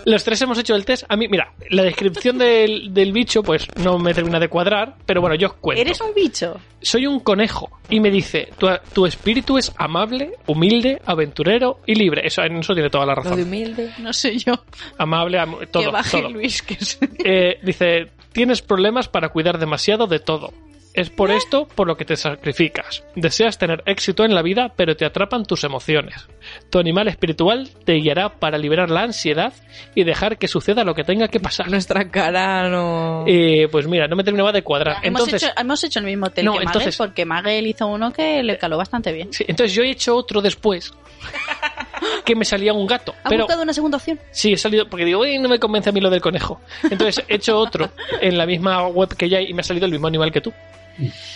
Los 0.05 0.23
tres 0.23 0.41
hemos 0.41 0.57
hecho 0.57 0.75
el 0.75 0.85
test. 0.85 1.03
A 1.09 1.15
mí, 1.15 1.27
mira, 1.27 1.51
la 1.69 1.83
descripción 1.83 2.37
del, 2.37 2.93
del 2.93 3.11
bicho, 3.11 3.43
pues 3.43 3.67
no 3.83 3.97
me 3.99 4.13
termina 4.13 4.39
de 4.39 4.47
cuadrar, 4.49 4.95
pero 5.05 5.21
bueno, 5.21 5.35
yo 5.35 5.47
os 5.47 5.53
cuento. 5.53 5.81
¿Eres 5.81 5.99
un 6.01 6.13
bicho? 6.13 6.59
Soy 6.81 7.07
un 7.07 7.19
conejo. 7.21 7.69
Y 7.89 7.99
me 7.99 8.09
dice, 8.11 8.49
tu, 8.57 8.67
tu 8.93 9.05
espíritu 9.05 9.57
es 9.57 9.71
amable, 9.77 10.31
humilde, 10.47 11.01
aventurero 11.05 11.79
y 11.85 11.95
libre. 11.95 12.21
Eso, 12.25 12.41
en 12.43 12.57
eso 12.57 12.73
tiene 12.73 12.89
toda 12.89 13.05
la 13.05 13.13
Lo 13.15 13.21
de 13.23 13.29
razón. 13.29 13.43
humilde. 13.43 13.91
No 13.99 14.11
sé 14.13 14.37
yo. 14.37 14.53
Amable, 14.97 15.39
am- 15.39 15.59
que 15.59 15.67
todo, 15.67 15.91
baje 15.91 16.19
todo. 16.21 16.29
Luis, 16.29 16.61
que. 16.61 16.77
Eh, 17.23 17.59
dice, 17.63 18.07
tienes 18.31 18.61
problemas 18.61 19.07
para 19.07 19.29
cuidar 19.29 19.57
demasiado 19.59 20.07
de 20.07 20.19
todo. 20.19 20.51
Es 20.93 21.09
por 21.09 21.31
esto 21.31 21.67
por 21.67 21.87
lo 21.87 21.97
que 21.97 22.05
te 22.05 22.15
sacrificas. 22.15 23.03
Deseas 23.15 23.57
tener 23.57 23.81
éxito 23.87 24.25
en 24.25 24.35
la 24.35 24.43
vida, 24.43 24.71
pero 24.75 24.95
te 24.95 25.05
atrapan 25.05 25.43
tus 25.43 25.63
emociones. 25.63 26.27
Tu 26.69 26.77
animal 26.77 27.07
espiritual 27.07 27.67
te 27.83 27.93
guiará 27.93 28.29
para 28.37 28.59
liberar 28.59 28.91
la 28.91 29.01
ansiedad 29.01 29.53
y 29.95 30.03
dejar 30.03 30.37
que 30.37 30.47
suceda 30.47 30.83
lo 30.83 30.93
que 30.93 31.03
tenga 31.03 31.27
que 31.29 31.39
pasar. 31.39 31.67
Nuestra 31.69 32.09
cara 32.11 32.69
no... 32.69 33.25
Eh, 33.27 33.67
pues 33.71 33.87
mira, 33.87 34.07
no 34.07 34.15
me 34.15 34.23
terminaba 34.23 34.51
de 34.51 34.61
cuadrar. 34.61 34.97
Entonces, 35.01 35.41
hemos, 35.41 35.51
hecho, 35.51 35.61
hemos 35.61 35.83
hecho 35.83 35.99
el 35.99 36.05
mismo 36.05 36.29
test 36.29 36.45
No, 36.45 36.61
entonces- 36.61 36.95
porque 36.95 37.25
Magel 37.25 37.65
hizo 37.65 37.87
uno 37.87 38.13
que 38.13 38.43
le 38.43 38.59
caló 38.59 38.77
bastante 38.77 39.11
bien. 39.11 39.33
sí, 39.33 39.43
entonces 39.47 39.73
yo 39.75 39.81
he 39.81 39.89
hecho 39.89 40.15
otro 40.15 40.41
después 40.41 40.93
que 42.25 42.35
me 42.35 42.45
salía 42.45 42.71
un 42.73 42.85
gato. 42.85 43.15
¿Ha 43.23 43.29
Pero 43.29 43.45
buscado 43.45 43.63
una 43.63 43.73
segunda 43.73 43.97
opción? 43.97 44.19
sí, 44.31 44.53
he 44.53 44.57
salido 44.57 44.87
porque 44.87 45.05
digo, 45.05 45.21
"Uy, 45.21 45.39
no 45.39 45.49
me 45.49 45.57
convence 45.59 45.89
a 45.89 45.91
mí 45.91 45.99
lo 46.01 46.09
del 46.09 46.21
conejo. 46.21 46.61
Entonces 46.89 47.23
he 47.27 47.35
hecho 47.35 47.57
otro 47.57 47.89
en 48.21 48.37
la 48.37 48.45
misma 48.45 48.85
web 48.87 49.15
que 49.15 49.27
ya 49.29 49.39
hay 49.39 49.47
y 49.49 49.53
me 49.53 49.61
ha 49.61 49.63
salido 49.63 49.85
el 49.87 49.91
mismo 49.91 50.07
animal 50.07 50.31
que 50.31 50.41
tú. 50.41 50.53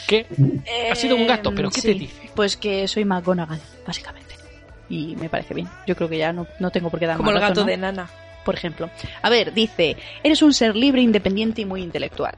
Que 0.07 0.25
ha 0.91 0.95
sido 0.95 1.15
un 1.15 1.27
gato, 1.27 1.51
pero 1.53 1.69
¿qué 1.69 1.81
te 1.81 1.93
sí. 1.93 1.99
dice? 1.99 2.29
Pues 2.35 2.57
que 2.57 2.87
soy 2.87 3.05
McGonagall, 3.05 3.59
básicamente. 3.85 4.35
Y 4.89 5.15
me 5.17 5.29
parece 5.29 5.53
bien. 5.53 5.67
Yo 5.85 5.95
creo 5.95 6.07
que 6.09 6.17
ya 6.17 6.31
no, 6.31 6.47
no 6.59 6.69
tengo 6.71 6.89
por 6.89 6.99
qué 6.99 7.07
dar 7.07 7.17
Como 7.17 7.31
más 7.31 7.41
el 7.41 7.47
gato 7.49 7.61
¿no? 7.61 7.67
de 7.67 7.77
Nana. 7.77 8.09
por 8.45 8.55
ejemplo. 8.55 8.89
A 9.21 9.29
ver, 9.29 9.53
dice, 9.53 9.97
eres 10.23 10.41
un 10.41 10.53
ser 10.53 10.75
libre, 10.75 11.01
independiente 11.01 11.61
y 11.61 11.65
muy 11.65 11.81
intelectual. 11.81 12.35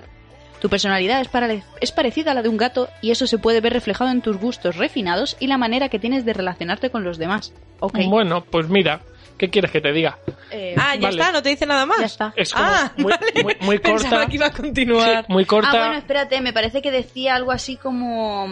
Tu 0.60 0.68
personalidad 0.70 1.22
es, 1.22 1.28
para- 1.30 1.48
es 1.80 1.92
parecida 1.92 2.32
a 2.32 2.34
la 2.34 2.42
de 2.42 2.50
un 2.50 2.58
gato 2.58 2.90
y 3.02 3.12
eso 3.12 3.28
se 3.28 3.38
puede 3.38 3.62
ver 3.62 3.72
reflejado 3.74 4.10
en 4.10 4.22
tus 4.22 4.38
gustos 4.38 4.76
refinados 4.78 5.38
y 5.40 5.48
la 5.48 5.58
manera 5.58 5.88
que 5.90 6.00
tienes 6.00 6.26
de 6.26 6.34
relacionarte 6.34 6.90
con 6.90 7.04
los 7.04 7.18
demás. 7.18 7.54
Ok. 7.80 8.00
Bueno, 8.10 8.44
pues 8.44 8.68
mira, 8.68 9.02
¿qué 9.40 9.50
quieres 9.50 9.72
que 9.72 9.82
te 9.82 9.92
diga? 9.92 10.20
Eh, 10.52 10.76
Ah, 10.78 10.94
ya 10.96 11.08
Vale. 11.08 11.18
está, 11.20 11.32
no 11.32 11.42
te 11.42 11.50
dice 11.50 11.66
nada 11.66 11.86
más. 11.88 12.00
Ya 12.00 12.06
está. 12.06 12.34
Es 12.36 12.54
como 12.54 12.66
Ah, 12.68 12.92
muy, 12.98 13.12
vale. 13.12 13.44
muy, 13.44 13.56
muy 13.62 13.80
Pensaba 13.80 14.10
corta. 14.10 14.28
que 14.28 14.36
iba 14.36 14.46
a 14.46 14.52
continuar. 14.52 15.26
Sí, 15.26 15.34
muy 15.34 15.46
corta. 15.46 15.70
Ah, 15.72 15.78
bueno, 15.80 15.98
espérate, 15.98 16.42
me 16.42 16.54
parece 16.54 16.82
que 16.84 16.92
decía 16.92 17.34
algo 17.36 17.52
así 17.52 17.76
como 17.78 18.48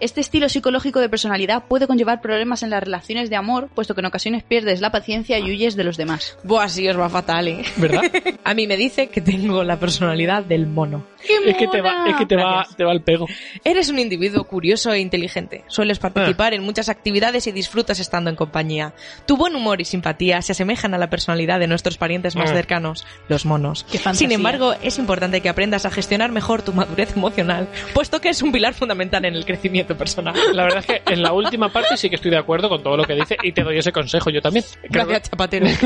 este 0.00 0.20
estilo 0.20 0.48
psicológico 0.48 1.00
de 1.00 1.08
personalidad 1.08 1.64
puede 1.68 1.86
conllevar 1.86 2.20
problemas 2.20 2.62
en 2.62 2.70
las 2.70 2.82
relaciones 2.82 3.30
de 3.30 3.36
amor, 3.36 3.68
puesto 3.74 3.94
que 3.94 4.00
en 4.00 4.06
ocasiones 4.06 4.42
pierdes 4.42 4.80
la 4.80 4.90
paciencia 4.90 5.38
y 5.38 5.44
huyes 5.50 5.76
de 5.76 5.84
los 5.84 5.96
demás. 5.96 6.36
Buah, 6.42 6.68
sí, 6.68 6.86
os 6.88 6.98
va 6.98 7.08
fatal, 7.08 7.48
¿eh? 7.48 7.62
¿Verdad? 7.76 8.02
A 8.44 8.52
mí 8.54 8.66
me 8.66 8.76
dice 8.76 9.08
que 9.08 9.20
tengo 9.20 9.62
la 9.64 9.78
personalidad 9.78 10.42
del 10.44 10.66
mono. 10.66 11.06
es 11.46 11.56
que 11.56 11.68
te 11.68 11.80
va, 11.80 12.06
es 12.08 12.16
que 12.16 12.26
te 12.26 12.36
va, 12.36 12.66
te 12.76 12.84
va 12.84 12.92
el 12.92 13.00
pego. 13.02 13.26
Eres 13.64 13.88
un 13.88 13.98
individuo 13.98 14.44
curioso 14.44 14.92
e 14.92 14.98
inteligente. 15.00 15.64
Sueles 15.68 15.98
participar 15.98 16.52
en 16.54 16.62
muchas 16.62 16.88
actividades 16.88 17.46
y 17.46 17.52
disfrutas 17.52 18.00
estando 18.00 18.28
en 18.30 18.36
compañía. 18.36 18.92
Tu 19.26 19.36
buen 19.36 19.54
humor 19.54 19.80
y 19.80 19.84
simpatía 19.84 20.23
se 20.42 20.52
asemejan 20.52 20.94
a 20.94 20.98
la 20.98 21.10
personalidad 21.10 21.60
de 21.60 21.66
nuestros 21.66 21.98
parientes 21.98 22.36
más 22.36 22.50
Mm. 22.50 22.54
cercanos, 22.54 23.06
los 23.28 23.46
monos. 23.46 23.86
Sin 24.12 24.32
embargo, 24.32 24.74
es 24.82 24.98
importante 24.98 25.40
que 25.40 25.48
aprendas 25.48 25.86
a 25.86 25.90
gestionar 25.90 26.30
mejor 26.32 26.62
tu 26.62 26.72
madurez 26.72 27.16
emocional, 27.16 27.68
puesto 27.94 28.20
que 28.20 28.28
es 28.30 28.42
un 28.42 28.52
pilar 28.52 28.74
fundamental 28.74 29.24
en 29.24 29.34
el 29.34 29.44
crecimiento 29.44 29.96
personal. 29.96 30.34
La 30.52 30.64
verdad 30.64 30.78
es 30.80 30.86
que 30.86 31.02
en 31.12 31.22
la 31.22 31.32
última 31.32 31.72
parte 31.72 31.96
sí 31.96 32.08
que 32.08 32.16
estoy 32.16 32.30
de 32.30 32.38
acuerdo 32.38 32.68
con 32.68 32.82
todo 32.82 32.96
lo 32.96 33.04
que 33.04 33.14
dice 33.14 33.36
y 33.42 33.52
te 33.52 33.62
doy 33.62 33.78
ese 33.78 33.92
consejo 33.92 34.30
yo 34.30 34.40
también. 34.40 34.64
Creo 34.90 35.06
Gracias, 35.06 35.30
Chapatero. 35.30 35.66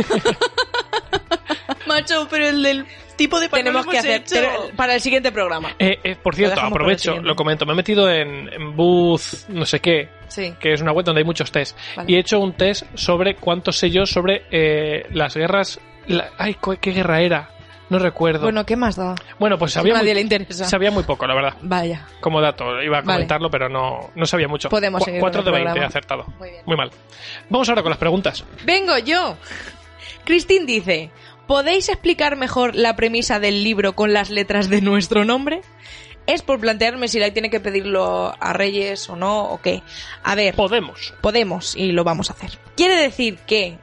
Macho, 1.86 2.26
pero 2.30 2.46
el 2.48 2.62
del 2.62 2.86
tipo 3.16 3.40
de 3.40 3.48
Tenemos 3.48 3.86
que 3.86 3.98
hacer 3.98 4.22
para 4.76 4.94
el 4.94 5.00
siguiente 5.00 5.32
programa. 5.32 5.74
Eh, 5.78 5.98
eh, 6.04 6.16
por 6.22 6.34
cierto, 6.34 6.60
aprovecho, 6.60 7.16
lo 7.18 7.34
comento. 7.34 7.64
Me 7.66 7.72
he 7.72 7.76
metido 7.76 8.10
en, 8.10 8.48
en 8.52 8.76
Booth, 8.76 9.48
no 9.48 9.64
sé 9.64 9.80
qué, 9.80 10.08
Sí. 10.28 10.54
que 10.60 10.72
es 10.72 10.80
una 10.80 10.92
web 10.92 11.04
donde 11.04 11.20
hay 11.20 11.24
muchos 11.24 11.50
test. 11.52 11.76
Vale. 11.96 12.10
Y 12.12 12.16
he 12.16 12.18
hecho 12.20 12.38
un 12.40 12.52
test 12.52 12.84
sobre 12.94 13.34
cuántos 13.36 13.76
sé 13.78 13.90
yo 13.90 14.06
sobre 14.06 14.44
eh, 14.50 15.06
las 15.10 15.34
guerras. 15.36 15.80
la- 16.06 16.30
ay, 16.38 16.56
¿qué 16.80 16.92
guerra 16.92 17.20
era? 17.20 17.50
No 17.90 17.98
recuerdo. 17.98 18.40
Bueno, 18.40 18.56
Bueno, 18.60 18.66
¿qué 18.66 18.76
más 18.76 18.96
da? 18.96 19.14
pues 19.58 19.72
sabía 19.72 19.94
nadie 19.94 20.08
muy, 20.08 20.14
le 20.16 20.20
interesa. 20.20 20.64
sabía 20.66 20.90
muy 20.90 21.04
poco, 21.04 21.26
la 21.26 21.34
verdad. 21.34 21.54
Vaya. 21.62 22.06
Como 22.20 22.38
dato, 22.40 22.82
iba 22.82 22.98
a 22.98 23.00
Vale. 23.00 23.14
comentarlo, 23.14 23.50
pero 23.50 23.70
no, 23.70 24.10
no 24.14 24.26
sabía 24.26 24.46
mucho. 24.46 24.68
Podemos 24.68 24.98
Cu- 25.00 25.04
seguir 25.06 25.20
Cuatro 25.20 25.42
con 25.42 25.52
de 25.52 25.58
el 25.58 25.64
20 25.64 25.70
he 25.70 25.72
programa. 25.72 25.88
acertado. 25.88 26.26
Muy 26.38 26.50
bien. 26.50 26.62
Muy 26.66 26.76
mal. 26.76 26.90
Vamos 27.48 27.66
ahora 27.70 27.82
con 27.82 27.88
las 27.90 27.98
preguntas. 27.98 28.44
Vengo 28.66 28.98
yo. 28.98 29.38
Christine 30.24 30.66
dice, 30.66 31.10
¿podéis 31.46 31.88
explicar 31.88 32.36
mejor 32.36 32.74
la 32.74 32.94
premisa 32.96 33.40
del 33.40 33.64
libro 33.64 33.94
con 33.94 34.12
las 34.12 34.28
letras 34.30 34.68
de 34.68 34.82
nuestro 34.82 35.24
nombre? 35.24 35.62
Es 36.28 36.42
por 36.42 36.60
plantearme 36.60 37.08
si 37.08 37.18
la 37.18 37.32
tiene 37.32 37.48
que 37.48 37.58
pedirlo 37.58 38.34
a 38.38 38.52
Reyes 38.52 39.08
o 39.08 39.16
no, 39.16 39.44
o 39.44 39.62
qué. 39.62 39.82
A 40.22 40.34
ver, 40.34 40.54
Podemos. 40.54 41.14
podemos 41.22 41.74
y 41.74 41.92
lo 41.92 42.04
vamos 42.04 42.28
a 42.28 42.34
hacer. 42.34 42.58
Quiere 42.76 42.96
decir 42.96 43.38
que 43.46 43.78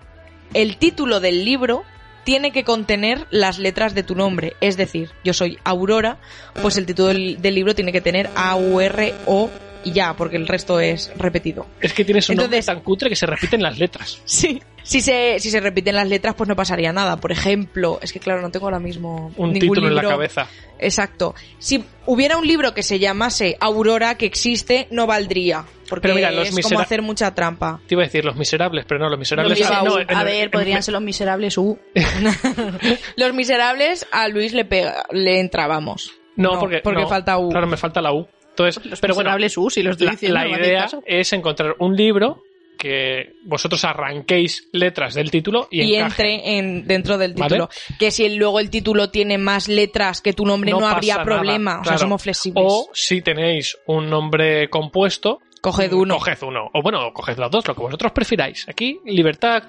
el 0.54 0.78
título 0.78 1.20
del 1.20 1.44
libro 1.44 1.84
tiene 2.24 2.52
que 2.52 2.64
contener 2.64 3.26
las 3.32 3.58
letras 3.58 3.96
de 3.96 4.04
tu 4.04 4.16
nombre. 4.16 4.56
Es 4.62 4.78
decir, 4.78 5.10
yo 5.24 5.34
soy 5.34 5.58
Aurora, 5.64 6.20
pues 6.62 6.78
el 6.78 6.86
título 6.86 7.08
del, 7.10 7.42
del 7.42 7.56
libro 7.56 7.74
tiene 7.74 7.92
que 7.92 8.02
tener 8.02 8.30
A-U-R-O 8.36 9.50
y 9.86 9.94
ya, 9.94 10.14
porque 10.16 10.36
el 10.36 10.48
resto 10.48 10.80
es 10.82 11.12
repetido. 11.18 11.66
Es 11.80 11.94
que 11.94 12.04
tienes 12.04 12.28
un 12.30 12.36
nombre 12.36 12.58
Entonces- 12.58 12.66
tan 12.66 12.82
cutre 12.82 13.10
que 13.10 13.16
se 13.16 13.26
repiten 13.26 13.62
las 13.64 13.80
letras. 13.80 14.20
Sí. 14.26 14.62
Si 14.84 15.02
se, 15.02 15.40
si 15.40 15.50
se 15.50 15.60
repiten 15.62 15.96
las 15.96 16.08
letras, 16.08 16.36
pues 16.36 16.48
no 16.48 16.56
pasaría 16.56 16.94
nada. 16.94 17.18
Por 17.18 17.32
ejemplo, 17.32 17.98
es 18.04 18.14
que 18.14 18.20
claro, 18.20 18.44
no 18.44 18.52
tengo 18.52 18.68
ahora 18.68 18.80
mismo 18.80 19.32
Un 19.36 19.52
ningún 19.52 19.60
título 19.70 19.88
en 19.88 19.96
la 19.96 20.04
cabeza. 20.04 20.48
Exacto. 20.78 21.34
Si 21.58 21.84
hubiera 22.06 22.38
un 22.38 22.46
libro 22.46 22.76
que 22.76 22.84
se 22.84 23.00
llamase 23.00 23.58
Aurora, 23.60 24.14
que 24.16 24.28
existe, 24.28 24.88
no 24.92 25.08
valdría. 25.08 25.66
Porque 25.90 26.04
Pero 26.04 26.14
mira, 26.14 26.30
los 26.30 26.50
es 26.56 26.64
como 26.68 26.80
hacer 26.80 27.02
mucha 27.02 27.34
trampa. 27.34 27.80
Te 27.88 27.96
iba 27.96 28.04
a 28.04 28.06
decir 28.06 28.24
los 28.26 28.36
miserables, 28.36 28.86
pero 28.88 29.00
no, 29.00 29.10
los 29.10 29.18
miserables. 29.18 29.58
Los 29.60 29.68
ah, 29.72 29.74
no, 29.74 29.84
miserables. 29.86 30.10
en- 30.12 30.18
a 30.18 30.24
ver, 30.24 30.44
en- 30.44 30.52
podrían 30.52 30.84
ser 30.84 30.94
los 30.94 31.02
miserables. 31.02 31.58
Uh. 31.58 31.80
Los 33.16 33.34
miserables 33.34 34.06
a 34.12 34.28
Luis 34.28 34.54
le 34.54 34.66
pega, 34.66 35.04
le 35.12 35.40
entrábamos. 35.40 36.12
No, 36.36 36.60
porque, 36.60 36.82
no, 36.84 37.08
falta 37.08 37.38
U. 37.38 37.50
Claro, 37.50 37.66
me 37.68 37.78
falta 37.78 38.02
la 38.02 38.14
U. 38.14 38.28
Entonces, 38.58 38.86
Los 38.86 39.02
pero 39.02 39.16
bueno, 39.16 39.32
si 39.70 39.84
los 39.84 40.00
la, 40.00 40.12
diciendo. 40.12 40.40
la 40.40 40.48
idea 40.48 40.88
es 41.06 41.34
encontrar 41.34 41.76
un 41.80 41.96
libro 41.96 42.42
que 42.78 43.34
vosotros 43.44 43.84
arranquéis 43.84 44.70
letras 44.72 45.14
del 45.14 45.32
título 45.32 45.68
y, 45.72 45.82
y, 45.82 45.96
entre 45.96 46.58
en, 46.58 46.88
dentro 46.88 47.18
del 47.18 47.34
¿Vale? 47.34 47.50
título. 47.50 47.70
Que 48.00 48.12
si 48.12 48.30
luego 48.36 48.60
el 48.60 48.70
título 48.70 49.10
tiene 49.10 49.38
más 49.38 49.68
letras 49.68 50.22
que 50.22 50.34
tu 50.34 50.46
nombre, 50.46 50.72
no, 50.72 50.88
habría 50.88 51.16
nada, 51.16 51.26
problema. 51.26 51.72
O 51.74 51.76
sea, 51.78 51.84
claro. 51.84 52.00
somos 52.00 52.22
flexibles. 52.22 52.66
O 52.66 52.90
si 52.94 53.22
tenéis 53.22 53.78
un 53.88 54.10
nombre 54.10 54.70
compuesto, 54.70 55.40
Coged 55.62 55.94
uno. 55.94 56.18
Coged 56.18 56.44
uno. 56.44 56.70
O 56.74 56.82
bueno, 56.84 57.12
coged 57.12 57.38
los 57.40 57.50
dos, 57.50 57.68
lo 57.68 57.74
que 57.74 57.82
vosotros 57.82 58.12
prefiráis. 58.12 58.70
Aquí, 58.70 59.00
libertad 59.04 59.64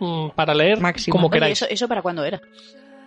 mm, 0.00 0.30
para 0.30 0.54
leer 0.54 0.80
Máxima. 0.80 1.12
como 1.12 1.26
Oye, 1.26 1.34
queráis. 1.34 1.60
¿eso, 1.60 1.70
¿eso 1.70 1.88
para 1.88 2.00
cuándo 2.00 2.24
era? 2.24 2.40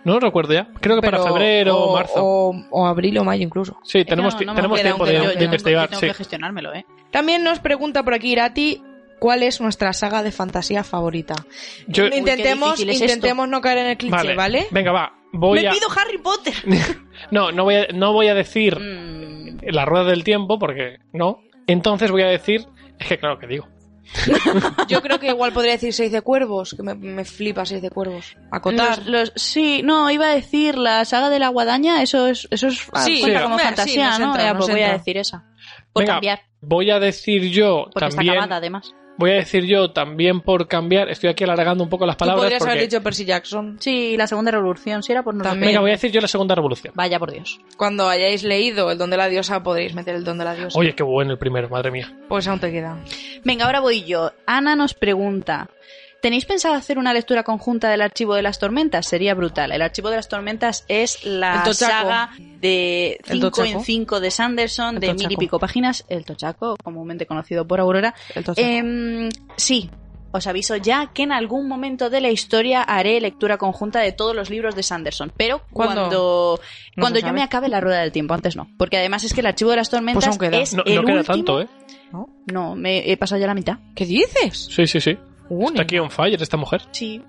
No 0.06 0.14
lo 0.14 0.20
recuerdo 0.20 0.54
ya. 0.54 0.68
Creo 0.80 0.96
que 0.96 1.02
para 1.02 1.22
febrero 1.22 1.76
o, 1.76 1.94
marzo. 1.94 2.14
O, 2.24 2.54
o 2.70 2.86
abril 2.86 3.18
o 3.18 3.24
mayo 3.24 3.42
incluso. 3.42 3.76
Sí, 3.82 4.04
tenemos, 4.04 4.34
no- 4.40 4.46
no 4.46 4.54
tenemos 4.54 4.80
tiempo 4.80 5.04
de, 5.04 5.12
yo- 5.14 5.18
de 5.20 5.24
yo 5.26 5.32
tengo- 5.32 5.44
investigar. 5.44 5.88
tengo 5.88 6.00
sí. 6.00 6.06
que 6.06 6.14
gestionármelo, 6.14 6.72
¿eh? 6.72 6.86
También 7.10 7.42
nos 7.42 7.58
pregunta 7.58 8.02
por 8.04 8.14
aquí 8.14 8.32
Irati 8.32 8.82
cuál 9.18 9.42
es 9.42 9.60
nuestra 9.60 9.92
saga 9.92 10.22
de 10.22 10.30
fantasía 10.30 10.84
favorita. 10.84 11.34
Yo- 11.88 12.04
Uy, 12.04 12.10
qué 12.10 12.16
intentemos 12.18 12.70
difícil 12.76 12.90
es 12.90 12.94
esto. 13.02 13.04
intentemos 13.14 13.48
no 13.48 13.60
caer 13.60 13.78
en 13.78 13.86
el 13.88 13.96
cliché, 13.96 14.34
¿vale? 14.34 14.66
Venga, 14.70 14.92
va. 14.92 15.12
Voy 15.32 15.60
¡Me 15.60 15.68
a... 15.68 15.72
pido 15.72 15.88
Harry 15.96 16.18
Potter! 16.18 16.54
No, 17.30 17.50
no 17.50 17.64
voy 17.64 17.74
a, 17.74 17.86
no 17.92 18.12
voy 18.12 18.28
a 18.28 18.34
decir 18.34 18.78
Mm, 18.78 19.58
la 19.72 19.84
rueda 19.86 20.04
del 20.04 20.22
tiempo 20.22 20.58
porque 20.58 20.98
no. 21.12 21.40
Entonces 21.66 22.10
voy 22.12 22.22
a 22.22 22.26
decir... 22.28 22.66
Es 22.98 23.08
que 23.08 23.18
claro 23.18 23.38
que 23.38 23.46
digo. 23.48 23.66
Yo 24.88 25.02
creo 25.02 25.18
que 25.18 25.28
igual 25.28 25.52
podría 25.52 25.72
decir 25.72 25.92
seis 25.92 26.12
de 26.12 26.22
cuervos, 26.22 26.74
que 26.76 26.82
me, 26.82 26.94
me 26.94 27.24
flipa 27.24 27.64
seis 27.66 27.82
de 27.82 27.90
cuervos. 27.90 28.36
Acotar. 28.50 28.98
los, 28.98 29.06
los- 29.06 29.32
sí, 29.36 29.82
no, 29.84 30.10
iba 30.10 30.26
a 30.26 30.34
decir 30.34 30.76
la 30.78 31.04
saga 31.04 31.28
de 31.30 31.38
la 31.38 31.48
guadaña, 31.48 32.02
eso 32.02 32.26
es, 32.28 32.46
eso 32.50 32.68
es 32.68 32.78
Sí, 33.04 33.20
cuenta 33.20 33.38
sí, 33.38 33.42
como 33.44 33.58
sí, 33.58 33.64
fantasía, 33.64 34.10
nos 34.10 34.20
¿no? 34.20 34.26
entra, 34.26 34.42
Ya, 34.44 34.54
pues 34.56 34.70
voy 34.70 34.80
a 34.80 34.84
entra. 34.84 34.98
decir 34.98 35.16
esa. 35.18 35.44
Por 35.92 36.02
Venga, 36.02 36.14
cambiar, 36.14 36.40
Voy 36.60 36.90
a 36.90 36.98
decir 37.00 37.42
yo 37.50 37.86
porque 37.92 38.06
está 38.06 38.16
también... 38.16 38.34
acabada 38.38 38.56
además. 38.56 38.94
Voy 39.18 39.30
a 39.30 39.34
decir 39.34 39.64
yo 39.64 39.90
también 39.92 40.40
por 40.40 40.68
cambiar... 40.68 41.08
Estoy 41.08 41.30
aquí 41.30 41.44
alargando 41.44 41.82
un 41.82 41.90
poco 41.90 42.04
las 42.04 42.16
Tú 42.16 42.20
palabras 42.20 42.42
podrías 42.44 42.58
porque... 42.58 42.72
haber 42.72 42.88
dicho 42.88 43.02
Percy 43.02 43.24
Jackson. 43.24 43.76
Sí, 43.80 44.16
la 44.16 44.26
segunda 44.26 44.50
revolución, 44.50 45.02
si 45.02 45.12
era 45.12 45.22
por 45.22 45.34
no 45.34 45.42
También. 45.42 45.68
Venga, 45.68 45.80
voy 45.80 45.90
a 45.90 45.94
decir 45.94 46.10
yo 46.10 46.20
la 46.20 46.28
segunda 46.28 46.54
revolución. 46.54 46.92
Vaya 46.96 47.18
por 47.18 47.32
Dios. 47.32 47.58
Cuando 47.76 48.08
hayáis 48.08 48.42
leído 48.42 48.90
El 48.90 48.98
don 48.98 49.10
de 49.10 49.16
la 49.16 49.28
diosa 49.28 49.62
podréis 49.62 49.94
meter 49.94 50.14
el 50.14 50.24
don 50.24 50.38
de 50.38 50.44
la 50.44 50.54
diosa. 50.54 50.78
Oye, 50.78 50.94
qué 50.94 51.02
bueno 51.02 51.32
el 51.32 51.38
primero, 51.38 51.68
madre 51.68 51.90
mía. 51.90 52.12
Pues 52.28 52.46
aún 52.46 52.60
te 52.60 52.70
queda. 52.70 52.98
Venga, 53.44 53.64
ahora 53.64 53.80
voy 53.80 54.04
yo. 54.04 54.32
Ana 54.46 54.76
nos 54.76 54.94
pregunta. 54.94 55.70
¿Tenéis 56.22 56.44
pensado 56.46 56.74
hacer 56.74 56.98
una 56.98 57.12
lectura 57.12 57.42
conjunta 57.44 57.88
del 57.88 58.00
Archivo 58.02 58.34
de 58.34 58.42
las 58.42 58.58
Tormentas? 58.58 59.06
Sería 59.06 59.34
brutal. 59.34 59.70
El 59.70 59.82
Archivo 59.82 60.10
de 60.10 60.16
las 60.16 60.28
Tormentas 60.28 60.84
es 60.88 61.24
la 61.24 61.64
saga 61.72 62.30
de 62.60 63.20
El 63.26 63.40
5 63.40 63.50
tochaco. 63.50 63.78
en 63.78 63.84
5 63.84 64.20
de 64.20 64.30
Sanderson, 64.30 64.98
de 64.98 65.14
mil 65.14 65.30
y 65.30 65.36
pico 65.36 65.58
páginas. 65.58 66.04
El 66.08 66.24
Tochaco, 66.24 66.76
comúnmente 66.82 67.26
conocido 67.26 67.66
por 67.66 67.78
Aurora. 67.80 68.14
El 68.34 68.44
tochaco. 68.44 68.66
Em, 68.68 69.28
sí, 69.56 69.88
os 70.32 70.46
aviso 70.48 70.74
ya 70.76 71.12
que 71.14 71.22
en 71.22 71.32
algún 71.32 71.68
momento 71.68 72.10
de 72.10 72.20
la 72.20 72.30
historia 72.30 72.82
haré 72.82 73.20
lectura 73.20 73.56
conjunta 73.58 74.00
de 74.00 74.10
todos 74.12 74.34
los 74.34 74.50
libros 74.50 74.74
de 74.74 74.82
Sanderson. 74.82 75.32
Pero 75.36 75.62
¿Cuándo? 75.70 75.94
cuando, 75.94 76.60
No 76.96 77.00
cuando 77.02 77.18
yo 77.20 77.32
me 77.32 77.42
acabe 77.42 77.68
la 77.68 77.80
rueda 77.80 78.00
del 78.00 78.10
tiempo, 78.10 78.34
antes 78.34 78.56
no. 78.56 78.68
Porque 78.78 78.96
además 78.96 79.22
es 79.22 79.32
que 79.32 79.40
el 79.40 79.46
Archivo 79.46 79.70
de 79.70 79.76
las 79.76 79.90
Tormentas 79.90 80.36
Pues 80.38 80.52
es 80.54 80.74
No, 80.74 80.82
el 80.84 80.96
no 80.96 81.04
queda 81.04 81.16
último- 81.18 81.34
tanto, 81.36 81.60
¿eh? 81.60 81.68
No, 82.52 82.74
me 82.74 83.10
he 83.10 83.16
pasado 83.16 83.40
ya 83.40 83.46
la 83.46 83.54
mitad. 83.54 83.78
¿Qué 83.94 84.06
dices? 84.06 84.68
Sí, 84.74 84.86
sí, 84.86 85.00
sí. 85.00 85.16
Está 85.50 85.82
aquí 85.82 85.98
on 85.98 86.10
fire 86.10 86.42
esta 86.42 86.56
mujer. 86.56 86.82
Sí. 86.92 87.22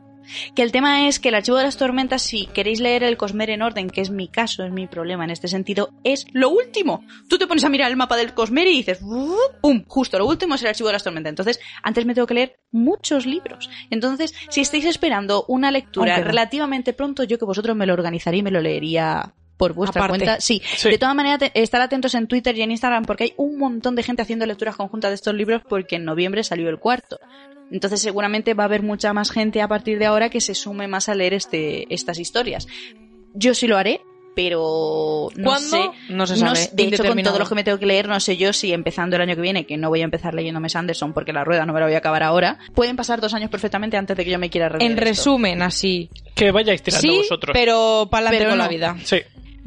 Que 0.55 0.61
el 0.61 0.73
tema 0.73 1.07
es 1.07 1.19
que 1.19 1.29
el 1.29 1.35
archivo 1.35 1.57
de 1.57 1.63
las 1.63 1.77
tormentas, 1.77 2.21
si 2.21 2.47
queréis 2.47 2.81
leer 2.81 3.03
el 3.03 3.15
Cosmere 3.15 3.53
en 3.53 3.61
orden, 3.61 3.89
que 3.89 4.01
es 4.01 4.09
mi 4.09 4.27
caso, 4.27 4.65
es 4.65 4.71
mi 4.71 4.85
problema 4.85 5.23
en 5.23 5.29
este 5.29 5.47
sentido, 5.47 5.91
es 6.03 6.25
lo 6.33 6.49
último. 6.49 7.05
Tú 7.29 7.37
te 7.37 7.47
pones 7.47 7.63
a 7.63 7.69
mirar 7.69 7.89
el 7.89 7.95
mapa 7.97 8.17
del 8.17 8.33
Cosmere 8.33 8.71
y 8.71 8.77
dices, 8.77 8.99
"Uh, 9.01 9.37
¡pum! 9.61 9.85
Justo, 9.87 10.17
lo 10.17 10.25
último 10.25 10.55
es 10.55 10.61
el 10.63 10.67
archivo 10.67 10.89
de 10.89 10.93
las 10.93 11.03
tormentas. 11.03 11.29
Entonces, 11.29 11.59
antes 11.81 12.05
me 12.05 12.13
tengo 12.13 12.27
que 12.27 12.33
leer 12.33 12.59
muchos 12.71 13.25
libros. 13.25 13.69
Entonces, 13.89 14.35
si 14.49 14.59
estáis 14.61 14.83
esperando 14.83 15.45
una 15.47 15.71
lectura 15.71 16.17
relativamente 16.17 16.91
pronto, 16.91 17.23
yo 17.23 17.39
que 17.39 17.45
vosotros 17.45 17.77
me 17.77 17.85
lo 17.85 17.93
organizaría 17.93 18.39
y 18.39 18.43
me 18.43 18.51
lo 18.51 18.59
leería 18.59 19.33
por 19.57 19.73
vuestra 19.73 20.01
Aparte. 20.03 20.23
cuenta. 20.25 20.39
Sí. 20.41 20.61
Sí. 20.77 20.89
de 20.89 20.97
todas 20.97 21.15
maneras, 21.15 21.51
estar 21.55 21.81
atentos 21.81 22.13
en 22.15 22.27
Twitter 22.27 22.55
y 22.57 22.61
en 22.61 22.71
Instagram 22.71 23.05
porque 23.05 23.23
hay 23.25 23.33
un 23.37 23.57
montón 23.57 23.95
de 23.95 24.03
gente 24.03 24.21
haciendo 24.21 24.45
lecturas 24.45 24.75
conjuntas 24.75 25.11
de 25.11 25.15
estos 25.15 25.33
libros 25.33 25.61
porque 25.67 25.95
en 25.97 26.05
noviembre 26.05 26.43
salió 26.43 26.69
el 26.69 26.77
cuarto. 26.79 27.19
Entonces 27.71 28.01
seguramente 28.01 28.53
va 28.53 28.63
a 28.63 28.67
haber 28.67 28.81
mucha 28.83 29.11
más 29.13 29.29
gente 29.31 29.61
a 29.61 29.67
partir 29.67 29.99
de 29.99 30.05
ahora 30.05 30.29
que 30.29 30.39
se 30.39 30.55
sume 30.55 30.87
más 30.87 31.09
a 31.09 31.15
leer 31.15 31.33
este, 31.33 31.91
estas 31.93 32.17
historias. 32.19 32.67
Yo 33.33 33.53
sí 33.53 33.67
lo 33.67 33.77
haré, 33.77 33.99
pero 34.35 35.29
no 35.35 35.43
¿Cuándo? 35.43 35.67
sé. 35.69 35.89
No 36.09 36.27
se 36.27 36.37
sabe. 36.37 36.55
sé- 36.55 36.69
de 36.73 36.83
hecho, 36.83 37.03
con 37.03 37.21
todo 37.23 37.39
lo 37.39 37.45
que 37.47 37.55
me 37.55 37.63
tengo 37.63 37.79
que 37.79 37.85
leer, 37.87 38.07
no 38.07 38.19
sé 38.19 38.37
yo 38.37 38.53
si 38.53 38.71
empezando 38.71 39.15
el 39.15 39.21
año 39.23 39.35
que 39.35 39.41
viene, 39.41 39.65
que 39.65 39.75
no 39.77 39.89
voy 39.89 40.01
a 40.01 40.03
empezar 40.03 40.33
leyéndome 40.33 40.69
Sanderson 40.69 41.11
porque 41.13 41.33
la 41.33 41.43
rueda 41.43 41.65
no 41.65 41.73
me 41.73 41.79
la 41.79 41.87
voy 41.87 41.95
a 41.95 41.97
acabar 41.97 42.23
ahora, 42.23 42.57
pueden 42.73 42.95
pasar 42.95 43.19
dos 43.19 43.33
años 43.33 43.49
perfectamente 43.49 43.97
antes 43.97 44.15
de 44.15 44.23
que 44.23 44.31
yo 44.31 44.39
me 44.39 44.49
quiera 44.49 44.69
releer 44.69 44.91
En 44.91 44.97
esto. 44.97 45.09
resumen, 45.09 45.61
así. 45.61 46.09
Que 46.35 46.51
vayáis 46.51 46.81
tirando 46.83 47.01
Sí, 47.01 47.17
vosotros. 47.17 47.53
pero 47.53 48.07
para 48.11 48.27
adelante 48.29 48.37
Pero 48.37 48.49
con 48.51 48.57
no. 48.59 48.63
la 48.63 48.69
vida. 48.69 48.95
Sí. 49.03 49.17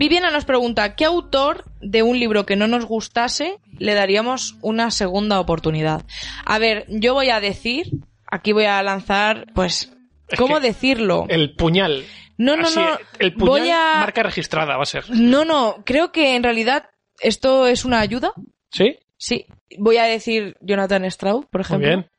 Viviana 0.01 0.31
nos 0.31 0.47
pregunta, 0.47 0.97
¿qué 0.97 1.05
autor 1.05 1.65
de 1.83 2.03
un 2.03 2.19
libro 2.19 2.47
que 2.47 2.57
no 2.57 2.67
nos 2.67 2.87
gustase 2.87 3.59
le 3.79 3.93
daríamos 3.93 4.57
una 4.63 4.91
segunda 4.91 5.39
oportunidad? 5.39 6.07
A 6.47 6.59
ver, 6.59 6.87
yo 6.89 7.13
voy 7.13 7.29
a 7.29 7.39
decir, 7.39 7.91
aquí 8.27 8.53
voy 8.55 8.65
a 8.65 8.83
lanzar, 8.83 9.49
pues, 9.55 9.93
Es 10.27 10.39
¿cómo 10.39 10.55
que 10.59 10.69
decirlo? 10.69 11.27
El 11.29 11.55
puñal. 11.55 12.07
No, 12.39 12.57
no, 12.57 12.63
Así, 12.69 12.77
no. 12.81 12.99
El 13.19 13.35
puñal 13.35 13.49
Voy 13.61 13.71
a... 13.71 13.97
marca 14.01 14.23
registrada 14.23 14.79
va 14.79 14.85
a 14.85 14.87
ser. 14.87 15.05
No, 15.11 15.45
no, 15.45 15.83
creo 15.85 16.13
que 16.13 16.35
en 16.35 16.45
realidad 16.45 16.87
esto 17.21 17.67
es 17.67 17.85
una 17.85 18.01
ayuda. 18.01 18.33
¿Sí? 18.71 18.97
Sí, 19.19 19.45
voy 19.79 19.99
a 19.99 20.05
decir 20.05 20.57
Jonathan 20.63 21.05
Straub, 21.11 21.47
por 21.51 21.61
Muy 21.61 21.67
ejemplo. 21.67 21.89
bien. 21.89 22.11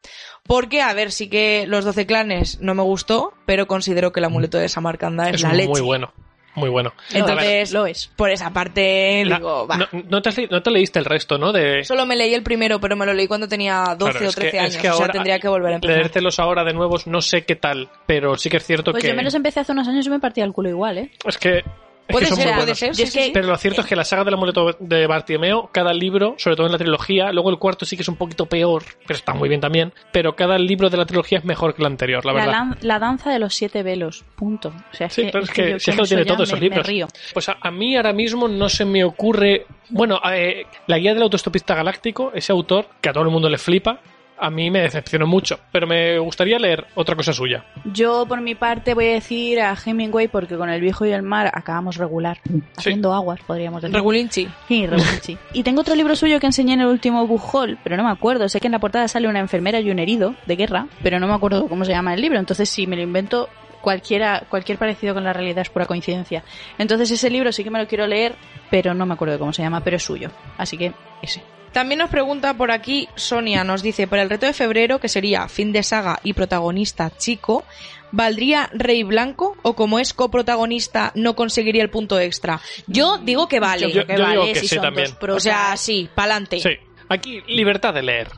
Porque, 0.44 0.84
a 0.84 0.94
ver, 0.94 1.12
sí 1.12 1.30
que 1.30 1.66
los 1.68 1.84
12 1.84 2.06
clanes 2.06 2.62
no 2.62 2.76
me 2.76 2.84
gustó, 2.84 3.34
pero 3.48 3.66
considero 3.66 4.12
que 4.12 4.20
el 4.20 4.26
amuleto 4.26 4.60
de 4.60 4.70
Samarcanda 4.70 5.30
es, 5.30 5.38
Es 5.38 5.42
la 5.42 5.54
leche. 5.54 5.70
muy 5.70 5.82
bueno. 5.82 6.14
Muy 6.56 6.70
bueno. 6.70 6.94
Entonces, 7.14 7.72
Lo 7.72 7.86
es. 7.86 8.08
por 8.16 8.30
esa 8.30 8.52
parte, 8.52 9.24
La- 9.26 9.38
digo, 9.38 9.68
va. 9.68 9.78
no, 9.78 9.88
no 10.10 10.22
te 10.22 10.30
has 10.30 10.38
le- 10.38 10.48
no 10.48 10.62
te 10.62 10.70
leíste 10.72 11.00
el 11.00 11.06
resto, 11.06 11.38
¿no? 11.38 11.52
De 11.54 11.84
Solo 11.86 12.06
me 12.06 12.16
leí 12.16 12.34
el 12.34 12.44
primero, 12.44 12.80
pero 12.80 12.96
me 12.98 13.06
lo 13.06 13.14
leí 13.14 13.28
cuando 13.28 13.48
tenía 13.48 13.96
12 13.98 14.12
Claro, 14.12 14.26
o 14.26 14.30
es 14.30 14.36
que- 14.36 14.42
13 14.42 14.58
es 14.58 14.64
años. 14.64 14.76
que 14.78 14.90
o 14.90 14.94
sea, 14.94 15.02
ahora 15.06 15.14
tendría 15.14 15.40
que 15.40 15.48
volver 15.48 15.72
a 15.72 15.76
empezar. 15.76 15.96
leértelos 15.98 16.40
ahora 16.40 16.64
de 16.64 16.74
nuevos, 16.74 17.08
no 17.08 17.22
sé 17.22 17.46
qué 17.46 17.56
tal, 17.56 17.90
pero 18.06 18.36
sí 18.36 18.50
que 18.50 18.58
es 18.58 18.66
cierto 18.66 18.92
Pues 18.92 19.02
que 19.04 19.10
yo 19.10 19.16
me 19.16 19.24
los 19.24 19.34
empecé 19.34 19.62
hace 19.62 19.72
unos 19.72 19.88
años 19.88 20.06
y 20.06 20.10
me 20.10 20.20
partía 20.20 20.44
el 20.44 20.52
culo 20.52 20.70
igual, 20.70 20.98
¿eh? 20.98 21.12
es 21.26 21.38
que 21.38 21.64
Puede 22.12 22.28
que 22.28 22.36
ser, 22.36 22.56
puede 22.56 22.76
ser. 22.76 22.96
Sí, 22.96 23.04
es 23.04 23.12
sí, 23.12 23.18
que- 23.20 23.26
sí. 23.26 23.32
Pero 23.34 23.48
lo 23.48 23.58
cierto 23.58 23.82
es 23.82 23.88
que 23.88 23.96
la 23.96 24.04
saga 24.04 24.24
del 24.24 24.34
amuleto 24.34 24.76
de 24.80 25.08
Bartimeo, 25.08 25.70
cada 25.72 25.94
libro, 25.94 26.36
sobre 26.38 26.56
todo 26.56 26.66
en 26.68 26.72
la 26.72 26.78
trilogía, 26.78 27.32
luego 27.32 27.50
el 27.50 27.58
cuarto 27.58 27.86
sí 27.86 27.96
que 27.96 28.02
es 28.04 28.08
un 28.10 28.16
poquito 28.18 28.46
peor, 28.46 28.84
pero 29.08 29.18
está 29.18 29.34
muy 29.34 29.50
bien 29.50 29.62
también, 29.62 29.94
pero 30.12 30.36
cada 30.36 30.58
libro 30.58 30.90
de 30.90 30.98
la 30.98 31.06
trilogía 31.06 31.40
es 31.40 31.46
mejor 31.46 31.74
que 31.76 31.82
el 31.82 31.88
anterior, 31.88 32.26
la 32.26 32.34
La, 32.34 32.46
verdad. 32.46 32.78
la 32.82 33.00
danza 33.00 33.32
de 33.32 33.40
los 33.40 33.54
siete 33.56 33.84
velos, 33.84 34.24
punto. 34.36 34.70
O 34.70 34.96
sea, 34.96 35.08
es 35.08 35.14
Sí, 35.14 35.24
que, 35.26 35.32
pero 35.32 35.44
es 35.44 35.50
que, 35.52 35.80
si 35.80 35.92
es 35.92 35.96
que 35.96 36.02
lo 36.02 36.08
tiene 36.08 36.26
todos 36.26 36.48
esos 36.50 36.60
libros. 36.60 36.86
río. 36.86 37.08
Pues 37.34 37.50
a, 37.50 37.58
a 37.62 37.72
mí 37.72 37.96
ahora 37.96 38.14
mismo 38.14 38.48
no 38.48 38.70
se 38.70 38.86
me 38.86 39.04
ocurre. 39.04 39.66
Bueno, 39.90 40.20
eh, 40.34 40.66
la 40.88 40.98
guía 40.98 41.14
del 41.14 41.24
autostopista 41.24 41.76
galáctico, 41.76 42.32
ese 42.34 42.52
autor, 42.52 42.88
que 43.02 43.10
a 43.10 43.14
todo 43.14 43.24
el 43.24 43.30
mundo 43.30 43.50
le 43.50 43.58
flipa, 43.58 44.00
a 44.42 44.50
mí 44.50 44.72
me 44.72 44.82
decepcionó 44.82 45.28
mucho, 45.28 45.60
pero 45.72 45.86
me 45.86 46.18
gustaría 46.18 46.58
leer 46.58 46.88
otra 46.96 47.16
cosa 47.16 47.32
suya. 47.32 47.64
Yo, 47.86 48.26
por 48.28 48.42
mi 48.42 48.56
parte, 48.56 48.96
voy 48.96 49.10
a 49.10 49.14
decir 49.14 49.62
a 49.62 49.76
Hemingway 49.76 50.28
porque 50.28 50.58
con 50.58 50.68
El 50.70 50.82
viejo 50.82 51.06
y 51.06 51.12
el 51.12 51.22
mar 51.22 51.52
acabamos 51.54 51.98
regular. 51.98 52.40
Haciendo 52.76 53.14
aguas, 53.14 53.40
podríamos 53.46 53.84
decir. 53.84 53.96
Regulinchi. 53.96 54.50
Sí, 54.68 54.88
Regulinchi. 54.88 55.38
Y 55.54 55.62
tengo 55.62 55.82
otro 55.82 55.94
libro 55.94 56.16
suyo 56.16 56.40
que 56.40 56.48
enseñé 56.48 56.74
en 56.74 56.82
el 56.82 56.88
último 56.88 57.28
book 57.28 57.44
haul, 57.54 57.78
pero 57.84 57.96
no 57.98 58.04
me 58.04 58.10
acuerdo. 58.10 58.50
Sé 58.50 58.60
que 58.60 58.68
en 58.68 58.72
la 58.72 58.80
portada 58.80 59.08
sale 59.08 59.28
una 59.28 59.40
enfermera 59.40 59.80
y 59.80 59.92
un 59.92 60.00
herido 60.00 60.34
de 60.48 60.56
guerra, 60.56 60.88
pero 61.04 61.20
no 61.20 61.28
me 61.28 61.36
acuerdo 61.36 61.68
cómo 61.68 61.86
se 61.86 61.92
llama 61.92 62.16
el 62.16 62.22
libro. 62.22 62.40
Entonces, 62.40 62.68
si 62.68 62.88
me 62.88 62.96
lo 62.96 63.04
invento, 63.04 63.48
cualquiera, 63.82 64.44
cualquier 64.50 64.80
parecido 64.80 65.14
con 65.14 65.24
la 65.24 65.34
realidad 65.34 65.62
es 65.62 65.70
pura 65.70 65.86
coincidencia. 65.86 66.44
Entonces, 66.80 67.12
ese 67.12 67.30
libro 67.30 67.52
sí 67.52 67.64
que 67.64 67.70
me 67.70 67.78
lo 67.78 67.88
quiero 67.88 68.08
leer, 68.08 68.34
pero 68.72 68.96
no 68.96 69.06
me 69.06 69.14
acuerdo 69.14 69.34
de 69.34 69.40
cómo 69.40 69.54
se 69.54 69.62
llama, 69.62 69.84
pero 69.84 69.98
es 69.98 70.04
suyo. 70.04 70.32
Así 70.58 70.78
que, 70.78 70.94
ese. 71.22 71.44
También 71.72 72.00
nos 72.00 72.10
pregunta 72.10 72.54
por 72.54 72.70
aquí, 72.72 73.08
Sonia 73.16 73.64
nos 73.64 73.82
dice, 73.82 74.06
para 74.08 74.22
el 74.24 74.30
reto 74.30 74.46
de 74.46 74.54
febrero, 74.54 75.00
que 75.00 75.08
sería 75.08 75.48
fin 75.48 75.72
de 75.72 75.84
saga 75.84 76.20
y 76.24 76.34
protagonista 76.34 77.12
chico, 77.18 77.64
¿valdría 78.12 78.70
Rey 78.74 79.04
Blanco 79.04 79.56
o 79.62 79.74
como 79.74 79.98
es 80.00 80.14
coprotagonista 80.14 81.12
no 81.16 81.36
conseguiría 81.36 81.82
el 81.84 81.90
punto 81.90 82.20
extra? 82.20 82.60
Yo 82.88 83.18
digo 83.20 83.48
que 83.48 83.60
vale. 83.62 83.90
Yo- 83.92 84.06
que 84.06 84.18
yo 84.18 84.24
vale 84.24 84.34
digo 84.42 84.46
que 84.54 84.56
si 84.60 84.68
sí 84.68 84.76
son 84.76 84.84
también. 84.84 85.12
dos 85.22 85.38
o 85.38 85.40
sea, 85.40 85.78
sí, 85.78 86.10
pa'lante. 86.14 86.60
Sí. 86.60 86.72
Aquí, 87.08 87.42
libertad 87.48 87.94
de 87.94 88.02
leer. 88.04 88.30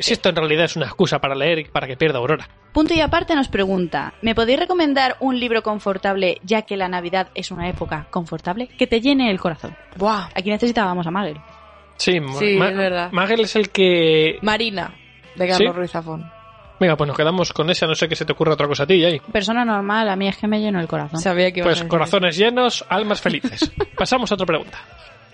Si 0.00 0.12
esto 0.12 0.28
en 0.28 0.36
realidad 0.36 0.66
es 0.66 0.76
una 0.76 0.86
excusa 0.86 1.18
para 1.20 1.34
leer 1.34 1.58
y 1.58 1.64
para 1.64 1.88
que 1.88 1.96
pierda 1.96 2.18
Aurora. 2.18 2.48
Punto 2.72 2.94
y 2.94 3.00
aparte 3.00 3.34
nos 3.34 3.48
pregunta, 3.48 4.14
¿me 4.22 4.36
podéis 4.36 4.60
recomendar 4.60 5.16
un 5.18 5.40
libro 5.40 5.64
confortable 5.64 6.38
ya 6.44 6.62
que 6.62 6.76
la 6.76 6.88
Navidad 6.88 7.30
es 7.34 7.50
una 7.50 7.68
época 7.68 8.06
confortable 8.10 8.68
que 8.68 8.86
te 8.86 9.00
llene 9.00 9.32
el 9.32 9.40
corazón? 9.40 9.76
Buah. 9.96 10.28
Aquí 10.32 10.48
necesitábamos 10.50 11.08
a 11.08 11.10
Magel. 11.10 11.38
Sí, 12.00 12.12
Sí, 12.38 12.56
Ma- 12.56 12.70
es 12.70 12.76
verdad. 12.76 13.12
Magel 13.12 13.40
es 13.40 13.56
el 13.56 13.68
que... 13.70 14.38
Marina, 14.40 14.94
de 15.36 15.46
Carlos 15.48 15.72
¿Sí? 15.72 15.78
Ruiz 15.78 15.90
Zafón. 15.90 16.30
Venga, 16.80 16.96
pues 16.96 17.08
nos 17.08 17.16
quedamos 17.16 17.52
con 17.52 17.68
esa, 17.68 17.86
no 17.86 17.94
sé 17.94 18.08
que 18.08 18.16
se 18.16 18.24
te 18.24 18.32
ocurra 18.32 18.54
otra 18.54 18.66
cosa 18.66 18.84
a 18.84 18.86
ti, 18.86 19.04
ahí. 19.04 19.20
Persona 19.30 19.66
normal, 19.66 20.08
a 20.08 20.16
mí 20.16 20.26
es 20.28 20.38
que 20.38 20.46
me 20.46 20.60
lleno 20.60 20.80
el 20.80 20.88
corazón. 20.88 21.20
Sabía 21.20 21.52
que 21.52 21.62
Pues 21.62 21.84
corazones 21.84 22.38
llenos, 22.38 22.86
almas 22.88 23.20
felices. 23.20 23.70
Pasamos 23.96 24.30
a 24.30 24.34
otra 24.34 24.46
pregunta. 24.46 24.78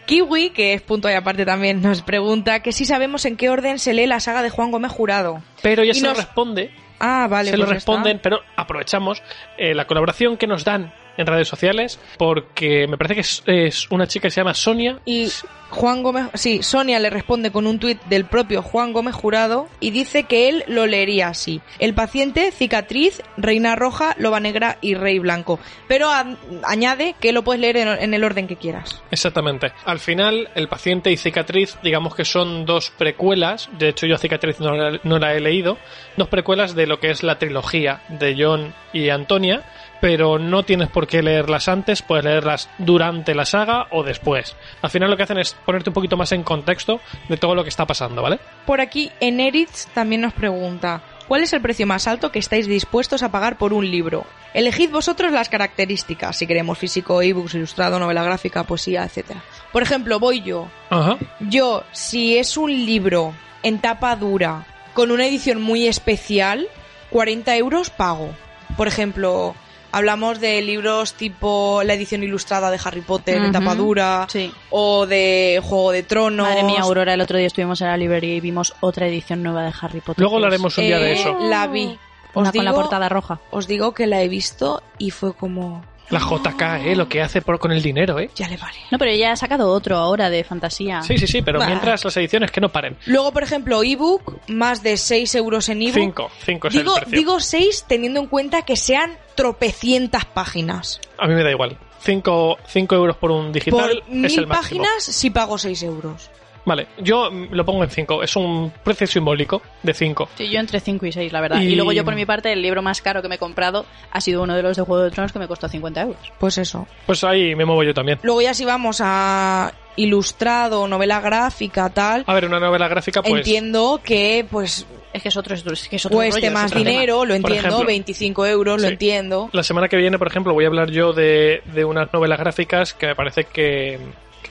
Kiwi, 0.06 0.50
que 0.50 0.74
es 0.74 0.82
punto 0.82 1.08
y 1.08 1.14
aparte 1.14 1.44
también, 1.44 1.80
nos 1.82 2.02
pregunta 2.02 2.60
que 2.60 2.72
si 2.72 2.84
sabemos 2.84 3.24
en 3.26 3.36
qué 3.36 3.48
orden 3.48 3.78
se 3.78 3.94
lee 3.94 4.06
la 4.06 4.18
saga 4.18 4.42
de 4.42 4.50
Juan 4.50 4.72
Gómez 4.72 4.90
Jurado. 4.90 5.40
Pero 5.62 5.84
ya 5.84 5.92
Y 5.92 5.94
se 5.94 6.06
lo 6.06 6.14
responde, 6.14 6.70
Ah, 6.98 7.28
vale. 7.30 7.50
se 7.50 7.56
lo 7.56 7.64
pues 7.66 7.74
responden, 7.76 8.16
está. 8.16 8.22
pero 8.22 8.40
aprovechamos 8.56 9.22
eh, 9.58 9.74
la 9.74 9.86
colaboración 9.86 10.36
que 10.36 10.46
nos 10.48 10.64
dan 10.64 10.92
en 11.16 11.26
redes 11.26 11.48
sociales, 11.48 11.98
porque 12.18 12.86
me 12.88 12.96
parece 12.96 13.14
que 13.14 13.20
es, 13.20 13.42
es 13.46 13.90
una 13.90 14.06
chica 14.06 14.26
que 14.28 14.30
se 14.30 14.40
llama 14.40 14.54
Sonia. 14.54 14.98
Y 15.04 15.28
Juan 15.70 16.02
Gómez, 16.02 16.26
sí, 16.34 16.62
Sonia 16.62 16.98
le 17.00 17.10
responde 17.10 17.50
con 17.50 17.66
un 17.66 17.78
tuit 17.80 18.00
del 18.04 18.24
propio 18.24 18.62
Juan 18.62 18.92
Gómez 18.92 19.14
Jurado 19.14 19.68
y 19.80 19.90
dice 19.90 20.24
que 20.24 20.48
él 20.48 20.64
lo 20.68 20.86
leería 20.86 21.28
así. 21.28 21.60
El 21.80 21.92
paciente, 21.94 22.52
cicatriz, 22.52 23.20
reina 23.36 23.74
roja, 23.74 24.14
loba 24.18 24.38
negra 24.40 24.78
y 24.80 24.94
rey 24.94 25.18
blanco. 25.18 25.58
Pero 25.88 26.10
a- 26.10 26.24
añade 26.64 27.14
que 27.20 27.32
lo 27.32 27.42
puedes 27.42 27.60
leer 27.60 27.76
en, 27.78 27.88
en 27.88 28.14
el 28.14 28.22
orden 28.24 28.46
que 28.46 28.56
quieras. 28.56 29.02
Exactamente. 29.10 29.72
Al 29.84 29.98
final, 29.98 30.48
el 30.54 30.68
paciente 30.68 31.10
y 31.10 31.16
cicatriz, 31.16 31.76
digamos 31.82 32.14
que 32.14 32.24
son 32.24 32.64
dos 32.64 32.92
precuelas. 32.96 33.68
De 33.78 33.88
hecho, 33.88 34.06
yo 34.06 34.14
a 34.14 34.18
cicatriz 34.18 34.60
no 34.60 34.72
la, 34.76 35.00
no 35.02 35.18
la 35.18 35.34
he 35.34 35.40
leído. 35.40 35.78
Dos 36.16 36.28
precuelas 36.28 36.74
de 36.76 36.86
lo 36.86 37.00
que 37.00 37.10
es 37.10 37.22
la 37.24 37.38
trilogía 37.38 38.02
de 38.08 38.36
John 38.38 38.72
y 38.92 39.08
Antonia. 39.10 39.64
Pero 40.00 40.38
no 40.38 40.62
tienes 40.62 40.88
por 40.88 41.06
qué 41.06 41.22
leerlas 41.22 41.68
antes, 41.68 42.02
puedes 42.02 42.24
leerlas 42.24 42.68
durante 42.78 43.34
la 43.34 43.44
saga 43.44 43.86
o 43.90 44.02
después. 44.02 44.56
Al 44.82 44.90
final 44.90 45.10
lo 45.10 45.16
que 45.16 45.22
hacen 45.22 45.38
es 45.38 45.54
ponerte 45.54 45.90
un 45.90 45.94
poquito 45.94 46.16
más 46.16 46.32
en 46.32 46.42
contexto 46.42 47.00
de 47.28 47.36
todo 47.36 47.54
lo 47.54 47.62
que 47.62 47.70
está 47.70 47.86
pasando, 47.86 48.22
¿vale? 48.22 48.38
Por 48.66 48.80
aquí, 48.80 49.10
Eneritz 49.20 49.86
también 49.94 50.20
nos 50.20 50.32
pregunta, 50.32 51.02
¿cuál 51.28 51.42
es 51.42 51.52
el 51.52 51.62
precio 51.62 51.86
más 51.86 52.06
alto 52.06 52.30
que 52.30 52.38
estáis 52.38 52.66
dispuestos 52.66 53.22
a 53.22 53.30
pagar 53.30 53.58
por 53.58 53.72
un 53.72 53.90
libro? 53.90 54.24
Elegid 54.54 54.90
vosotros 54.90 55.32
las 55.32 55.48
características, 55.48 56.36
si 56.36 56.46
queremos 56.46 56.78
físico, 56.78 57.20
ebooks, 57.20 57.54
ilustrado, 57.54 57.98
novela 57.98 58.22
gráfica, 58.22 58.64
poesía, 58.64 59.04
etc. 59.04 59.32
Por 59.72 59.82
ejemplo, 59.82 60.18
voy 60.18 60.42
yo. 60.42 60.68
Ajá. 60.88 61.18
Yo, 61.40 61.84
si 61.92 62.38
es 62.38 62.56
un 62.56 62.70
libro 62.70 63.34
en 63.62 63.80
tapa 63.80 64.16
dura, 64.16 64.64
con 64.94 65.10
una 65.10 65.26
edición 65.26 65.60
muy 65.60 65.86
especial, 65.86 66.68
40 67.10 67.54
euros 67.56 67.90
pago. 67.90 68.30
Por 68.78 68.88
ejemplo, 68.88 69.54
hablamos 69.92 70.40
de 70.40 70.60
libros 70.62 71.14
tipo 71.14 71.82
la 71.84 71.94
edición 71.94 72.22
ilustrada 72.22 72.70
de 72.70 72.78
Harry 72.84 73.00
Potter 73.00 73.36
en 73.36 73.42
Ujú, 73.44 73.52
tapa 73.52 73.74
dura, 73.74 74.26
sí. 74.30 74.52
o 74.70 75.06
de 75.06 75.60
Juego 75.62 75.92
de 75.92 76.02
Tronos. 76.02 76.46
Madre 76.48 76.62
mía, 76.64 76.80
Aurora, 76.80 77.14
el 77.14 77.20
otro 77.20 77.38
día 77.38 77.46
estuvimos 77.46 77.80
en 77.80 77.88
la 77.88 77.96
librería 77.96 78.34
y 78.36 78.40
vimos 78.40 78.74
otra 78.80 79.06
edición 79.06 79.42
nueva 79.42 79.62
de 79.64 79.72
Harry 79.80 80.00
Potter. 80.00 80.20
Luego 80.20 80.36
hablaremos 80.36 80.76
un 80.78 80.84
día 80.84 80.98
de 80.98 81.12
Eh, 81.12 81.20
eso. 81.20 81.36
La 81.40 81.66
vi. 81.66 81.98
Una 82.34 82.52
con 82.52 82.64
la 82.66 82.72
portada 82.74 83.08
roja. 83.08 83.40
Os 83.50 83.66
digo 83.66 83.94
que 83.94 84.06
la 84.06 84.20
he 84.22 84.28
visto 84.28 84.82
y 84.98 85.10
fue 85.10 85.32
como... 85.34 85.82
La 86.10 86.20
JK, 86.20 86.86
¿eh? 86.86 86.94
Lo 86.96 87.08
que 87.08 87.20
hace 87.20 87.42
por, 87.42 87.58
con 87.58 87.72
el 87.72 87.82
dinero, 87.82 88.18
¿eh? 88.20 88.30
Ya 88.34 88.48
le 88.48 88.56
vale. 88.56 88.78
No, 88.90 88.98
pero 88.98 89.10
ella 89.10 89.32
ha 89.32 89.36
sacado 89.36 89.70
otro 89.70 89.96
ahora 89.96 90.30
de 90.30 90.44
fantasía. 90.44 91.02
Sí, 91.02 91.18
sí, 91.18 91.26
sí, 91.26 91.42
pero 91.42 91.58
Bah. 91.58 91.66
mientras 91.66 92.04
las 92.04 92.16
ediciones 92.16 92.50
que 92.52 92.60
no 92.60 92.68
paren. 92.68 92.96
Luego, 93.06 93.32
por 93.32 93.42
ejemplo, 93.42 93.82
ebook, 93.82 94.38
más 94.48 94.82
de 94.84 94.96
6 94.96 95.34
euros 95.34 95.68
en 95.68 95.82
ebook. 95.82 95.94
Cinco, 95.94 96.30
cinco 96.44 96.68
es 96.68 96.74
Digo, 96.74 96.94
el 96.96 97.00
precio. 97.02 97.18
digo 97.18 97.40
6 97.40 97.84
teniendo 97.88 98.20
en 98.20 98.26
cuenta 98.26 98.62
que 98.62 98.76
sean 98.76 99.18
tropecientas 99.34 100.24
páginas. 100.26 101.00
A 101.18 101.26
mí 101.26 101.34
me 101.34 101.42
da 101.42 101.50
igual. 101.50 101.76
5 102.00 102.56
euros 102.92 103.16
por 103.16 103.32
un 103.32 103.50
digital 103.52 103.80
Por 103.80 103.90
es 103.90 104.08
mil 104.08 104.38
el 104.38 104.46
máximo. 104.46 104.48
páginas 104.84 105.02
sí 105.04 105.30
pago 105.30 105.58
6 105.58 105.82
euros. 105.82 106.30
Vale, 106.66 106.88
yo 106.98 107.30
lo 107.30 107.64
pongo 107.64 107.82
en 107.84 107.90
5. 107.90 108.22
Es 108.22 108.36
un 108.36 108.70
precio 108.84 109.06
simbólico 109.06 109.62
de 109.82 109.94
5. 109.94 110.28
Sí, 110.36 110.50
yo 110.50 110.60
entre 110.60 110.80
5 110.80 111.06
y 111.06 111.12
6, 111.12 111.32
la 111.32 111.40
verdad. 111.40 111.60
Y- 111.62 111.68
Y... 111.68 111.74
luego 111.76 111.92
yo, 111.92 112.04
por 112.04 112.14
mi 112.14 112.26
parte, 112.26 112.52
el 112.52 112.60
libro 112.60 112.82
más 112.82 113.00
caro 113.00 113.22
que 113.22 113.28
me 113.28 113.36
he 113.36 113.38
comprado 113.38 113.86
ha 114.10 114.20
sido 114.20 114.42
uno 114.42 114.54
de 114.54 114.62
los 114.62 114.76
de 114.76 114.82
Juego 114.82 115.04
de 115.04 115.10
Tronos 115.10 115.32
que 115.32 115.38
me 115.38 115.46
costó 115.48 115.68
50 115.68 116.02
euros. 116.02 116.32
Pues 116.38 116.58
eso. 116.58 116.86
Pues 117.06 117.24
ahí 117.24 117.54
me 117.54 117.64
muevo 117.64 117.82
yo 117.84 117.94
también. 117.94 118.18
Luego 118.22 118.42
ya 118.42 118.52
si 118.52 118.64
vamos 118.66 119.00
a 119.02 119.72
ilustrado, 120.16 120.86
novela 120.88 121.20
gráfica, 121.20 121.88
tal, 121.90 122.24
A 122.26 122.34
ver, 122.34 122.44
una 122.46 122.60
novela 122.60 122.86
gráfica, 122.88 123.22
pues. 123.22 123.34
entiendo 123.38 124.00
que 124.04 124.46
pues 124.50 124.86
Es 125.14 125.22
que 125.22 125.28
es 125.30 125.36
otro, 125.38 125.54
es 125.54 125.88
que 125.88 125.96
es 125.96 126.04
otro 126.04 126.16
cueste 126.18 126.40
rollo, 126.40 126.46
es 126.48 126.52
más 126.52 126.70
tema. 126.72 126.84
dinero, 126.90 127.24
lo 127.24 127.34
entiendo, 127.34 127.68
ejemplo, 127.68 127.86
25 127.86 128.46
euros, 128.46 128.82
lo 128.82 128.88
entiendo. 128.88 129.48
La 129.52 129.62
semana 129.62 129.88
que 129.88 129.96
viene, 129.96 130.18
por 130.18 130.28
ejemplo, 130.28 130.52
voy 130.52 130.64
a 130.64 130.68
hablar 130.68 130.90
yo 130.90 131.12
de, 131.14 131.62
de 131.72 131.84
unas 131.86 132.12
novelas 132.12 132.38
gráficas 132.38 132.92
que 132.92 133.06
me 133.06 133.14
parece 133.14 133.44
que 133.44 133.98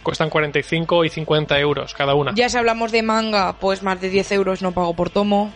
cuestan 0.06 0.30
45 0.30 1.04
y 1.04 1.10
50 1.10 1.60
euros 1.60 1.94
cada 1.94 2.16
una. 2.16 2.34
Ya 2.34 2.48
si 2.48 2.58
hablamos 2.58 2.94
de 2.94 3.02
manga, 3.02 3.54
pues 3.60 3.84
más 3.84 4.00
de 4.00 4.10
10 4.10 4.32
euros 4.32 4.62
no 4.62 4.72
pago 4.72 4.94
por 4.94 5.10
tomo. 5.10 5.52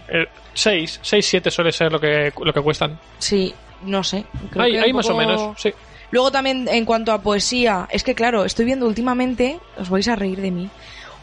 6, 0.53 0.99
6, 1.01 1.25
7 1.25 1.51
suele 1.51 1.71
ser 1.71 1.91
lo 1.93 2.01
que, 2.01 2.33
lo 2.43 2.51
que 2.51 2.61
cuestan. 2.61 2.99
Sí, 3.19 3.53
no 3.83 4.03
sé. 4.03 4.25
creo 4.49 4.65
Hay, 4.65 4.71
que 4.73 4.79
hay 4.79 4.89
un 4.89 4.97
más 4.97 5.09
o 5.09 5.15
menos, 5.15 5.61
sí. 5.61 5.73
Luego 6.11 6.31
también 6.31 6.67
en 6.67 6.85
cuanto 6.85 7.11
a 7.11 7.21
poesía, 7.21 7.87
es 7.91 8.03
que 8.03 8.15
claro, 8.15 8.43
estoy 8.43 8.65
viendo 8.65 8.87
últimamente, 8.87 9.59
os 9.77 9.89
vais 9.89 10.07
a 10.07 10.15
reír 10.15 10.41
de 10.41 10.51
mí, 10.51 10.69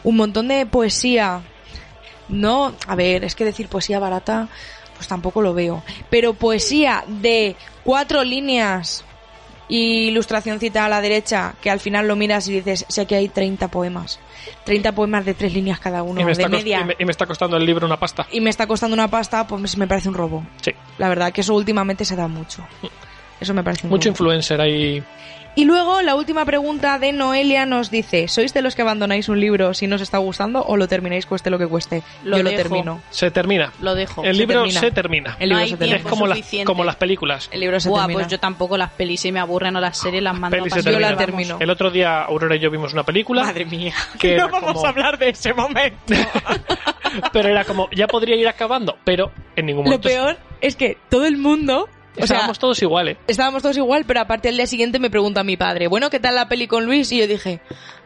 un 0.03 0.15
montón 0.15 0.47
de 0.47 0.65
poesía. 0.65 1.41
No, 2.29 2.73
a 2.87 2.95
ver, 2.95 3.23
es 3.23 3.35
que 3.35 3.45
decir 3.45 3.67
poesía 3.67 3.99
barata, 3.99 4.47
pues 4.95 5.07
tampoco 5.07 5.41
lo 5.41 5.53
veo. 5.53 5.83
Pero 6.09 6.33
poesía 6.33 7.03
de 7.07 7.55
cuatro 7.83 8.23
líneas 8.23 9.03
y 9.69 10.07
ilustracióncita 10.07 10.85
a 10.85 10.89
la 10.89 11.01
derecha, 11.01 11.55
que 11.61 11.69
al 11.69 11.79
final 11.79 12.07
lo 12.07 12.15
miras 12.15 12.47
y 12.47 12.53
dices, 12.53 12.85
sé 12.87 13.05
que 13.05 13.15
hay 13.15 13.27
30 13.29 13.67
poemas. 13.69 14.19
30 14.63 14.93
poemas 14.93 15.25
de 15.25 15.33
tres 15.33 15.53
líneas 15.53 15.79
cada 15.79 16.03
uno, 16.03 16.21
y, 16.21 16.25
me 16.25 16.33
de 16.33 16.47
media. 16.47 16.79
y 16.81 16.83
me- 16.85 16.95
y 16.99 17.05
me 17.05 17.11
está 17.11 17.25
costando 17.25 17.57
el 17.57 17.65
libro 17.65 17.85
una 17.85 17.97
pasta. 17.99 18.25
y 18.31 18.39
me 18.41 18.49
está 18.49 18.65
costando 18.67 18.93
una 18.93 19.07
pasta, 19.09 19.45
pues 19.47 19.77
me 19.77 19.87
parece 19.87 20.07
un 20.09 20.15
robo. 20.15 20.45
Sí. 20.61 20.71
La 20.97 21.09
verdad 21.09 21.31
que 21.33 21.41
eso 21.41 21.53
últimamente 21.53 22.05
se 22.05 22.15
da 22.15 22.27
mucho. 22.27 22.65
Eso 23.39 23.53
me 23.53 23.63
parece 23.63 23.87
Mucho 23.87 24.09
influencer 24.09 24.59
ahí. 24.61 25.03
Y 25.55 25.65
luego 25.65 26.03
la 26.03 26.13
última 26.13 26.45
pregunta 26.45 26.99
de 26.99 27.11
Noelia 27.13 27.65
nos 27.65 27.89
dice, 27.89 28.27
¿sois 28.27 28.53
de 28.53 28.61
los 28.61 28.75
que 28.75 28.83
abandonáis 28.83 29.27
un 29.27 29.39
libro 29.39 29.73
si 29.73 29.87
no 29.87 29.95
os 29.95 30.03
está 30.03 30.19
gustando 30.19 30.63
o 30.63 30.77
lo 30.77 30.87
termináis 30.87 31.25
cueste 31.25 31.49
lo 31.49 31.57
que 31.57 31.65
cueste? 31.65 32.03
Lo 32.23 32.37
Yo 32.37 32.43
lo 32.43 32.51
termino. 32.51 33.01
Se 33.09 33.31
termina. 33.31 33.73
Lo 33.81 33.95
dejo. 33.95 34.23
El 34.23 34.35
se 34.35 34.39
libro 34.41 34.59
termina. 34.61 34.79
se 34.79 34.91
termina. 34.91 35.35
El 35.39 35.49
libro 35.49 35.57
No 35.57 35.63
hay 35.63 35.69
se 35.71 35.77
termina. 35.77 35.97
Es 35.97 36.03
como, 36.03 36.27
las, 36.27 36.39
como 36.63 36.83
las 36.83 36.95
películas. 36.97 37.49
El 37.51 37.61
libro 37.61 37.79
se 37.79 37.89
Buah, 37.89 38.01
termina. 38.01 38.19
pues 38.19 38.27
yo 38.31 38.39
tampoco 38.39 38.77
las 38.77 38.91
pelis 38.91 39.19
se 39.21 39.31
me 39.31 39.39
aburren 39.39 39.75
o 39.75 39.79
las 39.79 39.97
series 39.97 40.21
las 40.21 40.37
mando 40.37 40.57
pelis 40.57 40.73
a. 40.73 40.79
Yo 40.79 40.99
la 40.99 41.07
termina. 41.17 41.17
termino. 41.25 41.57
El 41.59 41.69
otro 41.71 41.89
día 41.89 42.21
Aurora 42.21 42.55
y 42.55 42.59
yo 42.59 42.69
vimos 42.69 42.93
una 42.93 43.01
película. 43.03 43.41
Madre 43.43 43.65
mía. 43.65 43.93
Que 44.19 44.37
no 44.37 44.49
vamos 44.49 44.73
como- 44.73 44.85
a 44.85 44.89
hablar 44.89 45.17
de 45.17 45.29
ese 45.29 45.55
momento. 45.55 46.13
pero 47.33 47.49
era 47.49 47.63
como, 47.65 47.89
ya 47.91 48.05
podría 48.07 48.35
ir 48.35 48.47
acabando, 48.47 48.97
pero 49.03 49.31
en 49.55 49.65
ningún 49.65 49.85
Lo 49.85 49.91
momento. 49.91 50.07
peor 50.07 50.37
es 50.61 50.75
que 50.75 50.97
todo 51.09 51.25
el 51.25 51.37
mundo... 51.37 51.89
O 52.19 52.25
sea, 52.27 52.37
Estábamos 52.37 52.59
todos 52.59 52.81
iguales. 52.81 53.17
estábamos 53.27 53.61
todos 53.61 53.77
igual, 53.77 54.05
pero 54.05 54.19
aparte 54.21 54.49
el 54.49 54.57
día 54.57 54.67
siguiente 54.67 54.99
me 54.99 55.09
pregunta 55.09 55.43
mi 55.43 55.55
padre, 55.57 55.87
bueno, 55.87 56.09
¿qué 56.09 56.19
tal 56.19 56.35
la 56.35 56.47
peli 56.49 56.67
con 56.67 56.85
Luis? 56.85 57.11
Y 57.11 57.19
yo 57.19 57.27
dije, 57.27 57.59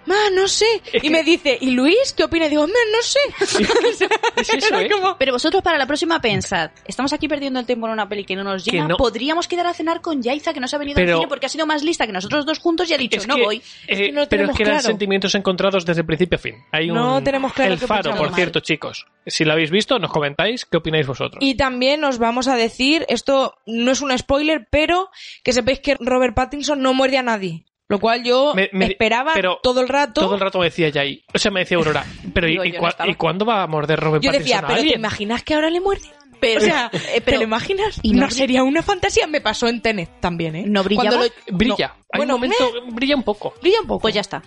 ma, 0.05 0.15
no 0.33 0.47
sé. 0.47 0.65
Es 0.91 0.95
y 0.95 0.99
que- 1.01 1.09
me 1.09 1.23
dice, 1.23 1.57
¿y 1.59 1.71
Luis 1.71 2.13
qué 2.15 2.23
opina? 2.23 2.45
Y 2.47 2.49
digo, 2.49 2.67
ma, 2.67 2.73
no 2.91 3.01
sé. 3.01 3.19
Es 4.41 4.49
eso, 4.53 4.67
Era 4.67 4.81
¿eh? 4.81 4.89
como- 4.89 5.17
Pero 5.17 5.33
vosotros 5.33 5.61
para 5.61 5.77
la 5.77 5.85
próxima 5.85 6.19
pensad, 6.21 6.71
estamos 6.85 7.13
aquí 7.13 7.27
perdiendo 7.27 7.59
el 7.59 7.65
tiempo 7.65 7.85
en 7.87 7.93
una 7.93 8.07
peli 8.09 8.23
que 8.25 8.35
no 8.35 8.43
nos 8.43 8.65
no. 8.73 8.97
podríamos 8.97 9.47
quedar 9.47 9.67
a 9.67 9.73
cenar 9.73 10.01
con 10.01 10.21
Yaiza 10.21 10.53
que 10.53 10.59
no 10.59 10.67
se 10.67 10.75
ha 10.75 10.79
venido 10.79 10.95
Pero- 10.95 11.13
al 11.13 11.17
cine 11.19 11.27
porque 11.29 11.45
ha 11.45 11.49
sido 11.49 11.65
más 11.65 11.83
lista 11.83 12.05
que 12.05 12.13
nosotros 12.13 12.45
dos 12.45 12.59
juntos 12.59 12.89
y 12.89 12.93
ha 12.93 12.97
dicho, 12.97 13.17
Es 13.17 13.27
no 13.27 13.35
que, 13.35 13.41
voy. 13.43 13.61
eh, 13.87 13.95
que 13.95 14.11
no 14.11 14.13
pero 14.13 14.23
es 14.23 14.29
tenemos 14.29 14.57
que 14.57 14.63
eran 14.63 14.75
claro. 14.75 14.87
sentimientos 14.87 15.35
encontrados 15.35 15.85
desde 15.85 16.03
principio 16.03 16.37
a 16.37 16.39
fin. 16.39 16.55
Hay 16.71 16.87
No 16.87 17.17
un, 17.17 17.23
tenemos 17.23 17.53
claro 17.53 17.73
El 17.73 17.79
faro, 17.79 18.11
por 18.15 18.27
Mal. 18.27 18.35
cierto, 18.35 18.59
chicos. 18.59 19.05
Si 19.25 19.45
lo 19.45 19.53
habéis 19.53 19.71
visto, 19.71 19.99
nos 19.99 20.11
comentáis 20.11 20.65
qué 20.65 20.77
opináis 20.77 21.05
vosotros. 21.07 21.37
Y 21.43 21.55
también 21.55 22.03
os 22.03 22.17
vamos 22.17 22.47
a 22.47 22.55
decir, 22.55 23.05
esto 23.09 23.55
no 23.65 23.91
es 23.91 24.01
un 24.01 24.17
spoiler, 24.17 24.67
pero 24.71 25.09
que 25.43 25.53
sepáis 25.53 25.79
que 25.79 25.95
Robert 25.99 26.35
Pattinson 26.35 26.81
no 26.81 26.93
muerde 26.93 27.17
a 27.17 27.23
nadie. 27.23 27.65
Lo 27.91 27.99
cual 27.99 28.23
yo 28.23 28.53
Me- 28.55 28.69
me- 28.71 28.85
esperaba 28.87 29.31
pero 29.33 29.59
todo 29.61 29.81
el 29.81 29.87
rato. 29.89 30.21
Todo 30.21 30.33
el 30.35 30.39
rato 30.41 30.59
me 30.59 30.65
decía 30.65 30.89
Jay. 30.91 31.23
O 31.33 31.37
sea, 31.37 31.51
me 31.51 31.59
decía 31.61 31.77
Aurora. 31.77 32.05
Pero 32.33 32.47
¿y, 32.47 32.51
Digo, 32.51 32.65
y 32.65 32.71
yo 32.71 32.77
no 32.79 32.83
cua- 32.85 32.89
estaba. 32.89 33.09
¿y 33.11 33.15
cuándo 33.15 33.45
va 33.45 33.61
a 33.63 33.67
morder 33.67 33.99
Robert 33.99 34.23
yo 34.23 34.31
Pattinson 34.31 34.43
decía, 34.43 34.59
a 34.59 34.67
pero 34.67 34.81
¿te 34.89 34.95
imaginas 34.95 35.43
que 35.43 35.53
ahora 35.53 35.69
le 35.69 35.81
muerde? 35.81 36.07
Pero, 36.39 36.59
o 36.59 36.63
sea, 36.63 36.89
eh, 36.91 36.99
¿te 37.15 37.21
pero 37.21 37.37
lo 37.37 37.43
imaginas? 37.43 37.99
¿y 38.01 38.13
no 38.13 38.29
sería 38.31 38.63
una 38.63 38.81
fantasía. 38.81 39.27
Me 39.27 39.41
pasó 39.41 39.67
en 39.67 39.81
Tenet 39.81 40.09
también, 40.19 40.55
¿eh? 40.55 40.63
¿No 40.65 40.81
lo- 40.81 40.87
Brilla. 40.87 41.09
No. 41.11 41.21
Hay 41.21 42.17
Bueno, 42.17 42.35
un 42.35 42.41
momento... 42.41 42.71
Brilla 42.91 43.15
un 43.15 43.23
poco. 43.23 43.53
brilla 43.61 43.81
un 43.81 43.87
poco. 43.87 44.01
pues 44.01 44.13
ya 44.15 44.21
está. 44.21 44.41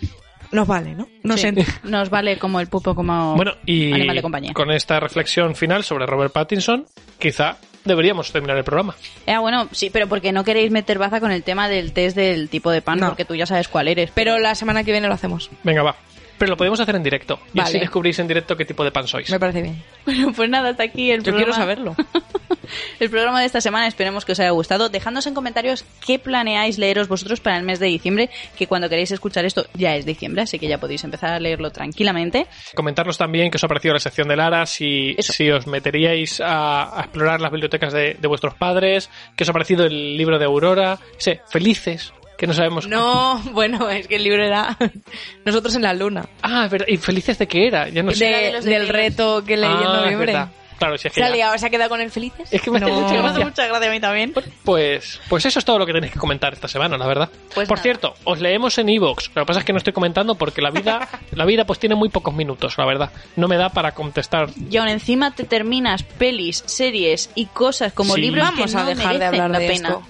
Nos 0.50 0.66
vale, 0.66 0.94
¿no? 0.94 1.08
No 1.22 1.36
Sí. 1.36 1.42
sé. 1.42 1.54
Nos 1.84 2.10
vale 2.10 2.38
como 2.38 2.60
el 2.60 2.66
pupo, 2.68 2.94
como 2.94 3.34
Bueno, 3.36 3.52
y 3.66 3.92
animal 3.92 4.16
de 4.16 4.22
compañía. 4.22 4.52
con 4.54 4.70
esta 4.70 4.98
reflexión 5.00 5.54
final 5.54 5.84
sobre 5.84 6.06
Robert 6.06 6.32
Pattinson, 6.32 6.86
quizá 7.18 7.58
deberíamos 7.84 8.30
terminar 8.32 8.56
el 8.56 8.64
programa. 8.64 8.94
Ah, 9.26 9.40
bueno, 9.40 9.68
sí, 9.72 9.90
pero 9.90 10.08
porque 10.08 10.32
no 10.32 10.44
queréis 10.44 10.70
meter 10.70 10.98
baza 10.98 11.20
con 11.20 11.30
el 11.32 11.42
tema 11.42 11.68
del 11.68 11.92
test 11.92 12.16
del 12.16 12.48
tipo 12.48 12.70
de 12.70 12.82
pan, 12.82 12.98
No. 13.00 13.08
porque 13.08 13.24
tú 13.24 13.34
ya 13.34 13.46
sabes 13.46 13.68
cuál 13.68 13.88
eres. 13.88 14.10
Pero 14.14 14.38
la 14.38 14.54
semana 14.54 14.84
que 14.84 14.92
viene 14.92 15.08
lo 15.08 15.14
hacemos. 15.14 15.50
Venga, 15.62 15.82
va. 15.82 15.96
Pero 16.38 16.50
lo 16.50 16.56
podemos 16.56 16.80
hacer 16.80 16.96
en 16.96 17.02
directo. 17.02 17.38
Y 17.54 17.60
así 17.60 17.74
Vale. 17.74 17.80
descubrís 17.80 18.18
en 18.18 18.26
directo 18.28 18.56
qué 18.56 18.64
tipo 18.64 18.82
de 18.84 18.90
pan 18.90 19.06
sois. 19.06 19.30
Me 19.30 19.38
parece 19.38 19.62
bien. 19.62 19.82
Bueno, 20.04 20.32
pues 20.34 20.50
nada, 20.50 20.70
hasta 20.70 20.82
aquí 20.82 21.10
el 21.10 21.20
Yo 21.22 21.32
programa. 21.32 21.44
quiero 21.44 21.52
saberlo. 21.54 21.96
el 23.00 23.10
programa 23.10 23.40
de 23.40 23.46
esta 23.46 23.60
semana. 23.60 23.86
Esperemos 23.86 24.24
que 24.24 24.32
os 24.32 24.40
haya 24.40 24.50
gustado. 24.50 24.88
Dejadnos 24.88 25.26
en 25.26 25.34
comentarios 25.34 25.84
qué 26.04 26.18
planeáis 26.18 26.78
leeros 26.78 27.08
vosotros 27.08 27.40
para 27.40 27.56
el 27.56 27.62
mes 27.62 27.78
de 27.78 27.86
diciembre, 27.86 28.30
que 28.56 28.66
cuando 28.66 28.88
queréis 28.88 29.10
escuchar 29.12 29.44
esto 29.44 29.66
ya 29.74 29.94
es 29.96 30.04
diciembre, 30.06 30.42
así 30.42 30.58
que 30.58 30.68
ya 30.68 30.78
podéis 30.78 31.04
empezar 31.04 31.30
a 31.32 31.40
leerlo 31.40 31.70
tranquilamente. 31.70 32.46
Comentarnos 32.74 33.16
también 33.18 33.50
qué 33.50 33.56
os 33.56 33.64
ha 33.64 33.68
parecido 33.68 33.94
la 33.94 34.00
sección 34.00 34.28
de 34.28 34.36
Lara, 34.36 34.66
si, 34.66 35.14
Eso. 35.16 35.32
si 35.32 35.50
os 35.50 35.66
meteríais 35.66 36.40
a, 36.40 36.98
a 36.98 37.02
explorar 37.02 37.40
las 37.40 37.50
bibliotecas 37.50 37.92
de, 37.92 38.14
de 38.20 38.28
vuestros 38.28 38.54
padres, 38.54 39.08
qué 39.36 39.44
os 39.44 39.48
ha 39.48 39.52
parecido 39.52 39.84
el 39.84 40.16
libro 40.16 40.38
de 40.38 40.44
Aurora, 40.46 40.98
sé, 41.18 41.40
felices, 41.48 42.12
que 42.38 42.46
no 42.46 42.52
sabemos. 42.52 42.86
No, 42.88 43.38
bueno, 43.52 43.88
es 43.90 44.06
que 44.08 44.16
el 44.16 44.24
libro 44.24 44.44
era 44.44 44.76
Nosotros 45.44 45.74
en 45.76 45.82
la 45.82 45.94
luna. 45.94 46.26
Ah, 46.42 46.64
es 46.66 46.70
verdad, 46.70 46.86
¿y 46.88 46.96
felices 46.96 47.38
de 47.38 47.46
qué 47.48 47.66
era? 47.66 47.88
Ya 47.88 48.02
no 48.02 48.12
sé. 48.12 48.24
De- 48.26 48.30
de 48.46 48.52
los 48.52 48.64
de 48.64 48.70
del 48.72 48.82
libros. 48.82 48.96
reto 48.96 49.44
que 49.44 49.56
leí 49.56 49.70
Ah, 49.70 49.76
en 49.80 49.82
es 49.82 50.00
noviembre. 50.02 50.32
verdad. 50.32 50.48
Claro, 50.76 50.98
si 50.98 51.06
es 51.06 51.14
que 51.14 51.20
¿Se 51.20 51.24
ha, 51.24 51.28
ya- 51.28 51.34
liado? 51.36 51.56
¿Se 51.56 51.66
ha 51.66 51.70
quedado 51.70 51.88
con 51.88 52.00
el 52.00 52.10
felices? 52.10 52.48
Es 52.52 52.60
que 52.60 52.68
me 52.68 52.78
hace 52.78 52.90
mucha 52.90 53.14
gracia. 53.14 53.44
Muchas 53.44 53.68
gracias 53.68 53.88
a 53.88 53.92
mí 53.92 54.00
también. 54.00 54.34
Pues, 54.64 55.20
pues 55.28 55.46
eso 55.46 55.60
es 55.60 55.64
todo 55.64 55.78
lo 55.78 55.86
que 55.86 55.92
tenéis 55.92 56.12
que 56.12 56.18
comentar 56.18 56.52
esta 56.52 56.66
semana, 56.66 56.98
la 56.98 57.06
verdad. 57.06 57.30
Pues 57.54 57.68
Por 57.68 57.76
nada. 57.78 57.82
cierto, 57.84 58.14
os 58.24 58.40
leemos 58.40 58.76
en 58.78 58.88
Evox. 58.88 59.30
Lo 59.36 59.42
que 59.42 59.46
pasa 59.46 59.60
es 59.60 59.64
que 59.64 59.72
no 59.72 59.78
estoy 59.78 59.92
comentando 59.92 60.34
porque 60.34 60.60
la 60.60 60.70
vida, 60.70 61.08
la 61.30 61.44
vida 61.46 61.64
pues 61.64 61.78
tiene 61.78 61.94
muy 61.94 62.08
pocos 62.08 62.34
minutos, 62.34 62.76
la 62.76 62.86
verdad. 62.86 63.12
No 63.36 63.46
me 63.46 63.56
da 63.56 63.68
para 63.70 63.92
contestar. 63.92 64.48
Y 64.68 64.76
aún 64.76 64.88
encima 64.88 65.32
te 65.32 65.44
terminas 65.44 66.02
pelis, 66.02 66.64
series 66.66 67.30
y 67.36 67.46
cosas 67.46 67.92
como 67.92 68.16
Sí. 68.16 68.22
libros 68.22 68.44
Vamos 68.44 68.72
que 68.72 68.76
a 68.76 68.80
no 68.82 68.86
dejar 68.88 69.18
de 69.20 69.24
hablar 69.26 69.50
la 69.50 69.58
de 69.60 69.68
pena. 69.68 69.88
esto. 69.90 70.02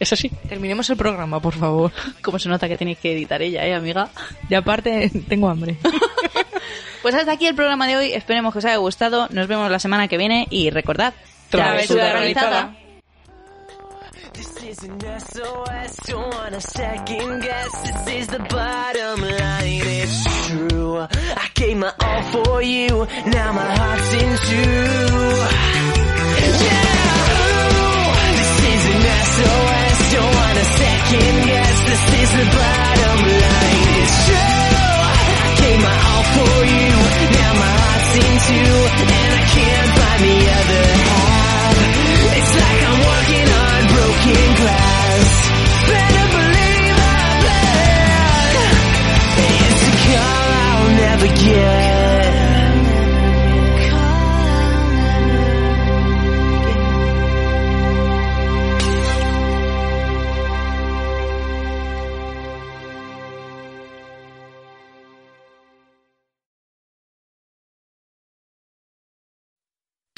Es 0.00 0.12
así. 0.12 0.30
Terminemos 0.48 0.90
el 0.90 0.96
programa, 0.96 1.40
por 1.40 1.54
favor. 1.54 1.92
Como 2.22 2.38
se 2.38 2.48
nota 2.48 2.66
que 2.68 2.76
tenéis 2.76 2.98
que 2.98 3.12
editar 3.12 3.40
ella, 3.42 3.64
¿eh, 3.64 3.74
amiga? 3.74 4.08
Y 4.48 4.54
aparte, 4.54 5.10
tengo 5.28 5.48
hambre. 5.48 5.76
Pues 7.02 7.14
hasta 7.14 7.32
aquí 7.32 7.46
el 7.46 7.54
programa 7.54 7.86
de 7.86 7.96
hoy. 7.96 8.12
Esperemos 8.12 8.52
que 8.52 8.58
os 8.58 8.64
haya 8.66 8.76
gustado. 8.76 9.26
Nos 9.30 9.46
vemos 9.48 9.70
la 9.70 9.78
semana 9.78 10.06
que 10.06 10.18
viene 10.18 10.46
y 10.50 10.68
recordad, 10.68 11.14
Travesura 11.48 12.12
realizada. 12.12 12.76
This 14.34 14.62
is 14.62 14.84
an 14.84 15.00
SOS, 15.00 15.96
don't 16.06 16.34
wanna 16.34 16.60
second 16.60 17.42
guess. 17.42 17.72
This 17.82 18.06
is 18.20 18.26
the 18.28 18.38
bottom 18.38 19.20
line, 19.22 19.82
it's 19.82 20.46
true. 20.46 20.98
I 21.00 21.48
gave 21.54 21.76
my 21.76 21.92
all 22.00 22.22
for 22.24 22.62
you, 22.62 23.06
now 23.26 23.52
my 23.52 23.74
heart's 23.76 24.12
in 24.14 24.36
two. 24.48 24.56
Yeah! 26.64 27.10
This 28.36 28.58
is 28.70 28.86
an 28.94 29.02
SOS, 29.24 29.79
wanna 30.50 30.64
second 30.64 31.34
guess. 31.46 31.76
This 31.90 32.04
is 32.22 32.30
the 32.38 32.46
bottom 32.58 33.18
line, 33.44 33.88
it's 34.02 34.16
true. 34.26 34.98
I 35.06 35.54
gave 35.62 35.80
my 35.86 35.96
all 36.10 36.24
for 36.34 36.58
you, 36.74 36.90
now 37.38 37.52
my 37.62 37.72
heart's 37.80 38.12
in 38.18 38.34
two. 38.48 38.74
And 39.14 39.30
I 39.30 39.44
can't 39.54 39.90
find 39.98 40.20
the 40.26 40.40
other 40.58 40.86
half. 41.06 41.76
It's 42.38 42.54
like 42.62 42.80
I'm 42.90 43.00
working 43.10 43.48
on 43.62 43.78
broken 43.94 44.46
glass. 44.60 45.28
Better 45.90 46.26
believe 46.34 46.96
plan 49.34 49.62
is 49.70 49.82
a 49.86 49.94
call 50.04 50.46
I'll 50.66 50.90
never 51.04 51.28
get. 51.44 51.89